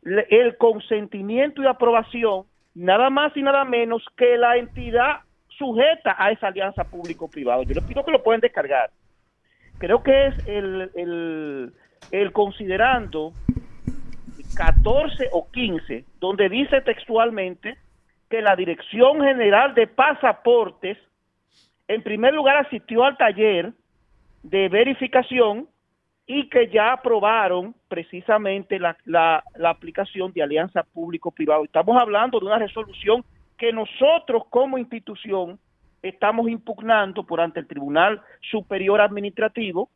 el 0.03 0.57
consentimiento 0.57 1.61
y 1.61 1.67
aprobación, 1.67 2.43
nada 2.75 3.09
más 3.09 3.35
y 3.35 3.41
nada 3.41 3.63
menos 3.65 4.03
que 4.15 4.37
la 4.37 4.57
entidad 4.57 5.21
sujeta 5.47 6.15
a 6.17 6.31
esa 6.31 6.47
alianza 6.47 6.83
público-privada. 6.83 7.63
Yo 7.63 7.73
les 7.73 7.83
pido 7.83 8.05
que 8.05 8.11
lo 8.11 8.23
pueden 8.23 8.41
descargar. 8.41 8.89
Creo 9.79 10.03
que 10.03 10.27
es 10.27 10.47
el, 10.47 10.91
el 10.95 11.73
el 12.11 12.31
considerando 12.31 13.33
14 14.55 15.29
o 15.31 15.49
15, 15.51 16.05
donde 16.19 16.49
dice 16.49 16.81
textualmente 16.81 17.77
que 18.29 18.41
la 18.41 18.55
Dirección 18.55 19.21
General 19.21 19.73
de 19.73 19.87
Pasaportes, 19.87 20.97
en 21.87 22.01
primer 22.01 22.33
lugar, 22.33 22.57
asistió 22.57 23.03
al 23.03 23.17
taller 23.17 23.73
de 24.43 24.69
verificación 24.69 25.67
y 26.25 26.49
que 26.49 26.67
ya 26.67 26.91
aprobaron 26.91 27.73
precisamente 27.87 28.79
la, 28.79 28.97
la, 29.05 29.43
la 29.55 29.69
aplicación 29.69 30.33
de 30.33 30.43
alianza 30.43 30.83
público-privado. 30.83 31.63
Estamos 31.63 31.99
hablando 32.01 32.39
de 32.39 32.45
una 32.45 32.59
resolución 32.59 33.23
que 33.57 33.71
nosotros 33.71 34.43
como 34.49 34.77
institución 34.77 35.57
estamos 36.01 36.49
impugnando 36.49 37.23
por 37.23 37.39
ante 37.39 37.59
el 37.59 37.67
Tribunal 37.67 38.21
Superior 38.51 39.01
Administrativo 39.01 39.89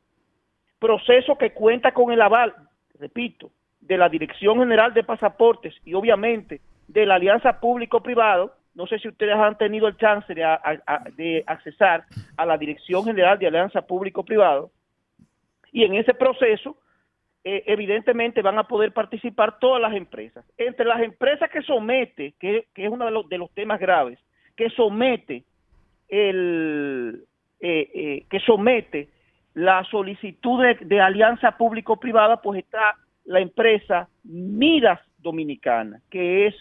proceso 0.82 1.38
que 1.38 1.52
cuenta 1.52 1.94
con 1.94 2.12
el 2.12 2.22
aval, 2.22 2.54
repito, 3.00 3.52
de 3.80 3.98
la 3.98 4.10
Dirección 4.10 4.58
General 4.58 4.94
de 4.94 5.04
Pasaportes 5.04 5.76
y 5.86 5.94
obviamente 5.94 6.60
de 6.88 7.06
la 7.06 7.16
Alianza 7.16 7.60
Público-Privado, 7.60 8.54
no 8.74 8.88
sé 8.88 8.98
si 8.98 9.08
ustedes 9.08 9.36
han 9.36 9.58
tenido 9.58 9.88
el 9.88 9.96
chance 9.98 10.34
de, 10.34 10.44
de 11.16 11.44
accesar 11.46 12.06
a 12.36 12.46
la 12.46 12.58
Dirección 12.58 13.04
General 13.06 13.38
de 13.38 13.48
Alianza 13.48 13.84
Público-Privado, 13.84 14.72
y 15.72 15.84
en 15.86 15.94
ese 15.96 16.14
proceso, 16.16 16.76
eh, 17.44 17.64
evidentemente 17.68 18.42
van 18.42 18.58
a 18.58 18.68
poder 18.68 18.92
participar 18.92 19.60
todas 19.60 19.82
las 19.82 19.94
empresas. 19.94 20.44
Entre 20.58 20.86
las 20.86 21.02
empresas 21.02 21.50
que 21.50 21.62
somete, 21.62 22.34
que, 22.40 22.66
es 22.76 22.90
uno 22.90 23.06
de 23.06 23.12
los, 23.12 23.30
de 23.30 23.38
los 23.38 23.52
temas 23.52 23.80
graves, 23.80 24.20
que 24.58 24.70
somete 24.72 25.44
el 26.10 27.24
eh, 27.62 27.90
eh, 27.94 28.26
que 28.30 28.40
somete 28.40 29.08
la 29.54 29.84
solicitud 29.86 30.64
de, 30.82 31.02
alianza 31.02 31.58
público-privada, 31.58 32.42
pues 32.42 32.60
está 32.60 32.96
la 33.26 33.40
empresa 33.40 34.08
Midas 34.24 35.00
Dominicana, 35.18 36.02
que 36.10 36.48
es 36.48 36.56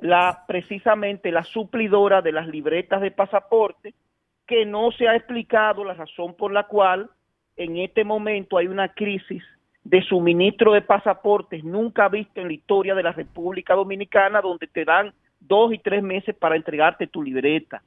la 0.00 0.44
precisamente 0.46 1.32
la 1.32 1.42
suplidora 1.42 2.22
de 2.22 2.32
las 2.32 2.46
libretas 2.46 3.00
de 3.00 3.10
pasaporte, 3.10 3.94
que 4.46 4.64
no 4.64 4.92
se 4.92 5.08
ha 5.08 5.16
explicado 5.16 5.84
la 5.84 5.94
razón 5.94 6.34
por 6.34 6.52
la 6.52 6.64
cual 6.64 7.10
en 7.56 7.78
este 7.78 8.04
momento 8.04 8.58
hay 8.58 8.68
una 8.68 8.88
crisis 8.88 9.42
de 9.84 10.02
suministro 10.02 10.72
de 10.72 10.82
pasaportes 10.82 11.64
nunca 11.64 12.08
visto 12.08 12.40
en 12.40 12.46
la 12.46 12.52
historia 12.52 12.94
de 12.94 13.02
la 13.02 13.12
República 13.12 13.74
Dominicana, 13.74 14.40
donde 14.40 14.68
te 14.68 14.84
dan 14.84 15.12
dos 15.40 15.72
y 15.72 15.78
tres 15.78 16.02
meses 16.02 16.36
para 16.36 16.54
entregarte 16.54 17.08
tu 17.08 17.20
libreta 17.20 17.82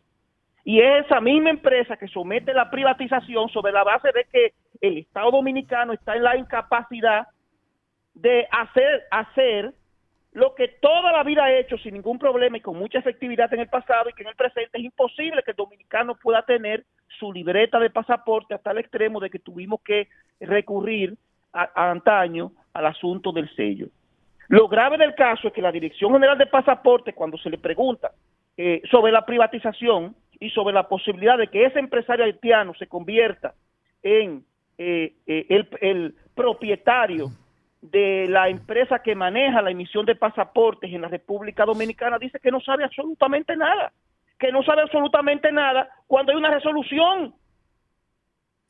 y 0.66 0.82
es 0.82 1.06
esa 1.06 1.22
misma 1.22 1.52
empresa 1.52 1.96
que 1.96 2.08
somete 2.08 2.52
la 2.52 2.72
privatización 2.72 3.50
sobre 3.50 3.72
la 3.72 3.84
base 3.84 4.12
de 4.12 4.26
que 4.26 4.54
el 4.82 4.98
Estado 4.98 5.30
Dominicano 5.30 5.94
está 5.94 6.16
en 6.16 6.24
la 6.24 6.36
incapacidad 6.36 7.28
de 8.16 8.48
hacer, 8.52 9.04
hacer 9.12 9.74
lo 10.34 10.56
que 10.56 10.68
toda 10.68 11.12
la 11.12 11.24
vida 11.24 11.46
ha 11.46 11.56
hecho 11.56 11.78
sin 11.78 11.94
ningún 11.94 12.18
problema 12.18 12.58
y 12.58 12.62
con 12.62 12.78
mucha 12.80 12.98
efectividad 12.98 13.54
en 13.54 13.60
el 13.60 13.70
pasado 13.70 14.10
y 14.10 14.14
que 14.14 14.24
en 14.24 14.30
el 14.30 14.36
presente 14.36 14.80
es 14.80 14.84
imposible 14.84 15.44
que 15.44 15.52
el 15.52 15.58
dominicano 15.58 16.16
pueda 16.16 16.42
tener 16.42 16.84
su 17.20 17.32
libreta 17.32 17.80
de 17.80 17.92
pasaporte 17.92 18.56
hasta 18.56 18.72
el 18.72 18.80
extremo 18.80 19.20
de 19.20 19.30
que 19.30 19.38
tuvimos 19.38 19.82
que 19.82 20.08
recurrir 20.40 21.16
a, 21.54 21.92
antaño 21.92 22.52
al 22.74 22.88
asunto 22.88 23.32
del 23.32 23.54
sello. 23.56 23.88
Lo 24.48 24.68
grave 24.68 24.98
del 24.98 25.14
caso 25.14 25.48
es 25.48 25.54
que 25.54 25.62
la 25.62 25.72
Dirección 25.72 26.12
General 26.12 26.38
de 26.38 26.48
Pasaporte, 26.48 27.14
cuando 27.14 27.38
se 27.38 27.52
le 27.52 27.60
pregunta 27.60 28.12
eh, 28.58 28.82
sobre 28.90 29.12
la 29.12 29.26
privatización, 29.26 30.16
y 30.40 30.50
sobre 30.52 30.74
la 30.74 30.88
posibilidad 30.88 31.38
de 31.38 31.48
que 31.48 31.66
ese 31.66 31.80
empresario 31.80 32.26
haitiano 32.26 32.74
se 32.76 32.88
convierta 32.88 33.54
en 34.04 34.46
eh, 34.78 35.14
eh, 35.26 35.46
el, 35.50 35.70
el 35.82 36.16
propietario 36.36 37.32
de 37.82 38.28
la 38.28 38.50
empresa 38.50 39.00
que 39.00 39.16
maneja 39.16 39.62
la 39.62 39.72
emisión 39.72 40.06
de 40.06 40.16
pasaportes 40.16 40.92
en 40.92 41.02
la 41.02 41.08
República 41.08 41.66
Dominicana, 41.66 42.18
dice 42.18 42.40
que 42.40 42.52
no 42.52 42.60
sabe 42.60 42.84
absolutamente 42.84 43.56
nada, 43.56 43.92
que 44.40 44.52
no 44.52 44.64
sabe 44.64 44.82
absolutamente 44.82 45.52
nada 45.52 45.90
cuando 46.08 46.32
hay 46.32 46.38
una 46.38 46.52
resolución 46.52 47.36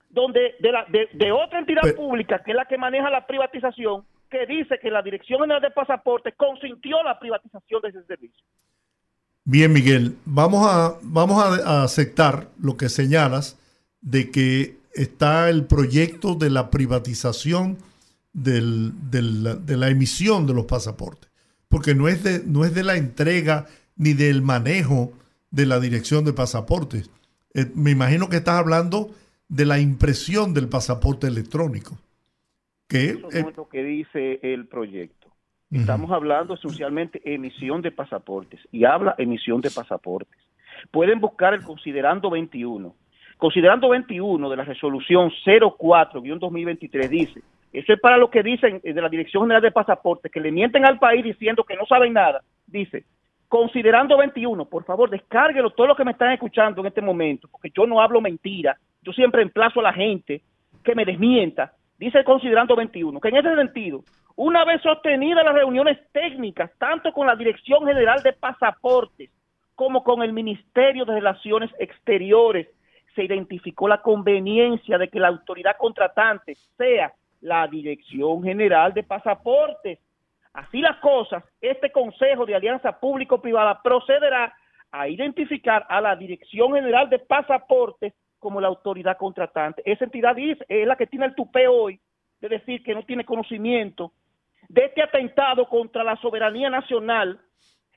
donde 0.09 0.55
de, 0.59 0.72
la, 0.72 0.86
de, 0.88 1.32
otra 1.32 1.59
entidad 1.59 1.93
pública, 1.95 2.41
que 2.43 2.51
es 2.51 2.57
la 2.57 2.66
que 2.66 2.78
maneja 2.78 3.09
la 3.09 3.28
privatización, 3.28 4.05
que 4.30 4.45
dice 4.45 4.80
que 4.80 4.89
la 4.89 5.01
Dirección 5.01 5.41
General 5.41 5.61
de 5.61 5.72
Pasaportes 5.72 6.34
consintió 6.36 7.03
la 7.03 7.20
privatización 7.20 7.82
de 7.82 7.89
ese 7.89 8.03
servicio. 8.03 8.43
Bien, 9.47 9.71
Miguel, 9.71 10.17
vamos 10.25 10.67
a, 10.67 10.97
vamos 11.03 11.43
a, 11.43 11.83
aceptar 11.83 12.49
lo 12.59 12.77
que 12.77 12.89
señalas 12.89 13.59
de 14.01 14.31
que 14.31 14.77
está 14.93 15.49
el 15.51 15.65
proyecto 15.65 16.33
de 16.33 16.49
la 16.49 16.71
privatización 16.71 17.77
del, 18.33 18.91
de 19.11 19.77
la 19.77 19.89
emisión 19.89 20.47
de 20.47 20.55
los 20.55 20.65
pasaportes, 20.65 21.29
porque 21.69 21.93
no 21.93 22.07
es, 22.07 22.23
de, 22.23 22.41
no 22.43 22.65
es 22.65 22.73
de 22.73 22.83
la 22.83 22.97
entrega 22.97 23.67
ni 23.95 24.13
del 24.13 24.41
manejo 24.41 25.13
de 25.51 25.67
la 25.67 25.79
dirección 25.79 26.25
de 26.25 26.33
pasaportes. 26.33 27.11
Eh, 27.53 27.71
me 27.75 27.91
imagino 27.91 28.29
que 28.29 28.37
estás 28.37 28.59
hablando 28.59 29.11
de 29.47 29.65
la 29.65 29.79
impresión 29.79 30.55
del 30.55 30.69
pasaporte 30.69 31.27
electrónico. 31.27 31.97
Que, 32.87 33.11
Eso 33.11 33.29
es 33.29 33.55
lo 33.55 33.69
que 33.69 33.83
dice 33.83 34.39
el 34.41 34.65
proyecto. 34.67 35.24
Estamos 35.76 36.09
hablando 36.09 36.53
esencialmente 36.53 37.21
emisión 37.26 37.82
de 37.82 37.91
pasaportes 37.91 38.61
y 38.71 38.86
habla 38.86 39.13
emisión 39.17 39.59
de 39.59 39.69
pasaportes. 39.69 40.39
Pueden 40.89 41.19
buscar 41.19 41.53
el 41.53 41.63
considerando 41.63 42.30
21. 42.30 42.95
Considerando 43.38 43.89
21 43.89 44.49
de 44.49 44.55
la 44.55 44.63
resolución 44.63 45.30
04-2023 45.45 47.09
dice, 47.09 47.41
eso 47.73 47.91
es 47.91 47.99
para 47.99 48.15
lo 48.15 48.30
que 48.30 48.41
dicen 48.41 48.80
de 48.82 49.01
la 49.01 49.09
Dirección 49.09 49.43
General 49.43 49.61
de 49.61 49.71
Pasaportes, 49.71 50.32
que 50.32 50.39
le 50.39 50.49
mienten 50.49 50.86
al 50.86 50.97
país 50.97 51.26
diciendo 51.26 51.65
que 51.65 51.76
no 51.76 51.86
saben 51.86 52.13
nada. 52.13 52.41
Dice, 52.65 53.03
considerando 53.49 54.17
21, 54.17 54.63
por 54.65 54.86
favor, 54.86 55.09
descárguelo 55.09 55.71
todo 55.71 55.88
lo 55.88 55.95
que 55.97 56.05
me 56.05 56.11
están 56.11 56.32
escuchando 56.32 56.80
en 56.80 56.88
este 56.88 57.01
momento, 57.01 57.49
porque 57.51 57.71
yo 57.76 57.86
no 57.86 57.99
hablo 57.99 58.21
mentira, 58.21 58.78
yo 59.03 59.11
siempre 59.11 59.41
emplazo 59.41 59.82
a 59.82 59.84
la 59.84 59.93
gente 59.93 60.41
que 60.86 60.95
me 60.95 61.03
desmienta. 61.03 61.73
Dice 61.99 62.23
considerando 62.23 62.78
21, 62.78 63.19
que 63.19 63.28
en 63.28 63.36
ese 63.36 63.55
sentido, 63.55 64.05
una 64.36 64.65
vez 64.65 64.86
obtenidas 64.86 65.45
las 65.45 65.53
reuniones 65.53 65.97
técnicas, 66.11 66.69
tanto 66.77 67.13
con 67.13 67.27
la 67.27 67.36
Dirección 67.36 67.86
General 67.86 68.21
de 68.21 68.33
Pasaportes 68.33 69.29
como 69.75 70.03
con 70.03 70.23
el 70.23 70.33
Ministerio 70.33 71.05
de 71.05 71.15
Relaciones 71.15 71.71
Exteriores, 71.79 72.67
se 73.15 73.23
identificó 73.23 73.88
la 73.88 74.01
conveniencia 74.01 74.97
de 74.97 75.07
que 75.07 75.19
la 75.19 75.29
autoridad 75.29 75.77
contratante 75.77 76.57
sea 76.77 77.13
la 77.39 77.65
Dirección 77.67 78.43
General 78.43 78.93
de 78.93 79.03
Pasaportes. 79.03 79.99
Así 80.53 80.81
las 80.81 80.97
cosas, 80.97 81.43
este 81.61 81.91
Consejo 81.91 82.45
de 82.45 82.55
Alianza 82.55 82.99
Público-Privada 82.99 83.81
procederá 83.81 84.53
a 84.91 85.07
identificar 85.07 85.86
a 85.88 86.01
la 86.01 86.15
Dirección 86.15 86.73
General 86.73 87.09
de 87.09 87.19
Pasaportes 87.19 88.13
como 88.39 88.59
la 88.59 88.67
autoridad 88.67 89.17
contratante. 89.17 89.81
Esa 89.86 90.05
entidad 90.05 90.36
dice, 90.36 90.65
es 90.67 90.86
la 90.86 90.97
que 90.97 91.07
tiene 91.07 91.25
el 91.25 91.36
tupé 91.36 91.67
hoy 91.67 91.99
de 92.41 92.49
decir 92.49 92.83
que 92.83 92.93
no 92.93 93.03
tiene 93.03 93.23
conocimiento 93.23 94.11
de 94.70 94.86
este 94.86 95.01
atentado 95.01 95.68
contra 95.68 96.03
la 96.03 96.16
soberanía 96.18 96.70
nacional, 96.70 97.39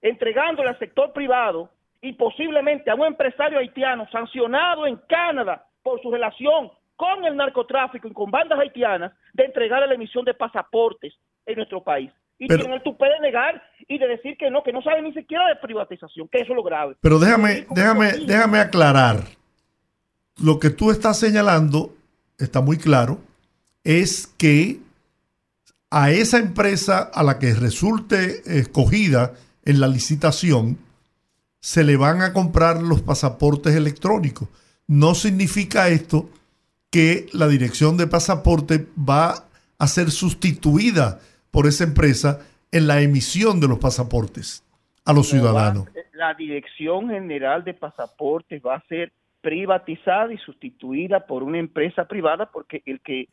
entregándole 0.02 0.68
al 0.68 0.78
sector 0.78 1.12
privado 1.12 1.70
y 2.00 2.12
posiblemente 2.12 2.90
a 2.90 2.94
un 2.94 3.06
empresario 3.06 3.58
haitiano 3.58 4.06
sancionado 4.10 4.86
en 4.86 4.96
Canadá 5.08 5.66
por 5.82 6.00
su 6.02 6.10
relación 6.10 6.70
con 6.96 7.24
el 7.24 7.36
narcotráfico 7.36 8.08
y 8.08 8.12
con 8.12 8.30
bandas 8.30 8.58
haitianas 8.58 9.12
de 9.32 9.44
entregar 9.44 9.86
la 9.86 9.94
emisión 9.94 10.24
de 10.24 10.34
pasaportes 10.34 11.14
en 11.46 11.56
nuestro 11.56 11.82
país. 11.82 12.10
Y 12.40 12.46
tienen 12.46 12.72
el 12.72 12.82
tupé 12.82 13.06
de 13.06 13.20
negar 13.20 13.62
y 13.88 13.98
de 13.98 14.06
decir 14.06 14.36
que 14.36 14.50
no, 14.50 14.62
que 14.62 14.72
no 14.72 14.80
saben 14.82 15.04
ni 15.04 15.12
siquiera 15.12 15.48
de 15.48 15.56
privatización, 15.56 16.28
que 16.28 16.38
eso 16.38 16.52
es 16.52 16.56
lo 16.56 16.62
grave. 16.62 16.96
Pero 17.00 17.18
déjame, 17.18 17.66
déjame, 17.70 18.12
déjame 18.26 18.58
aclarar. 18.58 19.16
Lo 20.40 20.60
que 20.60 20.70
tú 20.70 20.92
estás 20.92 21.18
señalando 21.18 21.90
está 22.38 22.60
muy 22.60 22.78
claro, 22.78 23.18
es 23.82 24.26
que 24.38 24.78
a 25.90 26.10
esa 26.10 26.38
empresa 26.38 26.98
a 27.02 27.22
la 27.22 27.38
que 27.38 27.54
resulte 27.54 28.42
escogida 28.58 29.32
en 29.64 29.80
la 29.80 29.88
licitación, 29.88 30.78
se 31.60 31.84
le 31.84 31.96
van 31.96 32.22
a 32.22 32.32
comprar 32.32 32.82
los 32.82 33.02
pasaportes 33.02 33.74
electrónicos. 33.74 34.48
No 34.86 35.14
significa 35.14 35.88
esto 35.88 36.28
que 36.90 37.26
la 37.32 37.48
dirección 37.48 37.96
de 37.96 38.06
pasaporte 38.06 38.86
va 38.98 39.44
a 39.78 39.86
ser 39.86 40.10
sustituida 40.10 41.20
por 41.50 41.66
esa 41.66 41.84
empresa 41.84 42.40
en 42.72 42.86
la 42.86 43.00
emisión 43.00 43.60
de 43.60 43.68
los 43.68 43.78
pasaportes 43.78 44.64
a 45.04 45.12
los 45.12 45.28
ciudadanos. 45.28 45.86
La 46.12 46.34
Dirección 46.34 47.08
General 47.08 47.64
de 47.64 47.74
Pasaportes 47.74 48.60
va 48.64 48.76
a 48.76 48.86
ser 48.88 49.12
privatizada 49.40 50.32
y 50.32 50.38
sustituida 50.38 51.26
por 51.26 51.42
una 51.42 51.58
empresa 51.58 52.06
privada 52.06 52.50
porque 52.50 52.82
el 52.86 53.00
que 53.00 53.28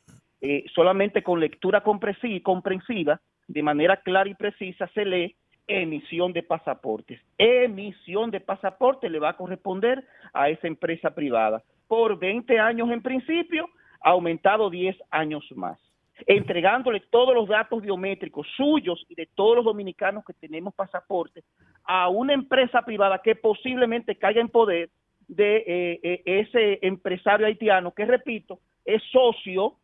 eh, 0.47 0.63
solamente 0.75 1.23
con 1.23 1.39
lectura 1.39 1.81
comprensiva, 1.81 3.19
de 3.47 3.63
manera 3.63 3.97
clara 3.97 4.29
y 4.29 4.35
precisa, 4.35 4.87
se 4.93 5.03
lee 5.03 5.35
emisión 5.67 6.33
de 6.33 6.43
pasaportes. 6.43 7.19
Emisión 7.39 8.29
de 8.29 8.41
pasaportes 8.41 9.09
le 9.09 9.17
va 9.17 9.29
a 9.29 9.37
corresponder 9.37 10.05
a 10.33 10.49
esa 10.49 10.67
empresa 10.67 11.15
privada. 11.15 11.63
Por 11.87 12.19
20 12.19 12.59
años 12.59 12.91
en 12.91 13.01
principio, 13.01 13.67
aumentado 14.01 14.69
10 14.69 14.95
años 15.09 15.43
más 15.55 15.79
entregándole 16.27 17.01
todos 17.09 17.35
los 17.35 17.49
datos 17.49 17.81
biométricos 17.81 18.47
suyos 18.55 19.05
y 19.09 19.15
de 19.15 19.27
todos 19.35 19.57
los 19.57 19.65
dominicanos 19.65 20.23
que 20.23 20.31
tenemos 20.31 20.73
pasaporte 20.73 21.43
a 21.83 22.07
una 22.07 22.33
empresa 22.33 22.83
privada 22.83 23.19
que 23.21 23.35
posiblemente 23.35 24.15
caiga 24.15 24.39
en 24.39 24.47
poder 24.47 24.89
de 25.27 25.57
eh, 25.57 25.99
eh, 26.03 26.21
ese 26.25 26.79
empresario 26.83 27.45
haitiano 27.45 27.91
que, 27.91 28.05
repito, 28.05 28.59
es 28.85 29.03
socio 29.11 29.75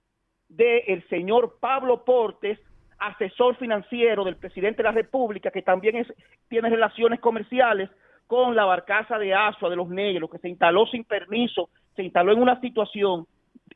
del 0.56 1.08
señor 1.10 1.58
Pablo 1.60 2.04
Portes, 2.04 2.60
asesor 3.00 3.56
financiero 3.56 4.24
del 4.24 4.36
presidente 4.36 4.78
de 4.78 4.84
la 4.84 4.92
República, 4.92 5.50
que 5.50 5.62
también 5.62 5.96
es, 5.96 6.14
tiene 6.50 6.70
relaciones 6.70 7.20
comerciales 7.20 7.90
con 8.28 8.56
la 8.56 8.66
barcaza 8.66 9.18
de 9.18 9.34
Asua 9.34 9.70
de 9.70 9.76
los 9.76 9.90
negros, 9.90 10.30
que 10.30 10.38
se 10.38 10.50
instaló 10.50 10.86
sin 10.88 11.04
permiso, 11.04 11.70
se 11.96 12.04
instaló 12.04 12.32
en 12.32 12.42
una 12.42 12.60
situación 12.62 13.26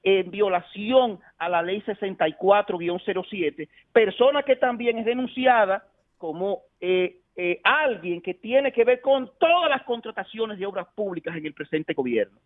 en 0.04 0.30
violación 0.30 1.20
a 1.38 1.50
la 1.50 1.64
ley 1.64 1.82
64-07, 1.82 3.68
persona 3.92 4.44
que 4.44 4.56
también 4.56 5.00
es 5.00 5.06
denunciada 5.06 5.84
como 6.18 6.62
eh, 6.80 7.18
eh, 7.36 7.60
alguien 7.64 8.22
que 8.22 8.36
tiene 8.36 8.72
que 8.72 8.84
ver 8.86 9.02
con 9.02 9.32
todas 9.40 9.70
las 9.70 9.84
contrataciones 9.84 10.60
de 10.60 10.66
obras 10.66 10.88
públicas 10.94 11.36
en 11.36 11.46
el 11.46 11.54
presente 11.54 11.94
gobierno, 11.94 12.38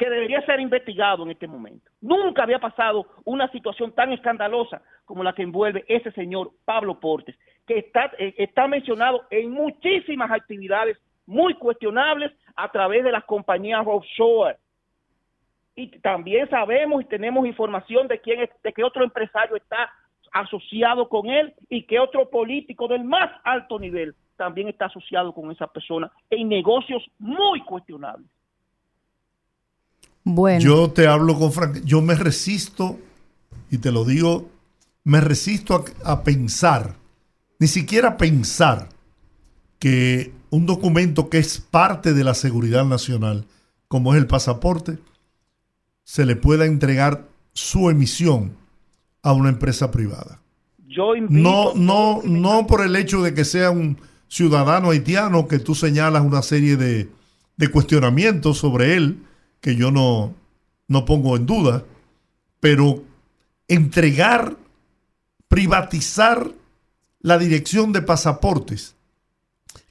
que 0.00 0.08
debería 0.08 0.40
ser 0.46 0.58
investigado 0.60 1.24
en 1.24 1.32
este 1.32 1.46
momento. 1.46 1.90
Nunca 2.00 2.44
había 2.44 2.58
pasado 2.58 3.06
una 3.26 3.52
situación 3.52 3.92
tan 3.92 4.10
escandalosa 4.14 4.80
como 5.04 5.22
la 5.22 5.34
que 5.34 5.42
envuelve 5.42 5.84
ese 5.88 6.10
señor 6.12 6.52
Pablo 6.64 6.98
Portes, 6.98 7.36
que 7.66 7.80
está, 7.80 8.10
eh, 8.18 8.34
está 8.38 8.66
mencionado 8.66 9.26
en 9.28 9.50
muchísimas 9.50 10.30
actividades 10.30 10.96
muy 11.26 11.52
cuestionables 11.52 12.32
a 12.56 12.72
través 12.72 13.04
de 13.04 13.12
las 13.12 13.24
compañías 13.24 13.82
offshore 13.86 14.56
y 15.76 15.88
también 15.98 16.48
sabemos 16.48 17.02
y 17.02 17.04
tenemos 17.04 17.46
información 17.46 18.08
de 18.08 18.18
quién 18.20 18.40
es, 18.40 18.50
de 18.62 18.72
qué 18.72 18.82
otro 18.82 19.04
empresario 19.04 19.54
está 19.54 19.92
asociado 20.32 21.10
con 21.10 21.26
él 21.26 21.52
y 21.68 21.82
qué 21.82 22.00
otro 22.00 22.30
político 22.30 22.88
del 22.88 23.04
más 23.04 23.30
alto 23.44 23.78
nivel 23.78 24.14
también 24.38 24.68
está 24.68 24.86
asociado 24.86 25.34
con 25.34 25.50
esa 25.50 25.66
persona 25.66 26.10
en 26.30 26.48
negocios 26.48 27.04
muy 27.18 27.60
cuestionables. 27.60 28.30
Bueno. 30.24 30.60
Yo 30.60 30.90
te 30.90 31.06
hablo 31.06 31.38
con 31.38 31.52
Frank, 31.52 31.82
yo 31.84 32.02
me 32.02 32.14
resisto 32.14 32.98
y 33.70 33.78
te 33.78 33.92
lo 33.92 34.04
digo, 34.04 34.48
me 35.04 35.20
resisto 35.20 35.84
a, 36.04 36.12
a 36.12 36.22
pensar, 36.24 36.96
ni 37.58 37.66
siquiera 37.66 38.16
pensar 38.16 38.88
que 39.78 40.32
un 40.50 40.66
documento 40.66 41.30
que 41.30 41.38
es 41.38 41.58
parte 41.58 42.12
de 42.12 42.24
la 42.24 42.34
seguridad 42.34 42.84
nacional, 42.84 43.46
como 43.88 44.14
es 44.14 44.20
el 44.20 44.26
pasaporte, 44.26 44.98
se 46.04 46.26
le 46.26 46.36
pueda 46.36 46.66
entregar 46.66 47.28
su 47.52 47.88
emisión 47.88 48.56
a 49.22 49.32
una 49.32 49.48
empresa 49.48 49.90
privada. 49.90 50.40
Yo 50.86 51.12
no, 51.28 51.74
no, 51.74 52.20
no 52.24 52.66
por 52.66 52.80
el 52.80 52.96
hecho 52.96 53.22
de 53.22 53.32
que 53.32 53.44
sea 53.44 53.70
un 53.70 53.98
ciudadano 54.28 54.90
haitiano 54.90 55.46
que 55.46 55.58
tú 55.58 55.74
señalas 55.74 56.22
una 56.22 56.42
serie 56.42 56.76
de, 56.76 57.08
de 57.56 57.68
cuestionamientos 57.68 58.58
sobre 58.58 58.96
él, 58.96 59.22
que 59.60 59.76
yo 59.76 59.90
no, 59.90 60.34
no 60.88 61.04
pongo 61.04 61.36
en 61.36 61.46
duda, 61.46 61.84
pero 62.60 63.02
entregar, 63.68 64.56
privatizar 65.48 66.46
la 67.20 67.38
dirección 67.38 67.92
de 67.92 68.02
pasaportes, 68.02 68.96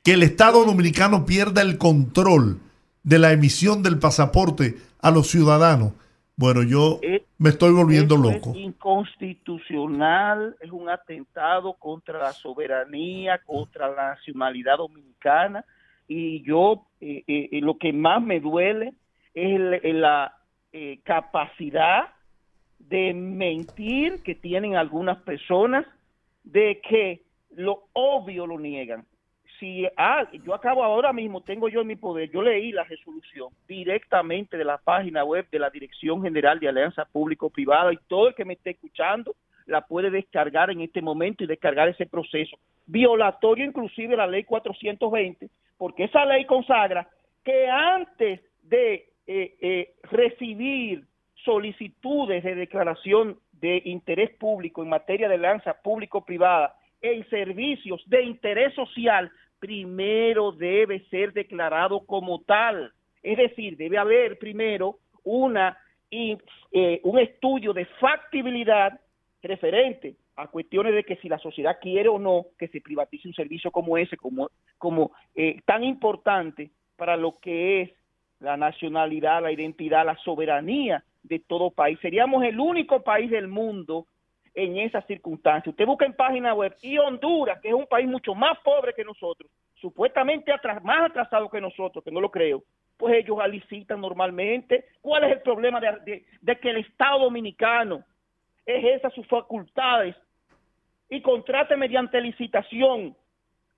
que 0.03 0.13
el 0.13 0.23
Estado 0.23 0.65
dominicano 0.65 1.25
pierda 1.25 1.61
el 1.61 1.77
control 1.77 2.59
de 3.03 3.19
la 3.19 3.31
emisión 3.31 3.83
del 3.83 3.99
pasaporte 3.99 4.77
a 5.01 5.11
los 5.11 5.27
ciudadanos, 5.27 5.93
bueno, 6.39 6.63
yo 6.63 7.01
me 7.37 7.49
estoy 7.49 7.73
volviendo 7.73 8.15
loco. 8.15 8.51
Es 8.51 8.61
inconstitucional, 8.61 10.55
es 10.61 10.71
un 10.71 10.89
atentado 10.89 11.73
contra 11.73 12.17
la 12.17 12.31
soberanía, 12.31 13.39
contra 13.39 13.89
la 13.89 14.11
nacionalidad 14.11 14.77
dominicana. 14.77 15.65
Y 16.07 16.41
yo, 16.43 16.85
eh, 17.01 17.25
eh, 17.27 17.49
eh, 17.51 17.59
lo 17.59 17.77
que 17.77 17.91
más 17.91 18.23
me 18.23 18.39
duele 18.39 18.93
es 19.33 19.95
la 19.95 20.35
capacidad 21.03 22.09
de 22.79 23.13
mentir 23.13 24.23
que 24.23 24.35
tienen 24.35 24.75
algunas 24.75 25.17
personas, 25.23 25.85
de 26.43 26.81
que 26.87 27.21
lo 27.51 27.83
obvio 27.93 28.47
lo 28.47 28.59
niegan 28.59 29.05
si 29.59 29.85
ah, 29.97 30.25
yo 30.45 30.53
acabo 30.53 30.83
ahora 30.83 31.11
mismo, 31.11 31.41
tengo 31.41 31.67
yo 31.67 31.81
en 31.81 31.87
mi 31.87 31.95
poder, 31.95 32.31
yo 32.31 32.41
leí 32.41 32.71
la 32.71 32.85
resolución 32.85 33.49
directamente 33.67 34.57
de 34.57 34.63
la 34.63 34.77
página 34.77 35.23
web 35.23 35.45
de 35.51 35.59
la 35.59 35.69
Dirección 35.69 36.21
General 36.23 36.59
de 36.59 36.69
Alianza 36.69 37.05
Público-Privada 37.05 37.93
y 37.93 37.99
todo 38.07 38.29
el 38.29 38.35
que 38.35 38.45
me 38.45 38.53
esté 38.53 38.71
escuchando 38.71 39.35
la 39.65 39.85
puede 39.85 40.09
descargar 40.09 40.71
en 40.71 40.81
este 40.81 41.01
momento 41.01 41.43
y 41.43 41.47
descargar 41.47 41.89
ese 41.89 42.05
proceso. 42.05 42.57
Violatorio 42.87 43.65
inclusive 43.65 44.15
la 44.15 44.25
ley 44.25 44.45
420, 44.45 45.49
porque 45.77 46.05
esa 46.05 46.25
ley 46.25 46.45
consagra 46.45 47.07
que 47.43 47.67
antes 47.67 48.41
de 48.63 49.08
eh, 49.31 49.55
eh, 49.61 49.93
recibir 50.09 51.05
solicitudes 51.45 52.43
de 52.43 52.55
declaración 52.55 53.37
de 53.51 53.79
interés 53.85 54.31
público 54.31 54.81
en 54.81 54.89
materia 54.89 55.29
de 55.29 55.35
alianza 55.35 55.79
público-privada 55.83 56.75
en 56.99 57.29
servicios 57.29 58.01
de 58.07 58.23
interés 58.23 58.73
social 58.73 59.31
primero 59.59 60.51
debe 60.51 61.01
ser 61.11 61.31
declarado 61.31 62.07
como 62.07 62.41
tal. 62.41 62.91
Es 63.21 63.37
decir, 63.37 63.77
debe 63.77 63.99
haber 63.99 64.39
primero 64.39 64.97
una, 65.23 65.77
eh, 66.09 66.99
un 67.03 67.19
estudio 67.19 67.71
de 67.71 67.85
factibilidad 67.85 68.99
referente 69.43 70.15
a 70.37 70.47
cuestiones 70.47 70.95
de 70.95 71.03
que 71.03 71.17
si 71.17 71.29
la 71.29 71.37
sociedad 71.37 71.77
quiere 71.79 72.09
o 72.09 72.17
no 72.17 72.47
que 72.57 72.67
se 72.69 72.81
privatice 72.81 73.27
un 73.27 73.35
servicio 73.35 73.69
como 73.69 73.95
ese, 73.95 74.17
como, 74.17 74.49
como 74.79 75.11
eh, 75.35 75.61
tan 75.65 75.83
importante 75.83 76.71
para 76.95 77.15
lo 77.15 77.37
que 77.37 77.83
es 77.83 77.91
la 78.39 78.57
nacionalidad, 78.57 79.41
la 79.41 79.51
identidad, 79.51 80.05
la 80.05 80.15
soberanía 80.17 81.03
de 81.23 81.39
todo 81.39 81.71
país. 81.71 81.99
Seríamos 82.01 82.43
el 82.43 82.59
único 82.59 83.01
país 83.01 83.29
del 83.29 83.47
mundo 83.47 84.05
en 84.53 84.77
esas 84.77 85.05
circunstancias. 85.05 85.67
Usted 85.67 85.85
busca 85.85 86.05
en 86.05 86.13
página 86.13 86.53
web 86.53 86.75
y 86.81 86.97
Honduras, 86.97 87.59
que 87.61 87.69
es 87.69 87.73
un 87.73 87.87
país 87.87 88.07
mucho 88.07 88.33
más 88.33 88.57
pobre 88.59 88.93
que 88.93 89.03
nosotros, 89.03 89.49
supuestamente 89.75 90.51
más 90.83 91.09
atrasado 91.09 91.49
que 91.49 91.61
nosotros, 91.61 92.03
que 92.03 92.11
no 92.11 92.21
lo 92.21 92.31
creo, 92.31 92.63
pues 92.97 93.15
ellos 93.15 93.37
licitan 93.49 94.01
normalmente. 94.01 94.85
¿Cuál 95.01 95.25
es 95.25 95.31
el 95.31 95.41
problema 95.41 95.79
de, 95.79 96.25
que 96.59 96.69
el 96.69 96.77
Estado 96.77 97.19
dominicano 97.19 98.03
ejerza 98.65 99.09
sus 99.11 99.25
facultades 99.27 100.15
y 101.09 101.21
contrate 101.21 101.75
mediante 101.75 102.21
licitación 102.21 103.15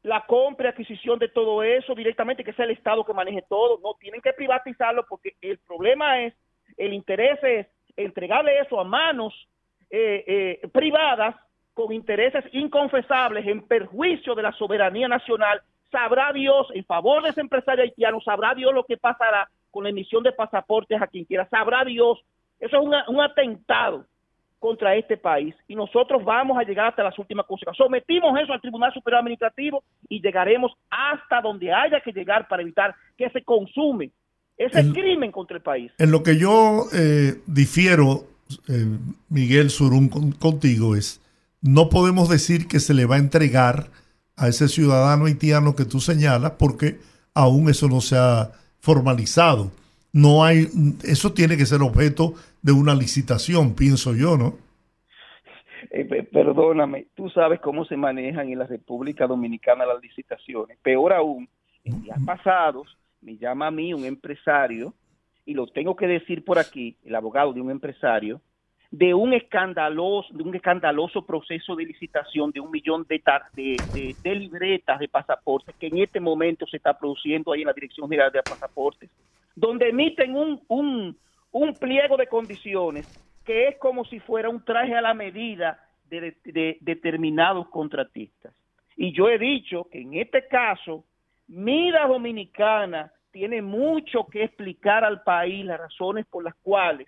la 0.03 0.25
compra 0.25 0.67
y 0.67 0.71
adquisición 0.71 1.19
de 1.19 1.29
todo 1.29 1.63
eso 1.63 1.93
directamente, 1.93 2.43
que 2.43 2.53
sea 2.53 2.65
el 2.65 2.71
Estado 2.71 3.05
que 3.05 3.13
maneje 3.13 3.43
todo. 3.47 3.79
No, 3.83 3.95
tienen 3.99 4.21
que 4.21 4.33
privatizarlo 4.33 5.05
porque 5.07 5.35
el 5.41 5.59
problema 5.59 6.21
es, 6.21 6.33
el 6.77 6.93
interés 6.93 7.39
es 7.43 7.67
entregarle 7.95 8.59
eso 8.59 8.79
a 8.79 8.83
manos 8.83 9.33
eh, 9.89 10.23
eh, 10.63 10.67
privadas 10.69 11.35
con 11.73 11.93
intereses 11.93 12.43
inconfesables 12.53 13.45
en 13.47 13.61
perjuicio 13.67 14.33
de 14.35 14.43
la 14.43 14.51
soberanía 14.53 15.07
nacional. 15.07 15.61
Sabrá 15.91 16.31
Dios, 16.33 16.67
en 16.73 16.85
favor 16.85 17.21
de 17.21 17.29
ese 17.29 17.41
empresario 17.41 17.83
haitiano, 17.83 18.21
sabrá 18.21 18.55
Dios 18.55 18.73
lo 18.73 18.85
que 18.85 18.97
pasará 18.97 19.49
con 19.69 19.83
la 19.83 19.89
emisión 19.89 20.23
de 20.23 20.31
pasaportes 20.31 21.01
a 21.01 21.07
quien 21.07 21.25
quiera. 21.25 21.47
Sabrá 21.49 21.83
Dios. 21.85 22.19
Eso 22.59 22.77
es 22.77 23.07
un 23.07 23.21
atentado 23.21 24.05
contra 24.61 24.95
este 24.95 25.17
país 25.17 25.55
y 25.67 25.73
nosotros 25.73 26.23
vamos 26.23 26.55
a 26.55 26.61
llegar 26.61 26.89
hasta 26.89 27.03
las 27.03 27.17
últimas 27.17 27.47
consecuencias. 27.47 27.83
Sometimos 27.83 28.39
eso 28.39 28.53
al 28.53 28.61
Tribunal 28.61 28.93
Superior 28.93 29.21
Administrativo 29.21 29.83
y 30.07 30.21
llegaremos 30.21 30.71
hasta 30.91 31.41
donde 31.41 31.73
haya 31.73 31.99
que 31.99 32.11
llegar 32.11 32.47
para 32.47 32.61
evitar 32.61 32.93
que 33.17 33.27
se 33.31 33.43
consume 33.43 34.11
ese 34.55 34.93
crimen 34.93 35.31
contra 35.31 35.57
el 35.57 35.63
país. 35.63 35.91
En 35.97 36.11
lo 36.11 36.21
que 36.21 36.37
yo 36.37 36.83
eh, 36.93 37.41
difiero, 37.47 38.27
eh, 38.69 38.85
Miguel 39.29 39.71
Surún, 39.71 40.09
contigo 40.33 40.95
es, 40.95 41.19
no 41.63 41.89
podemos 41.89 42.29
decir 42.29 42.67
que 42.67 42.79
se 42.79 42.93
le 42.93 43.07
va 43.07 43.15
a 43.15 43.19
entregar 43.19 43.87
a 44.37 44.47
ese 44.47 44.67
ciudadano 44.67 45.25
haitiano 45.25 45.75
que 45.75 45.85
tú 45.85 45.99
señalas 45.99 46.51
porque 46.59 46.99
aún 47.33 47.67
eso 47.67 47.87
no 47.87 47.99
se 47.99 48.15
ha 48.15 48.51
formalizado 48.79 49.71
no 50.13 50.43
hay, 50.43 50.67
eso 51.03 51.33
tiene 51.33 51.57
que 51.57 51.65
ser 51.65 51.81
objeto 51.81 52.33
de 52.61 52.71
una 52.71 52.93
licitación, 52.93 53.75
pienso 53.75 54.13
yo, 54.13 54.37
¿no? 54.37 54.55
Eh, 55.89 56.05
perdóname, 56.31 57.07
tú 57.15 57.29
sabes 57.29 57.59
cómo 57.59 57.85
se 57.85 57.97
manejan 57.97 58.49
en 58.49 58.59
la 58.59 58.67
República 58.67 59.27
Dominicana 59.27 59.85
las 59.85 60.01
licitaciones. 60.01 60.77
Peor 60.81 61.13
aún, 61.13 61.49
en 61.83 62.01
días 62.03 62.19
pasados 62.25 62.97
me 63.21 63.37
llama 63.37 63.67
a 63.67 63.71
mí 63.71 63.93
un 63.93 64.05
empresario, 64.05 64.93
y 65.45 65.53
lo 65.53 65.67
tengo 65.67 65.95
que 65.95 66.07
decir 66.07 66.45
por 66.45 66.59
aquí, 66.59 66.95
el 67.03 67.15
abogado 67.15 67.53
de 67.53 67.61
un 67.61 67.71
empresario, 67.71 68.41
de 68.91 69.13
un 69.13 69.33
escandaloso, 69.33 70.33
de 70.33 70.43
un 70.43 70.53
escandaloso 70.53 71.25
proceso 71.25 71.75
de 71.75 71.85
licitación 71.85 72.51
de 72.51 72.59
un 72.59 72.69
millón 72.69 73.05
de, 73.07 73.21
de, 73.53 74.15
de, 74.21 74.35
libretas 74.35 74.99
de 74.99 75.07
pasaportes 75.07 75.73
que 75.77 75.87
en 75.87 75.99
este 75.99 76.19
momento 76.19 76.67
se 76.67 76.77
está 76.77 76.97
produciendo 76.97 77.53
ahí 77.53 77.61
en 77.61 77.67
la 77.67 77.73
Dirección 77.73 78.09
General 78.09 78.31
de 78.31 78.43
Pasaportes 78.43 79.09
donde 79.55 79.89
emiten 79.89 80.35
un, 80.35 80.61
un, 80.67 81.17
un 81.51 81.73
pliego 81.75 82.17
de 82.17 82.27
condiciones 82.27 83.07
que 83.45 83.67
es 83.67 83.77
como 83.77 84.05
si 84.05 84.19
fuera 84.19 84.49
un 84.49 84.63
traje 84.63 84.95
a 84.95 85.01
la 85.01 85.13
medida 85.13 85.79
de, 86.09 86.35
de, 86.43 86.77
determinados 86.81 87.67
contratistas. 87.69 88.53
Y 88.95 89.13
yo 89.13 89.29
he 89.29 89.39
dicho 89.39 89.87
que 89.91 90.01
en 90.01 90.13
este 90.15 90.47
caso, 90.47 91.05
Mira 91.47 92.07
Dominicana 92.07 93.11
tiene 93.31 93.61
mucho 93.61 94.27
que 94.27 94.43
explicar 94.43 95.03
al 95.03 95.23
país 95.23 95.65
las 95.65 95.79
razones 95.79 96.25
por 96.27 96.43
las 96.43 96.55
cuales 96.55 97.07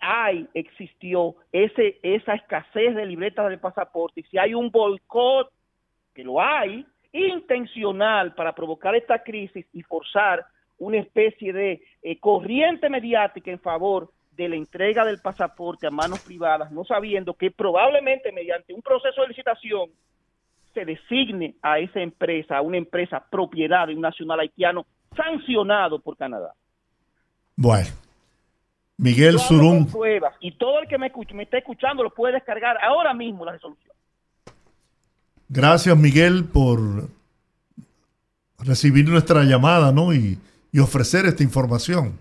hay, 0.00 0.46
existió 0.54 1.36
ese, 1.52 1.98
esa 2.02 2.34
escasez 2.34 2.94
de 2.94 3.06
libretas 3.06 3.48
de 3.48 3.58
pasaporte 3.58 4.20
y 4.20 4.24
si 4.24 4.38
hay 4.38 4.54
un 4.54 4.70
boicot, 4.70 5.50
que 6.14 6.24
lo 6.24 6.40
hay, 6.40 6.84
intencional 7.12 8.34
para 8.34 8.54
provocar 8.54 8.94
esta 8.94 9.22
crisis 9.22 9.66
y 9.72 9.82
forzar 9.82 10.44
una 10.78 10.98
especie 10.98 11.52
de 11.52 11.82
eh, 12.02 12.18
corriente 12.18 12.88
mediática 12.88 13.50
en 13.50 13.60
favor 13.60 14.10
de 14.36 14.48
la 14.48 14.56
entrega 14.56 15.04
del 15.04 15.20
pasaporte 15.20 15.86
a 15.86 15.90
manos 15.90 16.20
privadas, 16.20 16.70
no 16.70 16.84
sabiendo 16.84 17.34
que 17.34 17.50
probablemente 17.50 18.32
mediante 18.32 18.74
un 18.74 18.82
proceso 18.82 19.22
de 19.22 19.28
licitación 19.28 19.90
se 20.74 20.84
designe 20.84 21.54
a 21.62 21.78
esa 21.78 22.00
empresa, 22.00 22.58
a 22.58 22.60
una 22.60 22.76
empresa 22.76 23.24
propiedad 23.30 23.86
de 23.86 23.94
un 23.94 24.02
nacional 24.02 24.40
haitiano 24.40 24.84
sancionado 25.16 25.98
por 26.00 26.16
Canadá. 26.18 26.52
Bueno, 27.56 27.88
Miguel 28.98 29.38
Surún. 29.38 29.88
y 30.40 30.52
todo 30.52 30.80
el 30.80 30.88
que 30.88 30.98
me, 30.98 31.06
escuche, 31.06 31.34
me 31.34 31.44
está 31.44 31.56
escuchando 31.56 32.02
lo 32.02 32.10
puede 32.10 32.34
descargar 32.34 32.76
ahora 32.82 33.14
mismo 33.14 33.46
la 33.46 33.52
resolución. 33.52 33.94
Gracias, 35.48 35.96
Miguel, 35.96 36.44
por 36.44 37.08
recibir 38.58 39.08
nuestra 39.08 39.44
llamada, 39.44 39.92
¿no? 39.92 40.12
Y 40.12 40.38
y 40.72 40.78
ofrecer 40.78 41.26
esta 41.26 41.42
información. 41.42 42.18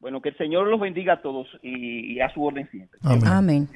Bueno, 0.00 0.20
que 0.20 0.28
el 0.30 0.36
Señor 0.36 0.68
los 0.68 0.80
bendiga 0.80 1.14
a 1.14 1.22
todos 1.22 1.48
y, 1.62 2.20
a 2.20 2.32
su 2.32 2.44
orden 2.44 2.68
siempre. 2.70 2.98
Amén. 3.02 3.68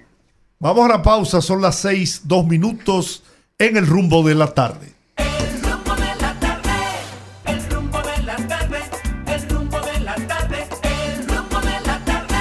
Vamos 0.59 0.85
a 0.85 0.89
la 0.89 1.03
pausa, 1.03 1.41
son 1.41 1.62
las 1.62 1.76
seis, 1.76 2.22
dos 2.28 2.47
minutos 2.47 3.24
en 3.59 3.76
el 3.76 3.87
rumbo 3.87 4.22
de 4.22 4.35
la 4.35 4.55
tarde. 4.55 4.93
El 5.16 5.62
rumbo 5.62 5.95
de 5.97 6.14
la 6.20 6.39
tarde, 6.39 6.70
el 7.47 7.70
rumbo 7.70 7.99
de 8.03 8.22
la 8.22 8.37
tarde, 8.47 8.78
el 9.26 9.49
rumbo 9.49 9.81
de 9.81 10.01
la 10.01 10.14
tarde, 10.14 10.59
el 10.83 11.28
rumbo 11.28 11.61
de 11.61 11.81
la 11.87 12.05
tarde. 12.05 12.35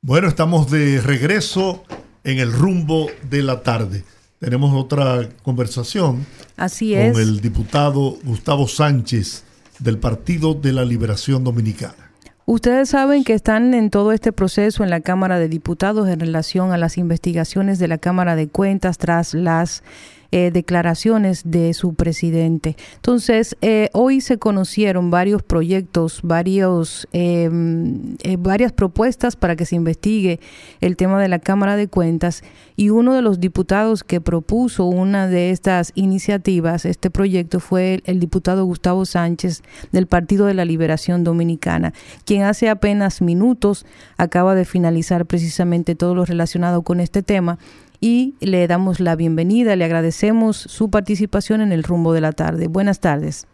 Bueno, 0.00 0.28
estamos 0.28 0.70
de 0.70 1.00
regreso 1.00 1.84
en 2.24 2.38
el 2.38 2.52
rumbo 2.52 3.08
de 3.28 3.42
la 3.42 3.62
tarde 3.62 4.04
tenemos 4.40 4.74
otra 4.74 5.28
conversación 5.42 6.26
Así 6.56 6.94
es. 6.94 7.12
con 7.12 7.20
el 7.20 7.40
diputado 7.40 8.16
Gustavo 8.24 8.66
Sánchez 8.66 9.44
del 9.78 9.98
Partido 9.98 10.54
de 10.54 10.72
la 10.72 10.84
Liberación 10.84 11.44
Dominicana. 11.44 12.10
Ustedes 12.46 12.88
saben 12.88 13.22
que 13.22 13.34
están 13.34 13.74
en 13.74 13.90
todo 13.90 14.12
este 14.12 14.32
proceso 14.32 14.82
en 14.82 14.90
la 14.90 15.00
Cámara 15.00 15.38
de 15.38 15.48
Diputados 15.48 16.08
en 16.08 16.18
relación 16.18 16.72
a 16.72 16.78
las 16.78 16.98
investigaciones 16.98 17.78
de 17.78 17.86
la 17.86 17.98
Cámara 17.98 18.34
de 18.34 18.48
Cuentas 18.48 18.98
tras 18.98 19.34
las 19.34 19.84
eh, 20.32 20.52
declaraciones 20.52 21.42
de 21.44 21.74
su 21.74 21.94
presidente. 21.94 22.76
Entonces, 22.94 23.56
eh, 23.62 23.90
hoy 23.92 24.20
se 24.20 24.38
conocieron 24.38 25.10
varios 25.10 25.42
proyectos, 25.42 26.20
varios, 26.22 27.08
em, 27.12 28.14
eh, 28.22 28.36
varias 28.38 28.70
propuestas 28.70 29.34
para 29.34 29.56
que 29.56 29.66
se 29.66 29.74
investigue 29.74 30.38
el 30.80 30.96
tema 30.96 31.20
de 31.20 31.26
la 31.26 31.40
Cámara 31.40 31.74
de 31.74 31.88
Cuentas 31.88 32.44
y 32.76 32.90
uno 32.90 33.14
de 33.14 33.22
los 33.22 33.40
diputados 33.40 34.04
que 34.04 34.20
propuso 34.20 34.84
una 34.84 35.26
de 35.26 35.50
estas 35.50 35.90
iniciativas, 35.96 36.84
este 36.84 37.10
proyecto, 37.10 37.58
fue 37.58 38.00
el 38.04 38.20
diputado 38.20 38.64
Gustavo 38.64 39.06
Sánchez 39.06 39.62
del 39.90 40.06
Partido 40.06 40.46
de 40.46 40.54
la 40.54 40.64
Liberación 40.64 41.24
Dominicana, 41.24 41.92
quien 42.24 42.42
hace 42.42 42.68
apenas 42.68 43.20
minutos 43.20 43.84
acaba 44.16 44.54
de 44.54 44.64
finalizar 44.64 45.26
precisamente 45.26 45.96
todo 45.96 46.14
lo 46.14 46.24
relacionado 46.24 46.82
con 46.82 47.00
este 47.00 47.24
tema 47.24 47.58
y 48.00 48.34
le 48.40 48.66
damos 48.66 48.98
la 48.98 49.14
bienvenida, 49.14 49.76
le 49.76 49.84
agradecemos 49.84 50.56
su 50.56 50.90
participación 50.90 51.60
en 51.60 51.72
el 51.72 51.82
rumbo 51.82 52.14
de 52.14 52.22
la 52.22 52.32
tarde. 52.32 52.66
Buenas 52.66 53.00
tardes. 53.00 53.46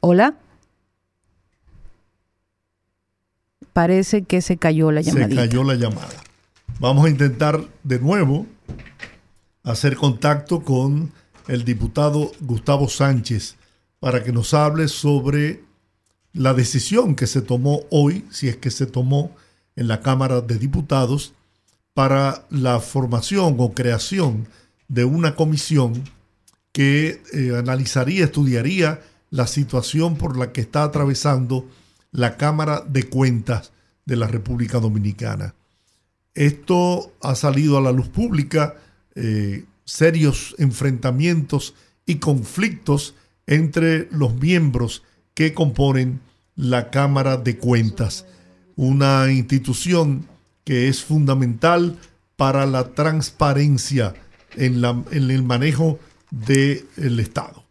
Hola. 0.00 0.36
Parece 3.72 4.22
que 4.22 4.40
se 4.40 4.56
cayó 4.56 4.92
la 4.92 5.00
llamada. 5.00 5.28
Se 5.28 5.34
cayó 5.34 5.64
la 5.64 5.74
llamada. 5.74 6.22
Vamos 6.78 7.06
a 7.06 7.10
intentar 7.10 7.60
de 7.82 7.98
nuevo 7.98 8.46
hacer 9.64 9.96
contacto 9.96 10.62
con 10.62 11.12
el 11.48 11.64
diputado 11.64 12.30
Gustavo 12.40 12.88
Sánchez 12.88 13.56
para 13.98 14.22
que 14.22 14.32
nos 14.32 14.54
hable 14.54 14.86
sobre 14.86 15.64
la 16.32 16.54
decisión 16.54 17.16
que 17.16 17.26
se 17.26 17.42
tomó 17.42 17.80
hoy, 17.90 18.24
si 18.30 18.48
es 18.48 18.56
que 18.56 18.70
se 18.70 18.86
tomó 18.86 19.34
en 19.76 19.88
la 19.88 20.00
Cámara 20.00 20.40
de 20.40 20.58
Diputados, 20.58 21.32
para 21.94 22.44
la 22.50 22.80
formación 22.80 23.56
o 23.58 23.72
creación 23.72 24.48
de 24.88 25.04
una 25.04 25.34
comisión 25.36 26.04
que 26.72 27.22
eh, 27.32 27.56
analizaría, 27.56 28.24
estudiaría 28.24 29.00
la 29.30 29.46
situación 29.46 30.16
por 30.16 30.36
la 30.36 30.52
que 30.52 30.60
está 30.60 30.82
atravesando 30.82 31.68
la 32.10 32.36
Cámara 32.36 32.84
de 32.86 33.04
Cuentas 33.04 33.72
de 34.04 34.16
la 34.16 34.26
República 34.26 34.80
Dominicana. 34.80 35.54
Esto 36.34 37.12
ha 37.22 37.36
salido 37.36 37.78
a 37.78 37.80
la 37.80 37.92
luz 37.92 38.08
pública, 38.08 38.74
eh, 39.14 39.64
serios 39.84 40.56
enfrentamientos 40.58 41.74
y 42.06 42.16
conflictos 42.16 43.14
entre 43.46 44.08
los 44.10 44.34
miembros 44.34 45.04
que 45.34 45.54
componen 45.54 46.20
la 46.56 46.90
Cámara 46.90 47.36
de 47.36 47.56
Cuentas, 47.56 48.26
una 48.76 49.30
institución 49.30 50.26
que 50.64 50.88
es 50.88 51.04
fundamental 51.04 51.96
para 52.36 52.66
la 52.66 52.94
transparencia 52.94 54.14
en, 54.56 54.80
la, 54.80 54.90
en 55.10 55.30
el 55.30 55.42
manejo 55.42 55.98
del 56.30 57.20
Estado. 57.20 57.62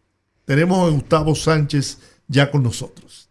Tenemos 0.46 0.88
a 0.88 0.92
Gustavo 0.92 1.36
Sánchez 1.36 2.00
ya 2.28 2.50
con 2.50 2.64
nosotros. 2.64 3.30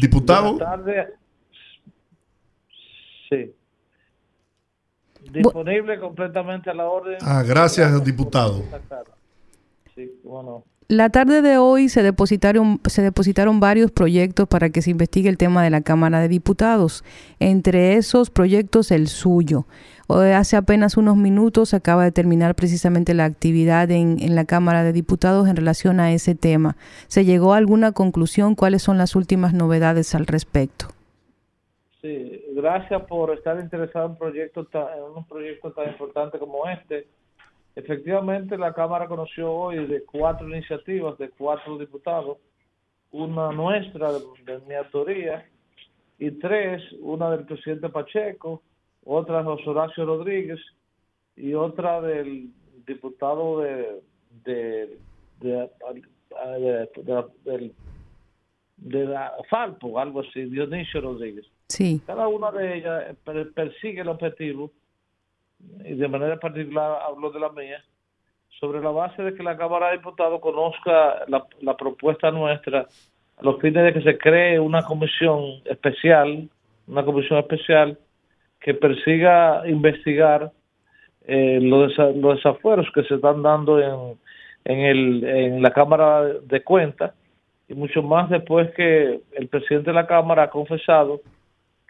Diputado. 0.00 0.54
Buenas 0.54 0.70
tardes. 0.70 1.08
Sí. 3.28 3.54
Disponible 5.32 6.00
completamente 6.00 6.70
a 6.70 6.74
la 6.74 6.86
orden. 6.86 7.18
Ah, 7.20 7.42
gracias, 7.46 8.04
diputado. 8.04 8.64
Sí, 9.94 10.10
bueno. 10.24 10.64
La 10.90 11.08
tarde 11.08 11.40
de 11.40 11.56
hoy 11.56 11.88
se 11.88 12.02
depositaron, 12.02 12.80
se 12.86 13.00
depositaron 13.00 13.60
varios 13.60 13.92
proyectos 13.92 14.48
para 14.48 14.70
que 14.70 14.82
se 14.82 14.90
investigue 14.90 15.28
el 15.28 15.38
tema 15.38 15.62
de 15.62 15.70
la 15.70 15.82
Cámara 15.82 16.18
de 16.18 16.26
Diputados. 16.26 17.04
Entre 17.38 17.94
esos 17.94 18.28
proyectos, 18.28 18.90
el 18.90 19.06
suyo. 19.06 19.66
Hace 20.08 20.56
apenas 20.56 20.96
unos 20.96 21.16
minutos 21.16 21.74
acaba 21.74 22.02
de 22.02 22.10
terminar 22.10 22.56
precisamente 22.56 23.14
la 23.14 23.24
actividad 23.24 23.88
en, 23.92 24.34
la 24.34 24.46
Cámara 24.46 24.82
de 24.82 24.92
Diputados 24.92 25.48
en 25.48 25.54
relación 25.54 26.00
a 26.00 26.10
ese 26.12 26.34
tema. 26.34 26.76
¿Se 27.06 27.24
llegó 27.24 27.54
a 27.54 27.58
alguna 27.58 27.92
conclusión? 27.92 28.56
¿Cuáles 28.56 28.82
son 28.82 28.98
las 28.98 29.14
últimas 29.14 29.54
novedades 29.54 30.16
al 30.16 30.26
respecto? 30.26 30.86
Sí, 32.02 32.46
gracias 32.56 33.00
por 33.02 33.32
estar 33.32 33.60
interesado 33.60 34.06
en, 34.06 34.26
en 34.26 35.02
un 35.14 35.24
proyecto 35.24 35.70
tan 35.70 35.88
importante 35.88 36.36
como 36.40 36.68
este 36.68 37.06
Efectivamente, 37.76 38.58
la 38.58 38.72
Cámara 38.72 39.06
conoció 39.06 39.52
hoy 39.52 39.86
de 39.86 40.04
cuatro 40.04 40.48
iniciativas 40.48 41.16
de 41.18 41.30
cuatro 41.30 41.78
diputados, 41.78 42.38
una 43.12 43.52
nuestra 43.52 44.12
de, 44.12 44.60
mi 44.66 44.74
autoría 44.74 45.48
y 46.18 46.30
tres, 46.32 46.82
una 47.00 47.30
del 47.30 47.46
presidente 47.46 47.88
Pacheco, 47.88 48.62
otra 49.04 49.38
de 49.38 49.44
José 49.44 49.70
Horacio 49.70 50.04
Rodríguez 50.04 50.60
y 51.36 51.54
otra 51.54 52.00
del 52.00 52.50
diputado 52.86 53.60
de 53.60 54.02
de 54.44 54.98
de, 55.40 55.70
de, 58.76 59.06
la 59.06 59.32
Falpo, 59.48 59.98
algo 59.98 60.20
así, 60.20 60.42
Dionisio 60.44 61.00
Rodríguez. 61.00 61.46
Sí. 61.68 62.00
Cada 62.06 62.28
una 62.28 62.50
de 62.50 62.78
ellas 62.78 63.16
persigue 63.54 64.00
el 64.02 64.08
objetivo 64.08 64.72
y 65.84 65.94
de 65.94 66.08
manera 66.08 66.38
particular 66.38 66.98
hablo 67.06 67.30
de 67.30 67.40
la 67.40 67.50
mía, 67.50 67.82
sobre 68.58 68.80
la 68.80 68.90
base 68.90 69.22
de 69.22 69.34
que 69.34 69.42
la 69.42 69.56
Cámara 69.56 69.88
de 69.88 69.98
Diputados 69.98 70.40
conozca 70.40 71.24
la, 71.28 71.76
propuesta 71.76 72.30
nuestra 72.30 72.86
a 73.36 73.42
los 73.42 73.58
fines 73.60 73.82
de 73.84 73.92
que 73.94 74.02
se 74.02 74.18
cree 74.18 74.60
una 74.60 74.82
comisión 74.82 75.62
especial, 75.64 76.48
una 76.86 77.04
comisión 77.04 77.38
especial 77.38 77.98
que 78.60 78.74
persiga 78.74 79.66
investigar 79.66 80.52
eh, 81.26 81.58
los, 81.62 81.96
los 82.16 82.36
desafueros 82.36 82.86
que 82.94 83.02
se 83.04 83.14
están 83.14 83.42
dando 83.42 83.80
en, 83.80 84.18
en, 84.64 84.80
el, 84.80 85.24
en 85.24 85.62
la 85.62 85.70
Cámara 85.70 86.24
de 86.24 86.62
Cuentas 86.62 87.14
y 87.68 87.74
mucho 87.74 88.02
más 88.02 88.28
después 88.28 88.70
que 88.74 89.20
el 89.32 89.48
presidente 89.48 89.90
de 89.90 89.94
la 89.94 90.06
Cámara 90.06 90.44
ha 90.44 90.50
confesado 90.50 91.22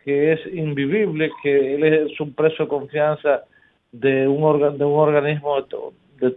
que 0.05 0.33
es 0.33 0.41
invivible, 0.53 1.31
que 1.43 1.75
él 1.75 1.85
es 1.85 2.21
un 2.21 2.33
preso 2.33 2.63
de 2.63 2.69
confianza 2.69 3.45
de 3.93 4.29
un, 4.29 4.79
de 4.79 4.85
un 4.85 4.99
organismo 4.99 5.61
de, 5.63 6.37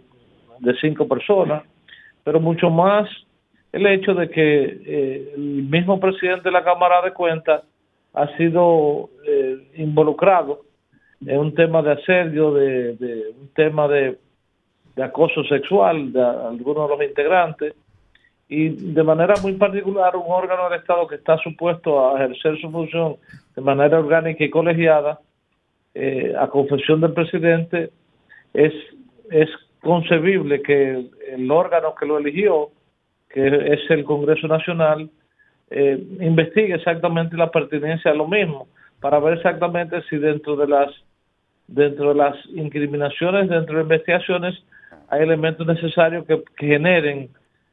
de, 0.60 0.74
cinco 0.80 1.06
personas, 1.06 1.62
pero 2.22 2.40
mucho 2.40 2.70
más 2.70 3.08
el 3.72 3.86
hecho 3.86 4.14
de 4.14 4.28
que 4.30 4.80
eh, 4.86 5.32
el 5.36 5.64
mismo 5.64 5.98
presidente 6.00 6.44
de 6.44 6.52
la 6.52 6.64
Cámara 6.64 7.02
de 7.02 7.12
Cuentas 7.12 7.62
ha 8.12 8.36
sido 8.36 9.10
eh, 9.26 9.68
involucrado 9.76 10.62
en 11.26 11.38
un 11.38 11.54
tema 11.54 11.82
de 11.82 11.92
asedio, 11.92 12.52
de, 12.52 12.94
de 12.96 13.34
un 13.40 13.48
tema 13.54 13.88
de, 13.88 14.18
de, 14.94 15.02
acoso 15.02 15.42
sexual 15.44 16.12
de 16.12 16.22
algunos 16.22 16.88
de 16.88 16.96
los 16.96 17.08
integrantes 17.08 17.74
y 18.48 18.68
de 18.68 19.02
manera 19.02 19.34
muy 19.42 19.54
particular 19.54 20.16
un 20.16 20.26
órgano 20.28 20.68
del 20.68 20.80
Estado 20.80 21.06
que 21.06 21.16
está 21.16 21.38
supuesto 21.38 22.14
a 22.14 22.22
ejercer 22.22 22.60
su 22.60 22.70
función 22.70 23.16
de 23.56 23.62
manera 23.62 23.98
orgánica 23.98 24.44
y 24.44 24.50
colegiada 24.50 25.18
eh, 25.94 26.34
a 26.38 26.48
confesión 26.48 27.00
del 27.00 27.12
presidente, 27.12 27.90
es, 28.52 28.72
concebible 29.80 30.62
que 30.62 31.10
el, 31.28 31.50
órgano 31.50 31.94
que 31.94 32.06
lo 32.06 32.16
eligió, 32.16 32.70
que 33.28 33.46
es 33.46 33.90
el 33.90 34.04
Congreso 34.04 34.48
Nacional, 34.48 35.10
eh, 35.70 36.02
investigue 36.20 36.74
exactamente 36.74 37.36
la 37.36 37.50
pertinencia 37.50 38.10
a 38.10 38.14
lo 38.14 38.26
mismo, 38.26 38.66
para 39.00 39.18
ver 39.18 39.34
exactamente 39.34 40.00
si 40.08 40.16
dentro 40.16 40.56
de 40.56 40.68
las 40.68 40.90
dentro 41.66 42.10
de 42.10 42.14
las 42.14 42.36
incriminaciones, 42.54 43.48
dentro 43.48 43.76
de 43.76 43.82
investigaciones, 43.82 44.54
hay 45.08 45.22
elementos 45.22 45.66
necesarios 45.66 46.26
que, 46.26 46.42
generen 46.56 47.30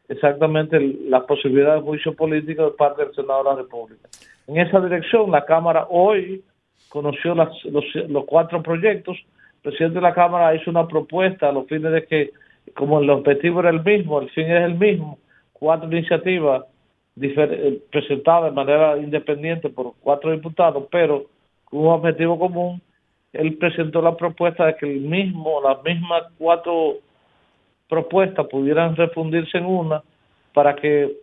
exactamente 0.07 0.80
la 1.07 1.26
posibilidad 1.26 1.76
de 1.76 1.82
juicio 1.82 2.13
político 2.13 2.65
de 2.65 2.72
parte 2.72 3.03
del 3.03 3.13
Senado 3.13 3.43
de 3.43 3.49
la 3.49 3.55
República. 3.55 4.09
En 4.47 4.57
esa 4.57 4.82
dirección, 4.82 5.32
la 5.32 5.45
Cámara 5.45 5.88
hoy 5.89 6.43
conoció 6.92 7.34
los, 7.34 7.50
los 8.10 8.26
cuatro 8.26 8.62
proyectos. 8.62 9.18
El 9.18 9.72
presidente 9.72 9.96
de 9.96 10.02
la 10.02 10.14
Cámara 10.14 10.54
hizo 10.54 10.70
una 10.70 10.88
propuesta 10.88 11.48
a 11.48 11.52
los 11.54 11.66
fines 11.68 11.89
de 11.89 12.06
que, 12.06 12.32
como 12.76 13.00
el 13.00 13.10
objetivo 13.10 13.62
era 13.62 13.70
el 13.70 13.82
mismo, 13.82 14.20
el 14.20 14.30
fin 14.32 14.52
es 14.52 14.62
el 14.64 14.76
mismo, 14.76 15.18
cuatro 15.54 15.89
iniciativas 15.89 16.64
eh, 17.22 17.80
presentadas 17.89 18.46
de 18.46 18.52
manera 18.52 18.98
independiente 18.98 19.70
por 19.70 19.94
cuatro 20.02 20.32
diputados, 20.32 20.86
pero 20.92 21.28
con 21.64 21.80
un 21.80 21.88
objetivo 21.88 22.38
común, 22.38 22.82
él 23.32 23.58
presentó 23.58 24.02
la 24.02 24.18
propuesta 24.18 24.66
de 24.66 24.76
que 24.76 24.92
el 24.92 25.00
mismo, 25.00 25.62
las 25.62 25.82
mismas 25.84 26.24
cuatro 26.38 26.96
propuestas 27.88 28.48
pudieran 28.48 28.98
refundirse 28.98 29.58
en 29.58 29.66
una 29.66 30.04
para 30.54 30.76
que 30.76 31.14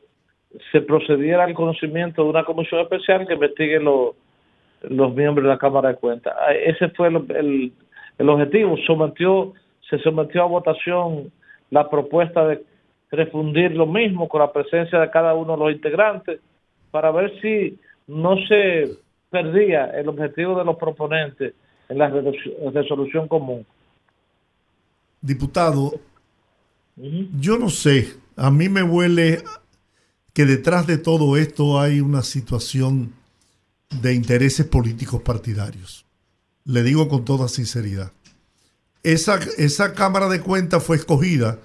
se 0.73 0.81
procediera 0.81 1.45
al 1.45 1.53
conocimiento 1.53 2.23
de 2.23 2.31
una 2.31 2.45
comisión 2.45 2.81
especial 2.81 3.27
que 3.27 3.35
investigue 3.35 3.79
los 3.81 4.14
los 4.83 5.14
miembros 5.14 5.45
de 5.45 5.51
la 5.51 5.59
Cámara 5.59 5.91
de 5.91 5.97
Cuentas. 5.97 6.35
Ah, 6.39 6.53
ese 6.53 6.89
fue 6.91 7.09
el, 7.09 7.72
el, 8.18 8.29
objetivo. 8.29 8.76
Sometió, 8.87 9.53
se 9.89 9.99
sometió 9.99 10.43
a 10.43 10.47
votación 10.47 11.33
la 11.70 11.89
propuesta 11.89 12.47
de 12.47 12.64
refundir 13.11 13.72
lo 13.72 13.87
mismo 13.87 14.29
con 14.29 14.41
la 14.41 14.53
presencia 14.53 15.01
de 15.01 15.11
cada 15.11 15.35
uno 15.35 15.55
de 15.55 15.64
los 15.64 15.72
integrantes 15.72 16.41
para 16.91 17.11
ver 17.11 17.33
si 17.41 17.79
no 18.07 18.37
se 18.47 18.97
perdía 19.31 19.87
el 19.87 20.09
objetivo 20.09 20.59
de 20.59 20.64
los 20.64 20.76
proponentes 20.76 21.55
en 21.89 21.99
la 21.99 22.09
resolución 22.72 23.29
común. 23.29 23.66
Diputado, 25.20 25.93
yo 26.97 27.59
no 27.59 27.68
sé, 27.68 28.09
a 28.37 28.51
mí 28.51 28.68
me 28.68 28.83
huele 28.83 29.39
que 30.33 30.45
detrás 30.45 30.87
de 30.87 30.99
todo 30.99 31.37
esto 31.37 31.81
hay 31.81 32.01
una 32.01 32.22
situación 32.22 33.12
de 33.91 34.14
intereses 34.14 34.66
políticos 34.66 35.22
partidarios. 35.22 36.05
Le 36.64 36.82
digo 36.82 37.09
con 37.09 37.24
toda 37.24 37.49
sinceridad. 37.49 38.12
Esa, 39.03 39.39
esa 39.57 39.95
Cámara 39.95 40.28
de 40.28 40.41
Cuentas 40.41 40.82
fue 40.82 40.97
escogida 40.97 41.59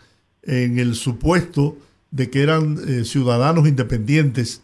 en 0.43 0.80
el 0.80 0.95
supuesto 0.95 1.78
de 2.11 2.30
que 2.30 2.43
eran 2.43 2.80
eh, 2.88 3.05
ciudadanos 3.05 3.67
independientes 3.67 4.61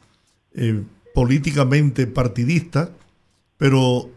eh, 0.53 0.84
políticamente 1.14 2.07
partidistas, 2.07 2.89
pero 3.57 4.10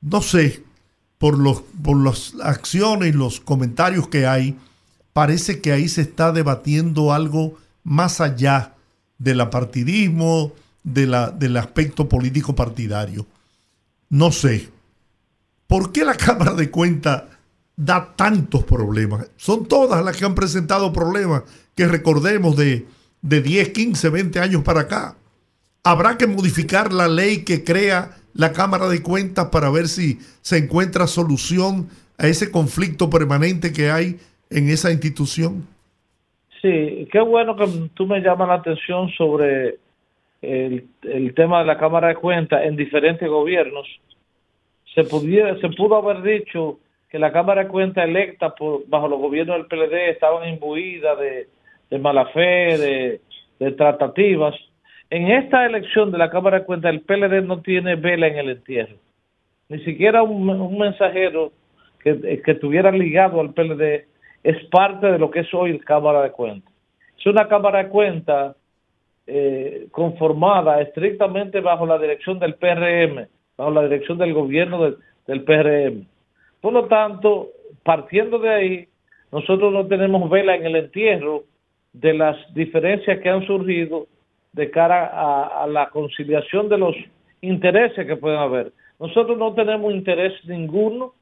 no 0.00 0.22
sé, 0.22 0.62
por, 1.18 1.38
los, 1.38 1.62
por 1.82 1.96
las 1.96 2.34
acciones 2.42 3.10
y 3.10 3.12
los 3.12 3.40
comentarios 3.40 4.08
que 4.08 4.26
hay, 4.26 4.56
parece 5.12 5.60
que 5.60 5.72
ahí 5.72 5.88
se 5.88 6.02
está 6.02 6.32
debatiendo 6.32 7.12
algo 7.12 7.58
más 7.82 8.20
allá 8.20 8.74
del 9.18 9.40
apartidismo, 9.40 10.52
de 10.82 11.06
la, 11.06 11.30
del 11.30 11.56
aspecto 11.56 12.08
político 12.08 12.54
partidario. 12.54 13.26
No 14.08 14.32
sé, 14.32 14.68
¿por 15.66 15.92
qué 15.92 16.04
la 16.04 16.14
Cámara 16.16 16.54
de 16.54 16.70
Cuentas 16.70 17.24
da 17.76 18.14
tantos 18.16 18.64
problemas? 18.64 19.30
Son 19.36 19.66
todas 19.66 20.04
las 20.04 20.16
que 20.16 20.24
han 20.24 20.34
presentado 20.34 20.92
problemas 20.92 21.42
que 21.74 21.86
recordemos 21.86 22.56
de, 22.56 22.86
de 23.22 23.40
10, 23.40 23.70
15, 23.70 24.08
20 24.10 24.40
años 24.40 24.62
para 24.62 24.82
acá. 24.82 25.16
Habrá 25.82 26.18
que 26.18 26.26
modificar 26.26 26.92
la 26.92 27.08
ley 27.08 27.44
que 27.44 27.64
crea 27.64 28.16
la 28.34 28.52
Cámara 28.52 28.88
de 28.88 29.02
Cuentas 29.02 29.46
para 29.46 29.70
ver 29.70 29.88
si 29.88 30.18
se 30.40 30.58
encuentra 30.58 31.06
solución 31.06 31.88
a 32.18 32.26
ese 32.26 32.50
conflicto 32.50 33.08
permanente 33.08 33.72
que 33.72 33.90
hay 33.90 34.18
en 34.50 34.68
esa 34.68 34.92
institución. 34.92 35.66
Sí, 36.60 37.08
qué 37.10 37.20
bueno 37.20 37.56
que 37.56 37.66
tú 37.94 38.06
me 38.06 38.20
llamas 38.20 38.48
la 38.48 38.54
atención 38.54 39.08
sobre 39.16 39.78
el, 40.42 41.34
tema 41.34 41.60
de 41.60 41.66
la 41.66 41.78
Cámara 41.78 42.08
de 42.08 42.14
Cuentas 42.14 42.64
en 42.64 42.76
diferentes 42.76 43.28
gobiernos, 43.28 43.86
se, 44.94 45.04
pudiera, 45.04 45.56
se 45.60 45.68
pudo 45.70 45.96
haber 45.96 46.22
dicho 46.22 46.78
que 47.08 47.18
la 47.18 47.32
Cámara 47.32 47.64
de 47.64 47.68
Cuentas 47.68 48.08
electa 48.08 48.54
por, 48.54 48.88
bajo 48.88 49.08
los 49.08 49.20
gobiernos 49.20 49.56
del 49.56 49.66
PLD 49.66 50.10
estaban 50.10 50.48
imbuidas 50.48 51.18
de, 51.18 51.48
de 51.90 51.98
mala 51.98 52.26
fe, 52.26 52.78
de, 52.78 53.20
de 53.58 53.72
tratativas. 53.72 54.54
En 55.10 55.30
esta 55.30 55.66
elección 55.66 56.12
de 56.12 56.18
la 56.18 56.30
Cámara 56.30 56.60
de 56.60 56.64
Cuentas, 56.64 56.92
el 56.92 57.00
PLD 57.00 57.44
no 57.44 57.60
tiene 57.60 57.96
vela 57.96 58.28
en 58.28 58.38
el 58.38 58.50
entierro. 58.50 58.96
Ni 59.68 59.78
siquiera 59.84 60.22
un, 60.22 60.48
un 60.48 60.78
mensajero 60.78 61.52
que, 62.02 62.40
que 62.44 62.52
estuviera 62.52 62.90
ligado 62.90 63.40
al 63.40 63.52
PLD 63.52 64.06
es 64.42 64.64
parte 64.70 65.06
de 65.06 65.18
lo 65.18 65.30
que 65.30 65.40
es 65.40 65.52
hoy 65.52 65.78
la 65.78 65.84
Cámara 65.84 66.22
de 66.22 66.30
Cuentas. 66.30 66.72
Es 67.18 67.26
una 67.26 67.48
Cámara 67.48 67.84
de 67.84 67.90
Cuentas 67.90 68.56
eh, 69.32 69.86
conformada 69.92 70.80
estrictamente 70.80 71.60
bajo 71.60 71.86
la 71.86 71.98
dirección 71.98 72.38
del 72.40 72.54
PRM, 72.54 73.28
bajo 73.56 73.70
la 73.70 73.84
dirección 73.84 74.18
del 74.18 74.34
gobierno 74.34 74.90
del, 75.26 75.44
PRM. 75.44 76.06
Por 76.60 76.72
lo 76.72 76.86
tanto, 76.86 77.50
partiendo 77.84 78.40
de 78.40 78.48
ahí, 78.48 78.88
nosotros 79.30 79.72
no 79.72 79.86
tenemos 79.86 80.28
vela 80.28 80.56
en 80.56 80.66
el 80.66 80.74
entierro 80.74 81.44
de 81.92 82.14
las 82.14 82.36
diferencias 82.54 83.20
que 83.20 83.28
han 83.28 83.46
surgido 83.46 84.08
de 84.52 84.70
cara 84.72 85.06
a, 85.06 85.62
a 85.62 85.66
la 85.68 85.90
conciliación 85.90 86.68
de 86.68 86.78
los 86.78 86.96
intereses 87.40 88.04
que 88.04 88.16
pueden 88.16 88.38
haber. 88.38 88.72
Nosotros 88.98 89.38
no 89.38 89.54
tenemos 89.54 89.94
interés 89.94 90.32
ninguno 90.44 91.14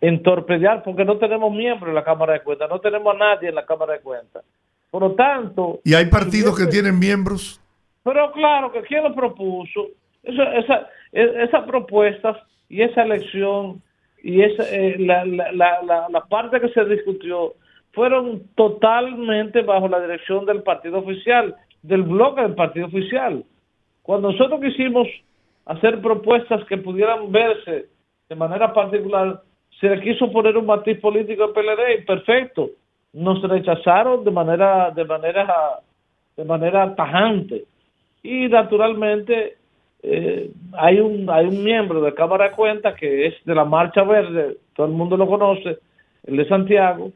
en 0.00 0.22
torpedear 0.22 0.84
porque 0.84 1.04
no 1.04 1.18
tenemos 1.18 1.52
miembros 1.52 1.88
en 1.88 1.96
la 1.96 2.04
Cámara 2.04 2.34
de 2.34 2.42
Cuentas, 2.42 2.70
no 2.70 2.80
tenemos 2.80 3.14
a 3.14 3.18
nadie 3.18 3.48
en 3.48 3.56
la 3.56 3.66
Cámara 3.66 3.94
de 3.94 4.00
Cuentas. 4.00 4.44
Por 4.90 5.02
lo 5.02 5.12
tanto... 5.12 5.80
¿Y 5.84 5.94
hay 5.94 6.06
partidos 6.06 6.58
que 6.58 6.66
tienen 6.66 6.98
miembros? 6.98 7.60
Pero 8.02 8.32
claro, 8.32 8.72
que 8.72 8.82
¿quién 8.82 9.04
lo 9.04 9.14
propuso? 9.14 9.88
Esa, 10.22 10.54
esa, 10.56 10.88
e, 11.12 11.44
esas 11.44 11.64
propuestas 11.64 12.36
y 12.68 12.82
esa 12.82 13.02
elección 13.02 13.82
y 14.22 14.42
esa, 14.42 14.64
eh, 14.70 14.96
la, 14.98 15.24
la, 15.24 15.52
la, 15.52 16.08
la 16.08 16.20
parte 16.26 16.60
que 16.60 16.68
se 16.70 16.84
discutió 16.86 17.54
fueron 17.92 18.42
totalmente 18.54 19.62
bajo 19.62 19.88
la 19.88 20.00
dirección 20.00 20.46
del 20.46 20.62
partido 20.62 20.98
oficial, 20.98 21.56
del 21.82 22.02
bloque 22.02 22.42
del 22.42 22.54
partido 22.54 22.86
oficial. 22.86 23.44
Cuando 24.02 24.32
nosotros 24.32 24.60
quisimos 24.60 25.06
hacer 25.66 26.00
propuestas 26.00 26.64
que 26.66 26.78
pudieran 26.78 27.30
verse 27.30 27.86
de 28.28 28.34
manera 28.34 28.72
particular, 28.72 29.42
se 29.80 29.88
le 29.88 30.00
quiso 30.00 30.30
poner 30.30 30.56
un 30.56 30.66
matiz 30.66 30.98
político 31.00 31.44
al 31.44 31.52
PLD 31.52 32.06
perfecto. 32.06 32.70
Nos 33.12 33.42
rechazaron 33.42 34.24
de 34.24 34.30
manera, 34.30 34.90
de 34.90 35.04
manera, 35.04 35.80
de 36.36 36.44
manera 36.44 36.94
tajante. 36.94 37.64
Y 38.22 38.48
naturalmente 38.48 39.56
eh, 40.02 40.50
hay 40.72 41.00
un 41.00 41.28
hay 41.28 41.46
un 41.46 41.64
miembro 41.64 42.00
de 42.00 42.14
Cámara 42.14 42.50
de 42.50 42.54
Cuentas 42.54 42.94
que 42.94 43.26
es 43.26 43.34
de 43.44 43.54
la 43.54 43.64
Marcha 43.64 44.02
Verde, 44.04 44.58
todo 44.74 44.86
el 44.86 44.92
mundo 44.92 45.16
lo 45.16 45.26
conoce, 45.26 45.78
el 46.24 46.36
de 46.36 46.48
Santiago, 46.48 47.12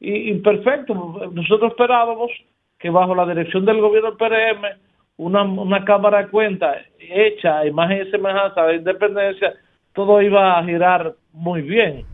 y, 0.00 0.34
perfecto, 0.40 0.94
nosotros 1.32 1.70
esperábamos 1.70 2.30
que 2.78 2.90
bajo 2.90 3.14
la 3.14 3.24
dirección 3.24 3.64
del 3.64 3.80
gobierno 3.80 4.10
del 4.10 4.18
PRM, 4.18 4.78
una, 5.16 5.42
una 5.44 5.84
Cámara 5.84 6.22
de 6.22 6.28
Cuentas 6.28 6.76
hecha 6.98 7.60
a 7.60 7.66
imagen 7.66 8.06
y 8.06 8.10
semejanza 8.10 8.66
de 8.66 8.76
independencia, 8.76 9.54
todo 9.94 10.20
iba 10.20 10.58
a 10.58 10.64
girar 10.64 11.14
muy 11.32 11.62
bien. 11.62 12.04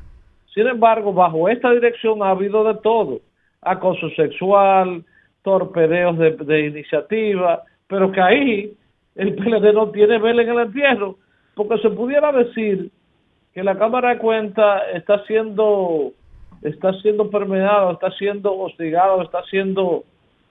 Sin 0.55 0.66
embargo, 0.66 1.12
bajo 1.12 1.48
esta 1.48 1.70
dirección 1.70 2.22
ha 2.22 2.30
habido 2.30 2.64
de 2.64 2.74
todo, 2.82 3.20
acoso 3.62 4.11
sexual, 4.11 5.05
torpedeos 5.42 6.18
de, 6.18 6.66
iniciativa, 6.66 7.62
pero 7.86 8.11
que 8.11 8.20
ahí 8.20 8.76
el 9.14 9.34
PLD 9.34 9.72
no 9.72 9.90
tiene 9.90 10.18
vela 10.18 10.42
en 10.42 10.48
el 10.51 10.59
entierro, 10.61 11.16
porque 11.55 11.78
se 11.78 11.90
pudiera 11.90 12.32
decir 12.32 12.90
que 13.55 13.62
la 13.62 13.78
Cámara 13.78 14.11
de 14.11 14.18
Cuentas 14.18 14.82
está 14.94 15.24
siendo 15.26 16.12
está 16.62 16.92
siendo 17.01 17.30
permeada, 17.30 17.92
está 17.92 18.11
siendo 18.12 18.55
hostigada, 18.55 19.22
está 19.22 19.42
siendo 19.44 20.05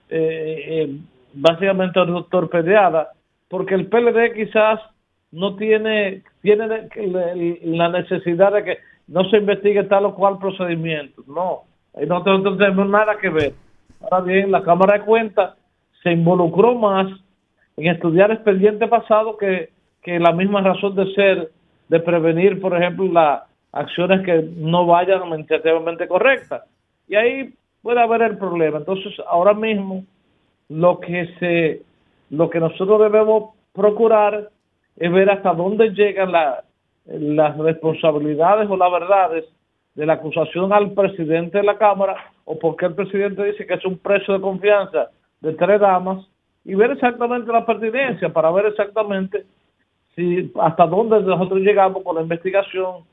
eh, 0.08 0.64
eh, 0.66 0.96
básicamente 1.34 2.00
torpedeada, 2.30 3.12
porque 3.48 3.74
el 3.74 3.86
PLD 3.86 4.34
quizás 4.34 4.80
no 5.30 5.54
tiene, 5.54 6.22
tiene 6.42 6.88
la 7.62 7.88
necesidad 7.90 8.52
de 8.52 8.64
que 8.64 8.78
no 9.10 9.24
se 9.24 9.38
investigue 9.38 9.82
tal 9.84 10.06
o 10.06 10.14
cual 10.14 10.38
procedimiento. 10.38 11.22
No, 11.26 11.62
ahí 11.94 12.06
no 12.06 12.22
tenemos 12.22 12.88
nada 12.88 13.18
que 13.20 13.28
ver. 13.28 13.52
Ahora 14.00 14.24
bien, 14.24 14.50
la 14.50 14.62
Cámara 14.62 14.98
de 14.98 15.04
Cuentas 15.04 15.54
se 16.02 16.12
involucró 16.12 16.74
más 16.76 17.08
en 17.76 17.88
estudiar 17.88 18.30
expediente 18.30 18.86
pasado 18.86 19.36
que, 19.36 19.70
que 20.02 20.18
la 20.18 20.32
misma 20.32 20.62
razón 20.62 20.94
de 20.94 21.12
ser 21.12 21.50
de 21.88 22.00
prevenir, 22.00 22.60
por 22.60 22.76
ejemplo, 22.76 23.06
las 23.06 23.42
acciones 23.72 24.24
que 24.24 24.48
no 24.56 24.86
vayan 24.86 25.22
administrativamente 25.22 26.06
correctas. 26.06 26.62
Y 27.08 27.16
ahí 27.16 27.52
puede 27.82 28.00
haber 28.00 28.22
el 28.22 28.38
problema. 28.38 28.78
Entonces, 28.78 29.12
ahora 29.28 29.54
mismo 29.54 30.04
lo 30.68 31.00
que 31.00 31.26
se 31.40 31.82
lo 32.30 32.48
que 32.48 32.60
nosotros 32.60 33.00
debemos 33.00 33.54
procurar 33.72 34.50
es 34.96 35.12
ver 35.12 35.30
hasta 35.30 35.52
dónde 35.52 35.90
llegan 35.90 36.30
las 37.06 37.56
responsabilidades 37.58 38.68
o 38.68 38.76
las 38.76 38.92
verdades 38.92 39.44
de 39.94 40.06
la 40.06 40.14
acusación 40.14 40.72
al 40.72 40.92
presidente 40.92 41.58
de 41.58 41.64
la 41.64 41.78
Cámara 41.78 42.16
o 42.44 42.58
porque 42.58 42.86
el 42.86 42.94
presidente 42.94 43.44
dice 43.44 43.66
que 43.66 43.74
es 43.74 43.84
un 43.84 43.98
precio 43.98 44.34
de 44.34 44.40
confianza 44.40 45.10
de 45.40 45.54
tres 45.54 45.80
damas 45.80 46.26
y 46.64 46.74
ver 46.74 46.92
exactamente 46.92 47.50
la 47.50 47.66
pertinencia 47.66 48.28
para 48.28 48.50
ver 48.50 48.66
exactamente 48.66 49.44
si 50.14 50.52
hasta 50.60 50.86
dónde 50.86 51.20
nosotros 51.20 51.60
llegamos 51.60 52.02
con 52.02 52.16
la 52.16 52.22
investigación 52.22 53.04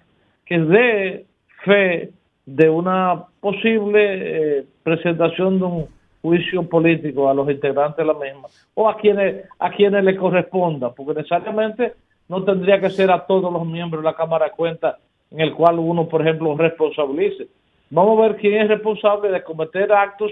que 0.46 0.60
dé 0.60 1.26
fe 1.64 2.12
de 2.46 2.70
una 2.70 3.26
posible 3.40 4.60
eh, 4.60 4.66
presentación 4.84 5.60
de 5.60 5.66
un 5.66 5.88
juicio 6.22 6.68
político 6.68 7.30
a 7.30 7.34
los 7.34 7.50
integrantes 7.50 7.98
de 7.98 8.06
la 8.06 8.14
misma 8.14 8.48
o 8.74 8.90
a 8.90 8.98
quienes 8.98 9.46
a 9.60 9.70
quienes 9.72 10.04
le 10.04 10.16
corresponda, 10.16 10.94
porque 10.94 11.14
necesariamente 11.14 11.94
no 12.30 12.44
tendría 12.44 12.80
que 12.80 12.90
ser 12.90 13.12
a 13.12 13.26
todos 13.26 13.52
los 13.52 13.66
miembros 13.66 14.04
de 14.04 14.10
la 14.10 14.16
Cámara 14.16 14.46
de 14.46 14.52
Cuentas 14.52 14.96
en 15.32 15.42
el 15.42 15.54
cual 15.54 15.80
uno, 15.80 16.08
por 16.08 16.22
ejemplo, 16.22 16.56
responsabilice. 16.56 17.48
Vamos 17.90 18.20
a 18.20 18.22
ver 18.24 18.38
quién 18.38 18.62
es 18.62 18.68
responsable 18.68 19.30
de 19.30 19.44
cometer 19.44 19.92
actos 19.92 20.32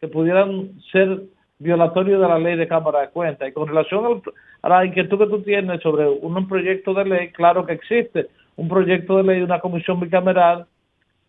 que 0.00 0.08
pudieran 0.08 0.72
ser 0.92 1.22
violatorios 1.58 2.20
de 2.20 2.28
la 2.28 2.38
ley 2.38 2.56
de 2.56 2.66
Cámara 2.66 3.02
de 3.02 3.10
Cuentas. 3.10 3.48
Y 3.48 3.52
con 3.52 3.68
relación 3.68 4.22
a 4.62 4.68
la 4.68 4.84
inquietud 4.84 5.18
que 5.18 5.26
tú 5.26 5.42
tienes 5.42 5.80
sobre 5.82 6.08
un 6.08 6.48
proyecto 6.48 6.94
de 6.94 7.04
ley, 7.04 7.28
claro 7.32 7.64
que 7.66 7.74
existe 7.74 8.28
un 8.56 8.68
proyecto 8.68 9.18
de 9.18 9.22
ley 9.22 9.38
de 9.38 9.44
una 9.44 9.60
comisión 9.60 10.00
bicameral 10.00 10.66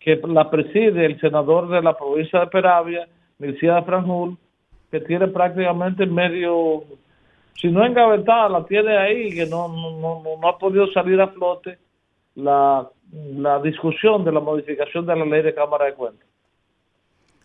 que 0.00 0.20
la 0.26 0.50
preside 0.50 1.06
el 1.06 1.20
senador 1.20 1.68
de 1.68 1.80
la 1.80 1.96
provincia 1.96 2.40
de 2.40 2.46
Peravia, 2.48 3.06
Mircea 3.38 3.82
Franjul, 3.82 4.36
que 4.90 5.00
tiene 5.00 5.28
prácticamente 5.28 6.04
medio, 6.06 6.84
si 7.54 7.68
no 7.68 7.84
engavetada, 7.84 8.48
la 8.48 8.64
tiene 8.64 8.96
ahí, 8.96 9.34
que 9.34 9.46
no, 9.46 9.68
no, 9.68 10.22
no, 10.22 10.48
ha 10.48 10.58
podido 10.58 10.86
salir 10.92 11.20
a 11.20 11.28
flote 11.28 11.78
la, 12.34 12.88
la 13.12 13.60
discusión 13.60 14.24
de 14.24 14.32
la 14.32 14.40
modificación 14.40 15.06
de 15.06 15.16
la 15.16 15.24
ley 15.24 15.42
de 15.42 15.54
Cámara 15.54 15.86
de 15.86 15.94
Cuentas. 15.94 16.26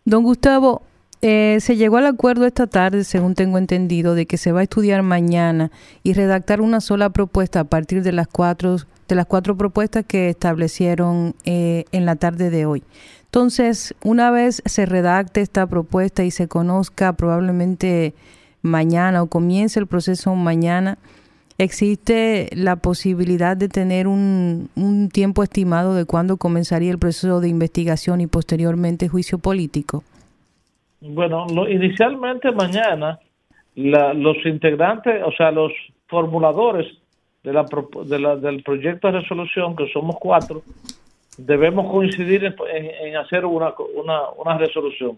Don 0.05 0.23
Gustavo, 0.23 0.81
eh, 1.21 1.57
se 1.61 1.75
llegó 1.75 1.97
al 1.97 2.05
acuerdo 2.05 2.45
esta 2.45 2.67
tarde, 2.67 3.03
según 3.03 3.33
tengo 3.33 3.57
entendido, 3.57 4.13
de 4.13 4.27
que 4.27 4.37
se 4.37 4.51
va 4.51 4.59
a 4.59 4.63
estudiar 4.63 5.01
mañana 5.01 5.71
y 6.03 6.13
redactar 6.13 6.61
una 6.61 6.79
sola 6.79 7.09
propuesta 7.09 7.61
a 7.61 7.63
partir 7.63 8.03
de 8.03 8.11
las 8.11 8.27
cuatro, 8.27 8.77
de 9.07 9.15
las 9.15 9.25
cuatro 9.25 9.57
propuestas 9.57 10.05
que 10.05 10.29
establecieron 10.29 11.33
eh, 11.43 11.85
en 11.91 12.05
la 12.05 12.17
tarde 12.17 12.49
de 12.51 12.65
hoy. 12.65 12.83
Entonces, 13.25 13.95
una 14.03 14.29
vez 14.31 14.61
se 14.65 14.85
redacte 14.85 15.41
esta 15.41 15.65
propuesta 15.67 16.23
y 16.23 16.31
se 16.31 16.47
conozca 16.47 17.13
probablemente 17.13 18.13
mañana 18.61 19.23
o 19.23 19.27
comience 19.27 19.79
el 19.79 19.87
proceso 19.87 20.35
mañana, 20.35 20.97
existe 21.57 22.49
la 22.53 22.75
posibilidad 22.75 23.57
de 23.57 23.69
tener 23.69 24.07
un, 24.07 24.69
un 24.75 25.09
tiempo 25.09 25.43
estimado 25.43 25.95
de 25.95 26.05
cuándo 26.05 26.37
comenzaría 26.37 26.91
el 26.91 26.99
proceso 26.99 27.41
de 27.41 27.49
investigación 27.49 28.21
y 28.21 28.27
posteriormente 28.27 29.07
juicio 29.07 29.39
político. 29.39 30.03
Bueno, 31.01 31.45
inicialmente 31.67 32.51
mañana 32.51 33.19
los 33.75 34.37
integrantes, 34.45 35.21
o 35.23 35.31
sea, 35.31 35.51
los 35.51 35.71
formuladores 36.07 36.87
de 37.43 37.53
la, 37.53 37.65
de 38.05 38.19
la, 38.19 38.35
del 38.35 38.63
proyecto 38.63 39.07
de 39.07 39.19
resolución, 39.19 39.75
que 39.75 39.87
somos 39.89 40.17
cuatro, 40.19 40.63
debemos 41.37 41.91
coincidir 41.91 42.43
en, 42.45 43.15
hacer 43.15 43.45
una, 43.45 43.73
una, 43.95 44.29
una, 44.37 44.57
resolución 44.57 45.17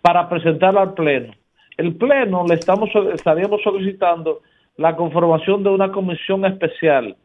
para 0.00 0.28
presentarla 0.28 0.82
al 0.82 0.94
Pleno. 0.94 1.34
El 1.80 1.96
Pleno 1.96 2.44
le 2.46 2.56
estamos 2.56 2.90
estaríamos 3.14 3.62
solicitando 3.62 4.42
la 4.76 4.94
conformación 4.96 5.62
de 5.62 5.70
una 5.70 5.90
comisión 5.90 6.44
especial 6.44 7.16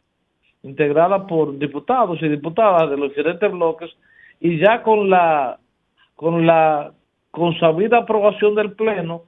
integrada 0.64 1.28
por 1.28 1.60
diputados 1.60 2.22
y 2.22 2.30
diputadas 2.30 2.90
de 2.90 2.96
los 2.96 3.10
diferentes 3.10 3.52
bloques 3.52 3.92
y 4.40 4.58
ya 4.58 4.82
con 4.82 5.10
la 5.10 5.60
con 6.16 6.46
la 6.48 6.94
con 7.32 7.60
sabida 7.60 7.98
aprobación 7.98 8.56
del 8.56 8.72
Pleno, 8.72 9.24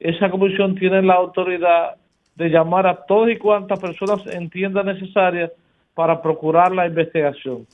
esa 0.00 0.32
comisión 0.32 0.74
tiene 0.74 1.00
la 1.00 1.14
autoridad 1.14 1.94
de 2.34 2.48
llamar 2.48 2.88
a 2.88 3.06
todas 3.06 3.30
y 3.30 3.38
cuantas 3.38 3.78
personas 3.78 4.26
entienda 4.34 4.82
necesarias 4.82 5.52
para 5.94 6.20
procurar 6.20 6.72
la 6.72 6.88
investigación. 6.88 7.68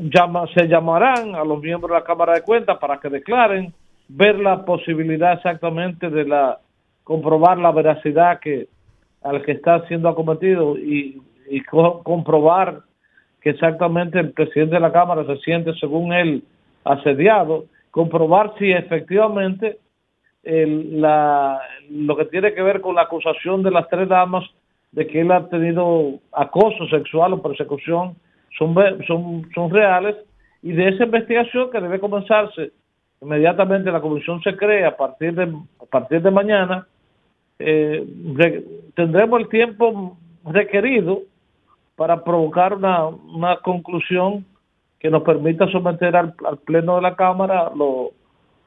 Llama, 0.00 0.44
se 0.52 0.68
llamarán 0.68 1.34
a 1.34 1.42
los 1.44 1.62
miembros 1.62 1.92
de 1.92 1.96
la 1.96 2.04
Cámara 2.04 2.34
de 2.34 2.42
Cuentas 2.42 2.76
para 2.76 3.00
que 3.00 3.08
declaren, 3.08 3.72
ver 4.08 4.38
la 4.38 4.64
posibilidad 4.64 5.34
exactamente 5.34 6.10
de 6.10 6.24
la 6.24 6.58
comprobar 7.04 7.58
la 7.58 7.70
veracidad 7.70 8.40
que 8.40 8.66
al 9.22 9.42
que 9.42 9.52
está 9.52 9.86
siendo 9.86 10.08
acometido 10.08 10.76
y, 10.76 11.22
comprobar 12.02 12.80
que 13.40 13.50
exactamente 13.50 14.18
el 14.18 14.32
presidente 14.32 14.74
de 14.74 14.80
la 14.80 14.90
Cámara 14.90 15.24
se 15.24 15.36
siente, 15.38 15.72
según 15.74 16.12
él, 16.12 16.42
asediado 16.84 17.66
comprobar 17.92 18.52
si 18.58 18.72
efectivamente 18.72 19.78
la, 20.42 21.60
lo 21.88 22.16
que 22.16 22.24
tiene 22.26 22.52
que 22.52 22.62
ver 22.62 22.80
con 22.80 22.96
la 22.96 23.02
acusación 23.02 23.62
de 23.62 23.70
las 23.70 23.88
tres 23.88 24.08
damas 24.08 24.44
de 24.90 25.06
que 25.06 25.20
él 25.20 25.30
ha 25.30 25.48
tenido 25.48 26.18
acoso 26.32 26.86
sexual 26.88 27.34
o 27.34 27.42
persecución 27.42 28.16
son, 28.58 28.74
son, 29.06 29.48
son 29.54 29.70
reales 29.70 30.16
y 30.62 30.72
de 30.72 30.88
esa 30.88 31.04
investigación 31.04 31.70
que 31.70 31.80
debe 31.80 32.00
comenzarse 32.00 32.72
inmediatamente 33.20 33.90
la 33.90 34.00
comisión 34.00 34.42
se 34.42 34.56
crea 34.56 34.88
a 34.88 34.96
partir 34.96 35.34
de, 35.34 35.44
a 35.44 35.86
partir 35.86 36.22
de 36.22 36.30
mañana, 36.30 36.86
eh, 37.58 38.06
tendremos 38.94 39.40
el 39.40 39.48
tiempo 39.48 40.16
requerido 40.44 41.22
para 41.96 42.22
provocar 42.22 42.74
una, 42.74 43.06
una 43.06 43.56
conclusión 43.60 44.44
que 44.98 45.10
nos 45.10 45.22
permita 45.22 45.70
someter 45.70 46.16
al, 46.16 46.34
Pleno 46.64 46.96
de 46.96 47.02
la 47.02 47.16
Cámara 47.16 47.70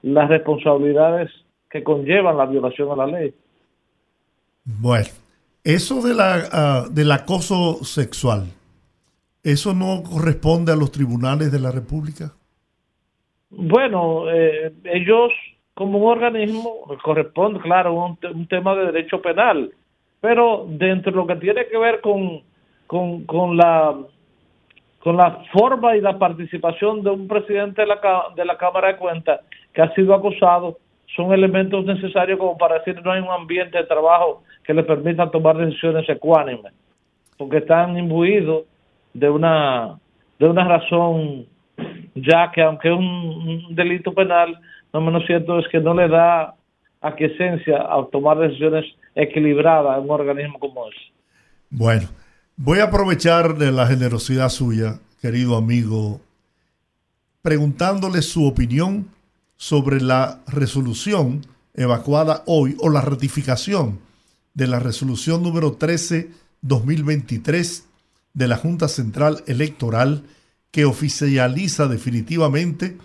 las 0.01 0.29
responsabilidades 0.29 1.29
que 1.69 1.83
conllevan 1.83 2.37
la 2.37 2.45
violación 2.45 2.91
a 2.91 2.95
la 2.95 3.07
ley. 3.07 3.35
Bueno, 4.63 5.09
eso 5.63 6.01
de 6.01 6.13
la, 6.13 6.49
ah, 6.51 6.85
del 6.89 7.11
acoso 7.11 7.83
sexual, 7.83 8.47
¿eso 9.43 9.73
no 9.73 10.03
corresponde 10.03 10.71
a 10.71 10.75
los 10.75 10.91
tribunales 10.91 11.51
de 11.51 11.59
la 11.59 11.71
República? 11.71 12.33
Bueno, 13.49 14.29
eh, 14.29 14.71
ellos 14.85 15.31
como 15.73 15.99
un 15.99 16.11
organismo 16.11 16.81
corresponde, 17.01 17.59
claro, 17.59 17.93
un, 17.93 18.17
un 18.33 18.47
tema 18.47 18.75
de 18.75 18.87
derecho 18.87 19.21
penal, 19.21 19.71
pero 20.19 20.65
dentro 20.67 21.11
de 21.11 21.17
lo 21.17 21.27
que 21.27 21.35
tiene 21.37 21.67
que 21.67 21.77
ver 21.77 22.01
con, 22.01 22.41
con, 22.87 23.23
con 23.25 23.57
la 23.57 23.95
con 24.99 25.15
la 25.15 25.43
forma 25.53 25.95
y 25.95 26.01
la 26.01 26.19
participación 26.19 27.03
de 27.03 27.09
un 27.11 27.27
presidente 27.27 27.81
de 27.81 27.87
la, 27.87 27.99
de 28.35 28.45
la 28.45 28.57
Cámara 28.57 28.89
de 28.89 28.97
Cuentas 28.97 29.39
que 29.73 29.81
ha 29.81 29.93
sido 29.93 30.13
acusado 30.13 30.77
son 31.15 31.33
elementos 31.33 31.85
necesarios 31.85 32.37
como 32.37 32.57
para 32.57 32.79
decir 32.79 33.01
no 33.03 33.11
hay 33.11 33.21
un 33.21 33.29
ambiente 33.29 33.77
de 33.77 33.85
trabajo 33.85 34.43
que 34.63 34.73
le 34.73 34.83
permita 34.83 35.31
tomar 35.31 35.57
decisiones 35.57 36.07
ecuánimes, 36.07 36.73
porque 37.37 37.57
están 37.57 37.97
imbuidos 37.97 38.65
de 39.13 39.29
una, 39.29 39.97
de 40.37 40.47
una 40.47 40.67
razón 40.67 41.47
ya 42.15 42.51
que 42.53 42.61
aunque 42.61 42.89
es 42.89 42.95
un, 42.95 43.75
delito 43.75 44.13
penal, 44.13 44.59
no 44.93 45.01
menos 45.01 45.23
cierto 45.25 45.59
es 45.59 45.65
que 45.71 45.79
no 45.79 45.93
le 45.93 46.07
da 46.07 46.55
aquiescencia 47.01 47.77
a 47.77 48.05
tomar 48.11 48.37
decisiones 48.39 48.85
equilibradas 49.15 49.97
en 49.97 50.03
un 50.03 50.11
organismo 50.11 50.59
como 50.59 50.87
ese. 50.87 50.99
Bueno, 51.69 52.09
voy 52.57 52.79
a 52.79 52.85
aprovechar 52.85 53.55
de 53.55 53.71
la 53.71 53.87
generosidad 53.87 54.49
suya, 54.49 54.99
querido 55.21 55.55
amigo, 55.55 56.19
preguntándole 57.41 58.21
su 58.21 58.45
opinión 58.47 59.07
sobre 59.55 60.01
la 60.01 60.39
resolución 60.47 61.41
evacuada 61.73 62.43
hoy 62.45 62.75
o 62.79 62.89
la 62.89 63.01
ratificación 63.01 63.99
de 64.53 64.67
la 64.67 64.79
resolución 64.79 65.41
número 65.43 65.77
13-2023 65.77 67.83
de 68.33 68.47
la 68.47 68.55
Junta 68.57 68.87
Central 68.87 69.43
Electoral 69.47 70.23
que 70.71 70.85
oficializa 70.85 71.87
definitivamente 71.87 72.97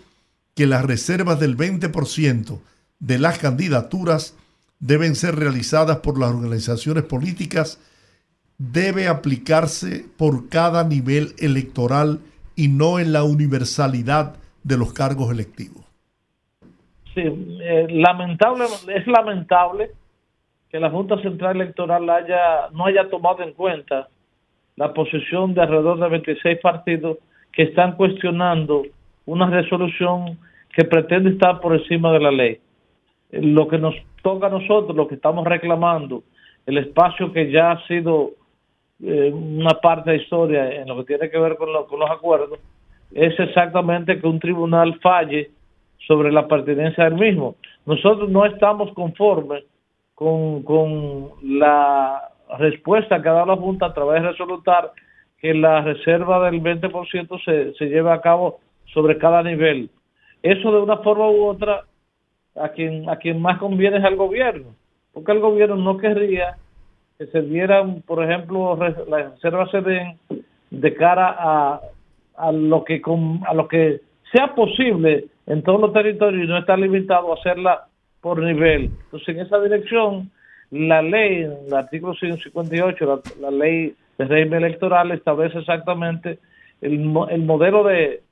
que 0.55 0.67
las 0.67 0.85
reservas 0.85 1.39
del 1.39 1.57
20% 1.57 2.59
de 2.99 3.19
las 3.19 3.39
candidaturas 3.39 4.37
deben 4.79 5.15
ser 5.15 5.35
realizadas 5.35 5.97
por 5.97 6.19
las 6.19 6.31
organizaciones 6.31 7.03
políticas, 7.03 7.79
debe 8.57 9.07
aplicarse 9.07 10.05
por 10.17 10.49
cada 10.49 10.83
nivel 10.83 11.33
electoral 11.39 12.19
y 12.55 12.69
no 12.69 12.99
en 12.99 13.11
la 13.11 13.23
universalidad 13.23 14.35
de 14.63 14.77
los 14.77 14.93
cargos 14.93 15.31
electivos. 15.31 15.83
Sí, 17.13 17.21
eh, 17.21 17.87
lamentable, 17.89 18.65
es 18.93 19.07
lamentable 19.07 19.91
que 20.69 20.79
la 20.79 20.89
Junta 20.89 21.21
Central 21.21 21.61
Electoral 21.61 22.09
haya, 22.09 22.69
no 22.71 22.85
haya 22.85 23.09
tomado 23.09 23.41
en 23.43 23.53
cuenta 23.53 24.09
la 24.75 24.93
posición 24.93 25.53
de 25.53 25.61
alrededor 25.61 25.99
de 25.99 26.09
26 26.09 26.59
partidos 26.59 27.17
que 27.55 27.63
están 27.63 27.95
cuestionando 27.95 28.83
una 29.25 29.49
resolución 29.49 30.37
que 30.73 30.83
pretende 30.83 31.31
estar 31.31 31.61
por 31.61 31.73
encima 31.73 32.11
de 32.11 32.19
la 32.19 32.31
ley. 32.31 32.59
Lo 33.31 33.67
que 33.67 33.77
nos 33.77 33.95
toca 34.21 34.47
a 34.47 34.49
nosotros, 34.49 34.95
lo 34.95 35.07
que 35.07 35.15
estamos 35.15 35.45
reclamando, 35.45 36.23
el 36.65 36.77
espacio 36.77 37.31
que 37.31 37.49
ya 37.49 37.71
ha 37.71 37.87
sido 37.87 38.31
eh, 39.01 39.31
una 39.33 39.71
parte 39.81 40.11
de 40.11 40.17
historia 40.17 40.69
en 40.81 40.87
lo 40.87 40.97
que 40.97 41.05
tiene 41.05 41.29
que 41.29 41.39
ver 41.39 41.55
con, 41.55 41.71
los 41.71 42.11
acuerdos, 42.11 42.59
es 43.13 43.39
exactamente 43.39 44.19
que 44.19 44.27
un 44.27 44.39
tribunal 44.39 44.99
falle 44.99 45.51
sobre 46.07 46.31
la 46.31 46.47
pertenencia 46.47 47.05
del 47.05 47.15
mismo. 47.15 47.55
Nosotros 47.85 48.29
no 48.29 48.45
estamos 48.45 48.91
conformes 48.93 49.63
con, 50.13 50.63
con 50.63 51.31
la 51.41 52.31
respuesta 52.57 53.21
que 53.21 53.29
ha 53.29 53.33
dado 53.33 53.45
la 53.45 53.55
Junta 53.55 53.87
a 53.87 53.93
través 53.93 54.21
de 54.21 54.29
resolutar 54.29 54.91
que 55.45 55.53
la 55.53 55.81
reserva 55.81 56.49
del 56.49 56.59
20% 56.59 57.43
se, 57.45 57.73
se 57.75 57.85
lleve 57.85 58.11
a 58.11 58.19
cabo 58.19 58.61
sobre 58.91 59.19
cada 59.19 59.43
nivel. 59.43 59.91
Eso 60.41 60.71
de 60.71 60.81
una 60.81 60.97
forma 60.97 61.29
u 61.29 61.45
otra, 61.45 61.83
a 62.55 62.69
quien, 62.69 63.07
a 63.07 63.17
quien 63.17 63.39
más 63.39 63.59
conviene 63.59 63.99
es 63.99 64.03
al 64.05 64.15
gobierno, 64.15 64.73
porque 65.13 65.33
el 65.33 65.39
gobierno 65.41 65.75
no 65.75 65.99
querría 65.99 66.57
que 67.19 67.27
se 67.27 67.43
dieran, 67.43 68.01
por 68.07 68.23
ejemplo, 68.23 68.75
las 68.75 69.33
reservas 69.33 69.69
se 69.69 69.81
den 69.81 70.17
de 70.71 70.95
cara 70.95 71.35
a, 71.37 71.79
a 72.37 72.51
lo 72.51 72.83
que 72.83 72.99
a 73.47 73.53
lo 73.53 73.67
que 73.67 74.01
sea 74.31 74.55
posible 74.55 75.25
en 75.45 75.61
todos 75.61 75.79
los 75.79 75.93
territorios 75.93 76.43
y 76.43 76.47
no 76.47 76.57
está 76.57 76.75
limitado 76.75 77.31
a 77.31 77.35
hacerla 77.35 77.85
por 78.19 78.41
nivel. 78.41 78.89
Entonces, 79.05 79.29
en 79.29 79.41
esa 79.41 79.59
dirección, 79.59 80.31
la 80.71 81.03
ley, 81.03 81.43
el 81.67 81.71
artículo 81.71 82.15
158, 82.15 83.05
la, 83.05 83.49
la 83.49 83.55
ley 83.55 83.95
de 84.17 84.25
régimen 84.25 84.63
electoral 84.63 85.11
establece 85.11 85.59
exactamente 85.59 86.39
el, 86.81 86.93
el 87.29 87.41
modelo 87.43 87.83
de, 87.83 88.23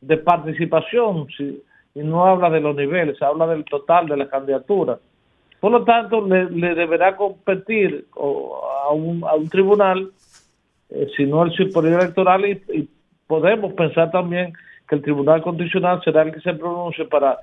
de 0.00 0.16
participación 0.18 1.26
si, 1.36 1.62
y 1.94 2.00
no 2.00 2.26
habla 2.26 2.50
de 2.50 2.60
los 2.60 2.76
niveles, 2.76 3.20
habla 3.22 3.46
del 3.46 3.64
total 3.64 4.06
de 4.06 4.16
la 4.16 4.28
candidatura. 4.28 4.98
Por 5.60 5.72
lo 5.72 5.84
tanto, 5.84 6.26
le, 6.26 6.50
le 6.50 6.74
deberá 6.74 7.16
competir 7.16 8.06
a, 8.14 8.92
un, 8.92 9.24
a 9.24 9.34
un 9.34 9.48
tribunal, 9.48 10.10
eh, 10.90 11.08
si 11.16 11.24
no 11.24 11.42
el 11.44 11.52
superior 11.52 12.02
electoral, 12.02 12.44
y, 12.46 12.88
podemos 13.26 13.72
pensar 13.72 14.10
también 14.12 14.52
que 14.88 14.94
el 14.94 15.02
Tribunal 15.02 15.42
Constitucional 15.42 16.00
será 16.04 16.22
el 16.22 16.32
que 16.32 16.40
se 16.40 16.52
pronuncie 16.52 17.06
para, 17.06 17.38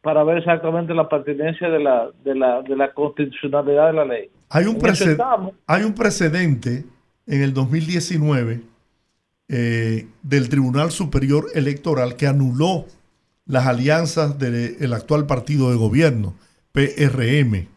para 0.00 0.24
ver 0.24 0.38
exactamente 0.38 0.92
la 0.92 1.08
pertinencia 1.08 1.70
de 1.70 1.78
la, 1.78 2.08
de 2.24 2.34
la, 2.34 2.62
de 2.62 2.74
la 2.74 2.90
constitucionalidad 2.92 3.88
de 3.88 3.92
la 3.92 4.04
ley. 4.04 4.28
Hay 4.48 4.64
un, 4.64 4.76
hay 5.68 5.84
un 5.84 5.94
precedente 5.94 6.84
en 7.30 7.42
el 7.42 7.54
2019 7.54 8.60
eh, 9.48 10.06
del 10.22 10.48
Tribunal 10.48 10.90
Superior 10.90 11.46
Electoral 11.54 12.16
que 12.16 12.26
anuló 12.26 12.86
las 13.46 13.66
alianzas 13.66 14.38
del 14.38 14.92
actual 14.92 15.26
partido 15.26 15.70
de 15.70 15.76
gobierno, 15.76 16.34
PRM. 16.72 17.68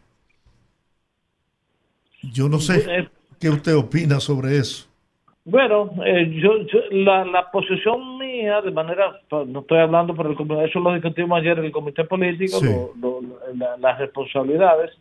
Yo 2.32 2.48
no 2.48 2.58
sé 2.58 2.84
eh, 2.88 3.08
qué 3.40 3.48
usted 3.48 3.76
opina 3.76 4.18
sobre 4.18 4.58
eso. 4.58 4.88
Bueno, 5.44 5.90
eh, 6.04 6.40
yo, 6.40 6.52
la, 6.90 7.24
la, 7.24 7.50
posición 7.50 8.18
mía, 8.18 8.60
de 8.62 8.70
manera, 8.70 9.20
no 9.30 9.60
estoy 9.60 9.78
hablando 9.78 10.14
por 10.14 10.26
el 10.26 10.66
eso 10.68 10.80
lo 10.80 10.94
discutimos 10.94 11.38
ayer 11.38 11.58
en 11.58 11.66
el 11.66 11.72
comité 11.72 12.04
político, 12.04 12.60
las 13.78 13.98
responsabilidades, 13.98 14.96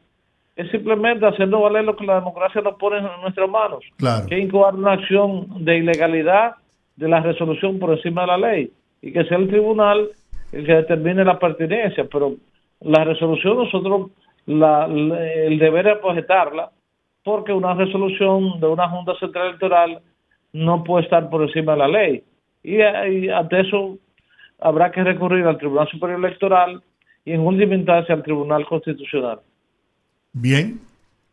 es 0.56 0.70
simplemente 0.70 1.26
haciendo 1.26 1.62
valer 1.62 1.84
lo 1.84 1.96
que 1.96 2.06
la 2.06 2.16
democracia 2.16 2.62
nos 2.62 2.76
pone 2.76 2.98
en 2.98 3.22
nuestras 3.22 3.50
manos, 3.50 3.84
que 4.28 4.40
incoar 4.40 4.76
una 4.76 4.94
acción 4.94 5.64
de 5.66 5.78
ilegalidad 5.78 6.56
de 6.96 7.08
la 7.08 7.22
resolución 7.22 7.80
por 7.80 7.92
encima 7.92 8.22
de 8.22 8.28
la 8.28 8.38
ley 8.38 8.72
y 9.02 9.12
que 9.12 9.26
sea 9.26 9.38
el 9.38 9.48
tribunal 9.48 10.10
el 10.52 10.66
que 10.66 10.76
determine 10.76 11.26
la 11.26 11.40
pertinencia, 11.40 12.06
pero 12.12 12.36
la 12.82 13.04
resolución 13.04 13.58
nosotros 13.58 14.12
la, 14.46 14.86
el 14.86 15.58
deber 15.58 15.88
es 15.88 15.98
objetarla 16.04 16.70
porque 17.24 17.54
una 17.54 17.74
resolución 17.74 18.60
de 18.60 18.68
una 18.68 18.90
Junta 18.90 19.16
Central 19.20 19.48
Electoral 19.48 20.02
no 20.52 20.84
puede 20.84 21.06
estar 21.06 21.30
por 21.30 21.42
encima 21.42 21.72
de 21.72 21.78
la 21.80 21.88
ley. 21.88 22.24
Y, 22.62 22.76
y 22.76 23.30
ante 23.30 23.62
eso 23.62 23.98
habrá 24.60 24.92
que 24.92 25.04
recurrir 25.04 25.46
al 25.46 25.58
Tribunal 25.58 25.88
Superior 25.90 26.20
Electoral 26.20 26.82
y 27.26 27.32
en 27.32 27.42
última 27.42 27.76
instancia 27.76 28.14
al 28.14 28.24
Tribunal 28.24 28.66
Constitucional. 28.66 29.40
Bien. 30.34 30.82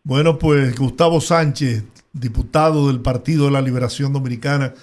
Bueno, 0.03 0.39
pues 0.39 0.79
Gustavo 0.79 1.21
Sánchez, 1.21 1.85
diputado 2.13 2.89
del 2.89 3.01
Partido 3.01 3.47
de 3.47 3.51
la 3.51 3.61
Liberación 3.61 4.13
Dominicana, 4.13 4.75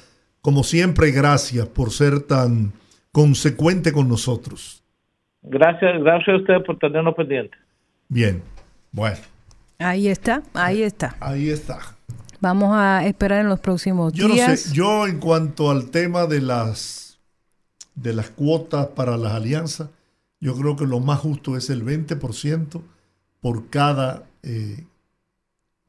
como 0.42 0.64
siempre, 0.64 1.12
gracias 1.12 1.68
por 1.68 1.92
ser 1.92 2.22
tan 2.22 2.74
consecuente 3.12 3.92
con 3.92 4.08
nosotros. 4.08 4.84
Gracias, 5.42 6.02
gracias 6.02 6.30
a 6.30 6.38
usted 6.38 6.66
por 6.66 6.78
tenernos 6.78 7.16
pendiente. 7.16 7.58
Bien, 8.10 8.42
bueno. 8.92 9.18
Ahí 9.80 10.08
está, 10.08 10.44
ahí 10.54 10.82
está. 10.82 11.16
Ahí 11.20 11.50
está. 11.50 11.80
Vamos 12.40 12.72
a 12.74 13.06
esperar 13.06 13.42
en 13.42 13.50
los 13.50 13.60
próximos 13.60 14.14
días. 14.14 14.28
Yo 14.28 14.36
no 14.36 14.56
sé, 14.56 14.74
yo 14.74 15.08
en 15.08 15.20
cuanto 15.20 15.72
al 15.72 15.90
tema 15.90 16.26
de 16.26 16.42
las 16.42 17.20
de 17.96 18.14
las 18.14 18.30
cuotas 18.30 18.88
para 18.88 19.18
las 19.18 19.34
alianzas, 19.34 19.90
yo 20.40 20.56
creo 20.56 20.76
que 20.76 20.86
lo 20.86 21.00
más 21.00 21.20
justo 21.20 21.58
es 21.58 21.70
el 21.72 21.84
20% 21.84 22.82
por 23.42 23.70
cada 23.70 24.26
eh, 24.44 24.84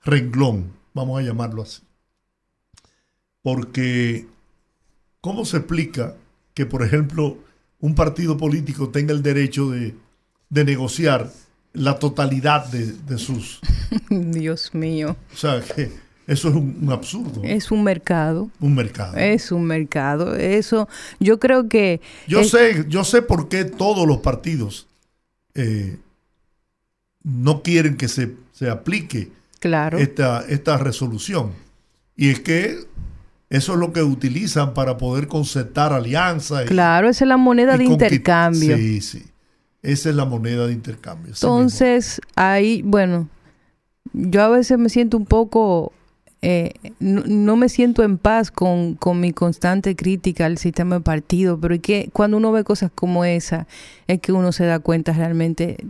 renglón, 0.05 0.73
vamos 0.95 1.21
a 1.21 1.23
llamarlo 1.23 1.63
así. 1.63 1.83
Porque, 3.43 4.27
¿cómo 5.21 5.45
se 5.45 5.59
explica 5.59 6.17
que, 6.55 6.67
por 6.67 6.83
ejemplo, 6.83 7.39
un 7.81 7.95
partido 7.95 8.37
político 8.37 8.89
tenga 8.91 9.13
el 9.13 9.23
derecho 9.23 9.71
de, 9.71 9.95
de 10.51 10.65
negociar 10.65 11.31
la 11.73 11.99
totalidad 11.99 12.67
de, 12.67 12.93
de, 12.93 13.19
sus... 13.19 13.61
Dios 14.11 14.75
mío. 14.75 15.17
O 15.33 15.37
sea, 15.37 15.63
que 15.63 15.93
eso 16.27 16.49
es 16.49 16.55
un, 16.55 16.79
un, 16.83 16.93
absurdo. 16.93 17.41
Es 17.45 17.71
un 17.71 17.85
mercado. 17.85 18.51
Un 18.61 18.75
mercado. 18.75 19.17
Es 19.17 19.53
un 19.53 19.65
mercado. 19.65 20.35
Eso, 20.35 20.89
yo 21.21 21.39
creo 21.39 21.69
que... 21.69 22.01
Yo, 22.27 22.41
es, 22.41 22.51
sé, 22.51 22.85
yo 22.89 23.05
sé 23.05 23.23
por 23.23 23.49
qué 23.49 23.65
todos 23.65 24.07
los 24.07 24.19
partidos 24.19 24.89
eh, 25.55 25.99
no 27.23 27.63
quieren 27.63 27.97
que 27.97 28.09
se, 28.09 28.37
se 28.53 28.71
aplique 28.71 29.31
claro. 29.61 29.99
esta, 29.99 30.45
esta 30.49 30.79
resolución. 30.79 31.53
Y 32.17 32.31
es 32.31 32.41
que 32.41 32.79
eso 33.51 33.73
es 33.73 33.79
lo 33.79 33.93
que 33.93 34.03
utilizan 34.03 34.75
para 34.75 34.99
poder 34.99 35.27
concertar 35.27 35.93
alianzas. 35.93 36.65
Claro, 36.67 37.09
esa 37.09 37.25
es 37.25 37.29
la 37.29 37.37
moneda 37.37 37.77
de 37.77 37.85
intercambio. 37.85 38.77
Sí, 38.77 39.01
sí. 39.01 39.25
Esa 39.83 40.11
es 40.11 40.17
la 40.17 40.25
moneda 40.25 40.67
de 40.67 40.73
intercambio. 40.73 41.33
Entonces, 41.33 42.21
ahí, 42.35 42.83
bueno, 42.83 43.29
yo 44.13 44.43
a 44.43 44.49
veces 44.49 44.79
me 44.79 44.89
siento 44.89 45.17
un 45.17 45.25
poco, 45.25 45.93
eh, 46.43 46.73
no, 46.99 47.23
no, 47.25 47.57
me 47.57 47.69
siento 47.69 48.03
en 48.03 48.19
paz 48.19 48.51
con, 48.51 48.97
con, 48.97 49.21
mi 49.21 49.33
constante 49.33 49.95
crítica 49.95 50.47
al 50.47 50.59
sistema 50.59 50.97
de 50.97 51.01
partido, 51.03 51.59
pero 51.59 51.75
es 51.75 51.81
que 51.81 52.11
cuando 52.13 52.37
uno 52.37 52.53
ve 52.53 52.65
cosas 52.65 52.91
como 52.95 53.25
esa, 53.25 53.67
es 54.09 54.21
que 54.21 54.33
uno 54.33 54.53
se 54.53 54.67
da 54.67 54.81
cuenta 54.81 55.13
realmente 55.13 55.87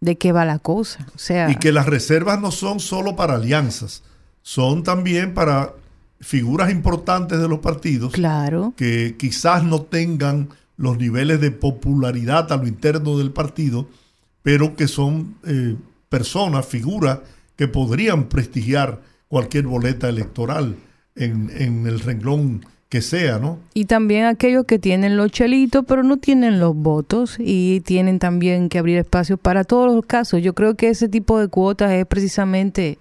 de 0.00 0.16
qué 0.18 0.32
va 0.32 0.44
la 0.44 0.58
cosa. 0.58 1.06
O 1.14 1.18
sea, 1.18 1.50
y 1.50 1.56
que 1.56 1.72
las 1.72 1.86
reservas 1.86 2.40
no 2.40 2.50
son 2.50 2.80
solo 2.80 3.16
para 3.16 3.34
alianzas, 3.34 4.02
son 4.42 4.82
también 4.82 5.34
para 5.34 5.74
figuras 6.20 6.70
importantes 6.70 7.38
de 7.38 7.48
los 7.48 7.60
partidos 7.60 8.12
claro. 8.12 8.74
que 8.76 9.16
quizás 9.16 9.62
no 9.62 9.82
tengan 9.82 10.48
los 10.76 10.98
niveles 10.98 11.40
de 11.40 11.50
popularidad 11.50 12.50
a 12.52 12.56
lo 12.56 12.66
interno 12.66 13.18
del 13.18 13.32
partido, 13.32 13.88
pero 14.42 14.74
que 14.74 14.88
son 14.88 15.36
eh, 15.44 15.76
personas, 16.08 16.66
figuras 16.66 17.20
que 17.56 17.68
podrían 17.68 18.28
prestigiar 18.28 19.02
cualquier 19.26 19.66
boleta 19.66 20.08
electoral 20.08 20.76
en, 21.14 21.50
en, 21.54 21.86
el 21.86 22.00
renglón 22.00 22.64
que 22.88 23.02
sea, 23.02 23.38
¿no? 23.38 23.58
Y 23.74 23.84
también 23.84 24.24
aquellos 24.24 24.64
que 24.64 24.78
tienen 24.78 25.16
los 25.16 25.30
chelitos, 25.30 25.84
pero 25.86 26.02
no 26.02 26.16
tienen 26.16 26.58
los 26.58 26.74
votos 26.74 27.36
y 27.38 27.80
tienen 27.80 28.18
también 28.18 28.68
que 28.68 28.78
abrir 28.78 28.98
espacio 28.98 29.36
para 29.36 29.64
todos 29.64 29.94
los 29.94 30.06
casos. 30.06 30.42
Yo 30.42 30.54
creo 30.54 30.74
que 30.74 30.88
ese 30.88 31.08
tipo 31.08 31.38
de 31.38 31.48
cuotas 31.48 31.92
es 31.92 32.06
precisamente 32.06 32.98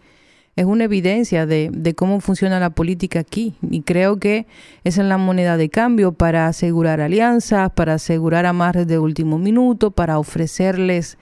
es 0.58 0.66
una 0.66 0.86
evidencia 0.86 1.46
de, 1.46 1.70
de, 1.72 1.94
cómo 1.94 2.20
funciona 2.20 2.60
la 2.60 2.72
política 2.72 3.20
aquí. 3.20 3.56
Y 3.70 3.84
creo 3.84 4.18
que 4.18 4.48
esa 4.84 5.04
es 5.04 5.08
la 5.08 5.20
moneda 5.20 5.56
de 5.56 5.70
cambio 5.70 6.14
para 6.14 6.48
asegurar 6.48 7.00
alianzas, 7.00 7.72
para 7.72 7.94
asegurar 7.94 8.48
amarres 8.48 8.88
de 8.88 8.98
último 8.98 9.38
minuto, 9.38 9.92
para 9.92 10.18
ofrecerles 10.18 11.20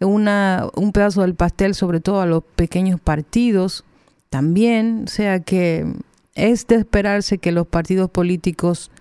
una, 0.00 0.68
un 0.76 0.92
pedazo 0.92 1.22
del 1.22 1.34
pastel, 1.34 1.74
sobre 1.74 1.98
todo 1.98 2.20
a 2.20 2.26
los 2.26 2.44
pequeños 2.54 3.00
partidos 3.00 3.84
también. 4.30 5.02
O 5.06 5.08
sea 5.08 5.40
que 5.40 5.84
es 6.36 6.66
de 6.68 6.76
esperarse 6.76 7.38
que 7.38 7.50
los 7.50 7.66
partidos 7.66 8.08
políticos 8.10 8.92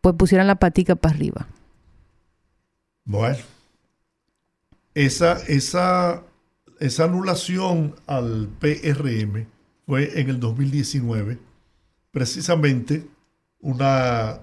pues 0.00 0.16
pusieran 0.16 0.48
la 0.48 0.56
patica 0.56 0.96
para 0.96 1.14
arriba. 1.14 1.46
Bueno, 3.04 3.38
esa, 4.94 5.38
esa 5.46 6.24
esa 6.82 7.04
anulación 7.04 7.94
al 8.08 8.48
PRM 8.58 9.46
fue 9.86 10.20
en 10.20 10.28
el 10.28 10.40
2019, 10.40 11.38
precisamente 12.10 13.06
una 13.60 14.40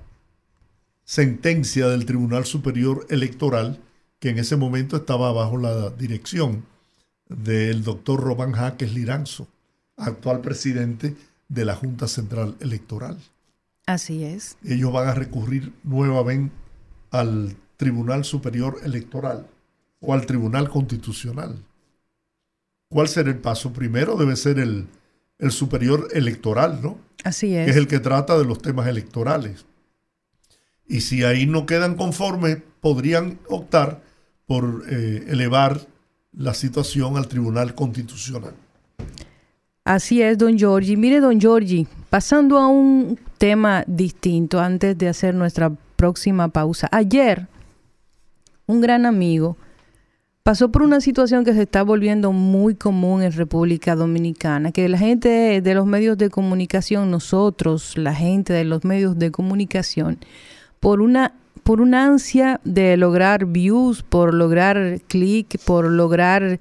sentencia 1.04 1.90
del 1.90 2.06
Tribunal 2.06 2.46
Superior 2.46 3.06
Electoral 3.10 3.82
que 4.20 4.30
en 4.30 4.40
ese 4.40 4.56
momento 4.56 4.96
estaba 4.96 5.34
bajo 5.34 5.58
la 5.58 5.90
dirección 5.90 6.64
del 7.28 7.84
doctor 7.84 8.22
Román 8.22 8.54
Jaques 8.54 8.94
Liranzo, 8.94 9.50
actual 9.98 10.40
presidente 10.40 11.18
de 11.50 11.66
la 11.66 11.76
Junta 11.76 12.08
Central 12.08 12.56
Electoral. 12.62 13.18
Así 13.86 14.24
es. 14.24 14.58
Ellos 14.64 14.94
van 14.94 15.08
a 15.08 15.14
recurrir 15.14 15.74
nuevamente 15.84 16.54
al 17.12 17.58
Tribunal 17.76 18.24
Superior 18.24 18.80
Electoral 18.84 19.48
o 20.00 20.14
al 20.14 20.26
Tribunal 20.26 20.70
Constitucional. 20.70 21.66
¿Cuál 22.90 23.08
será 23.08 23.30
el 23.30 23.40
paso? 23.40 23.74
Primero 23.74 24.16
debe 24.16 24.36
ser 24.36 24.60
el, 24.60 24.88
el 25.40 25.52
superior 25.52 26.08
electoral, 26.12 26.82
¿no? 26.82 27.00
Así 27.24 27.56
es. 27.56 27.66
Que 27.66 27.72
es 27.72 27.78
el 27.78 27.88
que 27.88 28.00
trata 28.00 28.38
de 28.38 28.46
los 28.46 28.62
temas 28.62 28.88
electorales. 28.88 29.66
Y 30.88 31.02
si 31.02 31.24
ahí 31.24 31.46
no 31.46 31.66
quedan 31.66 31.96
conformes, 31.96 32.58
podrían 32.82 33.40
optar 33.48 34.02
por 34.46 34.86
eh, 34.90 35.26
elevar 35.28 35.88
la 36.32 36.54
situación 36.54 37.18
al 37.18 37.28
Tribunal 37.28 37.76
Constitucional. 37.76 38.56
Así 39.90 40.22
es, 40.22 40.38
don 40.38 40.56
Giorgi. 40.56 40.96
Mire, 40.98 41.20
don 41.20 41.40
Giorgi, 41.40 41.88
pasando 42.12 42.60
a 42.60 42.68
un 42.68 43.18
tema 43.40 43.84
distinto 43.88 44.60
antes 44.60 44.96
de 44.96 45.08
hacer 45.08 45.34
nuestra 45.34 45.72
próxima 45.96 46.48
pausa. 46.50 46.88
Ayer, 46.92 47.48
un 48.68 48.82
gran 48.82 49.08
amigo 49.08 49.58
pasó 50.44 50.72
por 50.72 50.84
una 50.84 51.02
situación 51.02 51.44
que 51.44 51.56
se 51.56 51.64
está 51.64 51.82
volviendo 51.82 52.32
muy 52.32 52.76
común 52.76 53.24
en 53.24 53.32
República 53.32 53.96
Dominicana, 53.96 54.72
que 54.72 54.88
la 54.90 55.00
gente 55.00 55.60
de 55.60 55.74
los 55.74 55.88
medios 55.88 56.20
de 56.20 56.30
comunicación, 56.30 57.10
nosotros, 57.10 57.98
la 57.98 58.14
gente 58.14 58.54
de 58.54 58.66
los 58.66 58.86
medios 58.86 59.18
de 59.18 59.32
comunicación, 59.32 60.20
por 60.80 61.02
una 61.02 61.34
por 61.64 61.82
una 61.82 62.06
ansia 62.06 62.62
de 62.64 62.96
lograr 62.96 63.48
views, 63.48 64.04
por 64.04 64.36
lograr 64.36 65.02
clic, 65.08 65.60
por 65.66 65.90
lograr 65.90 66.60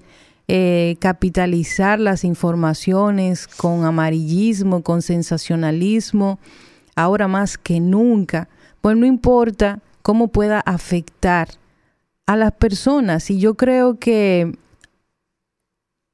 eh, 0.49 0.97
capitalizar 0.99 2.01
las 2.01 2.25
informaciones 2.25 3.47
con 3.47 3.85
amarillismo, 3.85 4.83
con 4.83 5.03
sensacionalismo, 5.03 6.39
ahora 6.97 7.29
más 7.29 7.59
que 7.59 7.81
nunca, 7.81 8.49
pues 8.81 8.97
no 8.97 9.05
importa 9.05 9.81
cómo 10.01 10.29
pueda 10.29 10.61
afectar 10.61 11.49
a 12.27 12.35
las 12.37 12.53
personas 12.53 13.31
y 13.31 13.39
yo 13.39 13.55
creo 13.55 13.99
que 13.99 14.57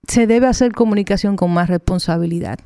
se 0.09 0.27
debe 0.27 0.48
hacer 0.48 0.73
comunicación 0.73 1.36
con 1.36 1.52
más 1.52 1.69
responsabilidad. 1.69 2.59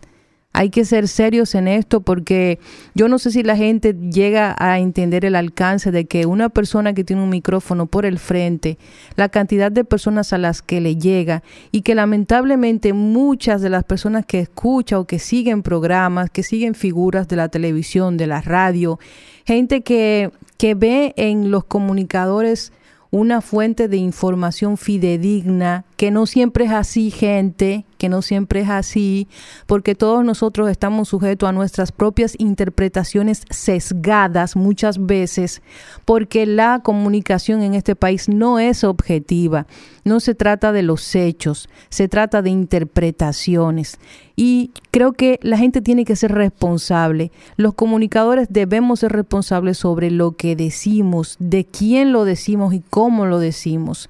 Hay 0.54 0.70
que 0.70 0.84
ser 0.84 1.06
serios 1.06 1.54
en 1.54 1.68
esto 1.68 2.00
porque 2.00 2.58
yo 2.94 3.06
no 3.08 3.18
sé 3.18 3.30
si 3.30 3.42
la 3.42 3.56
gente 3.56 3.94
llega 3.94 4.56
a 4.58 4.78
entender 4.78 5.24
el 5.24 5.36
alcance 5.36 5.92
de 5.92 6.06
que 6.06 6.26
una 6.26 6.48
persona 6.48 6.94
que 6.94 7.04
tiene 7.04 7.22
un 7.22 7.28
micrófono 7.28 7.86
por 7.86 8.06
el 8.06 8.18
frente, 8.18 8.78
la 9.14 9.28
cantidad 9.28 9.70
de 9.70 9.84
personas 9.84 10.32
a 10.32 10.38
las 10.38 10.62
que 10.62 10.80
le 10.80 10.96
llega 10.96 11.42
y 11.70 11.82
que 11.82 11.94
lamentablemente 11.94 12.92
muchas 12.92 13.60
de 13.60 13.70
las 13.70 13.84
personas 13.84 14.26
que 14.26 14.40
escuchan 14.40 15.00
o 15.00 15.06
que 15.06 15.18
siguen 15.18 15.62
programas, 15.62 16.30
que 16.30 16.42
siguen 16.42 16.74
figuras 16.74 17.28
de 17.28 17.36
la 17.36 17.50
televisión, 17.50 18.16
de 18.16 18.26
la 18.26 18.40
radio, 18.40 18.98
gente 19.46 19.82
que, 19.82 20.32
que 20.56 20.74
ve 20.74 21.12
en 21.16 21.50
los 21.50 21.64
comunicadores 21.64 22.72
una 23.10 23.42
fuente 23.42 23.88
de 23.88 23.98
información 23.98 24.76
fidedigna, 24.76 25.84
que 25.98 26.12
no 26.12 26.26
siempre 26.26 26.66
es 26.66 26.70
así, 26.70 27.10
gente, 27.10 27.84
que 27.98 28.08
no 28.08 28.22
siempre 28.22 28.60
es 28.60 28.70
así, 28.70 29.26
porque 29.66 29.96
todos 29.96 30.24
nosotros 30.24 30.70
estamos 30.70 31.08
sujetos 31.08 31.48
a 31.48 31.52
nuestras 31.52 31.90
propias 31.90 32.36
interpretaciones 32.38 33.42
sesgadas 33.50 34.54
muchas 34.54 35.04
veces, 35.04 35.60
porque 36.04 36.46
la 36.46 36.82
comunicación 36.84 37.62
en 37.62 37.74
este 37.74 37.96
país 37.96 38.28
no 38.28 38.60
es 38.60 38.84
objetiva, 38.84 39.66
no 40.04 40.20
se 40.20 40.36
trata 40.36 40.70
de 40.70 40.84
los 40.84 41.16
hechos, 41.16 41.68
se 41.88 42.06
trata 42.06 42.42
de 42.42 42.50
interpretaciones. 42.50 43.98
Y 44.36 44.70
creo 44.92 45.14
que 45.14 45.40
la 45.42 45.58
gente 45.58 45.82
tiene 45.82 46.04
que 46.04 46.14
ser 46.14 46.30
responsable. 46.30 47.32
Los 47.56 47.74
comunicadores 47.74 48.46
debemos 48.50 49.00
ser 49.00 49.10
responsables 49.10 49.78
sobre 49.78 50.12
lo 50.12 50.36
que 50.36 50.54
decimos, 50.54 51.34
de 51.40 51.64
quién 51.64 52.12
lo 52.12 52.24
decimos 52.24 52.72
y 52.72 52.84
cómo 52.88 53.26
lo 53.26 53.40
decimos. 53.40 54.08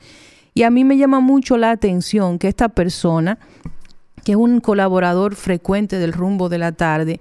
Y 0.58 0.64
a 0.64 0.70
mí 0.70 0.82
me 0.82 0.96
llama 0.96 1.20
mucho 1.20 1.56
la 1.56 1.70
atención 1.70 2.40
que 2.40 2.48
esta 2.48 2.68
persona, 2.68 3.38
que 4.24 4.32
es 4.32 4.36
un 4.36 4.58
colaborador 4.58 5.36
frecuente 5.36 6.00
del 6.00 6.12
rumbo 6.12 6.48
de 6.48 6.58
la 6.58 6.72
tarde, 6.72 7.20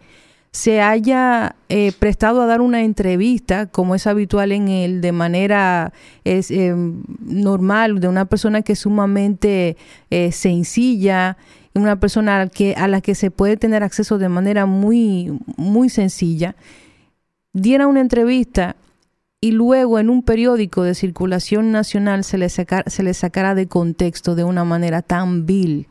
se 0.50 0.82
haya 0.82 1.56
eh, 1.70 1.92
prestado 2.00 2.42
a 2.42 2.48
dar 2.48 2.62
una 2.62 2.82
entrevista, 2.82 3.68
como 3.68 3.94
es 3.94 4.08
habitual 4.08 4.52
en 4.54 4.70
él, 4.70 5.02
de 5.02 5.12
manera 5.12 5.94
es, 6.24 6.50
eh, 6.50 6.74
normal, 7.20 8.00
de 8.00 8.08
una 8.08 8.26
persona 8.26 8.64
que 8.64 8.74
es 8.74 8.80
sumamente 8.80 9.78
eh, 10.10 10.32
sencilla, 10.32 11.38
una 11.76 12.00
persona 12.00 12.42
a, 12.42 12.48
que, 12.48 12.74
a 12.74 12.88
la 12.88 13.02
que 13.02 13.14
se 13.14 13.30
puede 13.30 13.56
tener 13.56 13.84
acceso 13.84 14.18
de 14.18 14.30
manera 14.30 14.66
muy, 14.66 15.40
muy 15.58 15.90
sencilla, 15.90 16.56
diera 17.54 17.86
una 17.86 18.02
entrevista 18.02 18.78
y 19.40 19.52
luego 19.52 20.00
en 20.00 20.10
un 20.10 20.24
periódico 20.24 20.84
de 20.84 20.96
circulación 20.96 21.72
nacional 21.72 22.24
se 22.24 22.38
le, 22.38 22.50
sacar, 22.50 22.90
se 22.90 23.04
le 23.04 23.14
sacara 23.14 23.56
de 23.56 23.68
contexto 23.68 24.36
de 24.36 24.44
una 24.44 24.64
manera 24.64 25.02
tan 25.02 25.46
vil, 25.46 25.88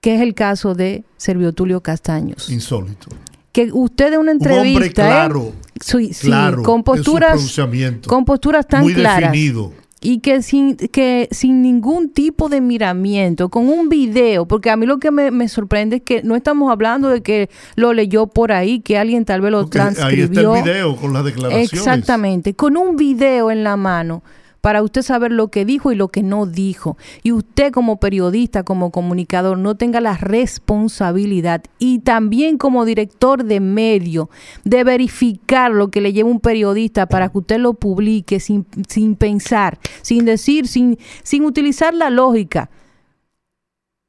que 0.00 0.14
es 0.16 0.20
el 0.20 0.34
caso 0.34 0.74
de 0.74 1.04
Servio 1.16 1.52
Tulio 1.52 1.80
Castaños. 1.80 2.50
Insólito. 2.50 3.08
que 3.52 3.70
usted 3.72 4.12
de 4.12 4.18
una 4.18 4.32
Un 4.32 4.38
hombre 4.38 4.54
entrevista, 4.54 5.02
¿eh? 5.02 5.10
claro, 5.10 5.52
Sí, 5.80 6.14
sí, 6.14 6.28
claro 6.28 6.62
con 6.62 6.84
posturas, 6.84 7.58
con 8.06 8.24
posturas 8.24 8.66
tan 8.68 8.82
muy 8.82 8.94
claras 8.94 9.32
definido. 9.32 9.72
Y 10.04 10.18
que 10.18 10.42
sin 10.42 10.76
que 10.76 11.28
sin 11.30 11.62
ningún 11.62 12.10
tipo 12.10 12.50
de 12.50 12.60
miramiento, 12.60 13.48
con 13.48 13.70
un 13.70 13.88
video, 13.88 14.46
porque 14.46 14.68
a 14.68 14.76
mí 14.76 14.84
lo 14.84 14.98
que 14.98 15.10
me, 15.10 15.30
me 15.30 15.48
sorprende 15.48 15.96
es 15.96 16.02
que 16.02 16.22
no 16.22 16.36
estamos 16.36 16.70
hablando 16.70 17.08
de 17.08 17.22
que 17.22 17.48
lo 17.74 17.94
leyó 17.94 18.26
por 18.26 18.52
ahí, 18.52 18.80
que 18.80 18.98
alguien 18.98 19.24
tal 19.24 19.40
vez 19.40 19.50
lo 19.50 19.62
Porque 19.62 19.80
ahí 19.80 19.88
está 19.88 20.06
transcribió. 20.08 20.54
el 20.56 20.62
video 20.62 20.96
con 20.96 21.14
las 21.14 21.24
declaraciones. 21.24 21.72
Exactamente, 21.72 22.52
con 22.52 22.76
un 22.76 22.96
video 22.96 23.50
en 23.50 23.64
la 23.64 23.78
mano 23.78 24.22
para 24.64 24.82
usted 24.82 25.02
saber 25.02 25.30
lo 25.30 25.48
que 25.48 25.66
dijo 25.66 25.92
y 25.92 25.94
lo 25.94 26.08
que 26.08 26.22
no 26.22 26.46
dijo. 26.46 26.96
Y 27.22 27.32
usted 27.32 27.70
como 27.70 28.00
periodista, 28.00 28.62
como 28.62 28.90
comunicador, 28.92 29.58
no 29.58 29.74
tenga 29.74 30.00
la 30.00 30.16
responsabilidad 30.16 31.62
y 31.78 31.98
también 31.98 32.56
como 32.56 32.86
director 32.86 33.44
de 33.44 33.60
medio 33.60 34.30
de 34.64 34.82
verificar 34.82 35.70
lo 35.70 35.90
que 35.90 36.00
le 36.00 36.14
lleva 36.14 36.30
un 36.30 36.40
periodista 36.40 37.04
para 37.04 37.28
que 37.28 37.36
usted 37.36 37.58
lo 37.58 37.74
publique 37.74 38.40
sin, 38.40 38.64
sin 38.88 39.16
pensar, 39.16 39.78
sin 40.00 40.24
decir, 40.24 40.66
sin, 40.66 40.96
sin 41.22 41.44
utilizar 41.44 41.92
la 41.92 42.08
lógica 42.08 42.70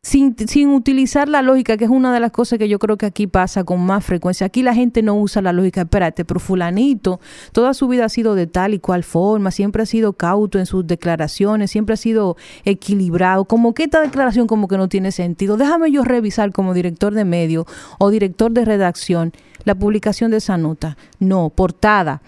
sin, 0.05 0.35
sin 0.47 0.69
utilizar 0.69 1.27
la 1.27 1.41
lógica, 1.41 1.77
que 1.77 1.85
es 1.85 1.89
una 1.89 2.13
de 2.13 2.19
las 2.19 2.31
cosas 2.31 2.59
que 2.59 2.69
yo 2.69 2.77
creo 2.77 2.95
que 2.95 3.07
aquí 3.07 3.25
pasa 3.25 3.63
con 3.63 3.83
más 3.83 4.05
frecuencia. 4.05 4.45
Aquí 4.45 4.61
la 4.61 4.75
gente 4.75 5.01
no 5.01 5.15
usa 5.15 5.41
la 5.41 5.51
lógica, 5.51 5.81
espérate, 5.81 6.23
pero 6.25 6.39
fulanito, 6.39 7.19
toda 7.53 7.73
su 7.73 7.87
vida 7.87 8.05
ha 8.05 8.09
sido 8.09 8.35
de 8.35 8.45
tal 8.45 8.75
y 8.75 8.79
cual 8.79 9.03
forma, 9.03 9.49
siempre 9.49 9.81
ha 9.81 9.87
sido 9.87 10.13
cauto 10.13 10.59
en 10.59 10.67
sus 10.67 10.85
declaraciones, 10.85 11.71
siempre 11.71 11.95
ha 11.95 11.97
sido 11.97 12.37
equilibrado, 12.65 13.45
como 13.45 13.73
que 13.73 13.85
esta 13.85 13.99
declaración 13.99 14.45
como 14.45 14.67
que 14.67 14.77
no 14.77 14.89
tiene 14.89 15.11
sentido. 15.11 15.57
Déjame 15.57 15.91
yo 15.91 16.03
revisar 16.03 16.51
como 16.51 16.75
director 16.75 17.11
de 17.15 17.25
medio 17.25 17.65
o 17.97 18.11
director 18.11 18.51
de 18.51 18.63
redacción 18.63 19.33
la 19.63 19.73
publicación 19.73 20.29
de 20.29 20.37
esa 20.37 20.55
nota. 20.55 20.97
No, 21.17 21.49
portada. 21.49 22.21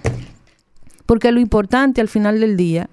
Porque 1.05 1.31
lo 1.31 1.39
importante 1.39 2.01
al 2.01 2.07
final 2.07 2.39
del 2.39 2.57
día 2.57 2.89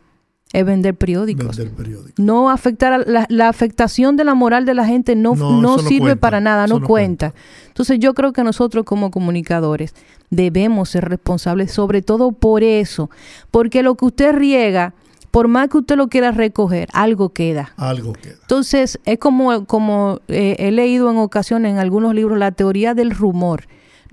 es 0.54 0.64
vender 0.64 0.94
periódicos. 0.94 1.56
Vender. 1.56 2.14
No 2.16 2.48
afectar 2.48 2.92
a 2.92 2.98
la, 2.98 3.26
la 3.28 3.48
afectación 3.48 4.16
de 4.16 4.22
la 4.22 4.34
moral 4.34 4.64
de 4.64 4.74
la 4.74 4.86
gente 4.86 5.16
no, 5.16 5.34
No, 5.34 5.78
sirve 5.78 5.98
cuenta, 5.98 6.20
para 6.20 6.40
nada, 6.40 6.68
no 6.68 6.80
cuenta. 6.80 7.34
Entonces 7.66 7.98
yo 7.98 8.14
creo 8.14 8.32
que 8.32 8.44
nosotros 8.44 8.84
como 8.84 9.10
comunicadores 9.10 9.94
debemos 10.30 10.90
ser 10.90 11.08
responsables 11.08 11.72
sobre 11.72 12.02
todo 12.02 12.30
por 12.30 12.62
eso, 12.62 13.10
porque 13.50 13.82
lo 13.82 13.96
que 13.96 14.04
usted 14.04 14.32
riega, 14.32 14.94
por 15.32 15.48
más 15.48 15.68
que 15.68 15.78
usted 15.78 15.96
lo 15.96 16.06
quiera 16.06 16.30
recoger, 16.30 16.88
algo 16.92 17.30
queda. 17.30 17.72
Algo 17.76 18.12
queda. 18.12 18.36
Entonces, 18.40 19.00
es 19.04 19.18
como, 19.18 19.64
como 19.66 20.20
eh, 20.28 20.54
he 20.60 20.70
leído 20.70 21.10
en 21.10 21.16
ocasiones 21.16 21.72
en 21.72 21.78
algunos 21.78 22.14
libros 22.14 22.38
la 22.38 22.52
teoría 22.52 22.94
del 22.94 23.10
rumor. 23.10 23.64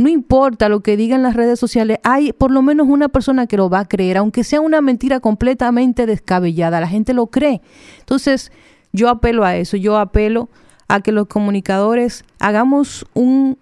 No 0.02 0.10
importa 0.10 0.68
lo 0.68 0.80
que 0.80 0.98
digan 0.98 1.22
las 1.22 1.36
redes 1.36 1.60
sociales, 1.60 2.00
hay 2.04 2.34
por 2.34 2.50
lo 2.50 2.64
menos 2.64 2.88
una 2.88 3.10
persona 3.10 3.46
que 3.46 3.56
lo 3.56 3.70
va 3.70 3.82
a 3.82 3.88
creer, 3.88 4.18
aunque 4.18 4.44
sea 4.44 4.60
una 4.60 4.82
mentira 4.82 5.20
completamente 5.20 6.08
descabellada, 6.08 6.80
la 6.80 6.88
gente 6.88 7.14
lo 7.14 7.28
cree. 7.28 7.62
Entonces, 8.00 8.52
yo 8.92 9.10
apelo 9.10 9.46
a 9.46 9.56
eso, 9.58 9.78
yo 9.78 10.00
apelo 10.00 10.50
a 10.88 11.02
que 11.02 11.12
los 11.12 11.28
comunicadores 11.28 12.26
hagamos 12.40 13.06
un 13.14 13.60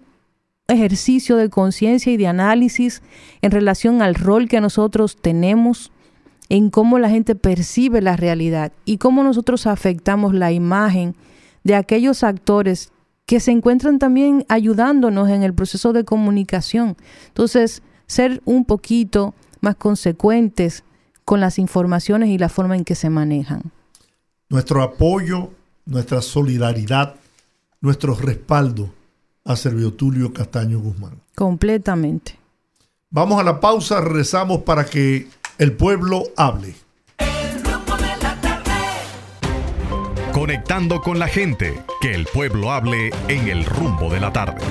ejercicio 0.66 1.36
de 1.36 1.50
conciencia 1.50 2.10
y 2.10 2.16
de 2.16 2.28
análisis 2.28 3.02
en 3.42 3.50
relación 3.50 4.00
al 4.00 4.14
rol 4.14 4.48
que 4.48 4.62
nosotros 4.62 5.18
tenemos 5.20 5.92
en 6.48 6.70
cómo 6.70 6.98
la 6.98 7.10
gente 7.10 7.34
percibe 7.34 8.00
la 8.00 8.16
realidad 8.16 8.72
y 8.86 8.96
cómo 8.96 9.22
nosotros 9.22 9.66
afectamos 9.66 10.32
la 10.32 10.52
imagen 10.52 11.16
de 11.64 11.74
aquellos 11.74 12.24
actores 12.24 12.92
que 13.30 13.38
se 13.38 13.52
encuentran 13.52 14.00
también 14.00 14.44
ayudándonos 14.48 15.28
en 15.28 15.44
el 15.44 15.54
proceso 15.54 15.92
de 15.92 16.02
comunicación. 16.02 16.96
Entonces, 17.28 17.80
ser 18.08 18.42
un 18.44 18.64
poquito 18.64 19.34
más 19.60 19.76
consecuentes 19.76 20.82
con 21.24 21.38
las 21.38 21.60
informaciones 21.60 22.30
y 22.30 22.38
la 22.38 22.48
forma 22.48 22.74
en 22.74 22.84
que 22.84 22.96
se 22.96 23.08
manejan. 23.08 23.70
Nuestro 24.48 24.82
apoyo, 24.82 25.50
nuestra 25.86 26.22
solidaridad, 26.22 27.14
nuestro 27.80 28.16
respaldo 28.16 28.90
a 29.44 29.54
Servio 29.54 29.92
Tulio 29.94 30.32
Castaño 30.32 30.80
Guzmán. 30.80 31.20
Completamente. 31.36 32.36
Vamos 33.10 33.38
a 33.38 33.44
la 33.44 33.60
pausa, 33.60 34.00
regresamos 34.00 34.62
para 34.62 34.86
que 34.86 35.28
el 35.58 35.76
pueblo 35.76 36.24
hable. 36.36 36.74
Conectando 40.40 41.02
con 41.02 41.18
la 41.18 41.28
gente, 41.28 41.84
que 42.00 42.14
el 42.14 42.24
pueblo 42.24 42.72
hable 42.72 43.10
en 43.28 43.48
el 43.48 43.66
rumbo 43.66 44.10
de 44.10 44.20
la 44.20 44.32
tarde. 44.32 44.64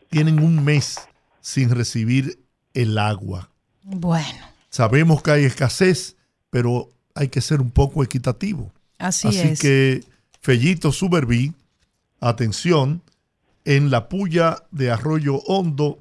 tienen 0.10 0.40
un 0.40 0.64
mes 0.64 1.00
sin 1.42 1.70
recibir 1.70 2.44
el 2.74 2.98
agua. 2.98 3.50
Bueno, 3.84 4.54
Sabemos 4.70 5.22
que 5.22 5.30
hay 5.30 5.46
escasez, 5.46 6.16
pero 6.50 6.90
hay 7.14 7.28
que 7.28 7.42
ser 7.42 7.62
un 7.62 7.70
poco 7.70 8.04
equitativo. 8.04 8.72
así, 8.98 9.28
Así 9.28 9.40
es. 9.40 9.60
que, 9.60 10.04
Fellito 10.42 10.92
Suberví, 10.92 11.54
atención, 12.20 13.04
en 13.66 13.90
la 13.92 14.10
puya 14.10 14.58
de 14.72 14.92
Arroyo 14.92 15.36
Hondo 15.48 16.00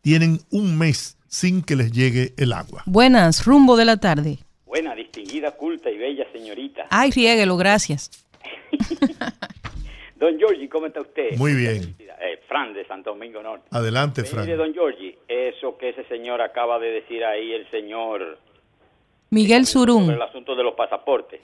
tienen 0.00 0.38
un 0.50 0.76
mes 0.78 1.16
sin 1.28 1.62
que 1.62 1.76
les 1.76 1.92
llegue 1.92 2.34
el 2.36 2.52
agua. 2.52 2.82
Buenas, 2.86 3.44
rumbo 3.46 3.76
de 3.76 3.84
la 3.84 3.96
tarde. 3.98 4.38
Buena, 4.66 4.94
distinguida, 4.94 5.52
culta 5.52 5.90
y 5.90 5.96
bella 5.98 6.24
señorita. 6.32 6.86
Ay, 6.90 7.10
riéguelo, 7.10 7.56
gracias. 7.56 8.10
Don 10.16 10.38
Giorgi, 10.38 10.68
¿cómo 10.68 10.86
está 10.86 11.00
usted? 11.00 11.36
Muy 11.36 11.54
bien. 11.54 11.96
Eh, 11.98 12.40
Fran 12.46 12.72
de 12.74 12.86
Santo 12.86 13.10
Domingo 13.10 13.42
Norte. 13.42 13.66
Adelante, 13.72 14.22
Frank. 14.24 14.44
Mire, 14.44 14.56
don 14.56 14.72
Giorgi, 14.72 15.16
eso 15.26 15.76
que 15.76 15.88
ese 15.88 16.04
señor 16.04 16.40
acaba 16.40 16.78
de 16.78 16.90
decir 16.92 17.24
ahí, 17.24 17.52
el 17.52 17.68
señor... 17.70 18.38
Miguel 19.30 19.66
sobre 19.66 19.92
Surún. 19.92 20.10
el 20.10 20.22
asunto 20.22 20.54
de 20.54 20.62
los 20.62 20.74
pasaportes. 20.74 21.40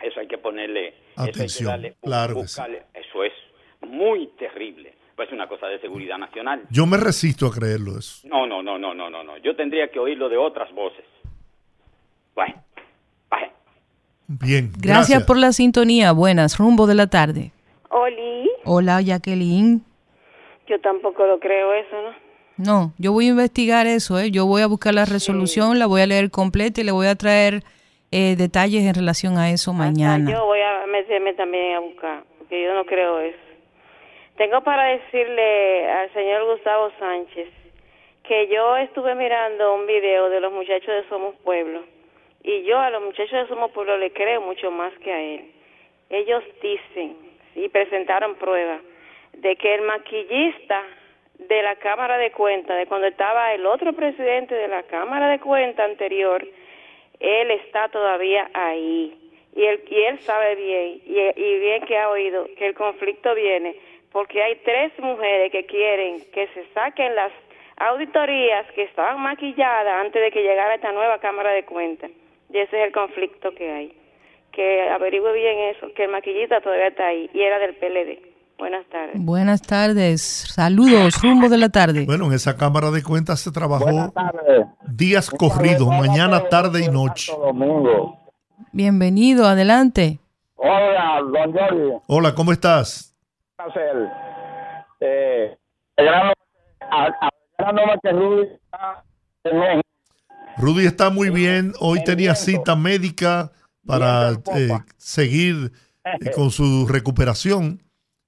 Eso 0.00 0.20
hay 0.20 0.26
que 0.28 0.38
ponerle... 0.38 0.88
eso 0.88 0.96
hay 1.16 1.24
que 1.26 1.30
Atención, 1.30 1.68
darle 1.70 1.96
claro 2.00 2.34
que 2.36 2.40
buscarle- 2.40 2.82
Eso 2.94 3.24
es 3.24 3.32
muy 3.88 4.28
terrible. 4.38 4.94
Pues 5.16 5.28
es 5.28 5.34
una 5.34 5.48
cosa 5.48 5.66
de 5.66 5.80
seguridad 5.80 6.16
nacional. 6.16 6.62
Yo 6.70 6.86
me 6.86 6.96
resisto 6.96 7.46
a 7.46 7.50
creerlo 7.52 7.98
eso. 7.98 8.26
No, 8.28 8.46
no, 8.46 8.62
no, 8.62 8.78
no, 8.78 8.94
no, 8.94 9.10
no, 9.10 9.24
no. 9.24 9.36
Yo 9.38 9.56
tendría 9.56 9.88
que 9.88 9.98
oírlo 9.98 10.28
de 10.28 10.36
otras 10.36 10.72
voces. 10.72 11.04
Bueno. 12.34 12.54
Bien. 14.28 14.70
Gracias, 14.78 15.24
por 15.24 15.38
la 15.38 15.52
sintonía. 15.52 16.12
Buenas, 16.12 16.58
rumbo 16.58 16.86
de 16.86 16.94
la 16.94 17.06
tarde. 17.06 17.50
Oli, 17.88 18.50
Hola, 18.64 19.00
Jacqueline. 19.00 19.80
yo 20.68 20.78
tampoco 20.80 21.26
lo 21.26 21.40
creo 21.40 21.72
eso, 21.72 21.96
¿no? 22.02 22.28
No, 22.58 22.92
yo 22.98 23.12
voy 23.12 23.26
a 23.26 23.30
investigar 23.30 23.86
eso, 23.86 24.18
¿eh? 24.18 24.30
Yo 24.30 24.44
voy 24.44 24.62
a 24.62 24.66
buscar 24.66 24.92
la 24.92 25.06
resolución, 25.06 25.78
la 25.78 25.86
voy 25.86 26.02
a 26.02 26.06
leer 26.06 26.30
completa 26.30 26.80
y 26.80 26.84
le 26.84 26.92
voy 26.92 27.06
a 27.06 27.14
traer 27.14 27.62
eh, 28.10 28.34
detalles 28.36 28.84
en 28.84 28.94
relación 28.94 29.38
a 29.38 29.50
eso 29.50 29.72
mañana. 29.72 30.30
Yo 30.30 30.44
voy 30.44 30.58
a 30.60 30.86
meterme 30.86 31.32
también 31.34 31.76
a 31.76 31.80
buscar, 31.80 32.24
porque 32.36 32.62
yo 32.62 32.74
no 32.74 32.84
creo 32.84 33.20
eso. 33.20 33.38
Tengo 34.38 34.60
para 34.60 34.84
decirle 34.84 35.90
al 35.90 36.12
señor 36.12 36.44
Gustavo 36.44 36.92
Sánchez 37.00 37.48
que 38.22 38.46
yo 38.46 38.76
estuve 38.76 39.16
mirando 39.16 39.74
un 39.74 39.84
video 39.84 40.30
de 40.30 40.38
los 40.38 40.52
muchachos 40.52 40.86
de 40.86 41.08
Somos 41.08 41.34
Pueblo 41.42 41.82
y 42.44 42.62
yo 42.62 42.78
a 42.78 42.88
los 42.90 43.02
muchachos 43.02 43.32
de 43.32 43.48
Somos 43.48 43.72
Pueblo 43.72 43.98
le 43.98 44.12
creo 44.12 44.40
mucho 44.40 44.70
más 44.70 44.96
que 45.00 45.12
a 45.12 45.20
él. 45.20 45.50
Ellos 46.08 46.44
dicen 46.62 47.16
y 47.56 47.68
presentaron 47.68 48.36
pruebas 48.36 48.80
de 49.32 49.56
que 49.56 49.74
el 49.74 49.82
maquillista 49.82 50.84
de 51.40 51.60
la 51.60 51.74
Cámara 51.74 52.16
de 52.16 52.30
Cuentas, 52.30 52.78
de 52.78 52.86
cuando 52.86 53.08
estaba 53.08 53.52
el 53.54 53.66
otro 53.66 53.92
presidente 53.92 54.54
de 54.54 54.68
la 54.68 54.84
Cámara 54.84 55.30
de 55.30 55.40
Cuentas 55.40 55.90
anterior, 55.90 56.46
él 57.18 57.50
está 57.50 57.88
todavía 57.88 58.48
ahí. 58.54 59.18
Y 59.56 59.64
él, 59.64 59.82
y 59.90 60.02
él 60.02 60.20
sabe 60.20 60.54
bien, 60.54 61.02
y, 61.06 61.42
y 61.42 61.58
bien 61.58 61.84
que 61.86 61.98
ha 61.98 62.10
oído, 62.10 62.46
que 62.56 62.66
el 62.66 62.74
conflicto 62.74 63.34
viene 63.34 63.74
porque 64.12 64.42
hay 64.42 64.56
tres 64.64 64.92
mujeres 64.98 65.52
que 65.52 65.66
quieren 65.66 66.22
que 66.32 66.48
se 66.48 66.66
saquen 66.72 67.14
las 67.14 67.32
auditorías 67.76 68.66
que 68.74 68.82
estaban 68.84 69.20
maquilladas 69.20 70.04
antes 70.04 70.20
de 70.20 70.30
que 70.30 70.42
llegara 70.42 70.74
esta 70.74 70.92
nueva 70.92 71.18
Cámara 71.18 71.52
de 71.52 71.64
Cuentas. 71.64 72.10
Y 72.50 72.58
ese 72.58 72.80
es 72.80 72.86
el 72.86 72.92
conflicto 72.92 73.54
que 73.54 73.70
hay. 73.70 73.92
Que 74.52 74.88
averigüe 74.90 75.32
bien 75.32 75.58
eso, 75.76 75.92
que 75.94 76.04
el 76.04 76.10
maquillista 76.10 76.60
todavía 76.60 76.88
está 76.88 77.06
ahí 77.06 77.30
y 77.32 77.40
era 77.40 77.58
del 77.58 77.74
PLD. 77.74 78.28
Buenas 78.58 78.86
tardes. 78.86 79.14
Buenas 79.14 79.62
tardes. 79.62 80.20
Saludos, 80.20 81.22
rumbo 81.22 81.48
de 81.48 81.58
la 81.58 81.68
tarde. 81.68 82.04
Bueno, 82.06 82.26
en 82.26 82.32
esa 82.32 82.56
Cámara 82.56 82.90
de 82.90 83.04
Cuentas 83.04 83.38
se 83.38 83.52
trabajó 83.52 84.12
días 84.88 85.30
corridos, 85.30 85.86
mañana, 85.86 86.48
tarde 86.48 86.84
y 86.84 86.88
noche. 86.88 87.32
Bienvenido, 88.72 89.46
adelante. 89.46 90.18
Hola, 90.56 91.20
don 91.32 91.52
Jordi. 91.52 91.92
Hola, 92.08 92.34
¿cómo 92.34 92.50
estás? 92.50 93.16
Placer. 93.58 94.08
Eh, 95.00 95.56
a- 95.98 96.32
que 98.02 98.12
Rudy 98.12 98.46
está 98.46 99.04
en 99.44 99.58
México. 99.58 99.82
Rudy 100.58 100.86
está 100.86 101.10
muy 101.10 101.30
bien. 101.30 101.72
Hoy 101.80 102.04
tenía 102.04 102.34
cita 102.36 102.76
médica 102.76 103.50
para 103.84 104.30
eh, 104.54 104.68
seguir 104.96 105.72
eh, 106.04 106.30
con 106.36 106.50
su 106.50 106.86
recuperación. 106.88 107.82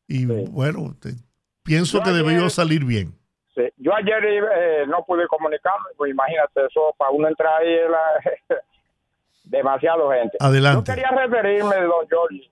Y 0.08 0.26
bueno, 0.26 0.96
te- 1.00 1.14
pienso 1.62 2.02
que 2.02 2.10
debió 2.10 2.50
salir 2.50 2.84
bien. 2.84 3.14
Sí. 3.54 3.62
Yo 3.76 3.94
ayer 3.94 4.24
eh, 4.24 4.84
no 4.88 5.04
pude 5.04 5.26
comunicarme, 5.28 5.86
pues 5.96 6.10
imagínate, 6.10 6.66
eso 6.68 6.92
para 6.98 7.12
uno 7.12 7.28
entrar 7.28 7.60
ahí, 7.60 7.76
la- 7.88 8.56
demasiado 9.44 10.10
gente. 10.10 10.36
Adelante. 10.40 10.90
Yo 10.90 10.94
quería 10.96 11.10
referirme, 11.10 11.76
don 11.82 12.06
Jordi, 12.10 12.50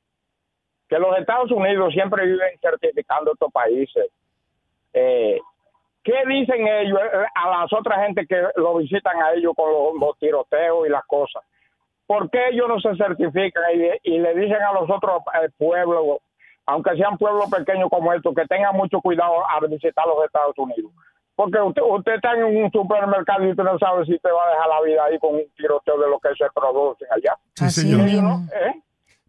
que 0.89 0.99
los 0.99 1.17
Estados 1.19 1.51
Unidos 1.51 1.93
siempre 1.93 2.27
viven 2.27 2.59
certificando 2.61 3.33
estos 3.33 3.53
países. 3.53 4.07
Eh, 4.93 5.39
¿Qué 6.03 6.15
dicen 6.27 6.67
ellos 6.67 6.99
eh, 7.01 7.27
a 7.35 7.51
las 7.51 7.73
otras 7.73 8.07
gente 8.07 8.27
que 8.27 8.43
lo 8.57 8.77
visitan 8.79 9.21
a 9.23 9.33
ellos 9.33 9.53
con 9.55 9.71
los, 9.71 9.95
los 10.01 10.19
tiroteos 10.19 10.87
y 10.87 10.91
las 10.91 11.05
cosas? 11.07 11.43
¿Por 12.07 12.31
qué 12.31 12.49
ellos 12.49 12.69
no 12.69 12.81
se 12.81 12.97
certifican 12.97 13.65
y, 13.75 14.15
y 14.15 14.19
le 14.19 14.35
dicen 14.35 14.63
a 14.63 14.73
los 14.73 14.89
otros 14.89 15.23
eh, 15.43 15.51
pueblos, 15.59 16.19
aunque 16.65 16.97
sean 16.97 17.19
pueblos 17.19 17.51
pequeños 17.51 17.91
como 17.91 18.13
estos, 18.15 18.35
que 18.35 18.47
tengan 18.47 18.75
mucho 18.75 19.01
cuidado 19.01 19.47
al 19.47 19.69
visitar 19.69 20.07
los 20.07 20.25
Estados 20.25 20.57
Unidos? 20.57 20.91
Porque 21.37 21.61
usted, 21.61 21.83
usted 21.83 22.15
está 22.15 22.33
en 22.35 22.45
un 22.45 22.71
supermercado 22.73 23.45
y 23.45 23.51
usted 23.51 23.63
no 23.63 23.79
sabe 23.79 24.05
si 24.07 24.19
te 24.19 24.31
va 24.31 24.45
a 24.45 24.51
dejar 24.51 24.69
la 24.69 24.81
vida 24.81 25.05
ahí 25.05 25.19
con 25.19 25.35
un 25.35 25.45
tiroteo 25.57 25.99
de 25.99 26.09
lo 26.09 26.19
que 26.19 26.31
se 26.35 26.47
produce 26.53 27.05
allá. 27.11 27.37
Sí, 27.55 27.71
señor. 27.71 28.41
¿Eh? 28.53 28.75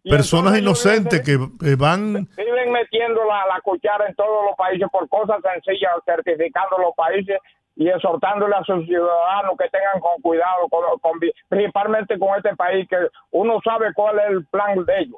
Personas 0.04 0.58
inocentes 0.58 1.20
que 1.20 1.32
eh, 1.32 1.76
van 1.76 2.12
viven 2.36 2.72
metiendo 2.72 3.20
la, 3.24 3.46
la 3.46 3.60
cuchara 3.62 4.06
en 4.08 4.14
todos 4.14 4.44
los 4.48 4.56
países 4.56 4.88
por 4.90 5.08
cosas 5.08 5.36
sencillas, 5.42 5.90
certificando 6.06 6.78
los 6.78 6.94
países 6.96 7.36
y 7.76 7.88
exhortándole 7.88 8.54
a 8.56 8.64
sus 8.64 8.84
ciudadanos 8.86 9.52
que 9.58 9.68
tengan 9.70 10.00
con 10.00 10.20
cuidado, 10.22 10.68
con, 10.70 10.82
con- 11.00 11.20
principalmente 11.48 12.18
con 12.18 12.36
este 12.36 12.54
país, 12.56 12.86
que 12.88 12.96
uno 13.30 13.58
sabe 13.64 13.92
cuál 13.94 14.18
es 14.18 14.24
el 14.30 14.44
plan 14.46 14.84
de 14.84 15.00
ellos. 15.00 15.16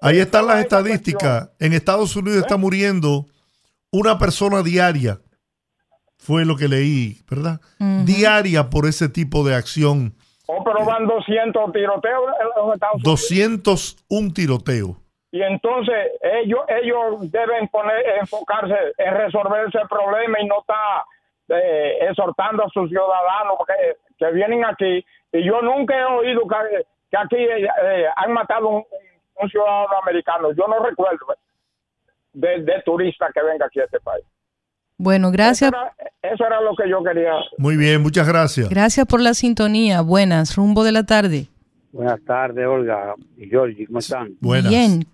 Ahí 0.00 0.18
están 0.18 0.46
las 0.46 0.58
estadísticas. 0.60 1.50
En 1.60 1.72
Estados 1.72 2.16
Unidos 2.16 2.38
está 2.40 2.56
muriendo 2.56 3.26
una 3.92 4.18
persona 4.18 4.62
diaria. 4.62 5.18
Fue 6.16 6.44
lo 6.44 6.56
que 6.56 6.68
leí, 6.68 7.18
¿verdad? 7.30 7.60
Diaria 8.04 8.70
por 8.70 8.86
ese 8.86 9.08
tipo 9.08 9.44
de 9.46 9.54
acción. 9.54 10.14
Oh, 10.54 10.62
pero 10.62 10.84
van 10.84 11.06
200 11.06 11.72
tiroteos 11.72 12.24
en 12.40 12.46
los 12.56 12.74
Estados 12.74 12.94
Unidos. 12.96 13.22
201 13.22 14.34
tiroteo. 14.34 14.96
Y 15.30 15.40
entonces 15.40 16.12
ellos 16.20 16.60
ellos 16.68 17.30
deben 17.32 17.68
poner 17.68 18.04
enfocarse 18.20 18.74
en 18.98 19.14
resolver 19.14 19.66
ese 19.66 19.80
problema 19.88 20.38
y 20.40 20.46
no 20.46 20.60
está 20.60 21.06
eh, 21.48 21.98
exhortando 22.02 22.64
a 22.64 22.68
sus 22.68 22.90
ciudadanos 22.90 23.56
que, 23.66 23.96
que 24.18 24.30
vienen 24.32 24.62
aquí. 24.66 25.02
Y 25.32 25.42
yo 25.42 25.62
nunca 25.62 25.98
he 25.98 26.04
oído 26.04 26.42
que, 26.46 26.84
que 27.10 27.16
aquí 27.16 27.36
eh, 27.36 27.66
eh, 27.82 28.06
han 28.14 28.32
matado 28.32 28.68
un, 28.68 28.84
un 29.36 29.48
ciudadano 29.48 29.98
americano. 30.02 30.52
Yo 30.52 30.66
no 30.68 30.80
recuerdo 30.80 31.32
eh, 31.32 31.36
de, 32.34 32.62
de 32.62 32.82
turista 32.82 33.30
que 33.32 33.42
venga 33.42 33.64
aquí 33.64 33.80
a 33.80 33.84
este 33.84 34.00
país. 34.00 34.26
Bueno, 35.02 35.32
gracias. 35.32 35.72
Eso 36.22 36.46
era 36.46 36.60
lo 36.60 36.76
que 36.76 36.88
yo 36.88 37.02
quería. 37.02 37.32
Muy 37.58 37.76
bien, 37.76 38.00
muchas 38.00 38.28
gracias. 38.28 38.68
Gracias 38.68 39.04
por 39.04 39.20
la 39.20 39.34
sintonía. 39.34 40.00
Buenas, 40.00 40.54
rumbo 40.54 40.84
de 40.84 40.92
la 40.92 41.02
tarde. 41.02 41.48
Buenas 41.90 42.22
tardes, 42.24 42.64
Olga 42.64 43.16
y 43.36 43.48
Georgie, 43.48 43.84
¿cómo 43.88 43.98
están? 43.98 44.36
Bien. 44.40 45.04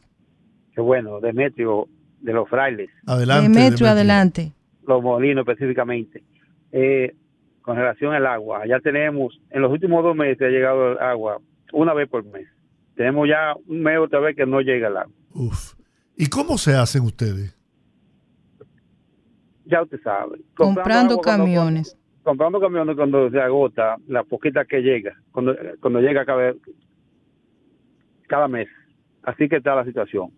Qué 0.74 0.82
bueno, 0.82 1.20
Demetrio, 1.20 1.89
de 2.20 2.32
los 2.35 2.47
frailes. 2.51 2.90
Demetrio, 3.06 3.89
adelante. 3.89 4.52
Los 4.86 5.02
molinos 5.02 5.48
específicamente. 5.48 6.23
Eh, 6.70 7.15
con 7.62 7.77
relación 7.77 8.12
al 8.12 8.27
agua, 8.27 8.66
ya 8.69 8.81
tenemos, 8.81 9.40
en 9.51 9.62
los 9.62 9.73
últimos 9.73 10.05
dos 10.05 10.15
meses 10.15 10.43
ha 10.43 10.51
llegado 10.51 10.93
el 10.93 10.98
agua 10.98 11.39
una 11.73 11.94
vez 11.94 12.10
por 12.10 12.27
mes. 12.27 12.47
Tenemos 12.94 13.27
ya 13.27 13.55
un 13.66 13.81
mes 13.81 13.98
otra 13.98 14.20
vez 14.20 14.36
que 14.36 14.44
no 14.44 14.60
llega 14.60 14.89
el 14.89 14.98
agua. 14.98 15.15
Uf. 15.32 15.73
¿Y 16.15 16.27
cómo 16.27 16.59
se 16.59 16.74
hacen 16.74 17.05
ustedes? 17.05 17.58
Ya 19.70 19.82
usted 19.82 20.01
sabe. 20.03 20.40
Comprando 20.55 21.15
agua 21.15 21.23
cuando- 21.23 21.45
camiones. 21.45 21.97
comprando 22.23 22.61
camiones 22.61 22.97
cuando 22.97 23.31
se 23.31 23.40
agota 23.40 23.97
la 24.07 24.23
poquita 24.24 24.65
que 24.65 24.81
llega, 24.81 25.15
cuando, 25.31 25.55
cuando 25.81 26.01
llega 26.01 26.24
cada, 26.27 26.53
cada 28.27 28.49
mes. 28.49 28.69
Así 29.23 29.49
que 29.49 29.57
está 29.57 29.74
la 29.74 29.85
situación. 29.85 30.31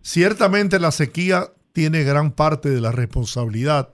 Ciertamente 0.00 0.78
la 0.78 0.90
sequía 0.90 1.44
tiene 1.72 2.04
gran 2.04 2.30
parte 2.32 2.70
de 2.70 2.80
la 2.80 2.92
responsabilidad 2.92 3.92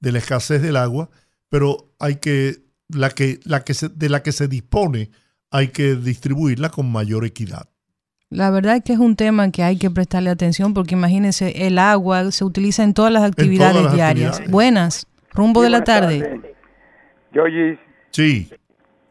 de 0.00 0.12
la 0.12 0.18
escasez 0.18 0.60
del 0.62 0.76
agua, 0.76 1.08
pero 1.48 1.92
hay 1.98 2.16
que 2.16 2.56
la 2.88 3.10
que 3.10 3.38
la 3.44 3.62
que 3.64 3.74
se, 3.74 3.88
de 3.88 4.08
la 4.08 4.22
que 4.22 4.32
se 4.32 4.48
dispone 4.48 5.10
hay 5.50 5.68
que 5.68 5.94
distribuirla 5.94 6.70
con 6.70 6.90
mayor 6.90 7.24
equidad. 7.24 7.68
La 8.32 8.50
verdad 8.50 8.76
es 8.76 8.82
que 8.82 8.94
es 8.94 8.98
un 8.98 9.14
tema 9.14 9.50
que 9.50 9.62
hay 9.62 9.76
que 9.78 9.90
prestarle 9.90 10.30
atención 10.30 10.72
porque 10.74 10.94
imagínense, 10.94 11.66
el 11.66 11.78
agua 11.78 12.30
se 12.30 12.44
utiliza 12.44 12.82
en 12.82 12.94
todas 12.94 13.12
las 13.12 13.22
actividades 13.24 13.82
las 13.84 13.92
diarias. 13.94 14.28
actividades. 14.30 14.50
Buenas, 14.50 15.06
rumbo 15.32 15.60
Sí, 15.60 15.64
de 15.64 15.70
la 15.70 15.84
tarde. 15.84 16.40
Yoyis, 17.32 17.78
Sí, 18.10 18.50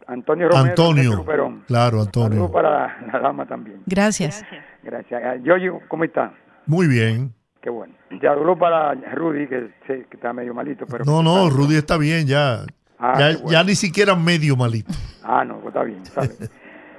Antonio 0.07 0.49
Romero. 0.49 0.69
Antonio. 0.69 1.25
Claro, 1.67 2.01
Antonio. 2.01 2.51
para 2.51 2.97
la 3.11 3.19
dama 3.19 3.45
también. 3.47 3.81
Gracias. 3.85 4.43
Gracias. 4.83 5.21
Ah, 5.23 5.35
Yoyi, 5.43 5.69
¿cómo 5.87 6.03
está? 6.03 6.33
Muy 6.65 6.87
bien. 6.87 7.33
Qué 7.61 7.69
bueno. 7.69 7.93
Ya 8.21 8.31
habló 8.31 8.57
para 8.57 8.93
Rudy, 8.95 9.47
que 9.47 9.69
sé 9.87 10.05
que 10.09 10.17
está 10.17 10.33
medio 10.33 10.53
malito, 10.53 10.85
pero... 10.87 11.05
No, 11.05 11.21
no, 11.23 11.49
Rudy 11.49 11.75
está 11.75 11.97
bien 11.97 12.25
ya. 12.27 12.63
Ah, 12.99 13.15
ya, 13.19 13.37
bueno. 13.37 13.51
ya 13.51 13.63
ni 13.63 13.75
siquiera 13.75 14.15
medio 14.15 14.55
malito. 14.55 14.91
Ah, 15.23 15.43
no, 15.45 15.55
pues 15.59 15.67
está 15.67 15.83
bien, 15.83 16.01
está 16.01 16.21
bien. 16.21 16.49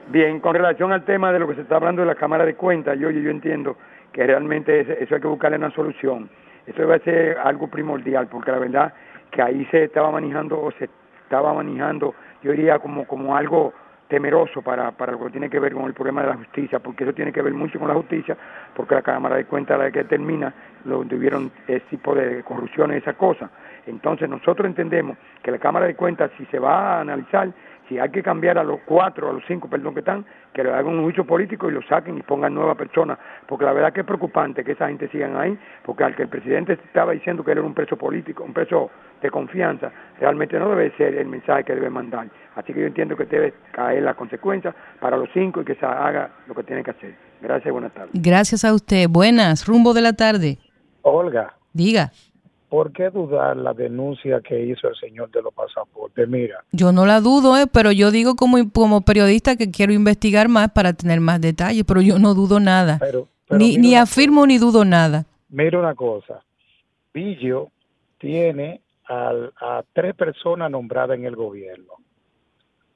Bien, 0.09 0.41
con 0.41 0.55
relación 0.55 0.93
al 0.93 1.05
tema 1.05 1.33
de 1.33 1.39
lo 1.39 1.49
que 1.49 1.55
se 1.55 1.63
está 1.63 1.77
hablando 1.77 2.03
de 2.03 2.07
la 2.07 2.15
Cámara 2.15 2.45
de 2.45 2.55
Cuentas, 2.55 2.99
yo, 2.99 3.11
yo 3.11 3.31
entiendo 3.31 3.77
que 4.13 4.27
realmente 4.27 4.81
eso 4.81 5.15
hay 5.15 5.21
que 5.21 5.29
buscarle 5.29 5.57
una 5.57 5.71
solución. 5.71 6.29
Eso 6.67 6.83
debe 6.83 6.99
ser 7.01 7.39
algo 7.39 7.69
primordial, 7.69 8.27
porque 8.29 8.51
la 8.51 8.59
verdad 8.59 8.93
que 9.31 9.41
ahí 9.41 9.65
se 9.71 9.85
estaba 9.85 10.11
manejando, 10.11 10.61
o 10.61 10.71
se 10.73 10.89
estaba 11.23 11.55
manejando, 11.55 12.15
yo 12.43 12.51
diría 12.51 12.79
como, 12.79 13.07
como 13.07 13.37
algo 13.37 13.73
temeroso 14.09 14.61
para, 14.61 14.91
para 14.91 15.13
lo 15.13 15.25
que 15.25 15.31
tiene 15.31 15.49
que 15.49 15.59
ver 15.59 15.73
con 15.73 15.85
el 15.85 15.95
problema 15.95 16.21
de 16.21 16.29
la 16.29 16.37
justicia, 16.37 16.79
porque 16.81 17.05
eso 17.05 17.15
tiene 17.15 17.33
que 17.33 17.41
ver 17.41 17.55
mucho 17.55 17.79
con 17.79 17.89
la 17.89 17.95
justicia, 17.95 18.37
porque 18.75 18.95
la 18.95 19.03
Cámara 19.03 19.37
de 19.37 19.47
Cuentas 19.47 19.79
la 19.79 19.91
que 19.91 20.05
termina, 20.05 20.53
lo 20.85 21.03
tuvieron 21.05 21.51
ese 21.67 21.81
tipo 21.89 22.15
de 22.15 22.43
corrupción 22.43 22.93
y 22.93 22.97
esas 22.97 23.17
cosas. 23.17 23.51
Entonces 23.87 24.29
nosotros 24.29 24.67
entendemos 24.67 25.17
que 25.43 25.51
la 25.51 25.59
Cámara 25.59 25.87
de 25.87 25.95
Cuentas, 25.95 26.31
si 26.37 26.45
se 26.47 26.59
va 26.59 26.99
a 26.99 27.01
analizar, 27.01 27.49
si 27.93 27.99
hay 27.99 28.09
que 28.11 28.23
cambiar 28.23 28.59
a 28.59 28.65
los 28.65 28.81
cuatro, 28.87 29.29
a 29.29 29.33
los 29.33 29.43
cinco, 29.47 29.69
perdón, 29.69 29.93
que 29.93 30.01
están, 30.01 30.25
que 30.55 30.65
le 30.65 30.71
hagan 30.71 30.95
un 30.95 31.05
juicio 31.05 31.27
político 31.27 31.69
y 31.69 31.73
lo 31.73 31.83
saquen 31.83 32.17
y 32.17 32.23
pongan 32.23 32.55
nuevas 32.55 32.77
personas, 32.77 33.19
porque 33.47 33.65
la 33.65 33.73
verdad 33.73 33.93
que 33.93 34.01
es 34.01 34.07
preocupante 34.07 34.65
que 34.65 34.73
esa 34.73 34.89
gente 34.89 35.09
sigan 35.09 35.37
ahí, 35.37 35.59
porque 35.85 36.05
al 36.05 36.17
que 36.17 36.23
el 36.23 36.29
presidente 36.29 36.73
estaba 36.73 37.13
diciendo 37.13 37.45
que 37.45 37.53
él 37.53 37.59
era 37.59 37.67
un 37.67 37.75
preso 37.75 37.97
político, 37.97 38.45
un 38.45 38.55
preso 38.55 38.91
de 39.21 39.31
confianza, 39.31 39.93
realmente 40.19 40.59
no 40.59 40.71
debe 40.71 40.91
ser 40.97 41.15
el 41.15 41.27
mensaje 41.27 41.65
que 41.65 41.75
debe 41.75 41.91
mandar. 41.91 42.29
Así 42.57 42.73
que 42.73 42.81
yo 42.81 42.87
entiendo 42.87 43.17
que 43.17 43.27
debe 43.27 43.55
caer 43.73 44.03
la 44.03 44.15
consecuencia 44.15 44.75
para 44.99 45.17
los 45.17 45.29
cinco 45.33 45.61
y 45.61 45.65
que 45.65 45.75
se 45.75 45.85
haga 45.85 46.31
lo 46.47 46.55
que 46.55 46.63
tiene 46.65 46.83
que 46.83 46.93
hacer. 46.93 47.15
Gracias 47.41 47.67
y 47.67 47.71
buenas 47.71 47.93
tardes. 47.93 48.11
Gracias 48.15 48.65
a 48.65 48.73
usted. 48.73 49.07
Buenas, 49.09 49.67
rumbo 49.67 49.93
de 49.93 50.01
la 50.01 50.13
tarde. 50.13 50.59
Olga, 51.03 51.55
Diga, 51.73 52.13
¿por 52.73 52.91
qué 52.91 53.11
dudar 53.11 53.55
la 53.59 53.75
denuncia 53.75 54.41
que 54.41 54.59
hizo 54.65 54.89
el 54.89 54.97
señor 54.97 55.31
de 55.31 55.43
los 55.43 55.53
pasaportes? 55.53 56.27
Mira, 56.27 56.65
yo 56.73 56.91
no 56.91 57.05
la 57.05 57.21
dudo, 57.21 57.55
eh, 57.59 57.67
pero 57.71 57.93
yo 57.93 58.11
digo 58.11 58.35
como, 58.35 58.57
como 58.73 59.03
periodista 59.03 59.57
que 59.57 59.71
quiero 59.71 59.93
investigar 59.93 60.49
más 60.49 60.71
para 60.73 60.95
tener 60.95 61.21
más 61.21 61.39
detalles, 61.39 61.85
pero 61.87 62.01
yo 62.01 62.19
no 62.19 62.33
dudo 62.33 62.61
nada. 62.61 62.97
pero, 62.99 63.29
pero 63.47 63.59
ni 63.59 63.77
ni 63.77 63.95
afirmo 63.95 64.47
ni 64.47 64.57
dudo 64.57 64.87
nada. 64.87 65.27
Mira 65.51 65.79
una 65.79 65.95
cosa, 65.95 66.41
Pillo 67.13 67.69
tiene 68.19 68.81
al- 69.05 69.53
a 69.61 69.83
tres 69.93 70.15
personas 70.15 70.71
nombradas 70.71 71.19
en 71.19 71.27
el 71.27 71.37
gobierno. 71.37 71.93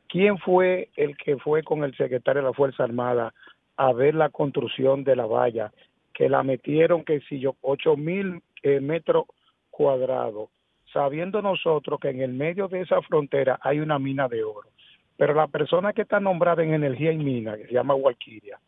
¿Quién 0.09 0.39
fue 0.39 0.89
el 0.97 1.19
que 1.19 1.37
fue 1.37 1.63
con 1.63 1.85
el 1.85 1.95
secretario 1.99 2.41
de 2.41 2.49
la 2.49 2.55
Fuerza 2.55 2.83
Armada 2.85 3.35
a 3.77 3.93
ver 3.93 4.15
la 4.15 4.31
construcción 4.31 5.05
de 5.05 5.17
la 5.17 5.27
valla? 5.27 5.71
Que 6.15 6.31
la 6.31 6.43
metieron, 6.43 7.05
que 7.05 7.21
si 7.29 7.41
yo, 7.41 7.57
ocho 7.61 7.95
mil 7.95 8.41
eh, 8.63 8.81
metros 8.81 9.25
cuadrados, 9.77 10.49
sabiendo 10.91 11.43
nosotros 11.43 12.01
que 12.01 12.09
en 12.09 12.23
el 12.23 12.33
medio 12.33 12.67
de 12.67 12.81
esa 12.81 13.03
frontera 13.03 13.59
hay 13.61 13.81
una 13.81 13.99
mina 13.99 14.27
de 14.27 14.43
oro. 14.43 14.71
pero 15.19 15.35
la 15.35 15.49
persona 15.49 15.93
que 15.93 16.03
está 16.03 16.19
nombrada 16.19 16.63
en 16.63 16.73
energía 16.73 17.13
y 17.13 17.19
mina, 17.19 17.57
que 17.57 17.67
se 17.67 17.73
llama 17.73 17.95
Walquiria, 17.95 18.59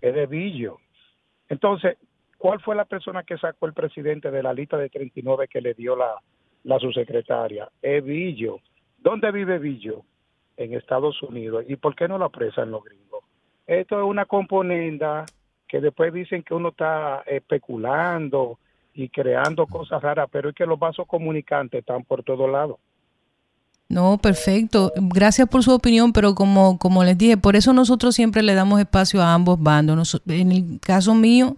es 0.00 0.14
de 0.14 0.26
Villo. 0.26 0.78
Entonces, 1.48 1.96
¿cuál 2.38 2.60
fue 2.60 2.74
la 2.76 2.84
persona 2.84 3.22
que 3.22 3.38
sacó 3.38 3.66
el 3.66 3.72
presidente 3.72 4.30
de 4.30 4.42
la 4.42 4.52
lista 4.52 4.76
de 4.76 4.88
39 4.88 5.48
que 5.48 5.60
le 5.60 5.74
dio 5.74 5.96
la, 5.96 6.14
la 6.64 6.78
subsecretaria? 6.78 7.68
Es. 7.80 8.04
¿Dónde 8.98 9.32
vive 9.32 9.58
Villo? 9.58 10.02
En 10.56 10.74
Estados 10.74 11.20
Unidos. 11.22 11.64
¿Y 11.68 11.76
por 11.76 11.94
qué 11.94 12.06
no 12.06 12.18
la 12.18 12.26
apresan 12.26 12.70
los 12.70 12.84
gringos? 12.84 13.24
Esto 13.66 13.98
es 13.98 14.04
una 14.04 14.26
componenda 14.26 15.24
que 15.68 15.80
después 15.80 16.12
dicen 16.12 16.42
que 16.42 16.54
uno 16.54 16.68
está 16.68 17.22
especulando 17.26 18.58
y 18.94 19.08
creando 19.08 19.66
cosas 19.66 20.02
raras, 20.02 20.28
pero 20.30 20.50
es 20.50 20.54
que 20.54 20.66
los 20.66 20.78
vasos 20.78 21.06
comunicantes 21.06 21.80
están 21.80 22.04
por 22.04 22.22
todos 22.22 22.50
lados. 22.50 22.76
No, 23.88 24.16
perfecto. 24.18 24.92
Gracias 24.96 25.48
por 25.48 25.62
su 25.62 25.72
opinión, 25.74 26.12
pero 26.12 26.34
como, 26.34 26.78
como 26.78 27.04
les 27.04 27.18
dije, 27.18 27.36
por 27.36 27.56
eso 27.56 27.72
nosotros 27.74 28.14
siempre 28.14 28.42
le 28.42 28.54
damos 28.54 28.80
espacio 28.80 29.20
a 29.22 29.34
ambos 29.34 29.62
bandos. 29.62 29.96
Nos- 29.96 30.22
en 30.28 30.50
el 30.52 30.80
caso 30.80 31.14
mío, 31.14 31.56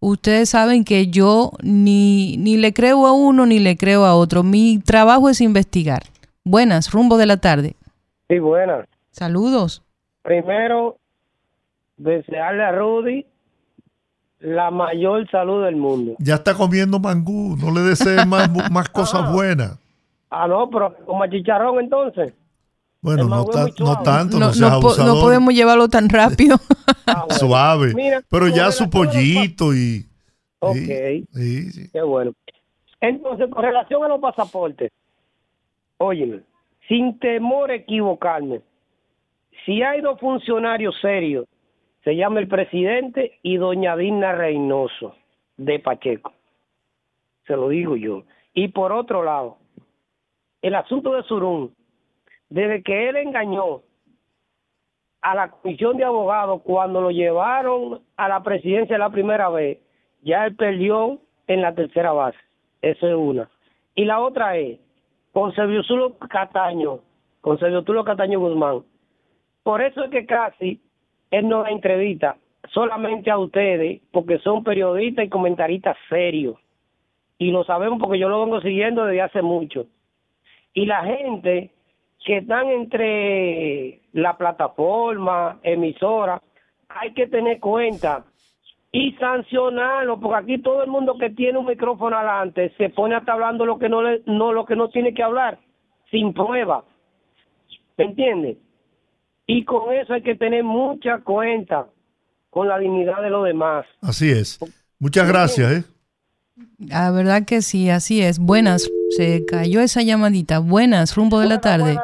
ustedes 0.00 0.48
saben 0.50 0.84
que 0.84 1.08
yo 1.08 1.52
ni, 1.62 2.36
ni 2.38 2.56
le 2.56 2.72
creo 2.72 3.06
a 3.06 3.12
uno 3.12 3.44
ni 3.44 3.58
le 3.58 3.76
creo 3.76 4.06
a 4.06 4.14
otro. 4.14 4.42
Mi 4.42 4.78
trabajo 4.78 5.28
es 5.28 5.42
investigar. 5.42 6.04
Buenas, 6.42 6.90
rumbo 6.90 7.18
de 7.18 7.26
la 7.26 7.36
tarde. 7.38 7.74
Sí, 8.28 8.38
buenas. 8.38 8.86
Saludos. 9.10 9.82
Primero, 10.22 10.96
desearle 11.98 12.64
a 12.64 12.72
Rudy 12.72 13.26
la 14.44 14.70
mayor 14.70 15.28
salud 15.30 15.64
del 15.64 15.76
mundo. 15.76 16.14
Ya 16.18 16.34
está 16.34 16.54
comiendo 16.54 16.98
mangú, 16.98 17.56
no 17.56 17.70
le 17.72 17.80
desees 17.80 18.26
más, 18.26 18.48
más 18.70 18.88
cosas 18.90 19.32
buenas. 19.32 19.78
Ah, 20.30 20.46
no, 20.46 20.68
pero 20.68 20.94
como 21.06 21.26
chicharrón 21.26 21.80
entonces. 21.80 22.34
Bueno, 23.00 23.24
no, 23.24 23.44
ta- 23.46 23.66
no 23.66 23.72
suave. 23.74 24.04
tanto, 24.04 24.38
no, 24.38 24.46
No, 24.46 24.52
seas 24.52 24.70
no 24.72 24.80
po- 24.80 24.96
no 24.98 25.14
podemos 25.20 25.52
llevarlo 25.54 25.88
tan 25.88 26.08
rápido. 26.08 26.56
Suave. 27.30 27.92
Mira, 27.94 28.22
Pero 28.30 28.48
ya 28.48 28.70
su 28.72 28.88
pollito 28.88 29.74
y... 29.74 30.06
Ok. 30.58 30.74
Sí, 31.34 31.70
sí. 31.72 31.90
Qué 31.92 32.00
bueno. 32.02 32.32
Entonces, 33.00 33.48
con 33.50 33.62
relación 33.62 34.02
a 34.04 34.08
los 34.08 34.20
pasaportes, 34.20 34.90
óyeme, 35.98 36.40
sin 36.88 37.18
temor 37.18 37.70
a 37.70 37.74
equivocarme, 37.74 38.60
si 39.66 39.82
hay 39.82 40.00
dos 40.00 40.18
funcionarios 40.18 40.94
serios, 41.02 41.46
se 42.04 42.14
llama 42.14 42.40
el 42.40 42.48
presidente 42.48 43.38
y 43.42 43.56
doña 43.56 43.96
Dina 43.96 44.32
Reynoso 44.32 45.16
de 45.56 45.78
Pacheco. 45.78 46.32
Se 47.46 47.56
lo 47.56 47.70
digo 47.70 47.96
yo. 47.96 48.24
Y 48.52 48.68
por 48.68 48.92
otro 48.92 49.24
lado, 49.24 49.56
el 50.60 50.74
asunto 50.74 51.12
de 51.14 51.22
Surún, 51.22 51.74
desde 52.50 52.82
que 52.82 53.08
él 53.08 53.16
engañó 53.16 53.80
a 55.22 55.34
la 55.34 55.50
comisión 55.50 55.96
de 55.96 56.04
abogados 56.04 56.60
cuando 56.62 57.00
lo 57.00 57.10
llevaron 57.10 58.02
a 58.16 58.28
la 58.28 58.42
presidencia 58.42 58.98
la 58.98 59.10
primera 59.10 59.48
vez, 59.48 59.78
ya 60.22 60.44
él 60.44 60.54
perdió 60.54 61.18
en 61.46 61.62
la 61.62 61.74
tercera 61.74 62.12
base. 62.12 62.38
Eso 62.82 63.08
es 63.08 63.14
una. 63.14 63.48
Y 63.94 64.04
la 64.04 64.20
otra 64.20 64.58
es, 64.58 64.78
con 65.32 65.54
Serviusulo 65.54 66.18
Cataño, 66.18 67.00
con 67.40 67.58
Serviusulo 67.58 68.04
Cataño 68.04 68.40
Guzmán. 68.40 68.82
Por 69.62 69.80
eso 69.80 70.04
es 70.04 70.10
que 70.10 70.26
casi 70.26 70.82
él 71.30 71.48
no 71.48 71.62
da 71.62 71.70
entrevista 71.70 72.36
solamente 72.72 73.30
a 73.30 73.38
ustedes, 73.38 74.00
porque 74.10 74.38
son 74.38 74.64
periodistas 74.64 75.26
y 75.26 75.28
comentaristas 75.28 75.96
serios. 76.08 76.56
Y 77.38 77.50
lo 77.50 77.64
sabemos 77.64 77.98
porque 78.00 78.18
yo 78.18 78.28
lo 78.28 78.44
vengo 78.44 78.60
siguiendo 78.60 79.04
desde 79.04 79.22
hace 79.22 79.42
mucho. 79.42 79.86
Y 80.72 80.86
la 80.86 81.04
gente 81.04 81.70
que 82.24 82.38
están 82.38 82.68
entre 82.68 84.00
la 84.12 84.36
plataforma, 84.36 85.60
emisora, 85.62 86.40
hay 86.88 87.12
que 87.12 87.26
tener 87.26 87.60
cuenta 87.60 88.24
y 88.92 89.12
sancionarlo, 89.14 90.20
porque 90.20 90.36
aquí 90.36 90.58
todo 90.58 90.82
el 90.84 90.90
mundo 90.90 91.18
que 91.18 91.30
tiene 91.30 91.58
un 91.58 91.66
micrófono 91.66 92.16
adelante 92.16 92.72
se 92.78 92.90
pone 92.90 93.16
hasta 93.16 93.32
hablando 93.32 93.66
lo 93.66 93.78
que 93.78 93.88
no 93.88 94.02
le, 94.02 94.22
no 94.26 94.52
lo 94.52 94.64
que 94.64 94.76
no 94.76 94.88
tiene 94.88 95.12
que 95.12 95.22
hablar, 95.22 95.58
sin 96.10 96.32
prueba. 96.32 96.84
¿Me 97.96 98.04
entiendes? 98.04 98.56
Y 99.46 99.64
con 99.64 99.92
eso 99.92 100.14
hay 100.14 100.22
que 100.22 100.34
tener 100.34 100.64
mucha 100.64 101.18
cuenta 101.18 101.86
con 102.50 102.68
la 102.68 102.78
dignidad 102.78 103.20
de 103.20 103.30
los 103.30 103.44
demás. 103.44 103.84
Así 104.00 104.30
es. 104.30 104.58
Muchas 104.98 105.28
gracias, 105.28 105.72
¿eh? 105.72 105.84
La 106.78 107.10
verdad 107.10 107.42
que 107.46 107.62
sí, 107.62 107.90
así 107.90 108.22
es. 108.22 108.38
Buenas, 108.38 108.88
se 109.10 109.44
cayó 109.44 109.80
esa 109.80 110.02
llamadita. 110.02 110.60
Buenas, 110.60 111.16
rumbo 111.16 111.40
de 111.40 111.48
la 111.48 111.60
tarde. 111.60 111.98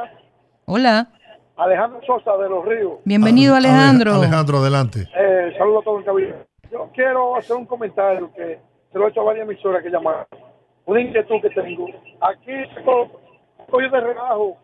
Hola, 0.67 1.09
Alejandro 1.57 2.01
Sosa 2.07 2.37
de 2.39 2.49
Los 2.49 2.65
Ríos. 2.65 2.95
bienvenido 3.05 3.55
Alejandro. 3.55 4.15
Alejandro, 4.15 4.59
adelante. 4.59 5.07
Eh, 5.15 5.53
saludos 5.59 5.83
a 5.83 5.85
todos 5.85 6.05
en. 6.05 6.35
Yo 6.73 6.91
quiero 6.95 7.37
hacer 7.37 7.57
un 7.57 7.67
comentario 7.67 8.33
que 8.35 8.59
se 8.91 8.99
lo 8.99 9.07
he 9.07 9.11
hecho 9.11 9.21
a 9.21 9.25
varias 9.25 9.47
emisoras 9.49 9.83
que 9.83 9.91
llamaron. 9.91 10.27
Una 10.87 11.01
inquietud 11.01 11.41
que 11.43 11.51
tengo. 11.51 11.87
Aquí 12.21 12.53
se 12.75 12.83
cogió 12.83 13.91
de 13.91 14.01
relajo 14.01 14.57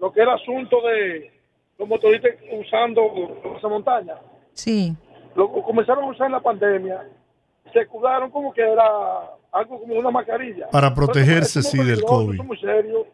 lo 0.00 0.12
que 0.12 0.20
es 0.20 0.26
el 0.26 0.32
asunto 0.32 0.76
de 0.82 1.39
los 1.80 1.88
motoristas 1.88 2.32
usando 2.52 3.02
esa 3.56 3.68
montaña. 3.68 4.14
Sí, 4.52 4.94
Lo 5.34 5.50
comenzaron 5.50 6.04
a 6.04 6.08
usar 6.08 6.26
en 6.26 6.32
la 6.32 6.40
pandemia. 6.40 7.08
Se 7.72 7.86
cuidaron 7.86 8.30
como 8.30 8.52
que 8.52 8.60
era 8.60 8.84
algo 9.50 9.80
como 9.80 9.94
una 9.94 10.10
mascarilla. 10.10 10.68
Para 10.68 10.94
protegerse, 10.94 11.60
Eso 11.60 11.70
sí, 11.70 11.78
del 11.82 12.02
COVID. 12.02 12.34
eso 12.34 12.42
es 12.42 12.46
muy 12.48 12.58
serio. 12.58 13.06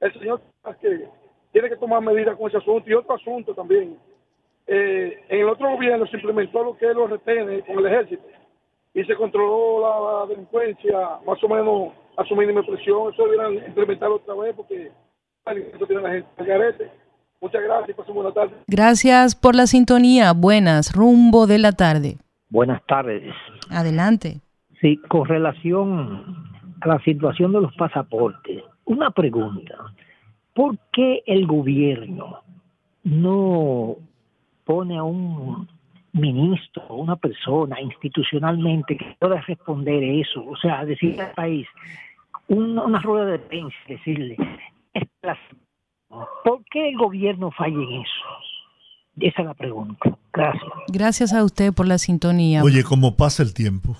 El 0.00 0.12
señor 0.14 0.40
que 0.80 1.08
tiene 1.52 1.68
que 1.68 1.76
tomar 1.76 2.02
medidas 2.02 2.36
con 2.36 2.48
ese 2.48 2.56
asunto 2.58 2.90
y 2.90 2.94
otro 2.94 3.14
asunto 3.14 3.54
también. 3.54 3.96
Eh, 4.66 5.24
en 5.28 5.40
el 5.40 5.48
otro 5.48 5.70
gobierno 5.70 6.04
se 6.08 6.16
implementó 6.16 6.64
lo 6.64 6.76
que 6.76 6.90
es 6.90 6.96
los 6.96 7.08
retenes 7.08 7.64
con 7.64 7.78
el 7.78 7.86
ejército 7.86 8.24
y 8.94 9.04
se 9.04 9.14
controló 9.14 9.80
la, 9.80 10.20
la 10.20 10.26
delincuencia 10.26 11.20
más 11.24 11.42
o 11.42 11.48
menos 11.48 11.92
a 12.16 12.24
su 12.24 12.34
mínima 12.34 12.62
presión. 12.62 13.12
Eso 13.12 13.24
deberían 13.28 13.64
implementarlo 13.68 14.16
otra 14.16 14.34
vez 14.34 14.54
porque 14.56 14.90
eso 15.46 15.86
tiene 15.86 16.02
la 16.02 16.10
gente 16.10 16.28
al 16.36 16.46
garete. 16.46 16.90
Muchas 17.40 17.62
gracias 17.62 17.90
y 17.90 17.92
pasen 17.94 18.14
buena 18.14 18.32
tarde. 18.32 18.54
gracias 18.66 19.34
por 19.36 19.54
la 19.54 19.66
sintonía. 19.66 20.32
Buenas, 20.32 20.92
rumbo 20.94 21.46
de 21.46 21.58
la 21.58 21.72
tarde. 21.72 22.16
Buenas 22.50 22.82
tardes. 22.86 23.32
Adelante. 23.70 24.40
Sí, 24.80 24.96
con 25.08 25.26
relación 25.26 26.36
a 26.80 26.88
la 26.88 26.98
situación 27.00 27.52
de 27.52 27.60
los 27.60 27.74
pasaportes, 27.76 28.62
una 28.84 29.10
pregunta. 29.10 29.74
¿Por 30.54 30.78
qué 30.92 31.22
el 31.26 31.46
gobierno 31.46 32.40
no 33.04 33.96
pone 34.64 34.98
a 34.98 35.02
un 35.04 35.68
ministro, 36.12 36.82
una 36.90 37.16
persona 37.16 37.80
institucionalmente 37.80 38.96
que 38.96 39.16
pueda 39.18 39.40
responder 39.42 40.02
eso? 40.02 40.44
O 40.44 40.56
sea, 40.56 40.84
decirle 40.84 41.22
al 41.22 41.32
país, 41.32 41.66
un- 42.48 42.78
una 42.78 42.98
rueda 43.00 43.26
de 43.26 43.38
prensa, 43.38 43.76
decirle, 43.88 44.36
"Esta 44.94 45.06
es 45.12 45.22
la- 45.22 45.38
¿por 46.08 46.64
qué 46.70 46.88
el 46.90 46.96
gobierno 46.96 47.50
falla 47.50 47.74
en 47.76 48.02
eso? 48.02 48.24
Esa 49.20 49.42
es 49.42 49.46
la 49.48 49.54
pregunta. 49.54 50.16
Gracias. 50.32 50.72
Gracias 50.88 51.32
a 51.32 51.42
usted 51.44 51.72
por 51.72 51.86
la 51.88 51.98
sintonía. 51.98 52.62
Oye, 52.62 52.84
como 52.84 53.16
pasa 53.16 53.42
el 53.42 53.52
tiempo. 53.54 53.96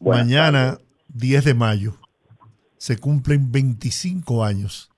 Mañana, 0.00 0.78
10 1.08 1.44
de 1.44 1.54
mayo, 1.54 1.94
se 2.76 2.98
cumplen 2.98 3.50
25 3.50 4.44
años 4.44 4.90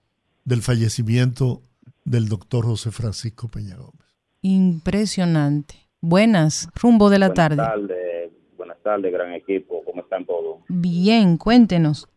del 0.44 0.60
fallecimiento 0.60 1.62
del 2.04 2.28
doctor 2.28 2.66
José 2.66 2.90
Francisco 2.90 3.48
Peña 3.48 3.76
Gómez. 3.76 4.06
Impresionante. 4.42 5.74
Buenas, 6.02 6.68
rumbo 6.74 7.08
de 7.10 7.18
la 7.18 7.28
Buenas 7.28 7.48
tarde. 7.48 7.56
tardes, 7.56 8.32
buenas 8.56 8.78
tardes, 8.82 9.12
gran 9.12 9.32
equipo. 9.34 9.82
¿Cómo 9.84 10.02
están 10.02 10.24
todos? 10.26 10.58
Bien, 10.68 11.36
cuéntenos. 11.36 12.08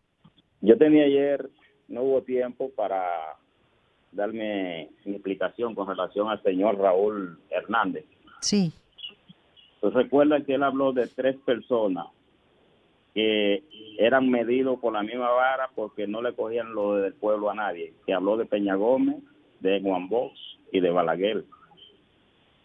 Yo 0.60 0.76
tenía 0.78 1.04
ayer, 1.04 1.50
no 1.88 2.02
hubo 2.02 2.22
tiempo 2.22 2.70
para 2.76 3.02
darme 4.14 4.90
mi 5.04 5.14
explicación 5.14 5.74
con 5.74 5.88
relación 5.88 6.28
al 6.28 6.42
señor 6.42 6.78
Raúl 6.78 7.38
Hernández. 7.50 8.04
Sí, 8.40 8.72
Pues 9.80 9.94
recuerda 9.94 10.40
que 10.42 10.54
él 10.54 10.62
habló 10.62 10.92
de 10.92 11.06
tres 11.06 11.36
personas 11.44 12.06
que 13.14 13.62
eran 13.98 14.28
medidos 14.28 14.80
por 14.80 14.92
la 14.92 15.02
misma 15.02 15.30
vara 15.30 15.70
porque 15.74 16.06
no 16.06 16.20
le 16.20 16.34
cogían 16.34 16.74
lo 16.74 16.96
del 16.96 17.14
pueblo 17.14 17.48
a 17.50 17.54
nadie. 17.54 17.94
Que 18.06 18.12
habló 18.12 18.36
de 18.36 18.44
Peña 18.44 18.74
Gómez, 18.74 19.16
de 19.60 19.80
Juan 19.80 20.08
Bosch 20.08 20.58
y 20.72 20.80
de 20.80 20.90
Balaguer. 20.90 21.44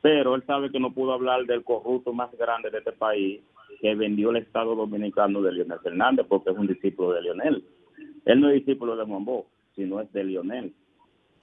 Pero 0.01 0.35
él 0.35 0.43
sabe 0.47 0.71
que 0.71 0.79
no 0.79 0.91
pudo 0.91 1.13
hablar 1.13 1.45
del 1.45 1.63
corrupto 1.63 2.13
más 2.13 2.35
grande 2.37 2.69
de 2.71 2.79
este 2.79 2.93
país 2.93 3.41
que 3.81 3.95
vendió 3.95 4.31
el 4.31 4.37
Estado 4.37 4.75
Dominicano 4.75 5.41
de 5.41 5.51
Leonel 5.51 5.79
Fernández 5.79 6.25
porque 6.27 6.49
es 6.49 6.57
un 6.57 6.67
discípulo 6.67 7.13
de 7.13 7.21
Leonel. 7.21 7.63
Él 8.25 8.39
no 8.39 8.49
es 8.49 8.55
discípulo 8.55 8.95
de 8.95 9.05
Juan 9.05 9.25
Bosch, 9.25 9.45
sino 9.75 10.01
es 10.01 10.11
de 10.11 10.23
Leonel. 10.23 10.73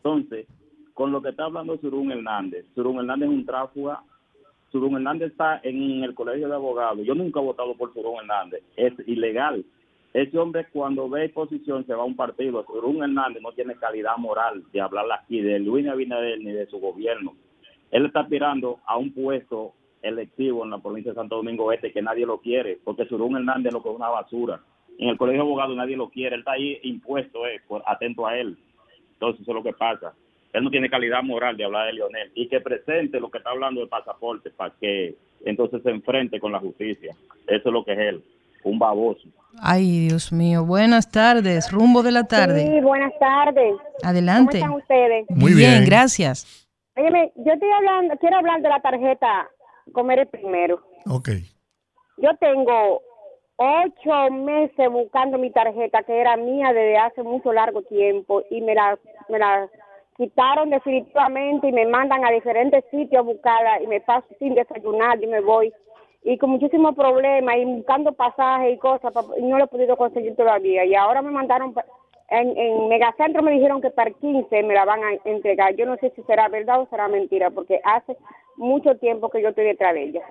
Entonces, 0.06 0.46
con 0.94 1.10
lo 1.10 1.20
que 1.20 1.30
está 1.30 1.46
hablando 1.46 1.76
Surún 1.78 2.12
Hernández, 2.12 2.64
Surún 2.76 2.98
Hernández 3.00 3.28
es 3.28 3.34
un 3.34 3.44
tráfuga 3.44 4.00
Surún 4.70 4.94
Hernández 4.94 5.32
está 5.32 5.60
en 5.64 6.04
el 6.04 6.14
colegio 6.14 6.48
de 6.48 6.54
abogados. 6.54 7.04
Yo 7.04 7.14
nunca 7.16 7.40
he 7.40 7.42
votado 7.42 7.74
por 7.74 7.92
Surún 7.92 8.20
Hernández. 8.20 8.62
Es 8.76 8.92
ilegal. 9.08 9.64
Ese 10.12 10.38
hombre 10.38 10.66
cuando 10.72 11.08
ve 11.08 11.28
posición 11.30 11.84
se 11.86 11.94
va 11.94 12.02
a 12.02 12.06
un 12.06 12.14
partido. 12.14 12.64
Surún 12.66 13.02
Hernández 13.02 13.42
no 13.42 13.50
tiene 13.50 13.74
calidad 13.74 14.16
moral 14.16 14.62
de 14.72 14.80
hablar 14.80 15.06
aquí 15.10 15.40
de 15.40 15.58
Luis 15.58 15.88
Abinader 15.88 16.38
ni 16.38 16.52
de 16.52 16.66
su 16.66 16.78
gobierno. 16.78 17.34
Él 17.90 18.06
está 18.06 18.20
aspirando 18.20 18.78
a 18.86 18.96
un 18.96 19.12
puesto 19.12 19.72
electivo 20.02 20.62
en 20.62 20.70
la 20.70 20.78
provincia 20.78 21.10
de 21.10 21.16
Santo 21.16 21.36
Domingo 21.36 21.72
Este 21.72 21.90
que 21.90 22.02
nadie 22.02 22.26
lo 22.26 22.38
quiere, 22.38 22.78
porque 22.84 23.06
Surún 23.06 23.36
Hernández 23.36 23.72
lo 23.72 23.82
que 23.82 23.88
es 23.88 23.96
una 23.96 24.08
basura. 24.08 24.60
En 24.98 25.08
el 25.08 25.18
colegio 25.18 25.42
de 25.42 25.48
abogados 25.48 25.76
nadie 25.76 25.96
lo 25.96 26.10
quiere, 26.10 26.36
él 26.36 26.40
está 26.40 26.52
ahí 26.52 26.78
impuesto, 26.84 27.44
eh, 27.46 27.60
atento 27.86 28.24
a 28.24 28.38
él. 28.38 28.56
Entonces 29.16 29.43
eso 29.43 29.51
es 29.51 29.55
lo 29.55 29.62
que 29.62 29.72
pasa. 29.72 30.12
Él 30.52 30.64
no 30.64 30.70
tiene 30.70 30.88
calidad 30.88 31.22
moral 31.22 31.56
de 31.56 31.64
hablar 31.64 31.86
de 31.86 31.94
Lionel 31.94 32.30
y 32.34 32.48
que 32.48 32.60
presente 32.60 33.20
lo 33.20 33.30
que 33.30 33.38
está 33.38 33.51
hablando 33.51 33.80
de 33.80 33.88
pasaporte 33.88 34.51
para 34.51 34.72
que 34.80 35.14
entonces 35.44 35.82
se 35.82 35.90
enfrente 35.90 36.40
con 36.40 36.52
la 36.52 36.60
justicia. 36.60 37.14
Eso 37.47 37.68
es 37.68 37.72
lo 37.72 37.84
que 37.84 37.93
es 37.93 37.98
él, 37.98 38.24
un 38.64 38.78
baboso. 38.78 39.28
Ay, 39.60 40.09
Dios 40.09 40.32
mío. 40.32 40.64
Buenas 40.64 41.10
tardes. 41.10 41.72
Rumbo 41.72 42.02
de 42.02 42.12
la 42.12 42.24
tarde. 42.24 42.66
Sí, 42.66 42.80
buenas 42.80 43.12
tardes. 43.18 43.74
Adelante. 44.02 44.60
¿Cómo 44.60 44.78
están 44.78 44.98
ustedes? 44.98 45.26
Muy 45.30 45.55
bien, 45.55 45.84
gracias. 45.84 46.68
Óyeme, 46.97 47.32
yo 47.36 47.52
estoy 47.52 47.70
hablando, 47.70 48.16
quiero 48.16 48.36
hablar 48.36 48.62
de 48.62 48.68
la 48.68 48.80
tarjeta 48.80 49.48
Comer 49.93 50.20
el 50.20 50.26
Primero. 50.28 50.80
Ok. 51.06 51.28
Yo 52.16 52.30
tengo 52.40 53.02
ocho 53.56 54.30
meses 54.30 54.90
buscando 54.90 55.38
mi 55.38 55.50
tarjeta 55.50 56.02
que 56.02 56.20
era 56.20 56.36
mía 56.36 56.72
desde 56.72 56.98
hace 56.98 57.22
mucho 57.22 57.52
largo 57.52 57.82
tiempo 57.82 58.42
y 58.50 58.60
me 58.60 58.74
la, 58.74 58.98
me 59.28 59.38
la 59.38 59.68
quitaron 60.16 60.70
definitivamente 60.70 61.68
y 61.68 61.72
me 61.72 61.86
mandan 61.86 62.24
a 62.24 62.30
diferentes 62.30 62.84
sitios 62.90 63.20
a 63.20 63.22
buscarla 63.22 63.82
y 63.82 63.86
me 63.86 64.00
paso 64.00 64.26
sin 64.38 64.54
desayunar 64.54 65.22
y 65.22 65.26
me 65.26 65.40
voy. 65.40 65.72
Y 66.22 66.38
con 66.38 66.50
muchísimos 66.50 66.94
problemas 66.96 67.56
y 67.56 67.64
buscando 67.64 68.12
pasajes 68.12 68.74
y 68.74 68.78
cosas 68.78 69.12
y 69.38 69.42
no 69.42 69.58
lo 69.58 69.64
he 69.64 69.68
podido 69.68 69.96
conseguir 69.96 70.34
todavía. 70.34 70.84
Y 70.84 70.94
ahora 70.94 71.22
me 71.22 71.30
mandaron 71.30 71.74
en, 72.28 72.56
en 72.56 72.88
Megacentro 72.88 73.42
me 73.42 73.52
dijeron 73.52 73.80
que 73.80 73.90
para 73.90 74.10
el 74.10 74.16
15 74.16 74.62
me 74.64 74.74
la 74.74 74.84
van 74.84 75.00
a 75.04 75.12
entregar. 75.24 75.76
Yo 75.76 75.86
no 75.86 75.96
sé 75.98 76.12
si 76.16 76.22
será 76.22 76.48
verdad 76.48 76.80
o 76.80 76.88
será 76.88 77.06
mentira 77.08 77.50
porque 77.50 77.80
hace 77.84 78.16
mucho 78.56 78.96
tiempo 78.96 79.30
que 79.30 79.40
yo 79.40 79.50
estoy 79.50 79.66
detrás 79.66 79.94
de 79.94 80.04
ella. 80.04 80.22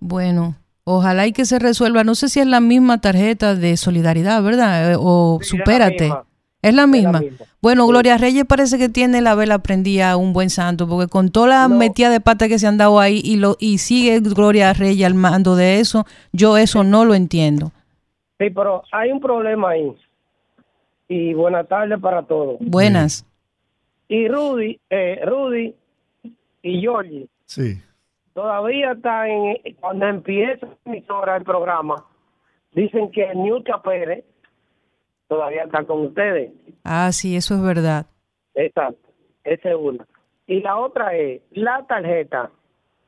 Bueno, 0.00 0.54
ojalá 0.84 1.26
y 1.26 1.32
que 1.32 1.44
se 1.44 1.58
resuelva. 1.58 2.04
No 2.04 2.14
sé 2.14 2.28
si 2.28 2.40
es 2.40 2.46
la 2.46 2.60
misma 2.60 3.00
tarjeta 3.00 3.54
de 3.54 3.76
solidaridad, 3.76 4.42
¿verdad? 4.42 4.92
Eh, 4.92 4.96
O 4.98 5.38
Sí, 5.42 5.46
es 5.46 5.52
la 5.52 5.64
supérate. 5.64 6.04
misma. 6.04 6.24
Es 6.62 6.72
la 6.74 6.82
Es 6.82 6.86
la 6.86 6.86
misma. 6.86 7.22
Bueno, 7.60 7.86
Gloria 7.86 8.16
Reyes 8.18 8.44
parece 8.46 8.78
que 8.78 8.88
tiene 8.88 9.20
la 9.20 9.34
vela 9.34 9.58
prendida 9.58 10.10
a 10.12 10.16
un 10.16 10.32
buen 10.32 10.48
santo, 10.50 10.86
porque 10.88 11.08
con 11.10 11.30
toda 11.30 11.46
la 11.48 11.68
metida 11.68 12.08
de 12.10 12.20
pata 12.20 12.48
que 12.48 12.58
se 12.58 12.66
han 12.66 12.76
dado 12.78 13.00
ahí 13.00 13.20
y 13.24 13.36
lo 13.36 13.56
y 13.58 13.78
sigue 13.78 14.20
Gloria 14.20 14.72
Reyes 14.72 15.06
al 15.06 15.14
mando 15.14 15.56
de 15.56 15.80
eso, 15.80 16.06
yo 16.32 16.56
eso 16.56 16.82
no 16.84 17.04
lo 17.04 17.14
entiendo. 17.14 17.72
Sí, 18.38 18.50
pero 18.50 18.82
hay 18.92 19.12
un 19.12 19.20
problema 19.20 19.70
ahí. 19.70 19.92
Y 21.08 21.34
buenas 21.34 21.68
tardes 21.68 22.00
para 22.00 22.22
todos. 22.22 22.56
Buenas. 22.60 23.24
Y 24.08 24.26
Rudy, 24.28 24.78
eh, 24.90 25.20
Rudy 25.24 25.74
y 26.62 26.80
Georgie 26.80 27.26
Sí. 27.46 27.78
Todavía 28.34 28.92
están 28.92 29.28
en, 29.28 29.74
cuando 29.80 30.06
empieza 30.06 30.66
la 30.66 30.76
emisora 30.92 31.36
el 31.36 31.44
programa, 31.44 32.04
dicen 32.72 33.10
que 33.10 33.34
Newca 33.34 33.80
Pérez 33.80 34.24
todavía 35.28 35.64
está 35.64 35.84
con 35.84 36.06
ustedes. 36.06 36.52
Ah, 36.84 37.10
sí, 37.12 37.36
eso 37.36 37.54
es 37.54 37.62
verdad. 37.62 38.06
Exacto, 38.54 39.08
esa 39.44 39.70
es 39.70 39.76
una. 39.76 40.06
Y 40.46 40.60
la 40.60 40.76
otra 40.76 41.16
es, 41.16 41.40
la 41.52 41.86
tarjeta, 41.86 42.50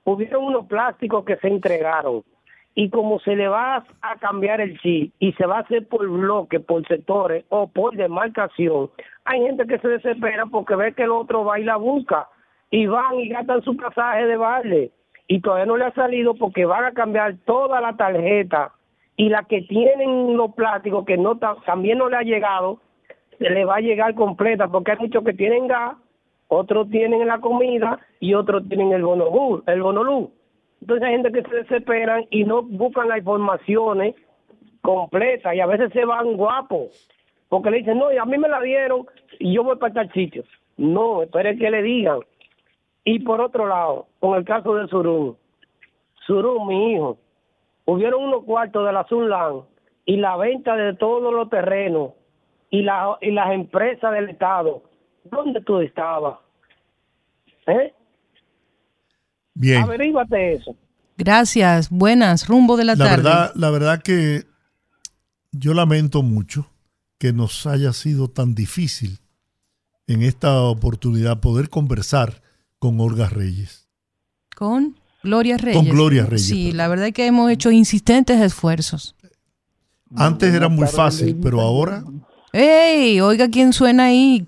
hubieron 0.05 0.45
unos 0.45 0.67
plásticos 0.67 1.25
que 1.25 1.37
se 1.37 1.49
entregaron 1.49 2.25
y 2.75 2.91
como 2.91 3.19
se 3.21 3.35
le 3.35 3.49
va 3.49 3.85
a 4.03 4.17
cambiar 4.19 4.61
el 4.61 4.79
chip 4.81 5.13
y 5.19 5.33
se 5.33 5.47
va 5.47 5.59
a 5.59 5.61
hacer 5.61 5.87
por 5.89 6.07
bloque, 6.09 6.61
por 6.61 6.87
sectores 6.87 7.45
o 7.49 7.69
por 7.69 7.97
demarcación, 7.97 8.91
hay 9.25 9.41
gente 9.43 9.67
que 9.67 9.79
se 9.79 9.89
desespera 9.89 10.47
porque 10.47 10.77
ve 10.77 10.93
que 10.95 11.03
el 11.03 11.11
otro 11.11 11.45
va 11.45 11.59
y 11.59 11.65
la 11.65 11.77
busca 11.77 12.29
y 12.71 12.87
van 12.87 13.19
y 13.19 13.29
gastan 13.29 13.63
su 13.63 13.77
pasaje 13.77 14.27
de 14.27 14.37
baile 14.37 14.93
y 15.29 15.41
todavía 15.41 15.67
no 15.67 15.77
le 15.77 15.85
ha 15.87 15.93
salido 15.95 16.35
porque 16.35 16.65
van 16.65 16.85
a 16.85 16.93
cambiar 16.93 17.37
toda 17.45 17.81
la 17.81 17.97
tarjeta 17.97 18.73
y 19.17 19.29
la 19.29 19.45
que 19.45 19.63
tienen 19.63 20.37
los 20.37 20.55
plásticos 20.55 21.05
que 21.05 21.17
no 21.17 21.39
ta- 21.39 21.57
también 21.65 21.99
no 21.99 22.09
le 22.09 22.17
ha 22.17 22.23
llegado 22.23 22.81
se 23.39 23.51
le 23.51 23.65
va 23.65 23.77
a 23.77 23.81
llegar 23.81 24.15
completa 24.15 24.69
porque 24.69 24.93
hay 24.93 24.99
muchos 24.99 25.23
que 25.25 25.35
tienen 25.35 25.67
gas, 25.67 25.97
otros 26.49 26.89
tienen 26.91 27.27
la 27.27 27.39
comida 27.39 27.99
y 28.21 28.35
otros 28.35 28.67
tienen 28.69 28.93
el 28.93 29.03
el 29.67 29.83
bono 29.83 30.05
luz. 30.05 30.31
Entonces 30.81 31.07
hay 31.07 31.13
gente 31.13 31.33
que 31.33 31.43
se 31.43 31.57
desesperan 31.57 32.25
y 32.31 32.45
no 32.45 32.63
buscan 32.63 33.09
las 33.09 33.19
informaciones 33.19 34.15
completas 34.81 35.55
y 35.55 35.61
a 35.61 35.67
veces 35.67 35.93
se 35.93 36.05
van 36.05 36.37
guapos 36.37 37.09
porque 37.49 37.71
le 37.71 37.79
dicen, 37.79 37.99
no, 37.99 38.13
y 38.13 38.17
a 38.17 38.25
mí 38.25 38.39
me 38.39 38.49
la 38.49 38.61
dieron 38.61 39.07
y 39.39 39.55
yo 39.55 39.63
voy 39.65 39.77
para 39.77 39.95
tal 39.95 40.13
sitio. 40.13 40.45
No, 40.77 41.23
espere 41.23 41.57
que 41.57 41.71
le 41.71 41.83
digan. 41.83 42.21
Y 43.09 43.21
por 43.21 43.41
otro 43.41 43.69
lado, 43.69 44.09
con 44.19 44.37
el 44.37 44.45
caso 44.45 44.75
de 44.75 44.89
Surún, 44.89 45.37
Surún, 46.27 46.67
mi 46.67 46.93
hijo, 46.93 47.17
hubieron 47.85 48.25
unos 48.25 48.43
cuartos 48.43 48.85
de 48.85 48.93
la 48.93 49.07
Sunland 49.07 49.63
y 50.05 50.17
la 50.17 50.37
venta 50.37 50.75
de 50.75 50.93
todos 50.95 51.33
los 51.33 51.49
terrenos 51.49 52.15
y, 52.69 52.83
la, 52.83 53.17
y 53.21 53.31
las 53.31 53.53
empresas 53.53 54.13
del 54.13 54.29
Estado. 54.29 54.83
¿Dónde 55.23 55.61
tú 55.61 55.79
estabas? 55.79 56.41
¿Eh? 57.69 57.95
Bien. 59.55 59.85
Averíguate 59.85 60.55
eso. 60.55 60.75
Gracias. 61.17 61.89
Buenas. 61.91 62.49
Rumbo 62.49 62.77
de 62.77 62.87
la, 62.87 62.97
La 62.97 63.05
tarde. 63.05 63.23
verdad, 63.23 63.53
la 63.55 63.71
verdad 63.71 64.03
que 64.03 64.43
yo 65.53 65.75
lamento 65.75 66.23
mucho 66.23 66.67
que 67.19 67.33
nos 67.33 67.69
haya 67.69 67.93
sido 67.93 68.27
tan 68.27 68.57
difícil 68.57 69.21
en 70.09 70.23
esta 70.23 70.61
oportunidad 70.63 71.39
poder 71.41 71.69
conversar 71.69 72.43
con 72.87 73.01
Olga 73.01 73.29
Reyes. 73.29 73.89
Con 74.55 74.97
Gloria 75.25 75.57
Reyes. 75.57 75.85
Gloria 75.91 76.25
Reyes, 76.25 76.47
Sí, 76.47 76.71
la 76.71 76.87
verdad 76.87 77.09
es 77.09 77.15
que 77.15 77.27
hemos 77.27 77.51
hecho 77.51 77.73
insistentes 77.73 78.41
esfuerzos. 78.41 79.17
Antes 80.15 80.55
era 80.55 80.69
muy 80.69 80.87
fácil, 80.87 81.37
pero 81.43 81.61
ahora 81.61 82.05
¡Ey! 82.53 83.21
Oiga 83.21 83.49
quién 83.51 83.73
suena 83.73 84.05
ahí. 84.05 84.47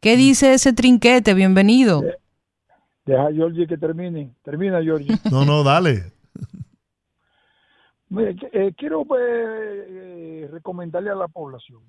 ¿Qué 0.00 0.16
dice 0.16 0.54
ese 0.54 0.72
trinquete? 0.72 1.34
Bienvenido. 1.34 2.00
Deja 3.04 3.26
a 3.26 3.32
Georgie 3.32 3.66
que 3.66 3.76
termine. 3.76 4.32
Termina, 4.44 4.80
Georgie. 4.80 5.18
no, 5.32 5.44
no, 5.44 5.64
dale. 5.64 6.12
Mire, 8.08 8.36
eh, 8.52 8.72
quiero 8.78 9.04
pues, 9.04 9.20
eh, 9.24 10.48
recomendarle 10.52 11.10
a 11.10 11.16
la 11.16 11.26
población. 11.26 11.80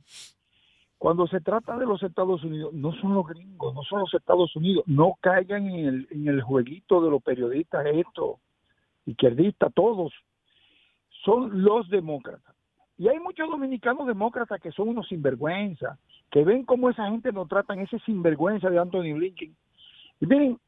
Cuando 1.02 1.26
se 1.26 1.42
trata 1.42 1.80
de 1.80 1.88
los 1.88 2.04
Estados 2.04 2.44
Unidos, 2.44 2.72
no 2.76 2.94
son 2.94 3.16
los 3.16 3.26
gringos, 3.26 3.74
no 3.74 3.82
son 3.82 4.02
los 4.02 4.14
Estados 4.14 4.56
Unidos. 4.56 4.84
No 4.86 5.16
caigan 5.20 5.66
en 5.68 6.28
el, 6.28 6.42
jueguito 6.44 7.02
de 7.02 7.10
los 7.10 7.24
periodistas, 7.24 7.84
esto, 7.88 8.38
izquierdistas, 9.08 9.74
todos. 9.74 10.14
Son 11.26 11.64
los 11.64 11.90
demócratas. 11.90 12.56
Y 13.00 13.08
hay 13.08 13.20
muchos 13.20 13.50
dominicanos 13.50 14.06
demócratas 14.06 14.62
que 14.62 14.72
son 14.72 14.90
unos 14.90 15.08
sinvergüenza, 15.08 15.98
que 16.30 16.44
ven 16.44 16.66
cómo 16.66 16.92
esa 16.92 17.10
gente 17.10 17.32
nos 17.32 17.48
tratan, 17.48 17.80
ese 17.80 17.98
sinvergüenza 18.06 18.70
de 18.70 18.78
Anthony 18.78 19.16
Blinken. 19.16 19.56
Y 20.20 20.26
miren, 20.28 20.60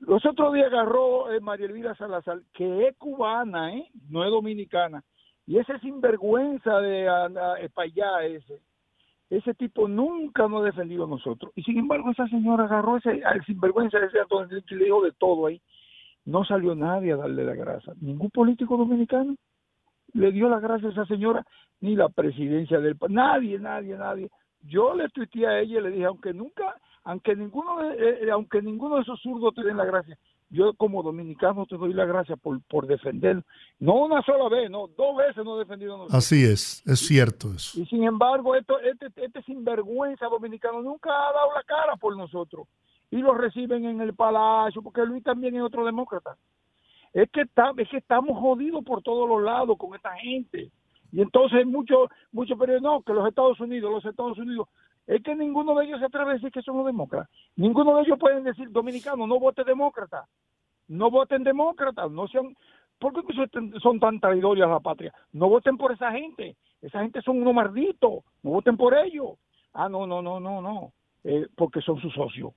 los 0.00 0.26
otros 0.26 0.52
días 0.52 0.66
agarró 0.66 1.32
eh, 1.32 1.40
María 1.40 1.64
Elvira 1.64 1.94
Salazar, 1.94 2.40
que 2.52 2.88
es 2.88 2.96
cubana, 2.98 3.72
¿eh? 3.74 3.88
no 4.10 4.22
es 4.22 4.30
dominicana, 4.30 5.02
y 5.46 5.56
ese 5.56 5.78
sinvergüenza 5.78 6.78
de 6.80 7.08
uh, 7.08 7.70
para 7.72 7.86
allá, 7.86 8.26
ese, 8.26 8.60
ese 9.30 9.54
tipo 9.54 9.88
nunca 9.88 10.48
nos 10.48 10.62
ha 10.62 10.66
defendido 10.66 11.04
a 11.04 11.08
nosotros. 11.08 11.52
Y 11.56 11.62
sin 11.62 11.78
embargo, 11.78 12.10
esa 12.10 12.28
señora 12.28 12.64
agarró 12.64 12.96
ese, 12.96 13.24
al 13.24 13.44
sinvergüenza 13.44 13.98
ese 13.98 14.18
y 14.70 14.74
le 14.74 14.84
dijo 14.84 15.02
de 15.02 15.12
todo 15.12 15.46
ahí. 15.46 15.60
No 16.24 16.44
salió 16.44 16.74
nadie 16.74 17.12
a 17.12 17.16
darle 17.16 17.44
la 17.44 17.54
grasa, 17.54 17.92
ningún 18.00 18.30
político 18.30 18.76
dominicano 18.76 19.36
le 20.16 20.32
dio 20.32 20.48
la 20.48 20.60
gracia 20.60 20.88
a 20.88 20.92
esa 20.92 21.06
señora, 21.06 21.44
ni 21.80 21.94
la 21.94 22.08
presidencia 22.08 22.80
del 22.80 22.96
país, 22.96 23.12
nadie, 23.12 23.58
nadie, 23.58 23.96
nadie. 23.96 24.30
Yo 24.62 24.94
le 24.94 25.08
tuiteé 25.10 25.46
a 25.46 25.60
ella 25.60 25.78
y 25.78 25.82
le 25.82 25.90
dije, 25.90 26.04
aunque 26.06 26.32
nunca, 26.32 26.74
aunque 27.04 27.36
ninguno 27.36 27.82
de, 27.82 28.24
eh, 28.24 28.30
aunque 28.30 28.62
ninguno 28.62 28.96
de 28.96 29.02
esos 29.02 29.20
zurdos 29.20 29.54
te 29.54 29.62
den 29.62 29.76
la 29.76 29.84
gracia, 29.84 30.16
yo 30.50 30.74
como 30.74 31.02
dominicano 31.02 31.66
te 31.66 31.76
doy 31.76 31.92
la 31.92 32.04
gracia 32.04 32.36
por, 32.36 32.60
por 32.62 32.86
defender, 32.86 33.42
no 33.78 33.94
una 34.04 34.22
sola 34.22 34.48
vez, 34.48 34.70
no, 34.70 34.86
dos 34.88 35.16
veces 35.16 35.44
no 35.44 35.56
he 35.56 35.60
defendido 35.60 35.94
a 35.94 35.98
nosotros. 35.98 36.18
Así 36.18 36.44
es, 36.44 36.82
es 36.86 37.00
cierto 37.00 37.52
eso. 37.52 37.80
Y 37.80 37.86
sin 37.86 38.04
embargo, 38.04 38.54
esto, 38.54 38.78
este, 38.80 39.06
este 39.16 39.42
sinvergüenza 39.42 40.26
dominicano 40.26 40.82
nunca 40.82 41.10
ha 41.10 41.32
dado 41.32 41.52
la 41.54 41.62
cara 41.64 41.96
por 41.96 42.16
nosotros. 42.16 42.68
Y 43.10 43.18
lo 43.18 43.34
reciben 43.34 43.84
en 43.84 44.00
el 44.00 44.14
palacio, 44.14 44.82
porque 44.82 45.04
Luis 45.04 45.22
también 45.22 45.54
es 45.56 45.62
otro 45.62 45.84
demócrata. 45.84 46.36
Es 47.12 47.30
que, 47.30 47.42
está, 47.42 47.72
es 47.76 47.88
que 47.88 47.98
estamos 47.98 48.38
jodidos 48.38 48.84
por 48.84 49.02
todos 49.02 49.28
los 49.28 49.42
lados 49.42 49.76
con 49.78 49.94
esta 49.94 50.14
gente. 50.16 50.70
Y 51.12 51.22
entonces 51.22 51.64
muchos 51.64 52.10
muchos 52.32 52.58
periodistas, 52.58 52.92
no, 52.92 53.02
que 53.02 53.12
los 53.12 53.26
Estados 53.28 53.58
Unidos, 53.60 53.90
los 53.90 54.04
Estados 54.04 54.36
Unidos, 54.38 54.68
es 55.06 55.22
que 55.22 55.34
ninguno 55.34 55.74
de 55.74 55.86
ellos 55.86 56.00
se 56.00 56.06
atreve 56.06 56.32
a 56.32 56.34
decir 56.34 56.50
que 56.50 56.62
son 56.62 56.78
los 56.78 56.86
demócratas. 56.86 57.30
Ninguno 57.56 57.96
de 57.96 58.02
ellos 58.02 58.18
pueden 58.18 58.44
decir, 58.44 58.70
dominicano, 58.70 59.26
no 59.26 59.38
vote 59.38 59.64
demócrata. 59.64 60.26
No 60.88 61.10
voten 61.10 61.42
demócrata, 61.44 62.08
no 62.08 62.28
sean, 62.28 62.56
¿Por 62.98 63.12
qué 63.12 63.20
son 63.82 64.00
tan 64.00 64.20
traidores 64.20 64.64
a 64.64 64.68
la 64.68 64.80
patria? 64.80 65.12
No 65.32 65.48
voten 65.48 65.76
por 65.76 65.92
esa 65.92 66.10
gente. 66.12 66.56
Esa 66.80 67.02
gente 67.02 67.20
son 67.22 67.40
unos 67.40 67.54
malditos. 67.54 68.24
No 68.42 68.50
voten 68.50 68.76
por 68.76 68.94
ellos. 68.94 69.32
Ah, 69.74 69.88
no, 69.88 70.06
no, 70.06 70.22
no, 70.22 70.40
no, 70.40 70.62
no. 70.62 70.92
Eh, 71.24 71.46
porque 71.56 71.82
son 71.82 72.00
sus 72.00 72.14
socios. 72.14 72.52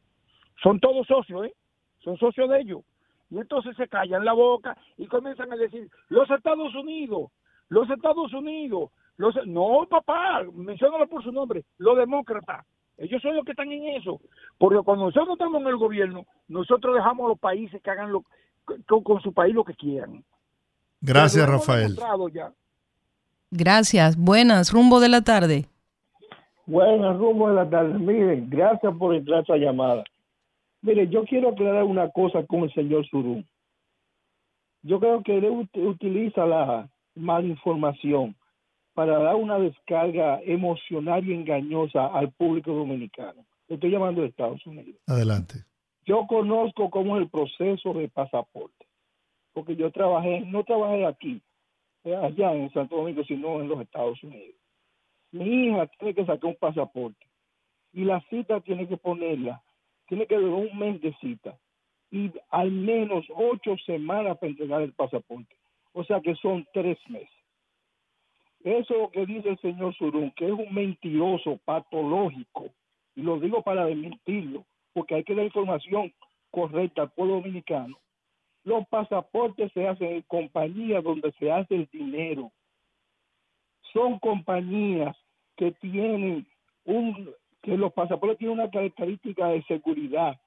Son 0.64 0.80
todos 0.80 1.06
socios, 1.08 1.46
¿eh? 1.46 1.54
Son 2.00 2.18
socios 2.18 2.50
de 2.50 2.62
ellos. 2.62 2.82
Y 3.30 3.38
entonces 3.38 3.76
se 3.76 3.88
callan 3.88 4.24
la 4.24 4.34
boca 4.34 4.78
y 4.98 5.08
comienzan 5.08 5.52
a 5.52 5.56
decir, 5.56 5.90
los 6.08 6.30
Estados 6.30 6.74
Unidos, 6.74 7.32
los 7.68 7.90
Estados 7.90 8.34
Unidos, 8.34 8.92
los... 9.20 9.36
No, 9.46 9.86
papá, 9.88 10.44
menciónalo 10.54 11.08
por 11.08 11.22
su 11.24 11.32
nombre, 11.32 11.64
los 11.78 11.96
demócratas. 11.96 12.66
Ellos 12.98 13.22
son 13.22 13.36
los 13.36 13.46
que 13.46 13.52
están 13.52 13.72
en 13.72 13.96
eso. 13.96 14.20
Porque 14.58 14.80
cuando 14.84 15.06
nosotros 15.06 15.34
estamos 15.34 15.62
en 15.62 15.68
el 15.68 15.78
gobierno, 15.78 16.26
nosotros 16.48 16.96
dejamos 16.96 17.26
a 17.26 17.30
los 17.30 17.40
países 17.40 17.82
que 17.82 17.92
hagan 17.92 18.12
lo, 18.12 18.24
con, 18.88 19.04
con 19.04 19.22
su 19.22 19.32
país 19.32 19.54
lo 19.54 19.64
que 19.64 19.74
quieran. 19.74 20.24
Gracias, 21.00 21.48
Rafael. 21.48 21.96
Gracias. 23.52 24.18
Buenas. 24.18 24.74
Rumbo 24.74 25.00
de 25.00 25.10
la 25.10 25.22
tarde. 25.22 25.66
Buenas, 26.66 27.18
rumbo 27.18 27.50
de 27.50 27.56
la 27.56 27.70
tarde. 27.70 27.98
Miren, 27.98 28.50
gracias 28.50 28.94
por 28.96 29.16
entrar 29.16 29.40
a 29.40 29.42
esta 29.42 29.58
llamada. 29.58 30.04
Mire, 30.82 31.08
yo 31.08 31.24
quiero 31.24 31.50
aclarar 31.50 31.84
una 31.84 32.10
cosa 32.12 32.46
con 32.46 32.62
el 32.64 32.74
señor 32.74 33.06
Surú. 33.08 33.44
Yo 34.84 35.00
creo 35.00 35.24
que 35.24 35.38
él 35.38 35.46
ut- 35.46 35.88
utiliza 35.90 36.46
la 36.46 36.90
malinformación 37.16 38.36
para 39.00 39.18
dar 39.18 39.36
una 39.36 39.58
descarga 39.58 40.42
emocional 40.44 41.26
y 41.26 41.34
engañosa 41.34 42.08
al 42.08 42.34
público 42.34 42.74
dominicano. 42.74 43.46
Le 43.70 43.76
estoy 43.76 43.92
llamando 43.92 44.20
de 44.20 44.28
Estados 44.28 44.68
Unidos. 44.68 45.00
Adelante. 45.08 45.64
Yo 46.06 46.28
conozco 46.28 46.90
cómo 46.90 47.16
es 47.16 47.24
el 47.24 47.30
proceso 47.30 47.94
de 47.94 48.10
pasaporte, 48.10 48.86
porque 49.54 49.78
yo 49.78 49.90
trabajé, 49.90 50.42
no 50.42 50.66
trabajé 50.66 51.06
aquí, 51.06 51.42
eh, 52.04 52.14
allá 52.14 52.54
en 52.54 52.70
Santo 52.74 52.98
Domingo, 52.98 53.24
sino 53.24 53.62
en 53.62 53.70
los 53.70 53.80
Estados 53.80 54.22
Unidos. 54.22 54.58
Mi 55.32 55.46
hija 55.46 55.88
tiene 55.98 56.14
que 56.14 56.26
sacar 56.26 56.50
un 56.50 56.58
pasaporte 56.58 57.26
y 57.94 58.04
la 58.04 58.20
cita 58.30 58.60
tiene 58.60 58.86
que 58.86 58.98
ponerla, 58.98 59.64
tiene 60.10 60.28
que 60.28 60.36
durar 60.36 60.68
un 60.70 60.78
mes 60.78 61.00
de 61.00 61.16
cita 61.22 61.58
y 62.12 62.34
al 62.50 62.70
menos 62.70 63.24
ocho 63.34 63.78
semanas 63.86 64.38
para 64.40 64.52
entregar 64.52 64.82
el 64.82 64.92
pasaporte. 64.92 65.56
O 65.94 66.04
sea 66.04 66.20
que 66.20 66.36
son 66.36 66.68
tres 66.74 66.98
meses. 67.08 67.39
Eso 68.64 69.10
que 69.12 69.26
dice 69.26 69.50
el 69.50 69.60
señor 69.60 69.96
Surún, 69.96 70.32
que 70.32 70.46
es 70.46 70.52
un 70.52 70.74
mentiroso 70.74 71.58
patológico, 71.64 72.70
y 73.16 73.22
lo 73.22 73.40
digo 73.40 73.62
para 73.62 73.86
desmentirlo, 73.86 74.66
porque 74.94 75.16
hay 75.16 75.24
que 75.24 75.36
dar 75.36 75.46
información 75.46 76.14
correcta 76.52 77.04
al 77.04 77.12
pueblo 77.12 77.36
dominicano. 77.36 77.98
Los 78.66 78.86
pasaportes 78.88 79.72
se 79.74 79.88
hacen 79.88 80.08
en 80.08 80.22
compañías 80.24 81.04
donde 81.04 81.32
se 81.40 81.52
hace 81.52 81.76
el 81.76 81.90
dinero. 81.92 82.52
Son 83.94 84.20
compañías 84.20 85.16
que 85.56 85.72
tienen 85.74 86.46
un 86.86 87.32
que 87.62 87.78
los 87.78 87.92
pasaportes 87.94 88.38
tienen 88.38 88.60
una 88.60 88.70
característica 88.70 89.48
de 89.48 89.64
seguridad 89.64 90.40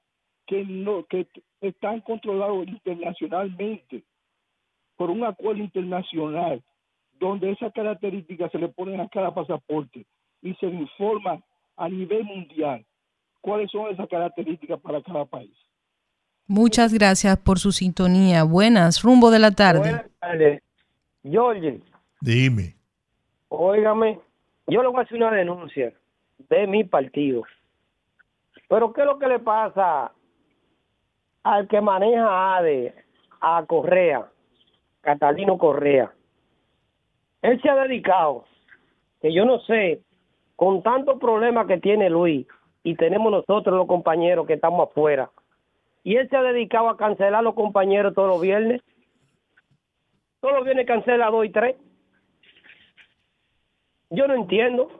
que 0.47 0.65
no 0.65 1.05
que 1.05 1.27
están 1.61 2.01
controlados 2.01 2.67
internacionalmente 2.67 4.03
por 4.95 5.09
un 5.09 5.23
acuerdo 5.23 5.63
internacional 5.63 6.63
donde 7.23 7.51
esas 7.51 7.71
características 7.73 8.51
se 8.51 8.57
le 8.57 8.67
ponen 8.67 8.99
a 8.99 9.07
cada 9.07 9.33
pasaporte 9.33 10.05
y 10.41 10.53
se 10.55 10.65
informa 10.65 11.41
a 11.77 11.87
nivel 11.87 12.25
mundial 12.25 12.85
cuáles 13.39 13.71
son 13.71 13.87
esas 13.89 14.09
características 14.09 14.79
para 14.81 15.01
cada 15.01 15.25
país. 15.25 15.55
Muchas 16.47 16.93
gracias 16.93 17.37
por 17.37 17.59
su 17.59 17.71
sintonía. 17.71 18.43
Buenas. 18.43 19.01
Rumbo 19.01 19.31
de 19.31 19.39
la 19.39 19.51
tarde. 19.51 19.79
Buenas 19.79 20.11
tardes. 20.19 20.63
George, 21.23 21.79
Dime. 22.19 22.75
óigame, 23.47 24.19
yo 24.67 24.81
le 24.81 24.89
voy 24.89 24.99
a 24.99 25.03
hacer 25.03 25.15
una 25.15 25.31
denuncia 25.31 25.93
de 26.49 26.67
mi 26.67 26.83
partido. 26.83 27.43
Pero 28.67 28.91
¿qué 28.91 29.01
es 29.01 29.07
lo 29.07 29.17
que 29.17 29.27
le 29.27 29.39
pasa 29.39 30.11
al 31.43 31.67
que 31.69 31.79
maneja 31.79 32.57
ADE, 32.57 32.93
a 33.39 33.63
Correa, 33.65 34.27
Catalino 34.99 35.57
Correa? 35.57 36.11
Él 37.43 37.61
se 37.61 37.69
ha 37.69 37.75
dedicado, 37.75 38.45
que 39.21 39.33
yo 39.33 39.45
no 39.45 39.59
sé, 39.59 40.01
con 40.55 40.81
tantos 40.81 41.19
problemas 41.19 41.67
que 41.67 41.77
tiene 41.77 42.09
Luis 42.09 42.47
y 42.83 42.95
tenemos 42.95 43.31
nosotros 43.31 43.77
los 43.77 43.87
compañeros 43.87 44.47
que 44.47 44.53
estamos 44.53 44.89
afuera, 44.89 45.29
y 46.03 46.15
él 46.15 46.29
se 46.29 46.37
ha 46.37 46.41
dedicado 46.41 46.89
a 46.89 46.97
cancelar 46.97 47.35
a 47.35 47.41
los 47.41 47.53
compañeros 47.53 48.13
todos 48.13 48.29
los 48.29 48.41
viernes. 48.41 48.81
Todos 50.41 50.55
los 50.55 50.65
viernes 50.65 50.85
cancela 50.85 51.29
dos 51.29 51.45
y 51.45 51.49
tres. 51.49 51.75
Yo 54.09 54.27
no 54.27 54.33
entiendo. 54.33 54.91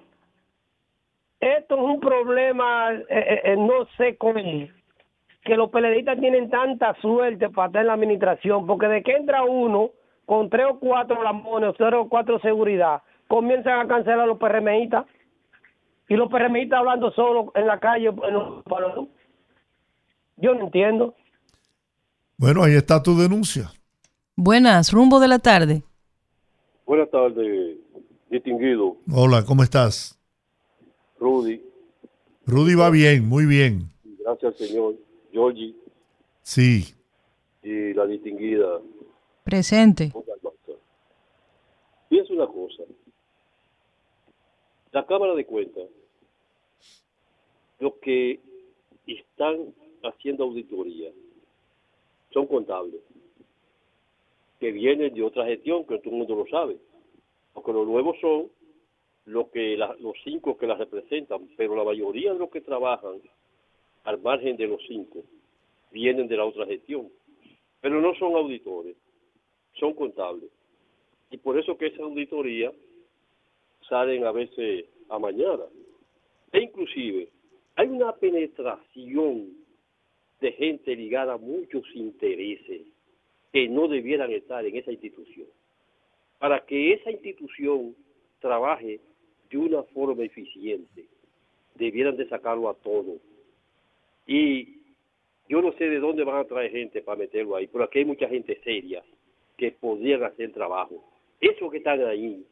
Esto 1.41 1.75
es 1.75 1.81
un 1.81 1.99
problema, 1.99 2.93
eh, 2.93 3.05
eh, 3.09 3.41
eh, 3.43 3.55
no 3.57 3.85
sé 3.97 4.15
cómo, 4.15 4.39
que 4.39 5.57
los 5.57 5.69
peleadistas 5.71 6.17
tienen 6.17 6.49
tanta 6.49 6.93
suerte 7.01 7.49
para 7.49 7.67
estar 7.67 7.81
en 7.81 7.87
la 7.87 7.93
administración, 7.93 8.65
porque 8.65 8.87
de 8.87 9.03
que 9.03 9.11
entra 9.11 9.43
uno 9.43 9.91
con 10.25 10.49
tres 10.49 10.65
o 10.69 10.79
cuatro 10.79 11.21
lamones, 11.23 11.69
o 11.69 11.75
cero 11.77 12.01
o 12.03 12.09
cuatro 12.09 12.39
seguridad, 12.39 13.01
comienzan 13.27 13.79
a 13.79 13.87
cancelar 13.87 14.21
a 14.21 14.25
los 14.25 14.37
PRMistas. 14.37 15.05
Y 16.09 16.15
los 16.15 16.29
PRMistas 16.29 16.79
hablando 16.79 17.11
solo 17.11 17.51
en 17.55 17.65
la 17.67 17.79
calle. 17.79 18.07
en 18.09 18.33
los. 18.33 18.63
Yo 20.37 20.53
no 20.55 20.65
entiendo. 20.65 21.15
Bueno, 22.37 22.63
ahí 22.63 22.73
está 22.73 23.01
tu 23.01 23.15
denuncia. 23.17 23.71
Buenas. 24.35 24.91
Rumbo 24.91 25.19
de 25.19 25.27
la 25.27 25.39
tarde. 25.39 25.83
Buenas 26.85 27.09
tardes, 27.11 27.77
distinguido 28.29 28.97
Hola, 29.09 29.45
¿cómo 29.45 29.63
estás? 29.63 30.19
Rudy. 31.17 31.61
Rudy 32.45 32.75
va 32.75 32.89
bien, 32.89 33.25
muy 33.27 33.45
bien. 33.45 33.89
Gracias, 34.25 34.57
señor 34.57 34.95
Georgie 35.31 35.73
Sí. 36.41 36.93
y 37.63 37.93
la 37.93 38.05
distinguida. 38.05 38.67
Presente. 39.53 40.11
Piensa 42.09 42.33
una 42.33 42.47
cosa. 42.47 42.81
La 44.91 45.05
Cámara 45.05 45.35
de 45.35 45.45
Cuentas, 45.45 45.83
los 47.79 47.93
que 48.01 48.39
están 49.05 49.71
haciendo 50.01 50.45
auditoría 50.45 51.11
son 52.31 52.47
contables, 52.47 52.99
que 54.59 54.71
vienen 54.71 55.13
de 55.13 55.21
otra 55.21 55.45
gestión, 55.45 55.85
que 55.85 55.99
todo 55.99 56.09
el 56.09 56.17
mundo 56.17 56.33
lo 56.35 56.47
sabe. 56.47 56.77
Porque 57.53 57.73
los 57.73 57.85
nuevos 57.85 58.17
son 58.21 58.49
los 59.25 59.49
que 59.49 59.77
la- 59.77 59.95
los 59.99 60.15
cinco 60.23 60.57
que 60.57 60.65
la 60.65 60.73
representan, 60.77 61.47
pero 61.57 61.75
la 61.75 61.83
mayoría 61.83 62.33
de 62.33 62.39
los 62.39 62.49
que 62.49 62.61
trabajan 62.61 63.21
al 64.03 64.19
margen 64.19 64.57
de 64.57 64.65
los 64.65 64.81
cinco 64.87 65.19
vienen 65.91 66.27
de 66.27 66.37
la 66.37 66.45
otra 66.45 66.65
gestión. 66.65 67.07
Pero 67.81 68.01
no 68.01 68.15
son 68.15 68.33
auditores, 68.35 68.95
son 69.79 69.93
contables. 69.93 70.49
Y 71.31 71.37
por 71.37 71.57
eso 71.57 71.77
que 71.77 71.87
esa 71.87 72.03
auditoría 72.03 72.71
salen 73.89 74.25
a 74.25 74.31
veces 74.31 74.85
a 75.09 75.19
mañana. 75.19 75.63
E 76.51 76.59
inclusive 76.61 77.29
hay 77.75 77.87
una 77.87 78.13
penetración 78.13 79.57
de 80.39 80.51
gente 80.51 80.95
ligada 80.95 81.33
a 81.33 81.37
muchos 81.37 81.83
intereses 81.95 82.81
que 83.51 83.67
no 83.67 83.87
debieran 83.87 84.31
estar 84.31 84.65
en 84.65 84.75
esa 84.75 84.91
institución. 84.91 85.47
Para 86.39 86.65
que 86.65 86.93
esa 86.93 87.11
institución 87.11 87.95
trabaje 88.39 88.99
de 89.49 89.57
una 89.57 89.83
forma 89.83 90.23
eficiente, 90.23 91.07
debieran 91.75 92.17
de 92.17 92.27
sacarlo 92.27 92.69
a 92.69 92.73
todo. 92.75 93.17
Y 94.27 94.81
yo 95.47 95.61
no 95.61 95.71
sé 95.73 95.85
de 95.89 95.99
dónde 95.99 96.23
van 96.23 96.37
a 96.37 96.45
traer 96.45 96.71
gente 96.71 97.01
para 97.01 97.19
meterlo 97.19 97.55
ahí, 97.55 97.67
pero 97.67 97.85
aquí 97.85 97.99
hay 97.99 98.05
mucha 98.05 98.27
gente 98.27 98.59
seria 98.63 99.03
que 99.63 99.71
podrían 99.71 100.21
hacer 100.23 100.51
trabajo. 100.51 101.01
Esos 101.39 101.71
que 101.71 101.77
están 101.77 102.05
ahí, 102.05 102.45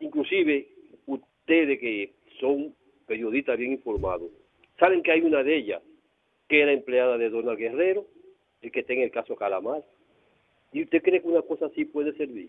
inclusive 0.00 0.66
ustedes 1.04 1.78
que 1.78 2.14
son 2.40 2.74
periodistas 3.06 3.58
bien 3.58 3.72
informados, 3.72 4.30
saben 4.78 5.02
que 5.02 5.12
hay 5.12 5.20
una 5.20 5.42
de 5.42 5.56
ellas 5.56 5.82
que 6.48 6.62
era 6.62 6.72
empleada 6.72 7.18
de 7.18 7.28
Donald 7.28 7.58
Guerrero, 7.58 8.06
el 8.62 8.72
que 8.72 8.80
está 8.80 8.94
en 8.94 9.02
el 9.02 9.10
caso 9.10 9.36
Calamar. 9.36 9.84
¿Y 10.72 10.84
usted 10.84 11.02
cree 11.02 11.20
que 11.20 11.28
una 11.28 11.42
cosa 11.42 11.66
así 11.66 11.84
puede 11.84 12.14
servir? 12.14 12.48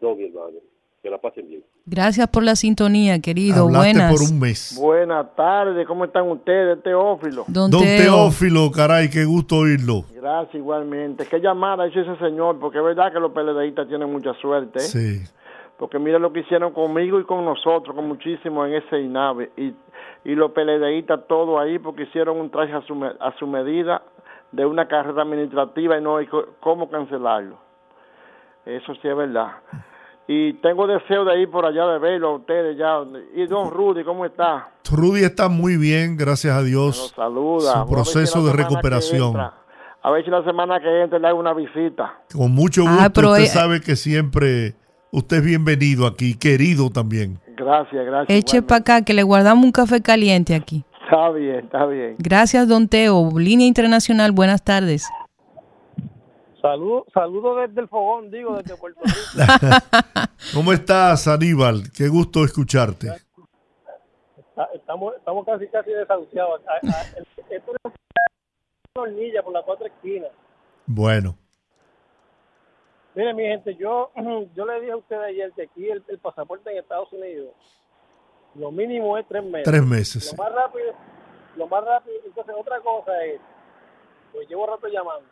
No, 0.00 0.14
mi 0.14 0.24
hermano, 0.24 0.60
que 1.02 1.10
la 1.10 1.18
pasen 1.18 1.48
bien. 1.48 1.64
Gracias 1.86 2.28
por 2.28 2.42
la 2.42 2.56
sintonía, 2.56 3.20
querido. 3.20 3.66
Hablaste 3.66 3.92
Buenas. 3.92 4.12
por 4.12 4.30
un 4.30 4.40
mes. 4.40 4.78
Buenas 4.80 5.34
tardes, 5.36 5.86
¿cómo 5.86 6.04
están 6.04 6.28
ustedes, 6.28 6.82
Teófilo? 6.82 7.44
Don, 7.48 7.70
Don 7.70 7.80
Teo. 7.80 8.02
Teófilo, 8.02 8.70
caray, 8.70 9.08
qué 9.08 9.24
gusto 9.24 9.58
oírlo. 9.58 10.04
Gracias 10.14 10.56
igualmente. 10.56 11.26
¿Qué 11.26 11.38
llamada 11.40 11.86
hizo 11.86 12.00
ese 12.00 12.16
señor? 12.16 12.58
Porque 12.58 12.78
es 12.78 12.84
verdad 12.84 13.12
que 13.12 13.20
los 13.20 13.32
peledeístas 13.32 13.88
tienen 13.88 14.10
mucha 14.10 14.34
suerte. 14.34 14.80
¿eh? 14.80 14.82
Sí. 14.82 15.20
Porque 15.78 15.98
mira 15.98 16.18
lo 16.18 16.32
que 16.32 16.40
hicieron 16.40 16.72
conmigo 16.72 17.20
y 17.20 17.24
con 17.24 17.44
nosotros, 17.44 17.94
con 17.94 18.08
muchísimo 18.08 18.66
en 18.66 18.74
ese 18.74 19.00
INAVE. 19.00 19.52
Y, 19.56 19.72
y 20.24 20.34
los 20.34 20.50
peledeístas 20.50 21.20
todo 21.28 21.60
ahí 21.60 21.78
porque 21.78 22.02
hicieron 22.02 22.38
un 22.40 22.50
traje 22.50 22.72
a 22.72 22.82
su, 22.82 22.94
a 23.04 23.32
su 23.38 23.46
medida 23.46 24.02
de 24.50 24.66
una 24.66 24.88
carrera 24.88 25.22
administrativa 25.22 25.96
y 25.96 26.02
no 26.02 26.16
hay 26.16 26.28
cómo 26.60 26.90
cancelarlo. 26.90 27.58
Eso 28.66 28.94
sí 28.96 29.08
es 29.08 29.16
verdad. 29.16 29.52
Y 30.30 30.52
tengo 30.54 30.86
deseo 30.86 31.24
de 31.24 31.40
ir 31.40 31.50
por 31.50 31.64
allá 31.64 31.86
de 31.86 31.98
verlo 31.98 32.28
a 32.28 32.34
ustedes 32.36 32.76
ya. 32.76 32.98
Y 33.34 33.46
don 33.46 33.70
Rudy, 33.70 34.04
¿cómo 34.04 34.26
está? 34.26 34.68
Rudy 34.90 35.24
está 35.24 35.48
muy 35.48 35.78
bien, 35.78 36.16
gracias 36.18 36.54
a 36.54 36.62
Dios. 36.62 36.98
Nos 36.98 37.10
saluda. 37.12 37.72
Su 37.72 37.78
Vamos 37.78 37.90
a 37.92 37.96
ver 37.96 38.04
si 38.06 38.12
proceso 38.12 38.38
la 38.40 38.44
de 38.44 38.52
recuperación. 38.52 39.28
entra- 39.28 39.54
A 40.02 40.10
ver 40.10 40.24
si 40.24 40.30
la 40.30 40.44
semana 40.44 40.78
que 40.80 41.02
entra 41.02 41.18
le 41.18 41.28
hago 41.28 41.40
una 41.40 41.54
visita. 41.54 42.14
Con 42.32 42.52
mucho 42.52 42.82
Ah, 42.86 42.92
gusto, 42.94 43.12
pero, 43.14 43.30
usted 43.30 43.44
eh, 43.44 43.46
sabe 43.46 43.80
que 43.80 43.96
siempre 43.96 44.74
usted 45.10 45.38
es 45.38 45.44
bienvenido 45.44 46.06
aquí, 46.06 46.36
querido 46.38 46.90
también. 46.90 47.40
Gracias, 47.56 48.04
gracias. 48.06 48.38
Eche 48.38 48.62
para 48.62 48.80
acá 48.80 49.02
que 49.02 49.14
le 49.14 49.22
guardamos 49.22 49.64
un 49.64 49.72
café 49.72 50.00
caliente 50.02 50.54
aquí. 50.54 50.84
Está 51.04 51.30
bien, 51.30 51.60
está 51.64 51.86
bien. 51.86 52.16
Gracias, 52.18 52.68
don 52.68 52.86
Teo. 52.86 53.30
Línea 53.38 53.66
Internacional, 53.66 54.32
buenas 54.32 54.62
tardes. 54.62 55.04
Saludos 56.60 57.04
saludo 57.14 57.56
desde 57.56 57.80
el 57.80 57.88
fogón, 57.88 58.30
digo, 58.30 58.56
desde 58.56 58.76
Puerto 58.76 59.00
Rico. 59.04 59.16
¿Cómo 60.54 60.72
estás, 60.72 61.28
Aníbal? 61.28 61.82
Qué 61.96 62.08
gusto 62.08 62.44
escucharte. 62.44 63.08
Estamos, 64.74 65.14
estamos 65.16 65.46
casi 65.46 65.68
casi 65.68 65.90
desahuciados. 65.90 66.60
Esto 67.48 67.72
es 67.72 67.92
una 68.94 69.02
hornilla 69.02 69.42
por 69.42 69.52
las 69.52 69.64
cuatro 69.64 69.86
esquinas. 69.86 70.30
Bueno, 70.86 71.36
Mire, 73.18 73.34
mi 73.34 73.42
gente, 73.42 73.74
yo 73.74 74.12
yo 74.54 74.64
le 74.64 74.80
dije 74.80 74.92
a 74.92 74.96
ustedes 74.96 75.24
ayer 75.24 75.52
que 75.52 75.62
aquí 75.62 75.90
el, 75.90 76.04
el 76.06 76.18
pasaporte 76.18 76.70
en 76.70 76.78
Estados 76.78 77.12
Unidos, 77.12 77.52
lo 78.54 78.70
mínimo 78.70 79.18
es 79.18 79.26
tres 79.26 79.42
meses. 79.42 79.64
Tres 79.64 79.82
meses, 79.82 80.32
Lo 80.36 80.44
más 80.44 80.52
rápido, 80.52 80.92
lo 81.56 81.66
más 81.66 81.84
rápido. 81.84 82.14
Entonces, 82.24 82.54
otra 82.56 82.80
cosa 82.80 83.24
es, 83.24 83.40
pues 84.32 84.48
llevo 84.48 84.66
rato 84.66 84.86
llamando. 84.86 85.28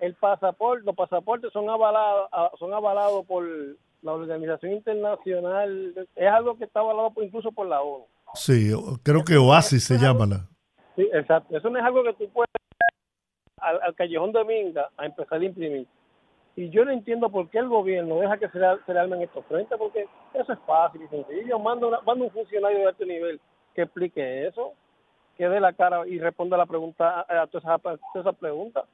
El 0.00 0.14
pasaporte, 0.14 0.84
los 0.84 0.94
pasaportes 0.96 1.52
son 1.52 1.68
avalados, 1.70 2.28
ah, 2.32 2.50
son 2.58 2.72
avalados 2.72 3.24
por 3.26 3.44
la 4.02 4.12
Organización 4.12 4.72
Internacional. 4.72 6.08
Es 6.16 6.28
algo 6.28 6.56
que 6.56 6.64
está 6.64 6.80
avalado 6.80 7.10
por- 7.12 7.22
incluso 7.24 7.52
por 7.52 7.66
la 7.66 7.82
ONU. 7.82 8.06
sí, 8.34 8.70
creo 9.02 9.22
que 9.24 9.36
Oasis 9.36 9.84
se 9.84 9.98
llama 9.98 10.26
la. 10.26 10.36
Sí, 10.96 11.08
exacto. 11.12 11.56
Eso 11.56 11.68
no 11.70 11.78
es 11.78 11.84
algo 11.84 12.02
que 12.02 12.12
tú 12.14 12.28
puedes 12.30 12.48
al, 13.60 13.80
al 13.82 13.94
callejón 13.94 14.32
de 14.32 14.44
Minga 14.44 14.88
a 14.96 15.06
empezar 15.06 15.40
a 15.40 15.44
imprimir. 15.44 15.86
Y 16.56 16.68
yo 16.70 16.84
no 16.84 16.90
entiendo 16.90 17.30
por 17.30 17.48
qué 17.50 17.58
el 17.58 17.68
gobierno 17.68 18.16
deja 18.16 18.38
que 18.38 18.48
se, 18.48 18.58
le- 18.58 18.82
se 18.86 18.92
le 18.94 19.00
armen 19.00 19.22
estos 19.22 19.44
frentes, 19.46 19.76
porque 19.78 20.06
eso 20.34 20.52
es 20.52 20.58
fácil 20.66 21.02
y 21.02 21.08
sencillo. 21.08 21.58
Manda, 21.58 21.86
una- 21.86 22.00
manda 22.00 22.24
un 22.24 22.30
funcionario 22.30 22.78
de 22.78 22.86
alto 22.86 23.04
nivel 23.04 23.40
que 23.74 23.82
explique 23.82 24.46
eso, 24.46 24.72
que 25.36 25.48
dé 25.48 25.60
la 25.60 25.72
cara 25.74 26.06
y 26.06 26.18
responda 26.18 26.56
a 26.56 26.58
la 26.58 26.66
pregunta, 26.66 27.20
a, 27.28 27.46
todas 27.46 27.64
esas, 27.64 27.74
a 27.74 27.78
todas 27.78 28.00
esas 28.14 28.36
preguntas. 28.36 28.84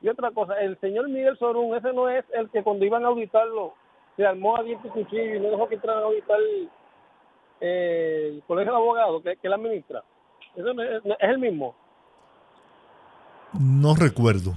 Y 0.00 0.08
otra 0.08 0.30
cosa, 0.32 0.54
el 0.60 0.78
señor 0.80 1.08
Miguel 1.08 1.36
Sorún, 1.38 1.74
ese 1.76 1.92
no 1.92 2.08
es 2.08 2.24
el 2.34 2.50
que 2.50 2.62
cuando 2.62 2.84
iban 2.84 3.04
a 3.04 3.08
auditarlo 3.08 3.74
se 4.16 4.24
armó 4.26 4.56
a 4.56 4.62
dientes 4.62 4.86
y 4.86 4.90
cuchillo 4.90 5.34
y 5.36 5.40
no 5.40 5.48
dejó 5.50 5.68
que 5.68 5.74
entraran 5.76 6.02
a 6.02 6.06
auditar 6.06 6.38
el 7.60 8.42
colegio 8.46 8.72
de 8.72 8.78
abogados 8.78 9.22
que, 9.22 9.36
que 9.36 9.48
la 9.48 9.56
administra. 9.56 10.02
Eso 10.54 10.72
no 10.74 10.82
es, 10.82 11.04
no- 11.04 11.14
es 11.14 11.28
el 11.30 11.38
mismo. 11.38 11.74
No 13.58 13.94
recuerdo. 13.94 14.52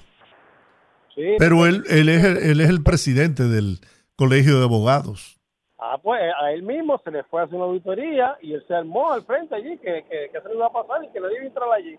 Sí. 1.16 1.36
Pero 1.40 1.66
él, 1.66 1.84
él, 1.90 2.10
es, 2.10 2.24
el- 2.24 2.38
él 2.38 2.62
es 2.62 2.70
el 2.70 2.84
presidente 2.84 3.44
del 3.44 3.80
Colegio 4.16 4.58
de 4.60 4.66
Abogados. 4.66 5.40
Ah, 5.80 5.98
pues 6.02 6.20
a 6.42 6.52
él 6.52 6.64
mismo 6.64 7.00
se 7.04 7.12
le 7.12 7.24
fue 7.26 7.40
a 7.42 7.44
hacer 7.46 7.56
una 7.56 7.66
auditoría 7.66 8.36
y 8.42 8.54
él 8.54 8.64
se 8.68 8.74
armó 8.74 9.12
al 9.14 9.22
frente 9.24 9.54
allí, 9.56 9.78
que, 9.78 10.04
que, 10.10 10.30
que 10.32 10.42
se 10.42 10.50
le 10.50 10.56
iba 10.56 10.66
a 10.68 10.74
pasar 10.74 11.04
y 11.04 11.10
que 11.12 11.20
nadie 11.20 11.36
iba 11.36 11.44
a 11.44 11.48
entrar 11.48 11.72
allí. 11.72 11.98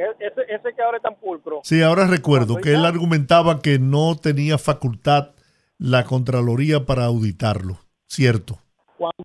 E- 0.00 0.26
Ese, 0.26 0.42
ese 0.48 0.74
que 0.74 0.82
ahora 0.82 0.96
es 0.96 1.02
tan 1.02 1.14
pulcro. 1.16 1.60
Sí, 1.64 1.82
ahora 1.82 2.06
recuerdo 2.06 2.56
que 2.56 2.74
él 2.74 2.84
argumentaba 2.84 3.60
que 3.60 3.78
no 3.78 4.16
tenía 4.16 4.58
facultad 4.58 5.34
la 5.78 6.04
Contraloría 6.04 6.84
para 6.86 7.04
auditarlo. 7.04 7.78
Cierto. 8.06 8.58
Cuando 8.98 9.22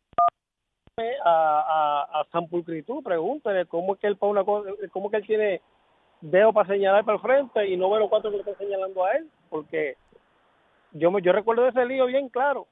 a, 1.26 1.30
a, 1.30 2.22
a 2.22 2.26
San 2.32 2.48
Pulcritud, 2.48 3.04
pregúntale 3.04 3.66
cómo 3.66 3.96
es 3.96 4.00
que 4.00 4.08
él, 4.08 4.18
cómo 4.18 4.36
es 4.36 5.12
que 5.12 5.18
él 5.18 5.26
tiene 5.26 5.62
dedo 6.22 6.54
para 6.54 6.70
señalar 6.70 7.04
para 7.04 7.18
el 7.18 7.22
frente 7.22 7.68
y 7.68 7.78
no 7.78 7.90
ve 7.90 8.00
los 8.00 8.10
cuatro 8.10 8.32
que 8.32 8.38
le 8.38 8.42
están 8.42 8.58
señalando 8.58 9.04
a 9.06 9.12
él, 9.14 9.30
porque 9.50 9.98
yo 10.94 11.12
me, 11.12 11.22
yo 11.22 11.32
recuerdo 11.32 11.64
de 11.64 11.70
ese 11.70 11.86
lío 11.86 12.06
bien 12.06 12.30
claro. 12.30 12.68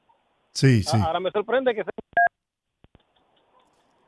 Sí, 0.54 0.84
sí. 0.84 0.98
Ahora 1.04 1.20
me 1.20 1.32
sorprende 1.32 1.74
que 1.74 1.84
se 1.84 1.90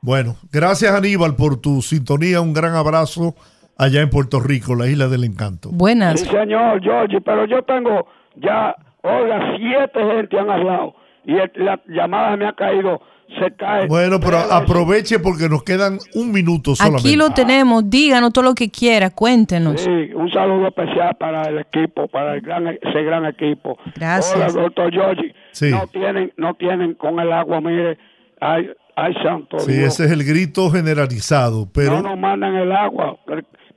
Bueno, 0.01 0.35
gracias 0.51 0.93
Aníbal 0.93 1.35
por 1.35 1.59
tu 1.59 1.81
sintonía. 1.81 2.39
Un 2.39 2.53
gran 2.53 2.75
abrazo 2.75 3.35
allá 3.77 4.01
en 4.01 4.09
Puerto 4.09 4.39
Rico, 4.39 4.75
la 4.75 4.87
isla 4.87 5.07
del 5.07 5.23
encanto. 5.23 5.69
Buenas. 5.71 6.19
Sí, 6.21 6.27
señor, 6.27 6.81
George, 6.81 7.19
pero 7.21 7.45
yo 7.45 7.61
tengo 7.63 8.07
ya, 8.35 8.75
oiga, 9.01 9.55
siete 9.57 9.99
gente 10.15 10.39
han 10.39 10.49
hablado 10.49 10.95
y 11.25 11.33
el- 11.33 11.51
la 11.55 11.79
llamada 11.87 12.35
me 12.37 12.47
ha 12.47 12.53
caído, 12.53 13.01
se 13.39 13.51
cae. 13.55 13.87
Bueno, 13.87 14.19
pero 14.19 14.37
aproveche 14.37 15.17
porque 15.19 15.49
nos 15.49 15.63
quedan 15.63 15.97
un 16.13 16.31
minuto 16.31 16.75
solamente. 16.75 17.07
Aquí 17.07 17.15
lo 17.17 17.31
tenemos. 17.31 17.89
Díganos 17.89 18.31
todo 18.31 18.43
lo 18.45 18.53
que 18.53 18.69
quiera. 18.69 19.09
Cuéntenos. 19.09 19.81
Sí, 19.81 19.89
un 20.13 20.29
saludo 20.31 20.67
especial 20.67 21.15
para 21.19 21.43
el 21.49 21.57
equipo, 21.59 22.07
para 22.07 22.35
el 22.35 22.41
gran, 22.41 22.67
ese 22.67 23.01
gran 23.03 23.25
equipo. 23.25 23.77
Gracias. 23.95 24.53
Hola, 24.53 24.63
doctor 24.63 24.91
George. 24.93 25.33
Sí. 25.51 25.71
No 25.71 25.87
tienen, 25.87 26.31
no 26.37 26.53
tienen 26.53 26.93
con 26.93 27.19
el 27.19 27.31
agua, 27.31 27.59
mire, 27.61 27.97
ay, 28.41 28.69
ay 28.95 29.13
santo 29.23 29.57
Sí, 29.59 29.71
Dios. 29.73 29.87
ese 29.93 30.05
es 30.05 30.11
el 30.11 30.23
grito 30.23 30.69
generalizado, 30.69 31.67
pero 31.73 31.93
No 32.01 32.09
nos 32.09 32.19
mandan 32.19 32.55
el 32.55 32.71
agua, 32.71 33.17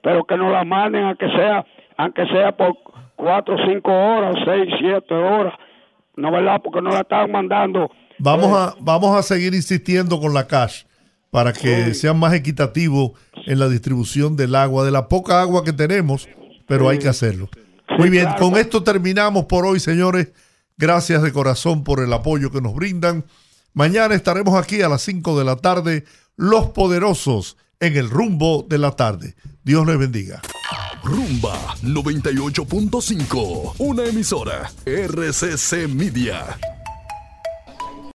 pero 0.08 0.24
que 0.24 0.38
nos 0.38 0.50
la 0.50 0.64
manden 0.64 1.04
aunque 1.04 1.28
sea, 1.28 1.66
aunque 1.98 2.26
sea 2.28 2.56
por 2.56 2.74
cuatro, 3.14 3.56
cinco 3.68 3.92
horas, 3.92 4.36
seis, 4.46 4.72
siete 4.80 5.12
horas. 5.12 5.52
No, 6.16 6.32
¿verdad? 6.32 6.62
Porque 6.64 6.80
no 6.80 6.88
la 6.88 7.00
están 7.00 7.30
mandando. 7.30 7.90
vamos 8.18 8.58
a 8.58 8.74
vamos 8.80 9.14
a 9.14 9.22
seguir 9.22 9.52
insistiendo 9.54 10.18
con 10.18 10.32
la 10.32 10.46
cash 10.46 10.84
para 11.30 11.52
que 11.52 11.92
sean 11.92 12.18
más 12.18 12.32
equitativos 12.32 13.10
en 13.44 13.58
la 13.58 13.68
distribución 13.68 14.34
del 14.34 14.54
agua, 14.54 14.82
de 14.86 14.92
la 14.92 15.08
poca 15.08 15.42
agua 15.42 15.62
que 15.62 15.74
tenemos, 15.74 16.26
pero 16.66 16.88
hay 16.88 16.98
que 16.98 17.08
hacerlo. 17.08 17.50
Muy 17.98 18.08
bien, 18.08 18.28
con 18.38 18.56
esto 18.56 18.82
terminamos 18.82 19.44
por 19.44 19.66
hoy, 19.66 19.78
señores. 19.78 20.32
Gracias 20.78 21.22
de 21.22 21.34
corazón 21.34 21.84
por 21.84 22.02
el 22.02 22.10
apoyo 22.14 22.50
que 22.50 22.62
nos 22.62 22.74
brindan. 22.74 23.26
Mañana 23.74 24.14
estaremos 24.14 24.54
aquí 24.54 24.80
a 24.80 24.88
las 24.88 25.02
5 25.02 25.38
de 25.38 25.44
la 25.44 25.56
tarde, 25.56 26.04
los 26.36 26.68
poderosos 26.68 27.58
en 27.80 27.96
el 27.96 28.10
rumbo 28.10 28.66
de 28.68 28.78
la 28.78 28.92
tarde. 28.92 29.34
Dios 29.62 29.86
les 29.86 29.98
bendiga. 29.98 30.40
Rumba 31.02 31.76
98.5, 31.82 33.74
una 33.78 34.04
emisora 34.04 34.70
RCC 34.84 35.88
Media. 35.88 36.58